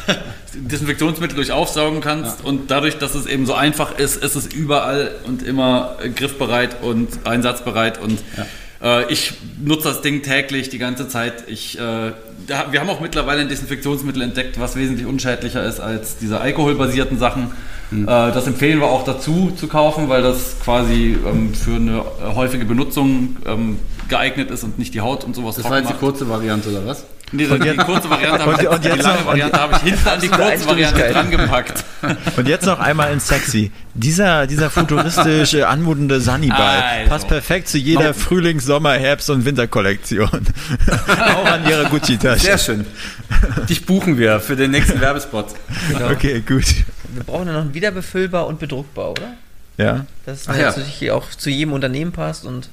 Desinfektionsmittel 0.54 1.34
durch 1.34 1.50
aufsaugen 1.50 2.00
kannst. 2.00 2.40
Ja. 2.40 2.46
Und 2.46 2.70
dadurch, 2.70 2.98
dass 2.98 3.16
es 3.16 3.26
eben 3.26 3.46
so 3.46 3.54
einfach 3.54 3.98
ist, 3.98 4.22
ist 4.22 4.36
es 4.36 4.46
überall 4.46 5.10
und 5.26 5.42
immer 5.42 5.96
griffbereit 6.14 6.82
und 6.82 7.08
einsatzbereit. 7.26 8.00
Und 8.00 8.20
ja 8.36 8.46
äh, 8.82 9.12
ich 9.12 9.32
nutze 9.62 9.88
das 9.88 10.02
Ding 10.02 10.22
täglich 10.22 10.68
die 10.68 10.78
ganze 10.78 11.08
Zeit. 11.08 11.44
Ich, 11.48 11.78
äh, 11.78 12.12
da, 12.46 12.66
wir 12.70 12.80
haben 12.80 12.90
auch 12.90 13.00
mittlerweile 13.00 13.40
ein 13.42 13.48
Desinfektionsmittel 13.48 14.22
entdeckt, 14.22 14.58
was 14.60 14.76
wesentlich 14.76 15.06
unschädlicher 15.06 15.64
ist 15.64 15.80
als 15.80 16.16
diese 16.18 16.40
alkoholbasierten 16.40 17.18
Sachen. 17.18 17.52
Mhm. 17.90 18.04
Äh, 18.04 18.32
das 18.32 18.46
empfehlen 18.46 18.80
wir 18.80 18.88
auch 18.88 19.04
dazu 19.04 19.52
zu 19.56 19.68
kaufen, 19.68 20.08
weil 20.08 20.22
das 20.22 20.56
quasi 20.62 21.16
ähm, 21.26 21.54
für 21.54 21.76
eine 21.76 22.04
häufige 22.34 22.64
Benutzung 22.64 23.36
ähm, 23.46 23.78
geeignet 24.08 24.50
ist 24.50 24.64
und 24.64 24.78
nicht 24.78 24.94
die 24.94 25.00
Haut 25.00 25.24
und 25.24 25.34
sowas 25.34 25.56
Das 25.56 25.70
war 25.70 25.78
jetzt 25.78 25.90
die 25.90 25.94
kurze 25.94 26.28
Variante 26.28 26.70
oder 26.70 26.86
was? 26.86 27.04
Nee, 27.32 27.46
die, 27.46 27.58
die 27.58 27.76
kurze 27.76 28.10
Variante 28.10 28.44
habe 28.44 28.60
ich, 28.60 28.68
und 28.68 28.84
jetzt 28.84 28.98
die 28.98 29.02
lange 29.02 29.24
Variante 29.24 29.60
habe 29.60 29.76
ich 29.76 29.82
hinten 29.82 30.08
an 30.08 30.20
die 30.20 30.28
kurze 30.28 30.66
Variante 30.66 31.12
dran 31.12 31.30
gepackt. 31.30 31.84
Und 32.36 32.48
jetzt 32.48 32.66
noch 32.66 32.80
einmal 32.80 33.12
in 33.12 33.20
sexy. 33.20 33.70
Dieser, 33.94 34.46
dieser 34.48 34.68
futuristische, 34.70 35.68
anmutende 35.68 36.20
Sunnyball 36.20 36.58
also. 36.58 37.08
passt 37.08 37.28
perfekt 37.28 37.68
zu 37.68 37.78
jeder 37.78 38.08
no. 38.08 38.12
Frühlings-, 38.14 38.64
Sommer-, 38.64 38.94
Herbst- 38.94 39.30
und 39.30 39.44
Winterkollektion. 39.44 40.28
Auch 41.36 41.44
an 41.44 41.68
ihrer 41.68 41.84
Gucci-Tasche. 41.84 42.40
Sehr 42.40 42.58
schön. 42.58 42.86
Dich 43.68 43.86
buchen 43.86 44.18
wir 44.18 44.40
für 44.40 44.56
den 44.56 44.72
nächsten 44.72 45.00
Werbespot. 45.00 45.46
Genau. 45.88 46.10
Okay, 46.10 46.42
gut. 46.46 46.64
Wir 47.12 47.24
brauchen 47.24 47.46
ja 47.46 47.54
noch 47.54 47.62
einen 47.62 47.74
wiederbefüllbar 47.74 48.46
und 48.46 48.58
bedruckbar, 48.58 49.10
oder? 49.12 49.34
Ja. 49.76 50.06
Das 50.26 50.46
ist 50.46 51.00
ja. 51.00 51.14
auch 51.14 51.30
zu 51.30 51.50
jedem 51.50 51.72
Unternehmen 51.72 52.12
passt 52.12 52.44
und 52.44 52.68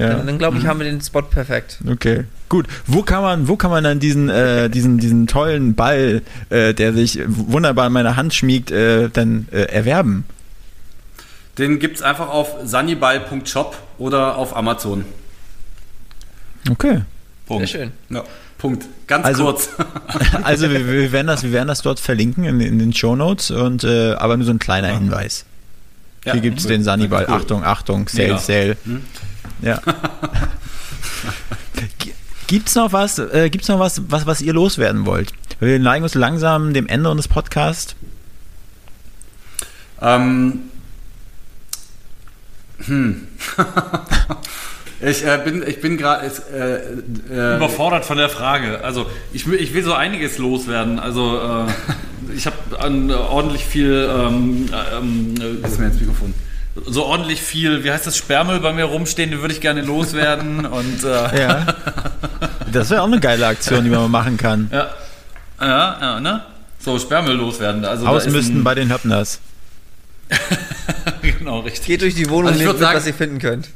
ja. 0.00 0.14
Dann, 0.14 0.26
dann 0.26 0.38
glaube 0.38 0.56
ich, 0.56 0.64
mhm. 0.64 0.68
haben 0.68 0.80
wir 0.80 0.86
den 0.86 1.00
Spot 1.00 1.22
perfekt. 1.22 1.78
Okay, 1.86 2.24
gut. 2.48 2.66
Wo 2.86 3.02
kann 3.02 3.22
man, 3.22 3.48
wo 3.48 3.56
kann 3.56 3.70
man 3.70 3.84
dann 3.84 4.00
diesen, 4.00 4.28
äh, 4.28 4.70
diesen, 4.70 4.98
diesen 4.98 5.26
tollen 5.26 5.74
Ball, 5.74 6.22
äh, 6.48 6.72
der 6.72 6.94
sich 6.94 7.20
wunderbar 7.26 7.86
in 7.88 7.92
meiner 7.92 8.16
Hand 8.16 8.32
schmiegt, 8.34 8.70
äh, 8.70 9.10
dann 9.10 9.46
äh, 9.52 9.62
erwerben? 9.64 10.24
Den 11.58 11.78
gibt 11.78 11.96
es 11.96 12.02
einfach 12.02 12.28
auf 12.28 12.56
sunnyball.shop 12.64 13.76
oder 13.98 14.36
auf 14.36 14.56
Amazon. 14.56 15.04
Okay. 16.70 17.02
Punkt. 17.46 17.68
Sehr 17.68 17.80
schön. 17.80 17.92
Ja. 18.08 18.24
Punkt. 18.56 18.86
Ganz 19.06 19.26
also, 19.26 19.44
kurz. 19.44 19.68
also 20.42 20.70
wir, 20.70 20.86
wir, 20.86 21.12
werden 21.12 21.26
das, 21.26 21.42
wir 21.42 21.52
werden 21.52 21.68
das 21.68 21.82
dort 21.82 22.00
verlinken 22.00 22.44
in, 22.44 22.60
in 22.60 22.78
den 22.78 22.94
Show 22.94 23.16
Notes 23.16 23.50
und 23.50 23.84
äh, 23.84 24.12
aber 24.12 24.36
nur 24.36 24.46
so 24.46 24.52
ein 24.52 24.58
kleiner 24.58 24.88
ja. 24.88 24.98
Hinweis. 24.98 25.44
Ja, 26.24 26.32
Hier 26.32 26.42
gibt 26.42 26.58
es 26.58 26.66
den 26.66 26.84
Sunnyball. 26.84 27.26
Cool. 27.26 27.34
Achtung, 27.34 27.64
Achtung, 27.64 28.08
Sale, 28.08 28.28
Mega. 28.28 28.38
Sale. 28.38 28.76
Hm? 28.84 29.02
Ja. 29.62 29.80
Gibt's 32.46 32.74
noch 32.74 32.92
was, 32.92 33.18
äh, 33.18 33.48
gibt's 33.48 33.68
noch 33.68 33.78
was, 33.78 34.02
was, 34.08 34.26
was 34.26 34.40
ihr 34.40 34.52
loswerden 34.52 35.06
wollt? 35.06 35.32
Wir 35.60 35.78
neigen 35.78 36.02
uns 36.02 36.14
langsam 36.14 36.74
dem 36.74 36.88
Ende 36.88 37.08
unseres 37.08 37.28
Podcasts. 37.28 37.94
Ähm, 40.02 40.62
hm. 42.84 43.28
ich, 45.00 45.24
äh, 45.24 45.40
bin, 45.44 45.62
ich 45.66 45.80
bin 45.80 45.96
gerade 45.96 46.26
äh, 46.52 47.32
äh, 47.32 47.56
überfordert 47.56 48.04
von 48.04 48.16
der 48.16 48.30
Frage. 48.30 48.82
Also 48.82 49.06
ich 49.32 49.46
will, 49.46 49.60
ich 49.60 49.72
will 49.74 49.84
so 49.84 49.92
einiges 49.92 50.38
loswerden. 50.38 50.98
Also 50.98 51.38
äh, 51.38 52.34
ich 52.34 52.46
habe 52.46 52.56
ordentlich 53.28 53.64
viel. 53.64 54.10
Ähm, 54.10 54.66
ähm, 54.92 55.34
ist 55.62 55.78
mir 55.78 55.86
ins 55.86 56.00
Mikrofon 56.00 56.34
so 56.86 57.04
ordentlich 57.04 57.40
viel, 57.40 57.84
wie 57.84 57.90
heißt 57.90 58.06
das, 58.06 58.16
Sperrmüll 58.16 58.60
bei 58.60 58.72
mir 58.72 58.84
rumstehen, 58.84 59.30
den 59.30 59.40
würde 59.40 59.54
ich 59.54 59.60
gerne 59.60 59.82
loswerden. 59.82 60.66
und, 60.66 61.04
äh 61.04 61.40
ja. 61.40 61.66
Das 62.72 62.90
wäre 62.90 63.02
auch 63.02 63.06
eine 63.06 63.20
geile 63.20 63.46
Aktion, 63.46 63.84
die 63.84 63.90
man 63.90 64.00
mal 64.02 64.08
machen 64.08 64.36
kann. 64.36 64.68
Ja. 64.72 64.90
Ja, 65.60 65.98
ja, 66.00 66.20
ne? 66.20 66.42
So, 66.78 66.98
Sperrmüll 66.98 67.34
loswerden. 67.34 67.84
Also 67.84 68.06
Ausmüssten 68.06 68.64
bei 68.64 68.74
den 68.74 68.90
Höppners. 68.90 69.40
genau, 71.22 71.60
richtig. 71.60 71.86
Geht 71.86 72.02
durch 72.02 72.14
die 72.14 72.30
Wohnung 72.30 72.52
also 72.52 72.64
nehmt 72.64 72.78
mit, 72.78 72.88
was 72.88 73.06
ihr 73.06 73.14
finden 73.14 73.38
könnt. 73.38 73.68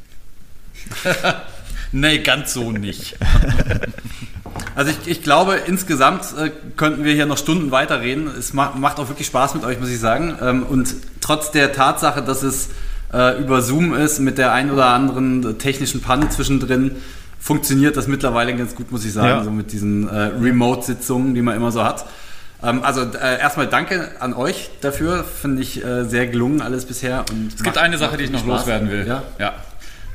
nee, 1.91 2.19
ganz 2.19 2.53
so 2.53 2.71
nicht. 2.71 3.17
Also 4.75 4.91
ich, 4.91 5.07
ich 5.07 5.23
glaube, 5.23 5.55
insgesamt 5.67 6.25
äh, 6.37 6.51
könnten 6.75 7.03
wir 7.03 7.13
hier 7.13 7.25
noch 7.25 7.37
Stunden 7.37 7.71
weiterreden. 7.71 8.27
Es 8.27 8.53
ma 8.53 8.73
macht 8.75 8.99
auch 8.99 9.07
wirklich 9.07 9.27
Spaß 9.27 9.55
mit 9.55 9.63
euch, 9.63 9.79
muss 9.79 9.89
ich 9.89 9.99
sagen. 9.99 10.37
Ähm, 10.41 10.63
und 10.63 10.93
trotz 11.21 11.51
der 11.51 11.73
Tatsache, 11.73 12.21
dass 12.21 12.43
es 12.43 12.69
äh, 13.13 13.39
über 13.39 13.61
Zoom 13.61 13.93
ist, 13.93 14.19
mit 14.19 14.37
der 14.37 14.51
ein 14.53 14.71
oder 14.71 14.87
anderen 14.87 15.57
technischen 15.57 16.01
Panne 16.01 16.29
zwischendrin, 16.29 16.91
funktioniert 17.39 17.95
das 17.95 18.07
mittlerweile 18.07 18.55
ganz 18.55 18.75
gut, 18.75 18.91
muss 18.91 19.05
ich 19.05 19.13
sagen, 19.13 19.27
ja. 19.27 19.43
so 19.43 19.51
mit 19.51 19.71
diesen 19.71 20.09
äh, 20.09 20.31
Remote-Sitzungen, 20.41 21.35
die 21.35 21.41
man 21.41 21.55
immer 21.55 21.71
so 21.71 21.83
hat. 21.83 22.05
Ähm, 22.63 22.83
also 22.83 23.01
äh, 23.01 23.39
erstmal 23.39 23.67
danke 23.67 24.09
an 24.19 24.33
euch 24.33 24.69
dafür, 24.81 25.23
finde 25.23 25.61
ich 25.61 25.83
äh, 25.83 26.05
sehr 26.05 26.27
gelungen 26.27 26.61
alles 26.61 26.85
bisher. 26.85 27.23
Und 27.31 27.53
es 27.55 27.63
gibt 27.63 27.77
eine 27.77 27.97
Sache, 27.97 28.17
die 28.17 28.23
ich 28.23 28.31
noch 28.31 28.39
Spaß. 28.39 28.61
loswerden 28.61 28.89
will. 28.89 29.05
Ja. 29.07 29.23
ja. 29.37 29.53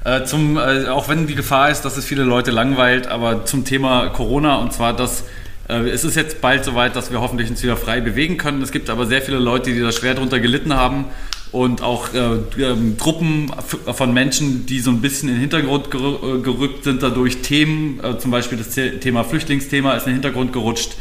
Äh, 0.02 0.24
zum, 0.24 0.56
äh, 0.56 0.88
auch 0.88 1.08
wenn 1.08 1.26
die 1.26 1.34
Gefahr 1.34 1.70
ist, 1.70 1.82
dass 1.82 1.96
es 1.96 2.04
viele 2.04 2.24
Leute 2.24 2.50
langweilt, 2.50 3.06
aber 3.06 3.44
zum 3.44 3.64
Thema 3.64 4.08
Corona 4.08 4.56
und 4.56 4.72
zwar, 4.72 4.94
dass 4.94 5.24
äh, 5.68 5.88
es 5.88 6.04
ist 6.04 6.16
jetzt 6.16 6.40
bald 6.40 6.64
soweit, 6.64 6.96
dass 6.96 7.12
wir 7.12 7.20
hoffentlich 7.20 7.50
uns 7.50 7.62
wieder 7.62 7.76
frei 7.76 8.00
bewegen 8.00 8.38
können. 8.38 8.62
Es 8.62 8.72
gibt 8.72 8.90
aber 8.90 9.06
sehr 9.06 9.22
viele 9.22 9.38
Leute, 9.38 9.72
die 9.72 9.80
da 9.80 9.92
schwer 9.92 10.14
drunter 10.14 10.40
gelitten 10.40 10.74
haben 10.74 11.04
und 11.52 11.82
auch 11.82 12.14
äh, 12.14 12.62
ähm, 12.62 12.96
Gruppen 12.96 13.50
von 13.92 14.14
Menschen, 14.14 14.66
die 14.66 14.80
so 14.80 14.90
ein 14.90 15.00
bisschen 15.00 15.28
in 15.28 15.36
den 15.36 15.40
Hintergrund 15.40 15.86
äh, 15.88 16.40
gerückt 16.42 16.84
sind 16.84 17.02
dadurch. 17.02 17.38
Themen, 17.38 18.00
äh, 18.02 18.18
zum 18.18 18.30
Beispiel 18.30 18.58
das 18.58 18.70
Thema 19.00 19.24
Flüchtlingsthema 19.24 19.94
ist 19.94 20.06
in 20.06 20.10
den 20.10 20.22
Hintergrund 20.22 20.52
gerutscht. 20.52 20.92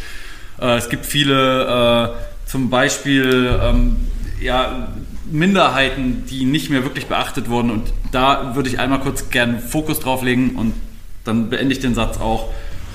es 0.58 0.90
gibt 0.90 1.06
viele, 1.06 2.16
zum 2.46 2.70
Beispiel, 2.70 3.60
ähm, 3.62 3.96
ja, 4.42 4.90
Minderheiten, 5.32 6.24
die 6.30 6.46
nicht 6.46 6.70
mehr 6.70 6.84
wirklich 6.84 7.06
beachtet 7.06 7.50
wurden. 7.50 7.70
Und 7.70 7.94
da 8.12 8.56
würde 8.56 8.70
ich 8.70 8.80
einmal 8.80 9.00
kurz 9.00 9.30
gerne 9.30 9.60
Fokus 9.60 10.00
drauf 10.00 10.24
legen 10.24 10.56
und 10.56 10.74
dann 11.24 11.50
beende 11.50 11.74
ich 11.74 11.80
den 11.80 11.94
Satz 11.94 12.18
auch 12.18 12.50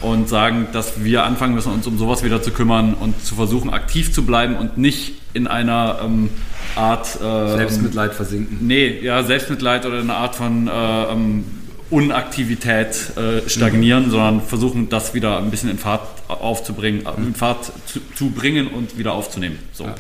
und 0.05 0.29
sagen, 0.29 0.69
dass 0.73 1.03
wir 1.03 1.25
anfangen 1.25 1.55
müssen, 1.55 1.73
uns 1.73 1.87
um 1.87 1.99
sowas 1.99 2.23
wieder 2.23 2.43
zu 2.43 2.51
kümmern 2.51 2.95
und 2.95 3.25
zu 3.25 3.35
versuchen, 3.35 3.71
aktiv 3.71 4.13
zu 4.13 4.25
bleiben 4.25 4.57
und 4.57 4.79
nicht 4.79 5.15
in 5.33 5.47
einer 5.47 6.01
ähm, 6.05 6.31
Art 6.77 7.17
äh, 7.17 7.57
Selbstmitleid 7.57 8.15
versinken. 8.15 8.59
Nee, 8.61 9.01
ja, 9.01 9.23
Selbstmitleid 9.23 9.87
oder 9.87 9.99
eine 9.99 10.15
Art 10.15 10.37
von 10.37 10.69
äh, 10.69 10.71
ähm, 10.71 11.45
Unaktivität 11.91 13.17
äh, 13.17 13.49
stagnieren, 13.49 14.07
mhm. 14.07 14.11
sondern 14.11 14.41
versuchen, 14.43 14.89
das 14.89 15.15
wieder 15.15 15.39
ein 15.39 15.51
bisschen 15.51 15.71
in 15.71 15.79
Fahrt 15.79 16.03
aufzubringen, 16.29 17.07
mhm. 17.17 17.29
in 17.29 17.35
Fahrt 17.35 17.73
zu, 17.87 18.01
zu, 18.15 18.31
bringen 18.31 18.69
und 18.69 18.99
wieder 18.99 19.13
aufzunehmen. 19.13 19.59
So. 19.73 19.85
Ja. 19.85 19.95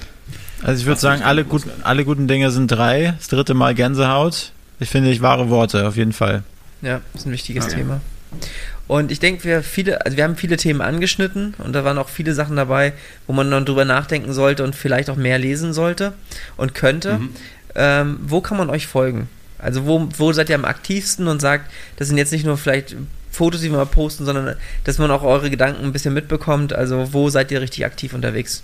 Also 0.62 0.80
ich 0.80 0.86
würde 0.86 1.00
sagen, 1.00 1.22
alle, 1.22 1.44
gut, 1.44 1.62
alle 1.82 2.04
guten 2.04 2.26
Dinge 2.26 2.50
sind 2.50 2.68
drei. 2.68 3.14
Das 3.18 3.28
dritte 3.28 3.54
Mal 3.54 3.74
Gänsehaut. 3.74 4.52
Ich 4.80 4.88
finde 4.88 5.10
ich 5.10 5.20
wahre 5.20 5.50
Worte, 5.50 5.86
auf 5.86 5.96
jeden 5.96 6.12
Fall. 6.12 6.42
Ja, 6.82 7.00
ist 7.14 7.26
ein 7.26 7.32
wichtiges 7.32 7.66
okay. 7.66 7.76
Thema. 7.76 8.00
Und 8.86 9.10
ich 9.10 9.18
denke, 9.18 9.44
wir 9.44 9.62
viele, 9.62 10.04
also 10.04 10.16
wir 10.16 10.24
haben 10.24 10.36
viele 10.36 10.56
Themen 10.56 10.82
angeschnitten 10.82 11.54
und 11.58 11.72
da 11.72 11.84
waren 11.84 11.96
auch 11.96 12.08
viele 12.10 12.34
Sachen 12.34 12.56
dabei, 12.56 12.92
wo 13.26 13.32
man 13.32 13.50
dann 13.50 13.64
drüber 13.64 13.84
nachdenken 13.84 14.32
sollte 14.32 14.62
und 14.62 14.74
vielleicht 14.74 15.08
auch 15.08 15.16
mehr 15.16 15.38
lesen 15.38 15.72
sollte 15.72 16.12
und 16.56 16.74
könnte. 16.74 17.18
Mhm. 17.18 17.30
Ähm, 17.74 18.18
wo 18.22 18.40
kann 18.40 18.58
man 18.58 18.68
euch 18.68 18.86
folgen? 18.86 19.28
Also 19.58 19.86
wo, 19.86 20.08
wo 20.18 20.32
seid 20.32 20.50
ihr 20.50 20.54
am 20.56 20.66
aktivsten 20.66 21.26
und 21.28 21.40
sagt, 21.40 21.70
das 21.96 22.08
sind 22.08 22.18
jetzt 22.18 22.32
nicht 22.32 22.44
nur 22.44 22.58
vielleicht 22.58 22.96
Fotos, 23.30 23.62
die 23.62 23.70
wir 23.70 23.78
mal 23.78 23.86
posten, 23.86 24.24
sondern 24.26 24.56
dass 24.84 24.98
man 24.98 25.10
auch 25.10 25.22
eure 25.22 25.50
Gedanken 25.50 25.84
ein 25.84 25.92
bisschen 25.92 26.14
mitbekommt. 26.14 26.72
Also 26.72 27.12
wo 27.12 27.30
seid 27.30 27.50
ihr 27.50 27.60
richtig 27.60 27.84
aktiv 27.84 28.12
unterwegs? 28.12 28.62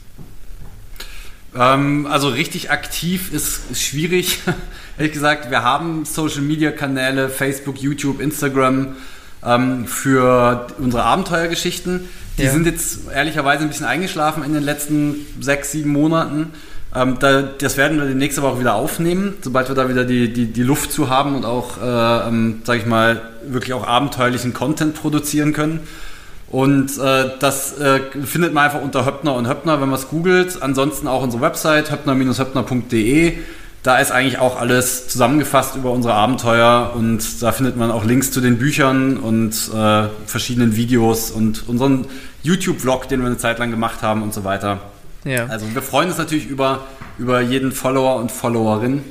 Ähm, 1.57 2.07
also 2.07 2.29
richtig 2.29 2.71
aktiv 2.71 3.33
ist, 3.33 3.71
ist 3.71 3.83
schwierig. 3.83 4.41
Ehrlich 4.99 5.13
gesagt, 5.13 5.51
wir 5.51 5.63
haben 5.63 6.05
Social-Media-Kanäle, 6.05 7.31
Facebook, 7.31 7.79
YouTube, 7.79 8.21
Instagram 8.21 8.97
ähm, 9.45 9.87
für 9.87 10.67
unsere 10.79 11.05
Abenteuergeschichten. 11.05 12.09
Die 12.39 12.45
ja. 12.45 12.51
sind 12.51 12.67
jetzt 12.67 13.11
ehrlicherweise 13.13 13.63
ein 13.63 13.69
bisschen 13.69 13.87
eingeschlafen 13.87 14.45
in 14.45 14.53
den 14.53 14.63
letzten 14.63 15.27
sechs, 15.41 15.73
sieben 15.73 15.91
Monaten. 15.91 16.53
Ähm, 16.95 17.19
da, 17.21 17.43
das 17.43 17.77
werden 17.77 17.99
wir 17.99 18.07
demnächst 18.07 18.39
aber 18.39 18.49
auch 18.49 18.61
wieder 18.61 18.75
aufnehmen, 18.75 19.35
sobald 19.43 19.69
wir 19.69 19.75
da 19.77 19.89
wieder 19.89 20.05
die, 20.05 20.33
die, 20.33 20.47
die 20.47 20.63
Luft 20.63 20.91
zu 20.93 21.09
haben 21.09 21.37
und 21.37 21.45
auch, 21.45 21.81
äh, 21.81 22.29
ähm, 22.29 22.63
sag 22.65 22.79
ich 22.79 22.87
mal, 22.87 23.23
wirklich 23.47 23.75
auch 23.75 23.87
abenteuerlichen 23.87 24.55
Content 24.55 24.95
produzieren 24.95 25.53
können. 25.53 25.81
Und 26.49 26.99
äh, 26.99 27.31
das 27.39 27.79
äh, 27.79 28.01
findet 28.25 28.53
man 28.53 28.65
einfach 28.65 28.83
unter 28.83 29.07
Höppner 29.07 29.35
und 29.35 29.47
Höppner, 29.47 29.81
wenn 29.81 29.89
man 29.89 30.01
es 30.01 30.09
googelt. 30.09 30.61
Ansonsten 30.61 31.07
auch 31.07 31.23
unsere 31.23 31.43
Website 31.43 31.93
höppner-höppner.de. 31.93 33.39
Da 33.83 33.99
ist 33.99 34.11
eigentlich 34.11 34.39
auch 34.39 34.61
alles 34.61 35.09
zusammengefasst 35.09 35.75
über 35.75 35.91
unsere 35.91 36.13
Abenteuer 36.13 36.93
und 36.95 37.43
da 37.43 37.51
findet 37.51 37.77
man 37.77 37.91
auch 37.91 38.05
Links 38.05 38.31
zu 38.31 38.43
den 38.43 38.59
Büchern 38.59 39.17
und 39.17 39.53
äh, 39.75 40.09
verschiedenen 40.27 40.77
Videos 40.77 41.31
und 41.31 41.67
unseren 41.67 42.07
YouTube-Vlog, 42.43 43.09
den 43.09 43.21
wir 43.21 43.27
eine 43.27 43.39
Zeit 43.39 43.59
lang 43.59 43.71
gemacht 43.71 44.03
haben 44.03 44.23
und 44.23 44.35
so 44.35 44.45
weiter. 44.45 44.81
Ja. 45.25 45.47
Also 45.47 45.67
wir 45.75 45.81
freuen 45.81 46.09
uns 46.09 46.19
natürlich 46.19 46.47
über, 46.47 46.87
über 47.19 47.41
jeden 47.41 47.73
Follower 47.73 48.17
und 48.17 48.31
Followerin. 48.31 49.03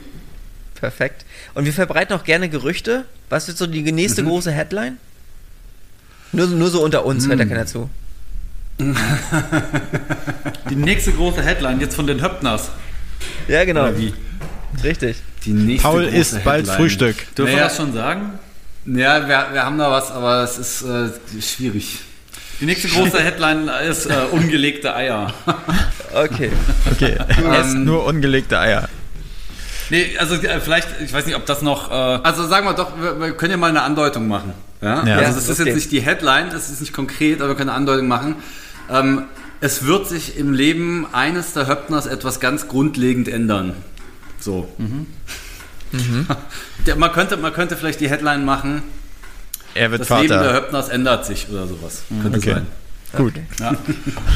Perfekt. 0.76 1.26
Und 1.55 1.65
wir 1.65 1.74
verbreiten 1.74 2.15
auch 2.15 2.24
gerne 2.24 2.47
Gerüchte. 2.47 3.05
Was 3.30 3.49
ist 3.49 3.57
so 3.57 3.65
die 3.65 3.91
nächste 3.91 4.22
mhm. 4.22 4.28
große 4.28 4.51
Headline? 4.51 4.97
Nur, 6.32 6.45
nur 6.45 6.70
so 6.70 6.84
unter 6.84 7.05
uns, 7.05 7.26
mhm. 7.26 7.30
hört 7.30 7.39
da 7.39 7.45
keiner 7.45 7.65
zu. 7.65 7.89
die 10.70 10.76
nächste 10.76 11.11
große 11.11 11.41
Headline 11.41 11.82
jetzt 11.82 11.95
von 11.95 12.05
den 12.07 12.22
Höppners. 12.22 12.70
Ja, 13.47 13.65
genau. 13.65 13.82
Oder 13.82 13.97
wie? 13.97 14.13
Richtig. 14.84 15.17
Paul 15.82 16.03
isst 16.03 16.43
bald 16.43 16.67
Frühstück. 16.67 17.15
Dürfen 17.36 17.51
naja, 17.53 17.57
wir 17.57 17.63
das 17.63 17.78
schon 17.78 17.93
sagen? 17.93 18.39
Ja, 18.86 19.28
wir, 19.28 19.47
wir 19.53 19.65
haben 19.65 19.78
da 19.78 19.91
was, 19.91 20.11
aber 20.11 20.43
es 20.43 20.57
ist 20.57 20.84
äh, 20.84 21.09
schwierig. 21.41 21.99
Die 22.59 22.65
nächste 22.65 22.89
große 22.89 23.20
Headline 23.20 23.70
ist 23.89 24.05
äh, 24.05 24.15
ungelegte 24.32 24.95
Eier. 24.95 25.34
Okay. 26.11 26.51
Okay. 26.91 27.17
Du 27.38 27.45
ähm, 27.45 27.86
nur 27.86 28.03
ungelegte 28.03 28.57
Eier. 28.57 28.89
Nee, 29.91 30.17
also 30.17 30.34
äh, 30.36 30.59
vielleicht, 30.59 30.88
ich 31.03 31.13
weiß 31.13 31.28
nicht, 31.28 31.36
ob 31.36 31.45
das 31.45 31.61
noch. 31.61 31.91
Äh 31.91 31.93
also 31.93 32.47
sagen 32.47 32.65
wir 32.65 32.74
doch, 32.74 32.99
wir, 32.99 33.20
wir, 33.20 33.32
können 33.34 33.51
ja 33.51 33.57
mal 33.57 33.70
eine 33.70 33.84
Andeutung 33.84 34.28
machen. 34.28 34.53
Ja? 34.82 35.05
ja 35.05 35.17
also 35.17 35.36
das 35.36 35.47
ist 35.47 35.59
jetzt 35.59 35.76
nicht 35.76 35.91
die 35.91 36.01
Headline, 36.01 36.49
das 36.51 36.72
ist 36.72 36.82
nicht 36.82 36.93
konkret, 36.93 37.41
aber 37.41 37.49
wir 37.49 37.55
können 37.55 37.70
eine 37.70 37.78
Andeutung 37.78 38.07
machen. 38.07 38.36
Ähm, 38.89 39.26
es 39.61 39.86
wird 39.86 40.07
sich 40.07 40.38
im 40.38 40.51
Leben 40.51 41.05
eines 41.11 41.53
der 41.53 41.67
Höppners 41.67 42.07
etwas 42.07 42.39
ganz 42.39 42.67
grundlegend 42.67 43.28
ändern. 43.28 43.74
So. 44.49 44.67
Mhm. 44.79 45.05
Mhm. 45.91 46.27
man, 46.97 47.11
könnte, 47.11 47.37
man 47.37 47.53
könnte 47.53 47.77
vielleicht 47.77 47.99
die 47.99 48.09
Headline 48.09 48.45
machen. 48.45 48.81
Er 49.75 49.91
wird 49.91 50.01
das 50.01 50.07
Vater. 50.07 50.23
Leben 50.23 50.39
der 50.41 50.53
Höppners 50.53 50.89
ändert 50.89 51.25
sich 51.25 51.47
oder 51.49 51.67
sowas. 51.67 52.03
Mhm. 52.09 52.21
Könnte 52.23 52.37
okay. 52.39 52.53
sein. 52.53 52.67
Gut. 53.15 53.33
Ja. 53.59 53.75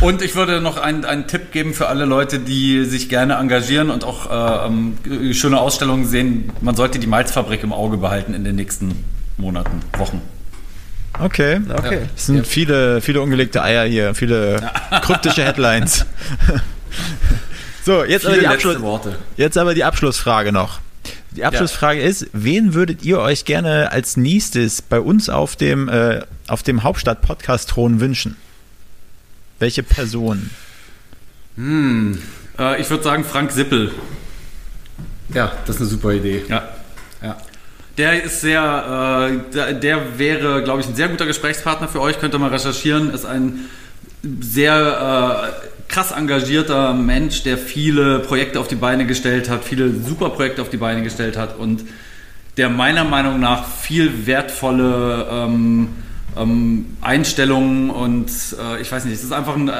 Und 0.01 0.21
ich 0.21 0.35
würde 0.35 0.61
noch 0.61 0.77
einen, 0.77 1.05
einen 1.05 1.27
Tipp 1.27 1.51
geben 1.51 1.73
für 1.73 1.87
alle 1.87 2.05
Leute, 2.05 2.39
die 2.39 2.85
sich 2.85 3.09
gerne 3.09 3.35
engagieren 3.35 3.89
und 3.89 4.03
auch 4.03 4.29
äh, 4.31 4.67
ähm, 4.67 5.33
schöne 5.33 5.59
Ausstellungen 5.59 6.05
sehen. 6.05 6.51
Man 6.61 6.75
sollte 6.75 6.97
die 6.99 7.07
Malzfabrik 7.07 7.63
im 7.63 7.73
Auge 7.73 7.97
behalten 7.97 8.33
in 8.33 8.43
den 8.43 8.55
nächsten 8.55 9.03
Monaten, 9.37 9.79
Wochen. 9.97 10.21
Okay. 11.19 11.61
okay. 11.75 12.01
Es 12.15 12.25
sind 12.25 12.37
ja. 12.37 12.43
viele, 12.43 13.01
viele 13.01 13.21
ungelegte 13.21 13.61
Eier 13.63 13.85
hier, 13.85 14.15
viele 14.15 14.71
kryptische 15.01 15.43
Headlines. 15.43 16.05
so, 17.85 18.03
jetzt 18.03 18.25
aber, 18.25 18.37
die 18.37 18.47
Abschluss, 18.47 18.77
jetzt 19.37 19.57
aber 19.57 19.73
die 19.73 19.83
Abschlussfrage 19.83 20.51
noch. 20.51 20.79
Die 21.31 21.45
Abschlussfrage 21.45 21.99
ja. 21.99 22.07
ist, 22.07 22.27
wen 22.33 22.73
würdet 22.73 23.03
ihr 23.03 23.19
euch 23.19 23.45
gerne 23.45 23.91
als 23.91 24.17
nächstes 24.17 24.81
bei 24.81 24.99
uns 24.99 25.29
auf 25.29 25.55
dem, 25.55 25.89
äh, 25.89 26.21
auf 26.47 26.63
dem 26.63 26.83
Hauptstadt-Podcast-Thron 26.83 27.99
wünschen? 27.99 28.37
Welche 29.59 29.83
Person? 29.83 30.51
Hm, 31.55 32.21
äh, 32.59 32.81
ich 32.81 32.89
würde 32.89 33.03
sagen 33.03 33.23
Frank 33.23 33.51
Sippel. 33.51 33.91
Ja, 35.33 35.51
das 35.65 35.77
ist 35.77 35.81
eine 35.81 35.89
super 35.89 36.11
Idee. 36.11 36.43
Ja. 36.47 36.69
ja. 37.21 37.37
Der 37.97 38.23
ist 38.23 38.41
sehr, 38.41 39.41
äh, 39.53 39.79
der 39.79 40.19
wäre, 40.19 40.63
glaube 40.63 40.81
ich, 40.81 40.87
ein 40.87 40.95
sehr 40.95 41.09
guter 41.09 41.25
Gesprächspartner 41.25 41.87
für 41.87 42.01
euch. 42.01 42.19
Könnt 42.19 42.33
ihr 42.33 42.39
mal 42.39 42.49
recherchieren. 42.49 43.13
Ist 43.13 43.25
ein 43.25 43.69
sehr 44.41 45.53
äh, 45.63 45.72
krass 45.93 46.09
engagierter 46.11 46.95
Mensch, 46.95 47.43
der 47.43 47.55
viele 47.55 48.17
Projekte 48.19 48.59
auf 48.59 48.67
die 48.67 48.75
Beine 48.75 49.05
gestellt 49.05 49.47
hat, 49.47 49.63
viele 49.63 49.93
super 49.93 50.31
Projekte 50.31 50.63
auf 50.63 50.69
die 50.69 50.77
Beine 50.77 51.03
gestellt 51.03 51.37
hat 51.37 51.55
und 51.59 51.83
der 52.57 52.69
meiner 52.69 53.03
Meinung 53.03 53.39
nach 53.39 53.67
viel 53.67 54.25
wertvolle 54.25 55.27
ähm, 55.29 55.89
ähm, 56.35 56.97
Einstellungen 57.01 57.91
und 57.91 58.27
äh, 58.59 58.81
ich 58.81 58.91
weiß 58.91 59.05
nicht, 59.05 59.13
es 59.13 59.23
ist 59.23 59.31
einfach 59.31 59.55
ein, 59.55 59.71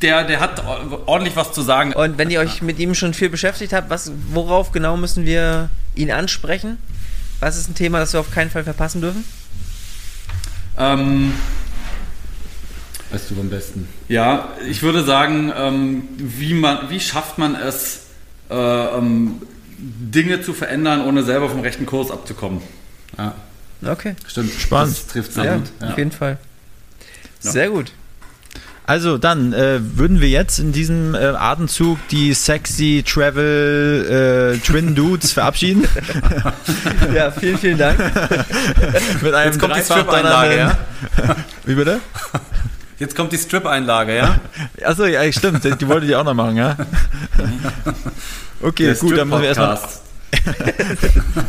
der, 0.00 0.24
der 0.24 0.40
hat 0.40 0.64
ordentlich 1.04 1.36
was 1.36 1.52
zu 1.52 1.60
sagen. 1.60 1.92
Und 1.92 2.16
wenn 2.16 2.30
ihr 2.30 2.40
euch 2.40 2.62
mit 2.62 2.78
ihm 2.78 2.94
schon 2.94 3.12
viel 3.12 3.28
beschäftigt 3.28 3.74
habt, 3.74 3.90
was, 3.90 4.10
worauf 4.30 4.72
genau 4.72 4.96
müssen 4.96 5.26
wir 5.26 5.68
ihn 5.94 6.10
ansprechen? 6.10 6.78
Was 7.40 7.58
ist 7.58 7.68
ein 7.68 7.74
Thema, 7.74 7.98
das 7.98 8.14
wir 8.14 8.20
auf 8.20 8.30
keinen 8.30 8.50
Fall 8.50 8.64
verpassen 8.64 9.02
dürfen? 9.02 9.24
Ähm, 10.78 11.34
weißt 13.12 13.30
du 13.30 13.40
am 13.40 13.50
besten? 13.50 13.88
Ja, 14.08 14.48
ich 14.68 14.82
würde 14.82 15.04
sagen, 15.04 15.52
ähm, 15.54 16.08
wie, 16.16 16.54
man, 16.54 16.90
wie 16.90 17.00
schafft 17.00 17.38
man 17.38 17.54
es, 17.54 18.06
äh, 18.50 18.54
ähm, 18.54 19.42
Dinge 19.78 20.42
zu 20.42 20.52
verändern, 20.52 21.04
ohne 21.04 21.22
selber 21.24 21.50
vom 21.50 21.60
rechten 21.60 21.86
Kurs 21.86 22.10
abzukommen? 22.10 22.62
Ja. 23.18 23.34
Okay. 23.84 24.14
Stimmt. 24.26 24.52
Spannend. 24.52 24.96
Das 24.96 25.06
trifft 25.08 25.32
sehr 25.32 25.44
ja, 25.44 25.56
gut. 25.56 25.70
Ja. 25.80 25.88
Auf 25.88 25.98
jeden 25.98 26.12
Fall. 26.12 26.38
Sehr 27.40 27.70
gut. 27.70 27.92
Also 28.84 29.16
dann 29.16 29.52
äh, 29.52 29.78
würden 29.96 30.20
wir 30.20 30.28
jetzt 30.28 30.58
in 30.58 30.72
diesem 30.72 31.14
äh, 31.14 31.18
Atemzug 31.18 31.98
die 32.08 32.34
sexy 32.34 33.04
Travel 33.06 34.56
äh, 34.56 34.58
Twin 34.58 34.94
Dudes 34.94 35.32
verabschieden. 35.32 35.86
ja, 37.14 37.30
vielen, 37.30 37.58
vielen 37.58 37.78
Dank. 37.78 37.98
Mit 39.22 39.34
einem 39.34 39.52
jetzt 39.52 39.60
kommt 39.60 39.76
die 39.76 39.82
Strip-Einlage, 39.82 40.56
ja? 40.56 40.78
Wie 41.64 41.74
bitte? 41.74 42.00
Jetzt 43.02 43.16
kommt 43.16 43.32
die 43.32 43.36
Strip-Einlage, 43.36 44.14
ja? 44.14 44.36
Achso, 44.84 45.06
ja, 45.06 45.20
stimmt. 45.32 45.64
Die 45.64 45.88
wollte 45.88 46.06
ich 46.06 46.14
auch 46.14 46.22
noch 46.22 46.34
machen, 46.34 46.56
ja? 46.56 46.76
Okay, 48.64 48.84
Der 48.84 48.94
gut, 48.94 49.18
dann 49.18 49.28
müssen 49.28 49.42
wir 49.42 49.48
erstmal. 49.48 49.76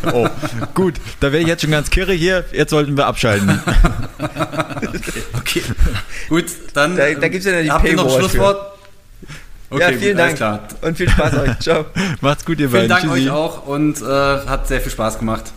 oh, 0.13 0.27
gut, 0.73 0.95
da 1.19 1.31
wäre 1.31 1.43
ich 1.43 1.47
jetzt 1.47 1.61
schon 1.61 1.69
ganz 1.69 1.91
kirre 1.91 2.13
hier. 2.13 2.43
Jetzt 2.53 2.71
sollten 2.71 2.97
wir 2.97 3.05
abschalten. 3.05 3.61
okay. 4.17 4.41
okay. 5.37 5.61
Gut, 6.27 6.45
dann. 6.73 6.97
Da, 6.97 7.13
da 7.13 7.27
gibt 7.27 7.45
es 7.45 7.51
ja 7.51 7.61
die 7.61 7.69
Habt 7.69 7.85
ihr 7.87 7.95
noch 7.95 8.17
Schlusswort? 8.17 8.79
Okay, 9.69 9.79
ja, 9.79 9.97
vielen 9.99 10.17
gut, 10.17 10.41
Dank. 10.41 10.61
Und 10.81 10.97
viel 10.97 11.07
Spaß 11.07 11.37
euch. 11.37 11.59
Ciao. 11.59 11.85
Macht's 12.21 12.45
gut, 12.45 12.59
ihr 12.59 12.67
vielen 12.67 12.87
beiden. 12.87 12.97
Vielen 12.97 13.11
Dank 13.11 13.13
Tschüssi. 13.13 13.29
euch 13.29 13.31
auch 13.31 13.67
und 13.67 14.01
äh, 14.01 14.47
hat 14.49 14.67
sehr 14.67 14.81
viel 14.81 14.91
Spaß 14.91 15.19
gemacht. 15.19 15.53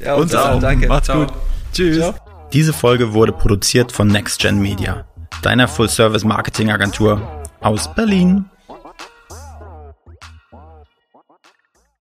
Ja, 0.00 0.14
uns, 0.14 0.34
uns 0.34 0.42
auch. 0.42 0.58
Danke. 0.58 0.88
Macht's 0.88 1.06
Ciao. 1.06 1.20
gut. 1.20 1.32
Tschüss. 1.72 1.98
Ciao. 1.98 2.16
Diese 2.52 2.72
Folge 2.72 3.12
wurde 3.12 3.32
produziert 3.32 3.92
von 3.92 4.08
NextGen 4.08 4.58
Media, 4.58 5.04
deiner 5.42 5.68
Full-Service-Marketing-Agentur 5.68 7.20
aus 7.60 7.92
Berlin. 7.94 8.46